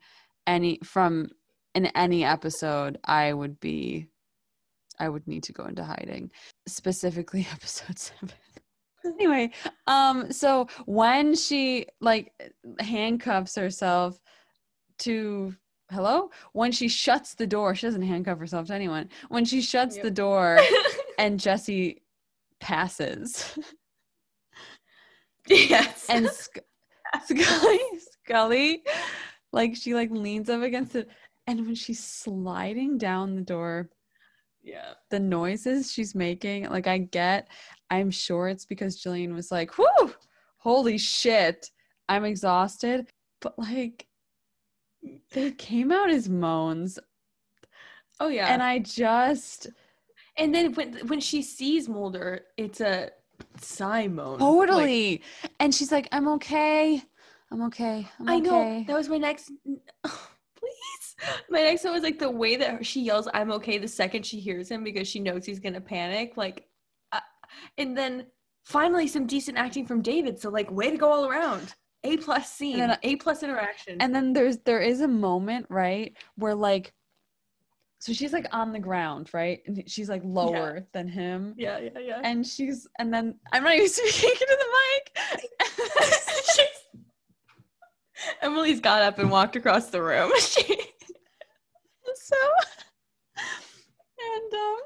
any 0.45 0.79
from 0.83 1.29
in 1.75 1.87
any 1.87 2.23
episode, 2.23 2.97
I 3.05 3.33
would 3.33 3.59
be 3.59 4.07
I 4.99 5.09
would 5.09 5.27
need 5.27 5.43
to 5.43 5.53
go 5.53 5.65
into 5.65 5.83
hiding. 5.83 6.31
Specifically 6.67 7.47
episode 7.53 7.99
7. 7.99 8.29
anyway, 9.05 9.51
um 9.85 10.31
so 10.31 10.67
when 10.85 11.35
she 11.35 11.85
like 12.01 12.31
handcuffs 12.79 13.55
herself 13.55 14.19
to 14.99 15.53
hello 15.91 16.29
when 16.51 16.69
she 16.71 16.89
shuts 16.89 17.35
the 17.35 17.47
door 17.47 17.73
she 17.73 17.87
doesn't 17.87 18.01
handcuff 18.01 18.37
herself 18.39 18.67
to 18.67 18.73
anyone 18.73 19.07
when 19.29 19.45
she 19.45 19.61
shuts 19.61 19.95
Yep. 19.95 20.03
the 20.03 20.11
door 20.11 20.59
and 21.19 21.39
jesse 21.39 22.01
passes 22.59 23.57
yes. 25.47 26.05
and 26.09 26.29
Scully, 27.25 27.79
Scully, 28.23 28.83
like 29.51 29.75
she 29.75 29.93
like 29.93 30.11
leans 30.11 30.49
up 30.49 30.61
against 30.61 30.95
it, 30.95 31.09
and 31.45 31.65
when 31.65 31.75
she's 31.75 32.03
sliding 32.03 32.97
down 32.97 33.35
the 33.35 33.41
door, 33.41 33.89
yeah. 34.63 34.93
the 35.09 35.19
noises 35.19 35.91
she's 35.91 36.15
making, 36.15 36.69
like 36.69 36.87
I 36.87 36.97
get, 36.99 37.47
I'm 37.89 38.11
sure 38.11 38.47
it's 38.47 38.65
because 38.65 39.01
Gillian 39.01 39.33
was 39.33 39.51
like, 39.51 39.77
"Whoo, 39.77 40.13
holy 40.57 40.97
shit, 40.97 41.71
I'm 42.09 42.25
exhausted," 42.25 43.07
but 43.41 43.57
like 43.57 44.07
they 45.31 45.51
came 45.51 45.91
out 45.91 46.09
as 46.09 46.27
moans, 46.27 46.99
Oh 48.19 48.29
yeah. 48.29 48.51
and 48.51 48.63
I 48.63 48.79
just 48.79 49.67
and 50.37 50.53
then 50.53 50.73
when 50.73 50.93
when 51.07 51.19
she 51.19 51.41
sees 51.41 51.87
Mulder, 51.87 52.41
it's 52.57 52.81
a 52.81 53.09
Simon. 53.61 54.39
totally, 54.39 55.21
and 55.59 55.73
she's 55.73 55.91
like, 55.91 56.07
"I'm 56.11 56.27
okay, 56.29 57.01
I'm 57.51 57.61
okay, 57.63 58.07
I'm 58.19 58.29
I 58.29 58.39
know 58.39 58.59
okay." 58.61 58.83
that 58.87 58.95
was 58.95 59.09
my 59.09 59.17
next. 59.17 59.51
Please, 60.05 61.15
my 61.49 61.61
next 61.61 61.83
one 61.83 61.93
was 61.93 62.03
like 62.03 62.19
the 62.19 62.29
way 62.29 62.55
that 62.57 62.85
she 62.85 63.01
yells, 63.01 63.27
"I'm 63.33 63.51
okay" 63.53 63.77
the 63.77 63.87
second 63.87 64.25
she 64.25 64.39
hears 64.39 64.69
him 64.69 64.83
because 64.83 65.07
she 65.07 65.19
knows 65.19 65.45
he's 65.45 65.59
gonna 65.59 65.81
panic. 65.81 66.33
Like, 66.37 66.67
uh, 67.11 67.19
and 67.77 67.97
then 67.97 68.27
finally 68.65 69.07
some 69.07 69.25
decent 69.27 69.57
acting 69.57 69.85
from 69.85 70.01
David. 70.01 70.39
So 70.39 70.49
like, 70.49 70.69
way 70.71 70.91
to 70.91 70.97
go 70.97 71.11
all 71.11 71.27
around. 71.29 71.73
A 72.03 72.15
plus 72.17 72.51
scene, 72.51 72.77
then- 72.77 72.97
A 73.03 73.15
plus 73.17 73.43
interaction. 73.43 73.97
and 73.99 74.13
then 74.13 74.31
there's 74.33 74.57
there 74.59 74.79
is 74.81 75.01
a 75.01 75.07
moment 75.07 75.65
right 75.69 76.15
where 76.35 76.55
like 76.55 76.93
so 77.99 78.13
she's 78.13 78.31
like 78.33 78.45
on 78.51 78.71
the 78.71 78.79
ground 78.79 79.29
right 79.33 79.61
and 79.65 79.83
she's 79.87 80.07
like 80.09 80.21
lower 80.23 80.85
than 80.93 81.07
him 81.07 81.53
yeah, 81.57 81.79
yeah, 81.79 81.99
yeah. 81.99 82.21
and 82.23 82.45
she's 82.45 82.87
and 82.99 83.13
then 83.13 83.35
i'm 83.51 83.63
not 83.63 83.73
even 83.75 83.87
speaking 83.89 84.35
to 84.37 84.57
the 84.59 84.67
mic 84.77 86.63
Emilie's 88.41 88.79
got 88.79 89.03
up 89.03 89.19
and 89.19 89.29
walked 89.29 89.55
across 89.55 89.87
the 89.89 90.01
room. 90.01 90.31
She- 90.39 90.81
so 92.15 92.35
and 93.37 94.53
um 94.53 94.77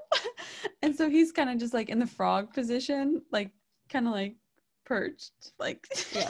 and 0.81 0.95
so 0.95 1.09
he's 1.09 1.31
kind 1.31 1.49
of 1.49 1.57
just 1.57 1.73
like 1.73 1.89
in 1.89 1.97
the 1.97 2.05
frog 2.05 2.53
position 2.53 3.21
like 3.31 3.51
kind 3.89 4.05
of 4.05 4.13
like 4.13 4.35
perched 4.85 5.31
like 5.57 5.87
Yeah. 6.13 6.29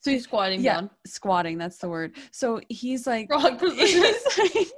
so 0.00 0.10
he's 0.12 0.24
squatting 0.24 0.60
yeah 0.62 0.74
down. 0.82 0.90
squatting 1.06 1.58
that's 1.58 1.78
the 1.78 1.88
word 1.88 2.14
so 2.30 2.60
he's 2.68 3.06
like 3.06 3.28
Frog 3.28 3.58
position. 3.58 4.02
he's 4.04 4.38
like 4.54 4.68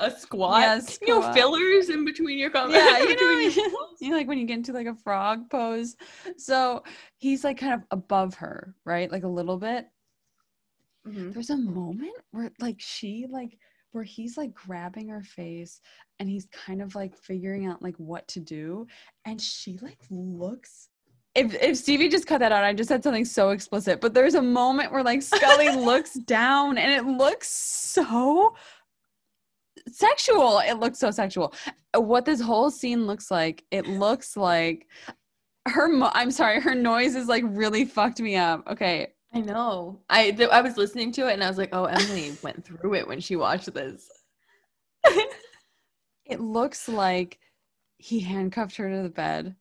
A 0.00 0.10
squat. 0.10 0.60
Yeah, 0.62 0.80
You 1.06 1.20
know, 1.20 1.32
fillers 1.32 1.88
in 1.90 2.04
between 2.04 2.38
your 2.38 2.50
comments. 2.50 2.76
yeah, 2.84 2.98
you 3.02 3.16
know, 3.16 3.94
you 4.00 4.10
know, 4.10 4.16
like 4.16 4.26
when 4.26 4.38
you 4.38 4.46
get 4.46 4.54
into 4.58 4.72
like 4.72 4.86
a 4.86 4.94
frog 4.94 5.48
pose. 5.50 5.96
So 6.36 6.82
he's 7.18 7.44
like 7.44 7.58
kind 7.58 7.74
of 7.74 7.82
above 7.90 8.34
her, 8.34 8.74
right? 8.84 9.10
Like 9.10 9.24
a 9.24 9.28
little 9.28 9.58
bit. 9.58 9.86
Mhm. 11.06 11.32
There's 11.32 11.50
a 11.50 11.56
moment 11.56 12.12
where 12.32 12.50
like 12.60 12.76
she 12.78 13.26
like 13.30 13.56
where 13.92 14.04
he's 14.04 14.36
like 14.36 14.54
grabbing 14.54 15.08
her 15.08 15.22
face 15.22 15.80
and 16.18 16.28
he's 16.28 16.46
kind 16.52 16.80
of 16.80 16.94
like 16.94 17.16
figuring 17.16 17.66
out 17.66 17.82
like 17.82 17.96
what 17.96 18.26
to 18.28 18.40
do. 18.40 18.86
And 19.24 19.40
she 19.40 19.78
like 19.78 19.98
looks 20.10 20.88
if 21.34 21.54
if 21.62 21.76
Stevie 21.76 22.08
just 22.08 22.26
cut 22.26 22.38
that 22.40 22.50
out, 22.52 22.64
I 22.64 22.72
just 22.74 22.88
said 22.88 23.04
something 23.04 23.24
so 23.24 23.50
explicit. 23.50 24.00
But 24.00 24.14
there's 24.14 24.34
a 24.34 24.42
moment 24.42 24.92
where 24.92 25.04
like 25.04 25.22
Scully 25.22 25.68
looks 25.76 26.14
down 26.14 26.76
and 26.76 26.90
it 26.90 27.08
looks 27.08 27.48
so 27.48 28.54
sexual. 29.88 30.58
It 30.60 30.74
looks 30.74 30.98
so 30.98 31.10
sexual. 31.10 31.54
What 31.94 32.24
this 32.24 32.40
whole 32.40 32.70
scene 32.70 33.06
looks 33.06 33.30
like, 33.30 33.64
it 33.70 33.86
looks 33.86 34.36
like 34.36 34.86
her. 35.68 35.88
Mo- 35.88 36.10
I'm 36.14 36.30
sorry, 36.30 36.60
her 36.60 36.74
noise 36.74 37.14
is 37.14 37.28
like 37.28 37.44
really 37.46 37.84
fucked 37.84 38.20
me 38.20 38.36
up. 38.36 38.66
Okay, 38.68 39.08
I 39.34 39.40
know. 39.40 40.00
I 40.08 40.30
th- 40.32 40.50
I 40.50 40.60
was 40.60 40.76
listening 40.76 41.12
to 41.12 41.28
it 41.28 41.34
and 41.34 41.44
I 41.44 41.48
was 41.48 41.58
like, 41.58 41.70
oh, 41.72 41.84
Emilie 41.84 42.36
went 42.42 42.64
through 42.64 42.94
it 42.94 43.06
when 43.08 43.20
she 43.20 43.36
watched 43.36 43.72
this. 43.74 44.08
it 46.24 46.40
looks 46.40 46.88
like 46.88 47.38
he 47.98 48.20
handcuffed 48.20 48.76
her 48.76 48.90
to 48.90 49.02
the 49.02 49.08
bed 49.10 49.54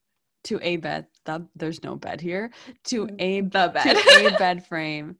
to 0.45 0.60
a 0.61 0.77
bed. 0.77 1.07
The, 1.26 1.45
there's 1.56 1.84
no 1.84 1.95
bed 1.95 2.22
here. 2.22 2.52
To 2.86 3.06
Mm, 3.07 3.15
a 3.22 3.41
The 3.41 3.72
bed. 3.73 3.94
to 3.98 4.36
a 4.36 4.38
bed 4.38 4.65
frame, 4.65 5.18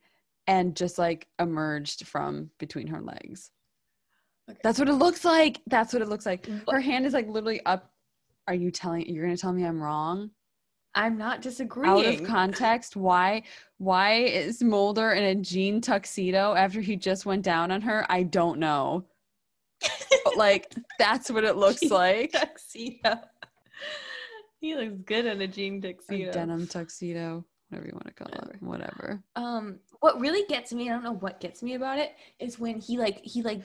and 0.48 0.76
just 0.76 0.98
like 0.98 1.28
emerged 1.40 2.08
from 2.08 2.50
between 2.60 2.88
her 2.88 3.02
legs. 3.02 3.52
Okay. 4.50 4.60
That's 4.64 4.80
what 4.80 4.90
it 4.90 4.94
looks 4.94 5.24
like. 5.26 5.62
That's 5.68 5.94
what 5.94 6.02
it 6.02 6.08
looks 6.10 6.26
like. 6.26 6.48
Her 6.70 6.80
hand 6.80 7.06
is 7.06 7.14
like 7.14 7.28
literally 7.28 7.64
up. 7.66 7.92
Are 8.48 8.56
you 8.56 8.72
telling? 8.72 9.08
You're 9.08 9.26
gonna 9.26 9.38
tell 9.38 9.54
me 9.54 9.64
I'm 9.66 9.82
wrong? 9.82 10.32
I'm 10.96 11.18
not 11.18 11.42
disagreeing. 11.44 12.16
Out 12.16 12.22
of 12.22 12.24
context, 12.28 12.96
why? 12.96 13.44
Why 13.78 14.14
is 14.24 14.64
Mulder 14.64 15.12
in 15.12 15.24
a 15.24 15.36
jean 15.36 15.82
tuxedo 15.82 16.56
after 16.56 16.82
he 16.82 16.96
just 16.96 17.26
went 17.28 17.44
down 17.44 17.70
on 17.72 17.82
her? 17.82 18.06
I 18.10 18.24
don't 18.24 18.60
know. 18.60 19.06
Like 20.36 20.74
that's 21.00 21.30
what 21.30 21.44
it 21.44 21.56
looks 21.58 21.82
Jean 21.82 21.90
like. 21.92 22.32
tuxedo. 22.32 23.20
he 24.60 24.76
looks 24.76 24.96
good 25.06 25.26
in 25.26 25.42
a 25.42 25.48
jean 25.48 25.78
Or 25.78 25.94
tuxedo. 25.94 26.32
denim 26.32 26.68
tuxedo, 26.68 27.46
whatever 27.70 27.88
you 27.88 27.94
want 27.94 28.08
to 28.08 28.14
call 28.14 28.28
Whatever. 28.32 28.54
it. 28.56 28.62
Whatever. 28.64 29.24
Um, 29.36 29.80
what 30.00 30.20
really 30.20 30.46
gets 30.48 30.74
me, 30.74 30.90
I 30.90 30.94
don't 30.94 31.04
know 31.04 31.14
what 31.14 31.40
gets 31.40 31.62
me 31.62 31.76
about 31.76 32.00
it, 32.00 32.14
is 32.40 32.60
when 32.60 32.80
he 32.80 32.98
like 32.98 33.24
he 33.24 33.42
like 33.44 33.62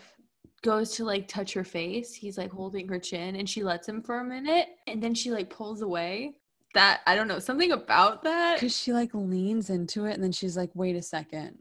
goes 0.64 0.92
to 0.92 1.04
like 1.04 1.28
touch 1.28 1.52
her 1.52 1.62
face. 1.62 2.14
He's 2.14 2.36
like 2.38 2.50
holding 2.50 2.88
her 2.88 2.98
chin 2.98 3.36
and 3.36 3.48
she 3.48 3.62
lets 3.62 3.86
him 3.88 4.02
for 4.02 4.18
a 4.20 4.24
minute 4.24 4.68
and 4.88 5.00
then 5.00 5.14
she 5.14 5.30
like 5.30 5.50
pulls 5.50 5.82
away. 5.82 6.36
That 6.72 7.02
I 7.06 7.14
don't 7.14 7.28
know, 7.28 7.38
something 7.38 7.70
about 7.70 8.24
that. 8.24 8.56
Because 8.56 8.76
she 8.76 8.92
like 8.92 9.10
leans 9.14 9.70
into 9.70 10.06
it 10.06 10.14
and 10.14 10.24
then 10.24 10.32
she's 10.32 10.56
like, 10.56 10.70
wait 10.74 10.96
a 10.96 11.02
second. 11.02 11.58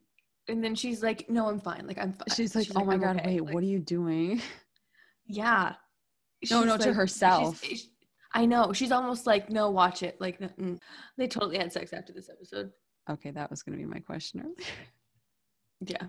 And 0.48 0.64
then 0.64 0.74
she's 0.74 1.04
like, 1.04 1.30
No, 1.30 1.48
I'm 1.50 1.60
fine. 1.60 1.86
Like 1.86 2.00
I'm 2.00 2.14
fine. 2.14 2.36
She's 2.36 2.56
like, 2.56 2.68
oh 2.76 2.84
my 2.84 2.94
"I'm 2.96 3.00
God, 3.02 3.18
okay." 3.18 3.36
wait, 3.36 3.46
Like, 3.46 3.54
what 3.54 3.64
are 3.64 3.68
you 3.68 3.80
doing? 3.80 4.42
Yeah. 5.26 5.74
No, 6.52 6.62
She's 6.62 6.66
no, 6.68 6.78
to 6.78 6.94
herself. 6.94 7.64
she's- 7.64 7.88
I 8.36 8.46
know. 8.46 8.74
She's 8.74 8.92
almost 8.92 9.28
like, 9.28 9.52
no, 9.52 9.70
watch 9.70 10.02
it. 10.02 10.20
Like, 10.20 10.40
mm. 10.40 10.80
they 11.18 11.28
totally 11.28 11.58
had 11.60 11.72
sex 11.72 11.94
after 11.94 12.12
this 12.12 12.30
episode. 12.30 12.72
Okay, 13.08 13.30
that 13.30 13.50
was 13.52 13.62
going 13.62 13.78
to 13.78 13.82
be 13.84 13.88
my 13.90 14.00
question 14.00 14.40
earlier. 14.42 14.56
Yeah, 15.86 16.08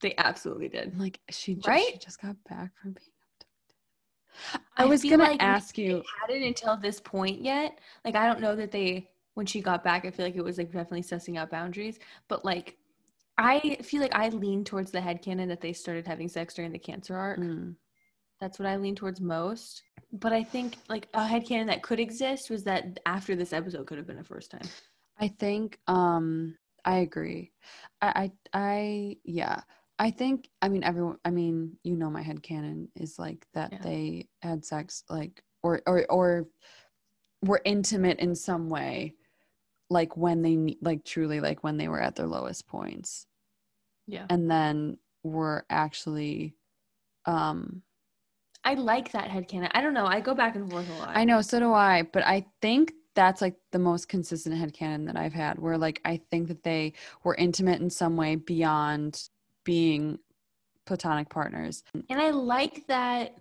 they 0.00 0.14
absolutely 0.18 0.68
did. 0.68 0.98
Like, 0.98 1.20
she 1.30 1.54
just, 1.54 1.66
Right? 1.68 1.86
she 1.92 1.98
just 1.98 2.20
got 2.20 2.36
back 2.48 2.70
from 2.80 2.92
being 2.92 3.08
abducted. 3.32 4.66
I, 4.76 4.84
was 4.84 5.02
going 5.02 5.18
to 5.18 5.24
like 5.24 5.42
ask 5.42 5.76
you. 5.78 6.02
hadn't 6.20 6.42
until 6.42 6.76
this 6.76 7.00
point 7.00 7.42
yet. 7.42 7.78
Like, 8.04 8.14
I 8.16 8.26
don't 8.26 8.40
know 8.40 8.56
that 8.56 8.70
they, 8.70 9.08
when 9.34 9.46
she 9.46 9.60
got 9.60 9.82
back, 9.84 10.04
I 10.04 10.10
feel 10.10 10.26
like 10.26 10.36
it 10.36 10.44
was 10.44 10.58
like 10.58 10.68
definitely 10.72 11.02
sussing 11.02 11.36
out 11.38 11.50
boundaries. 11.50 11.98
But 12.28 12.44
like, 12.44 12.76
I 13.38 13.78
feel 13.82 14.02
like 14.02 14.14
I 14.14 14.28
lean 14.28 14.64
towards 14.64 14.90
the 14.90 14.98
headcanon 15.00 15.48
that 15.48 15.60
they 15.62 15.72
started 15.72 16.06
having 16.06 16.28
sex 16.28 16.54
during 16.54 16.72
the 16.72 16.78
cancer 16.78 17.16
arc. 17.16 17.38
Mm, 17.40 17.74
That's 18.40 18.58
what 18.58 18.66
I 18.68 18.76
lean 18.76 18.94
towards 18.94 19.20
most. 19.20 19.82
But 20.12 20.32
I 20.32 20.42
think 20.42 20.76
like 20.88 21.08
a 21.14 21.20
headcanon 21.26 21.66
that 21.68 21.82
could 21.82 22.00
exist 22.00 22.50
was 22.50 22.64
that 22.64 23.00
after 23.06 23.34
this 23.36 23.52
episode 23.52 23.86
could 23.86 23.96
have 23.96 24.06
been 24.06 24.18
a 24.18 24.24
first 24.24 24.50
time. 24.50 24.68
I 25.18 25.28
think 25.28 25.78
um 25.86 26.56
I 26.84 26.98
agree. 26.98 27.52
I 28.00 28.08
I 28.08 28.32
I 28.52 29.16
yeah. 29.24 29.60
I 29.98 30.10
think 30.10 30.48
I 30.62 30.68
mean 30.68 30.82
everyone 30.82 31.18
I 31.24 31.30
mean 31.30 31.76
you 31.84 31.96
know 31.96 32.10
my 32.10 32.22
head 32.22 32.42
canon 32.42 32.88
is 32.96 33.18
like 33.18 33.46
that 33.54 33.72
Yeah. 33.72 33.78
they 33.82 34.28
had 34.42 34.64
sex 34.64 35.04
like 35.10 35.42
or 35.62 35.82
or 35.86 36.06
or 36.10 36.48
were 37.42 37.60
intimate 37.64 38.18
in 38.18 38.34
some 38.34 38.68
way 38.68 39.14
like 39.90 40.16
when 40.16 40.42
they 40.42 40.76
like 40.80 41.04
truly 41.04 41.40
like 41.40 41.62
when 41.64 41.76
they 41.76 41.88
were 41.88 42.00
at 42.00 42.14
their 42.16 42.26
lowest 42.26 42.66
points 42.66 43.26
Yeah. 44.06 44.26
and 44.30 44.50
then 44.50 44.98
were 45.22 45.66
actually 45.68 46.54
um 47.26 47.82
I 48.62 48.74
like 48.74 49.12
that 49.12 49.30
head 49.30 49.48
headcanon. 49.48 49.70
I 49.72 49.80
don't 49.80 49.94
know. 49.94 50.04
I 50.06 50.20
go 50.20 50.34
back 50.34 50.54
and 50.54 50.70
forth 50.70 50.88
a 50.88 50.92
lot. 50.92 51.16
I 51.16 51.24
know, 51.24 51.40
so 51.40 51.58
do 51.58 51.72
I. 51.72 52.02
But 52.02 52.26
I 52.26 52.46
think 52.60 52.92
that's 53.14 53.40
like 53.40 53.56
the 53.72 53.78
most 53.78 54.08
consistent 54.08 54.54
headcanon 54.54 55.06
that 55.06 55.16
I've 55.16 55.32
had, 55.32 55.58
where 55.58 55.78
like 55.78 56.00
I 56.04 56.20
think 56.30 56.48
that 56.48 56.62
they 56.62 56.92
were 57.24 57.34
intimate 57.34 57.80
in 57.80 57.90
some 57.90 58.16
way 58.16 58.36
beyond 58.36 59.28
being 59.64 60.18
platonic 60.86 61.28
partners. 61.28 61.82
And 62.08 62.20
I 62.20 62.30
like 62.30 62.86
that 62.86 63.36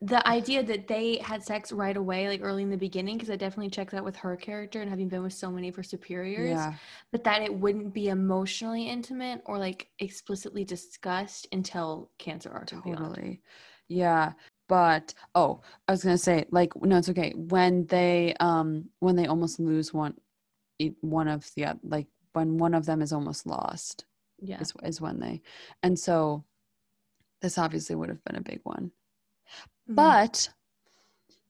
the 0.00 0.26
idea 0.28 0.62
that 0.62 0.86
they 0.86 1.16
had 1.18 1.42
sex 1.42 1.72
right 1.72 1.96
away, 1.96 2.28
like 2.28 2.40
early 2.42 2.62
in 2.62 2.68
the 2.68 2.76
beginning, 2.76 3.16
because 3.16 3.30
I 3.30 3.36
definitely 3.36 3.70
checked 3.70 3.94
out 3.94 4.04
with 4.04 4.16
her 4.16 4.36
character 4.36 4.82
and 4.82 4.90
having 4.90 5.08
been 5.08 5.22
with 5.22 5.32
so 5.32 5.50
many 5.50 5.68
of 5.68 5.76
her 5.76 5.82
superiors. 5.82 6.50
Yeah. 6.50 6.74
But 7.10 7.24
that 7.24 7.42
it 7.42 7.54
wouldn't 7.54 7.94
be 7.94 8.08
emotionally 8.08 8.86
intimate 8.86 9.40
or 9.46 9.56
like 9.56 9.88
explicitly 10.00 10.64
discussed 10.64 11.46
until 11.52 12.10
cancer 12.18 12.50
beyond. 12.50 12.98
Totally. 12.98 13.40
Yeah. 13.88 14.32
But 14.68 15.14
oh, 15.34 15.60
I 15.88 15.92
was 15.92 16.02
gonna 16.02 16.18
say, 16.18 16.46
like, 16.50 16.74
no, 16.76 16.98
it's 16.98 17.08
okay. 17.10 17.32
When 17.36 17.86
they 17.86 18.34
um 18.40 18.90
when 19.00 19.16
they 19.16 19.26
almost 19.26 19.60
lose 19.60 19.92
one 19.92 20.14
one 21.00 21.28
of 21.28 21.48
the 21.56 21.78
like 21.82 22.06
when 22.32 22.58
one 22.58 22.74
of 22.74 22.86
them 22.86 23.00
is 23.02 23.12
almost 23.12 23.46
lost 23.46 24.06
Yeah. 24.40 24.60
is 24.60 24.72
is 24.82 25.00
when 25.00 25.20
they 25.20 25.42
and 25.82 25.98
so 25.98 26.44
this 27.42 27.58
obviously 27.58 27.94
would 27.94 28.08
have 28.08 28.24
been 28.24 28.36
a 28.36 28.40
big 28.42 28.60
one. 28.64 28.92
Mhm. 29.88 29.94
But 29.96 30.48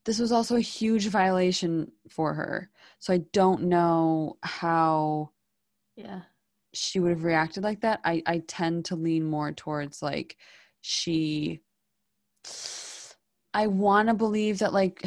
this 0.05 0.19
was 0.19 0.33
also 0.33 0.57
a 0.57 0.61
huge 0.61 1.09
violation 1.09 1.93
for 2.09 2.35
her. 2.35 2.71
So 2.99 3.13
I 3.15 3.19
don't 3.33 3.65
know 3.65 4.37
how 4.43 5.31
yeah. 5.97 6.23
she 6.73 7.01
would 7.01 7.11
have 7.11 7.25
reacted 7.25 7.63
like 7.63 7.81
that. 7.83 8.01
I, 8.05 8.23
I 8.27 8.39
tend 8.47 8.87
to 8.87 8.97
lean 8.97 9.25
more 9.25 9.53
towards 9.53 10.03
like 10.03 10.37
she 10.81 11.63
I 13.55 13.69
want 13.69 14.09
to 14.09 14.15
believe 14.15 14.59
that 14.59 14.73
like 14.73 15.03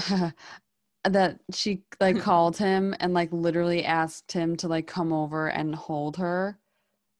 that 1.03 1.39
she 1.51 1.83
like 1.99 2.19
called 2.21 2.57
him 2.57 2.95
and 2.99 3.13
like 3.13 3.31
literally 3.31 3.83
asked 3.85 4.31
him 4.31 4.55
to 4.57 4.67
like 4.67 4.87
come 4.87 5.13
over 5.13 5.47
and 5.49 5.75
hold 5.75 6.17
her. 6.17 6.57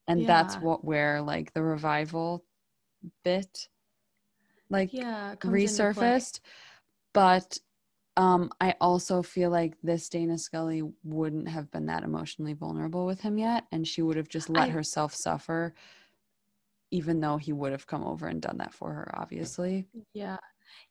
And 0.07 0.25
that's 0.25 0.55
what 0.55 0.85
where 0.85 1.21
like 1.21 1.53
the 1.53 1.61
revival 1.61 2.45
bit 3.23 3.67
like 4.69 4.93
Yeah. 4.93 5.35
comes 5.35 5.53
into 5.79 5.93
play. 5.93 6.07
resurfaced. 6.11 6.39
But 7.13 7.57
um, 8.15 8.51
I 8.59 8.73
also 8.81 9.21
feel 9.21 9.49
like 9.51 9.75
this 9.83 10.09
Dana 10.09 10.37
Scully 10.37 10.81
wouldn't 11.03 11.47
have 11.49 11.69
been 11.71 11.85
that 11.87 12.03
emotionally 12.03 12.53
vulnerable 12.53 13.05
with 13.05 13.21
him 13.21 13.37
yet, 13.37 13.65
and 13.71 13.87
she 13.87 14.01
would 14.01 14.17
have 14.17 14.27
just 14.29 14.49
let 14.49 14.69
I- 14.69 14.71
herself 14.71 15.13
suffer, 15.13 15.73
even 16.89 17.19
though 17.19 17.37
he 17.37 17.53
would 17.53 17.71
have 17.73 17.85
come 17.85 18.03
over 18.03 18.27
and 18.27 18.41
done 18.41 18.57
that 18.57 18.73
for 18.73 18.91
her. 18.93 19.11
Obviously, 19.15 19.85
Yeah. 20.13 20.37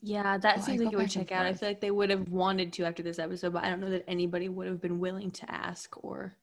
Yeah, 0.01 0.39
that 0.39 0.59
Oh, 0.59 0.61
seems 0.62 0.78
go 0.78 0.85
like 0.85 0.93
it 0.93 0.97
would 0.97 1.11
check 1.11 1.32
out. 1.32 1.47
I 1.47 1.53
feel 1.53 1.69
like 1.69 1.81
they 1.81 1.90
would 1.90 2.11
have 2.11 2.28
wanted 2.28 2.73
to 2.74 2.85
after 2.85 3.03
this 3.03 3.19
episode, 3.19 3.53
but 3.53 3.65
I 3.65 3.70
don't 3.70 3.81
know 3.81 3.90
that 3.90 4.05
anybody 4.09 4.48
would 4.48 4.66
have 4.66 4.81
been 4.81 4.98
willing 4.98 5.31
to 5.32 5.51
ask 5.51 5.97
or 6.05 6.36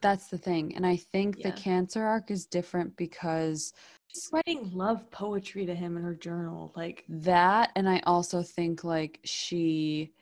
that's 0.00 0.28
the 0.28 0.38
thing. 0.38 0.74
And 0.74 0.84
I 0.84 0.96
think 0.96 1.42
the 1.42 1.52
cancer 1.52 2.02
arc 2.04 2.30
is 2.30 2.46
different 2.46 2.96
because 2.96 3.72
She's 4.08 4.28
writing 4.32 4.70
love 4.72 5.10
poetry 5.10 5.64
to 5.66 5.74
him 5.74 5.96
in 5.96 6.02
her 6.02 6.14
journal. 6.14 6.72
Like, 6.76 7.04
that, 7.08 7.70
and 7.76 7.88
I 7.88 8.00
also 8.06 8.42
think 8.42 8.84
like 8.84 9.20
she, 9.24 10.12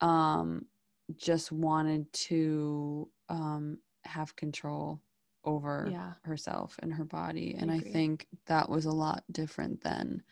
um, 0.00 0.66
just 1.16 1.52
wanted 1.52 2.12
to 2.12 3.08
um 3.28 3.78
have 4.04 4.34
control 4.36 5.00
over 5.44 5.88
yeah, 5.90 6.12
herself 6.22 6.76
and 6.82 6.92
her 6.92 7.04
body 7.04 7.56
I 7.58 7.62
and 7.62 7.70
i 7.70 7.78
think 7.80 8.26
that 8.46 8.68
was 8.68 8.84
a 8.86 8.92
lot 8.92 9.24
different 9.32 9.80
than 9.82 10.22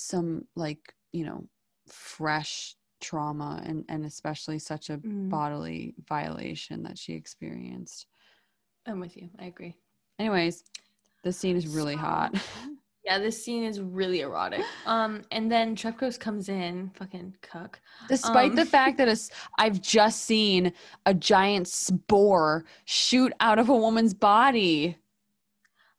some 0.00 0.46
like 0.56 0.94
you 1.12 1.24
know 1.24 1.44
fresh 1.88 2.74
trauma 3.00 3.62
and 3.64 3.84
and 3.88 4.04
especially 4.04 4.58
such 4.58 4.90
a 4.90 4.98
Mm. 4.98 5.28
bodily 5.30 5.94
violation 6.08 6.82
that 6.82 6.98
she 6.98 7.14
experienced 7.14 8.06
I'm 8.86 9.00
with 9.00 9.16
you. 9.16 9.28
I 9.38 9.44
agree. 9.46 9.74
anyways 10.18 10.64
this 11.22 11.36
scene 11.38 11.56
is 11.56 11.66
really 11.66 11.94
So- 11.94 12.00
hot 12.00 12.34
Yeah, 13.02 13.18
this 13.18 13.42
scene 13.42 13.64
is 13.64 13.80
really 13.80 14.20
erotic. 14.20 14.60
Um, 14.84 15.22
and 15.30 15.50
then 15.50 15.74
Trepkos 15.74 16.20
comes 16.20 16.50
in, 16.50 16.90
fucking 16.94 17.34
cuck. 17.40 17.80
despite 18.08 18.54
the 18.54 18.60
Um, 18.60 18.66
fact 18.68 18.98
that 18.98 19.08
it's, 19.14 19.30
i've 19.58 19.80
just 19.80 20.22
seen 20.24 20.72
a 21.06 21.14
giant 21.14 21.66
spore 21.66 22.66
shoot 22.84 23.32
out 23.40 23.58
of 23.58 23.70
a 23.70 23.74
woman's 23.76 24.12
body 24.12 24.98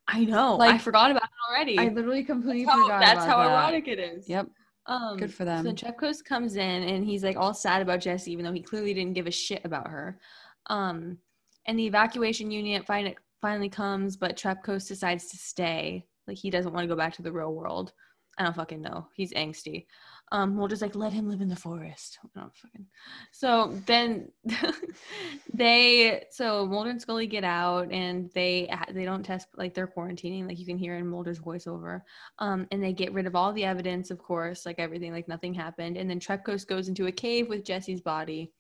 I 0.08 0.26
know. 0.26 0.56
Like, 0.56 0.76
I 0.76 0.78
forgot 0.78 1.12
about 1.12 1.24
it 1.24 1.30
already. 1.50 1.78
i 1.78 1.88
literally 1.88 2.24
completely 2.24 2.66
that's 2.66 2.76
how, 2.76 2.84
forgot 2.84 3.00
that's 3.02 3.26
how 3.26 3.38
that. 3.38 3.48
erotic 3.48 3.88
it 3.88 4.00
is. 4.00 4.28
yep 4.28 4.48
Um, 4.88 5.18
Good 5.18 5.34
for 5.34 5.46
them. 5.46 5.64
So. 5.66 5.72
Trepkos 5.74 6.24
comes 6.24 6.56
in 6.56 6.84
and 6.84 7.06
he's 7.06 7.24
like 7.24 7.38
all 7.38 7.54
sad 7.54 7.82
about 7.82 8.02
Jesse, 8.02 8.32
even 8.32 8.44
though 8.44 8.52
he 8.52 8.62
clearly 8.62 8.94
didn't 8.94 9.14
give 9.14 9.28
a 9.28 9.32
shit 9.32 9.62
about 9.64 9.88
her. 9.88 10.20
Um, 10.68 11.18
and 11.66 11.78
the 11.78 11.86
evacuation 11.86 12.52
unit 12.52 12.86
fin- 12.86 13.16
finally 13.42 13.70
comes, 13.70 14.18
but 14.18 14.38
Trepkos 14.38 14.88
decides 14.88 15.28
to 15.28 15.38
stay. 15.38 16.06
Like 16.28 16.38
he 16.38 16.50
doesn't 16.50 16.74
want 16.74 16.84
to 16.84 16.88
go 16.88 16.98
back 16.98 17.14
to 17.16 17.22
the 17.22 17.32
real 17.32 17.54
world. 17.54 17.94
I 18.38 18.44
don't 18.44 18.56
fucking 18.56 18.82
know. 18.82 19.08
He's 19.14 19.34
angsty. 19.34 19.86
Um, 20.34 20.56
we'll 20.56 20.70
just 20.70 20.82
like 20.82 20.96
let 20.96 21.12
him 21.12 21.28
live 21.28 21.42
in 21.42 21.50
the 21.50 21.56
forest. 21.56 22.20
So 23.34 23.74
then 23.86 24.32
they, 25.54 26.24
so 26.32 26.66
Mulder 26.66 26.92
and 26.92 27.02
Scully 27.02 27.28
get 27.28 27.44
out 27.44 27.92
and 27.92 28.30
they 28.34 28.70
they 28.92 29.06
don't 29.06 29.24
test 29.24 29.48
like 29.56 29.74
they're 29.74 29.88
quarantining. 29.88 30.48
Like 30.48 30.60
you 30.60 30.66
can 30.66 30.78
hear 30.78 30.98
in 30.98 31.08
Mulder's 31.08 31.40
voiceover 31.40 32.02
um, 32.40 32.68
and 32.72 32.84
they 32.84 32.94
get 32.94 33.14
rid 33.14 33.26
of 33.26 33.36
all 33.36 33.52
the 33.54 33.64
evidence, 33.64 34.12
of 34.12 34.20
course, 34.20 34.66
like 34.66 34.80
everything, 34.80 35.12
like 35.12 35.28
nothing 35.28 35.54
happened. 35.54 35.98
And 35.98 36.10
then 36.10 36.20
Trepkos 36.20 36.68
goes 36.68 36.88
into 36.88 37.08
a 37.08 37.12
cave 37.12 37.50
with 37.50 37.66
Jesse's 37.66 38.02
body, 38.02 38.52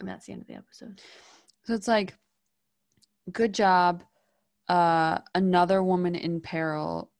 And 0.00 0.08
that's 0.08 0.26
the 0.26 0.32
end 0.32 0.42
of 0.42 0.48
the 0.48 0.54
episode. 0.54 1.00
So 1.64 1.74
it's 1.74 1.88
like, 1.88 2.14
good 3.32 3.52
job. 3.52 4.04
Uh, 4.68 5.18
another 5.34 5.82
woman 5.82 6.14
in 6.14 6.40
peril 6.40 7.10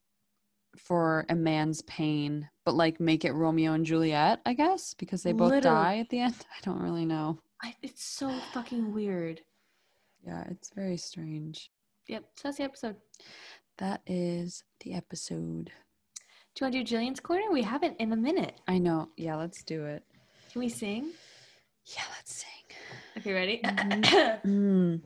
for 0.77 1.25
a 1.29 1.35
man's 1.35 1.81
pain, 1.83 2.47
but 2.69 2.75
like 2.75 2.99
make 2.99 3.25
it 3.25 3.31
Romeo 3.31 3.73
and 3.73 3.83
Juliet, 3.83 4.41
I 4.45 4.53
guess, 4.53 4.93
because 4.93 5.23
they 5.23 5.31
both 5.31 5.49
Literally. 5.49 5.75
die 5.75 5.97
at 5.97 6.09
the 6.09 6.19
end. 6.19 6.35
I 6.55 6.59
don't 6.63 6.79
really 6.79 7.03
know. 7.03 7.39
I, 7.63 7.73
it's 7.81 8.03
so 8.05 8.29
fucking 8.53 8.93
weird. 8.93 9.41
Yeah, 10.23 10.43
it's 10.51 10.69
very 10.75 10.97
strange. 10.97 11.71
Yep. 12.07 12.25
So 12.35 12.41
that's 12.47 12.57
the 12.59 12.65
episode. 12.65 12.95
That 13.79 14.01
is 14.05 14.63
the 14.81 14.93
episode. 14.93 15.71
Do 16.53 16.59
you 16.59 16.65
want 16.65 16.73
to 16.75 16.79
do 16.81 16.85
Gillian's 16.85 17.19
corner? 17.19 17.49
We 17.51 17.63
haven't 17.63 17.97
in 17.99 18.13
a 18.13 18.15
minute. 18.15 18.61
I 18.67 18.77
know. 18.77 19.09
Yeah, 19.17 19.35
let's 19.37 19.63
do 19.63 19.85
it. 19.85 20.03
Can 20.51 20.59
we 20.59 20.69
sing? 20.69 21.09
Yeah, 21.85 22.03
let's 22.17 22.35
sing. 22.35 22.77
Okay, 23.17 23.33
ready? 23.33 23.61
Mhm. 23.63 24.41
Mm. 24.45 25.01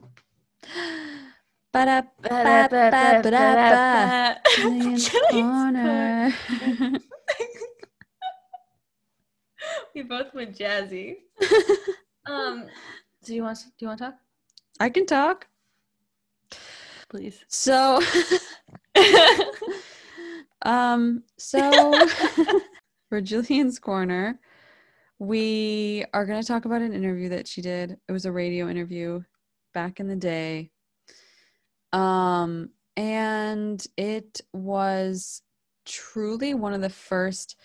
Ba-da, 1.72 2.02
ba-ba-ba-ba-ba. 2.22 4.36
Gillian's 4.54 5.08
corner. 5.08 6.30
We 9.94 10.02
both 10.02 10.34
went 10.34 10.56
jazzy. 10.56 11.16
Um, 12.26 12.64
so 13.22 13.34
you 13.34 13.42
want 13.42 13.58
do 13.58 13.84
you 13.84 13.88
want 13.88 13.98
to 13.98 14.04
talk, 14.06 14.14
I 14.80 14.88
can 14.88 15.04
talk. 15.04 15.46
please? 17.10 17.44
So, 17.48 18.00
um, 20.62 21.22
so 21.36 21.70
for 23.10 23.20
Gillian's 23.20 23.78
corner, 23.78 24.40
we 25.18 26.04
are 26.14 26.24
going 26.24 26.40
to 26.40 26.46
talk 26.46 26.64
about 26.64 26.82
an 26.82 26.94
interview 26.94 27.28
that 27.28 27.46
she 27.46 27.60
did. 27.60 27.98
It 28.08 28.12
was 28.12 28.24
a 28.24 28.32
radio 28.32 28.68
interview 28.68 29.22
back 29.74 30.00
in 30.00 30.08
the 30.08 30.16
day. 30.16 30.70
Um, 31.92 32.70
and 32.96 33.86
it 33.96 34.40
was 34.52 35.42
truly 35.84 36.54
one 36.54 36.72
of 36.72 36.80
the 36.80 36.90
first 36.90 37.56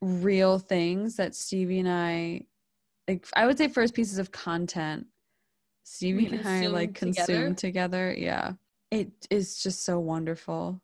real 0.00 0.58
things 0.58 1.16
that 1.16 1.34
Stevie 1.34 1.80
and 1.80 1.88
I 1.88 2.42
like 3.08 3.26
I 3.34 3.46
would 3.46 3.56
say 3.58 3.68
first 3.68 3.94
pieces 3.94 4.18
of 4.18 4.30
content 4.32 5.06
Stevie 5.84 6.28
We 6.28 6.38
and 6.38 6.46
I 6.46 6.66
like 6.66 6.94
consume 6.94 7.54
together? 7.54 7.54
together. 7.54 8.14
Yeah. 8.16 8.52
It 8.90 9.10
is 9.30 9.62
just 9.62 9.84
so 9.84 9.98
wonderful. 10.00 10.80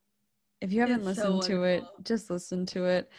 If 0.61 0.73
you 0.73 0.81
haven't 0.81 1.07
It's 1.07 1.19
so 1.21 1.31
listened 1.31 1.43
to 1.55 1.65
it, 1.65 1.85
just 2.05 2.31
listen 2.31 2.67
to 2.67 2.85
it. 2.85 3.11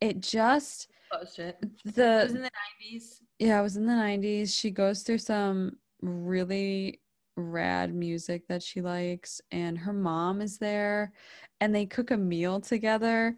It 0.00 0.20
just 0.20 0.88
oh, 1.12 1.18
Post 1.18 1.38
it. 1.40 1.58
It 1.62 1.94
the 1.94 2.20
was 2.24 2.34
in 2.34 2.42
the 2.42 2.50
nineties. 2.80 3.20
yeah, 3.38 3.58
it 3.58 3.62
was 3.62 3.76
in 3.76 3.86
the 3.86 3.92
90s. 3.92 4.56
She 4.56 4.70
goes 4.70 5.02
through 5.02 5.18
some 5.18 5.76
really 6.00 7.00
rad 7.36 7.94
music 7.94 8.46
that 8.48 8.62
she 8.62 8.80
likes, 8.80 9.40
and 9.50 9.76
her 9.78 9.92
mom 9.92 10.40
is 10.40 10.58
there, 10.58 11.12
and 11.60 11.74
they 11.74 11.86
cook 11.86 12.12
a 12.12 12.16
meal 12.16 12.60
together. 12.60 13.36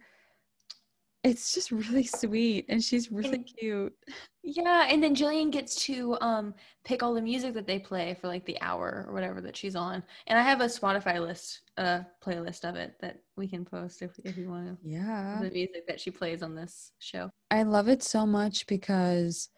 It's 1.25 1.55
just 1.55 1.71
really 1.73 2.05
sweet, 2.05 2.67
and 2.69 2.85
she's 2.85 3.11
really 3.11 3.37
And- 3.37 3.47
cute. 3.59 3.95
Yeah, 4.43 4.87
and 4.91 5.03
then 5.03 5.15
Gillian 5.15 5.51
gets 5.51 5.75
to 5.87 6.19
um 6.21 6.55
pick 6.85 7.03
all 7.03 7.15
the 7.15 7.23
music 7.23 7.55
that 7.55 7.67
they 7.67 7.79
play 7.79 8.15
for 8.21 8.29
like 8.29 8.45
the 8.45 8.61
hour 8.61 9.07
or 9.09 9.15
whatever 9.15 9.41
that 9.41 9.57
she's 9.57 9.75
on. 9.75 10.03
And 10.27 10.39
I 10.39 10.43
have 10.43 10.61
a 10.61 10.67
Spotify 10.67 11.19
list, 11.21 11.63
uh 11.79 12.01
playlist 12.23 12.69
of 12.69 12.77
it 12.77 12.97
that 13.01 13.21
we 13.37 13.49
can 13.49 13.65
post 13.65 14.03
if 14.03 14.13
if 14.23 14.37
you 14.37 14.51
want 14.51 14.67
to. 14.67 14.77
Yeah. 14.87 15.39
The 15.43 15.51
music 15.51 15.87
that 15.89 15.99
she 15.99 16.11
plays 16.11 16.43
on 16.43 16.55
this 16.55 16.93
show. 16.99 17.31
I 17.51 17.63
love 17.63 17.89
it 17.89 18.03
so 18.03 18.27
much 18.27 18.67
because 18.67 19.49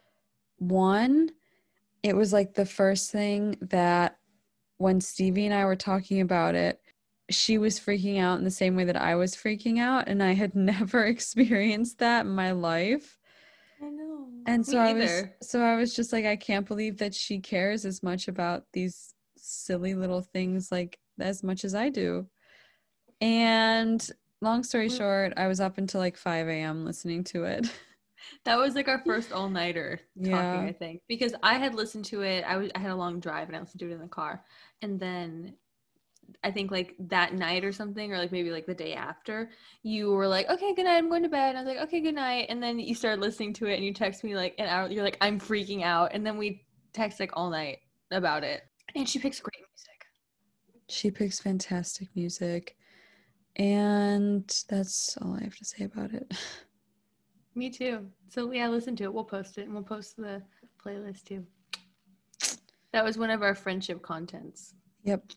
one, 0.58 1.30
it 2.04 2.14
was 2.14 2.32
like 2.32 2.54
the 2.54 2.64
first 2.64 3.10
thing 3.10 3.56
that 3.60 4.18
when 4.78 5.00
Stevie 5.00 5.46
and 5.46 5.54
I 5.54 5.64
were 5.64 5.74
talking 5.76 6.20
about 6.20 6.54
it, 6.54 6.80
she 7.30 7.58
was 7.58 7.80
freaking 7.80 8.20
out 8.20 8.38
in 8.38 8.44
the 8.44 8.50
same 8.50 8.76
way 8.76 8.84
that 8.84 8.96
I 8.96 9.14
was 9.16 9.34
freaking 9.34 9.78
out, 9.78 10.08
and 10.08 10.22
I 10.22 10.34
had 10.34 10.54
never 10.54 11.04
experienced 11.04 11.98
that 11.98 12.26
in 12.26 12.34
my 12.34 12.52
life. 12.52 13.18
I 13.82 13.86
know. 13.86 14.28
And 14.46 14.64
so 14.64 14.78
I 14.78 14.92
was 14.92 15.24
so 15.42 15.62
I 15.62 15.76
was 15.76 15.94
just 15.94 16.12
like, 16.12 16.24
I 16.24 16.36
can't 16.36 16.66
believe 16.66 16.98
that 16.98 17.14
she 17.14 17.40
cares 17.40 17.84
as 17.84 18.02
much 18.02 18.28
about 18.28 18.64
these 18.72 19.12
silly 19.36 19.94
little 19.94 20.22
things 20.22 20.70
like 20.72 20.98
as 21.20 21.42
much 21.42 21.64
as 21.64 21.74
I 21.74 21.88
do. 21.90 22.26
And 23.20 24.08
long 24.40 24.62
story 24.62 24.88
short, 24.88 25.32
I 25.36 25.46
was 25.46 25.60
up 25.60 25.78
until 25.78 26.00
like 26.00 26.16
5 26.16 26.48
a.m. 26.48 26.84
listening 26.84 27.24
to 27.24 27.44
it. 27.44 27.66
That 28.44 28.58
was 28.58 28.74
like 28.74 28.88
our 28.88 29.02
first 29.04 29.32
all 29.32 29.48
nighter 29.48 30.00
talking, 30.16 30.32
Yeah. 30.32 30.60
I 30.62 30.72
think, 30.72 31.02
because 31.06 31.34
I 31.42 31.54
had 31.54 31.74
listened 31.74 32.06
to 32.06 32.22
it. 32.22 32.44
I 32.46 32.56
was 32.56 32.70
I 32.74 32.78
had 32.78 32.90
a 32.90 32.96
long 32.96 33.20
drive 33.20 33.48
and 33.48 33.56
I 33.56 33.60
listened 33.60 33.80
to 33.80 33.90
it 33.90 33.92
in 33.92 34.00
the 34.00 34.08
car, 34.08 34.42
and 34.82 34.98
then 34.98 35.54
I 36.44 36.50
think 36.50 36.70
like 36.70 36.94
that 36.98 37.34
night 37.34 37.64
or 37.64 37.72
something, 37.72 38.12
or 38.12 38.18
like 38.18 38.32
maybe 38.32 38.50
like 38.50 38.66
the 38.66 38.74
day 38.74 38.94
after, 38.94 39.50
you 39.82 40.10
were 40.12 40.28
like, 40.28 40.48
"Okay, 40.48 40.74
good 40.74 40.84
night. 40.84 40.96
I'm 40.96 41.08
going 41.08 41.22
to 41.22 41.28
bed." 41.28 41.50
And 41.50 41.58
I 41.58 41.62
was 41.62 41.68
like, 41.68 41.84
"Okay, 41.88 42.00
good 42.00 42.14
night." 42.14 42.46
And 42.48 42.62
then 42.62 42.78
you 42.78 42.94
started 42.94 43.20
listening 43.20 43.52
to 43.54 43.66
it, 43.66 43.76
and 43.76 43.84
you 43.84 43.92
text 43.92 44.24
me 44.24 44.34
like 44.36 44.54
an 44.58 44.66
hour. 44.66 44.90
You're 44.90 45.04
like, 45.04 45.18
"I'm 45.20 45.40
freaking 45.40 45.82
out," 45.82 46.10
and 46.12 46.26
then 46.26 46.36
we 46.36 46.64
text 46.92 47.20
like 47.20 47.32
all 47.34 47.50
night 47.50 47.78
about 48.10 48.44
it. 48.44 48.62
And 48.94 49.08
she 49.08 49.18
picks 49.18 49.40
great 49.40 49.64
music. 49.70 50.06
She 50.88 51.10
picks 51.10 51.40
fantastic 51.40 52.08
music. 52.14 52.76
And 53.56 54.44
that's 54.68 55.16
all 55.18 55.34
I 55.34 55.42
have 55.44 55.56
to 55.56 55.64
say 55.64 55.84
about 55.84 56.12
it. 56.12 56.32
Me 57.54 57.70
too. 57.70 58.06
So 58.28 58.52
yeah, 58.52 58.68
listen 58.68 58.94
to 58.96 59.04
it. 59.04 59.14
We'll 59.14 59.24
post 59.24 59.56
it, 59.56 59.62
and 59.62 59.72
we'll 59.72 59.82
post 59.82 60.16
the 60.16 60.42
playlist 60.84 61.24
too. 61.24 61.44
That 62.92 63.04
was 63.04 63.18
one 63.18 63.30
of 63.30 63.42
our 63.42 63.54
friendship 63.54 64.02
contents. 64.02 64.74
Yep. 65.04 65.32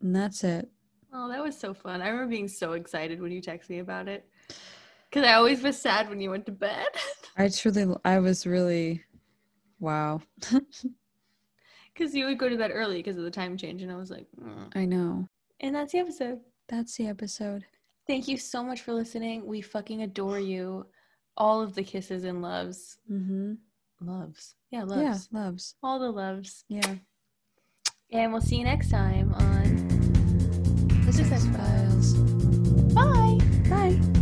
And 0.00 0.14
that's 0.14 0.44
it. 0.44 0.68
Oh, 1.12 1.28
that 1.28 1.42
was 1.42 1.58
so 1.58 1.74
fun. 1.74 2.00
I 2.02 2.08
remember 2.08 2.30
being 2.30 2.48
so 2.48 2.72
excited 2.72 3.20
when 3.20 3.32
you 3.32 3.42
texted 3.42 3.70
me 3.70 3.78
about 3.80 4.08
it. 4.08 4.28
Because 5.08 5.26
I 5.26 5.34
always 5.34 5.60
was 5.62 5.76
sad 5.80 6.08
when 6.08 6.20
you 6.20 6.30
went 6.30 6.46
to 6.46 6.52
bed. 6.52 6.86
I 7.36 7.48
truly, 7.48 7.92
I 8.04 8.18
was 8.20 8.46
really, 8.46 9.02
wow. 9.80 10.20
Because 11.92 12.14
you 12.14 12.24
would 12.26 12.38
go 12.38 12.48
to 12.48 12.56
bed 12.56 12.70
early 12.72 12.96
because 12.98 13.18
of 13.18 13.24
the 13.24 13.30
time 13.30 13.56
change. 13.56 13.82
And 13.82 13.90
I 13.92 13.96
was 13.96 14.10
like, 14.10 14.26
"Mm." 14.40 14.74
I 14.74 14.86
know. 14.86 15.28
and 15.58 15.74
that's 15.74 15.92
the 15.92 15.98
episode. 15.98 16.40
That's 16.68 16.96
the 16.96 17.08
episode. 17.08 17.66
Thank 18.06 18.26
you 18.28 18.36
so 18.38 18.62
much 18.64 18.80
for 18.82 18.92
listening. 18.94 19.44
We 19.44 19.60
fucking 19.60 20.02
adore 20.02 20.38
you. 20.38 20.86
All 21.36 21.60
of 21.60 21.74
the 21.74 21.82
kisses 21.82 22.24
and 22.24 22.40
loves. 22.40 22.96
Mm-hmm. 23.10 23.54
Loves. 24.00 24.54
Yeah, 24.70 24.84
loves. 24.84 25.28
Yeah, 25.32 25.40
loves. 25.40 25.74
All 25.82 25.98
the 25.98 26.10
loves. 26.10 26.64
Yeah. 26.68 26.94
And 28.12 28.32
we'll 28.32 28.40
see 28.40 28.56
you 28.56 28.64
next 28.64 28.90
time 28.90 29.34
on 29.34 29.89
Success 31.12 31.46
Files. 31.46 32.14
Bye. 32.94 33.38
Bye. 33.68 34.19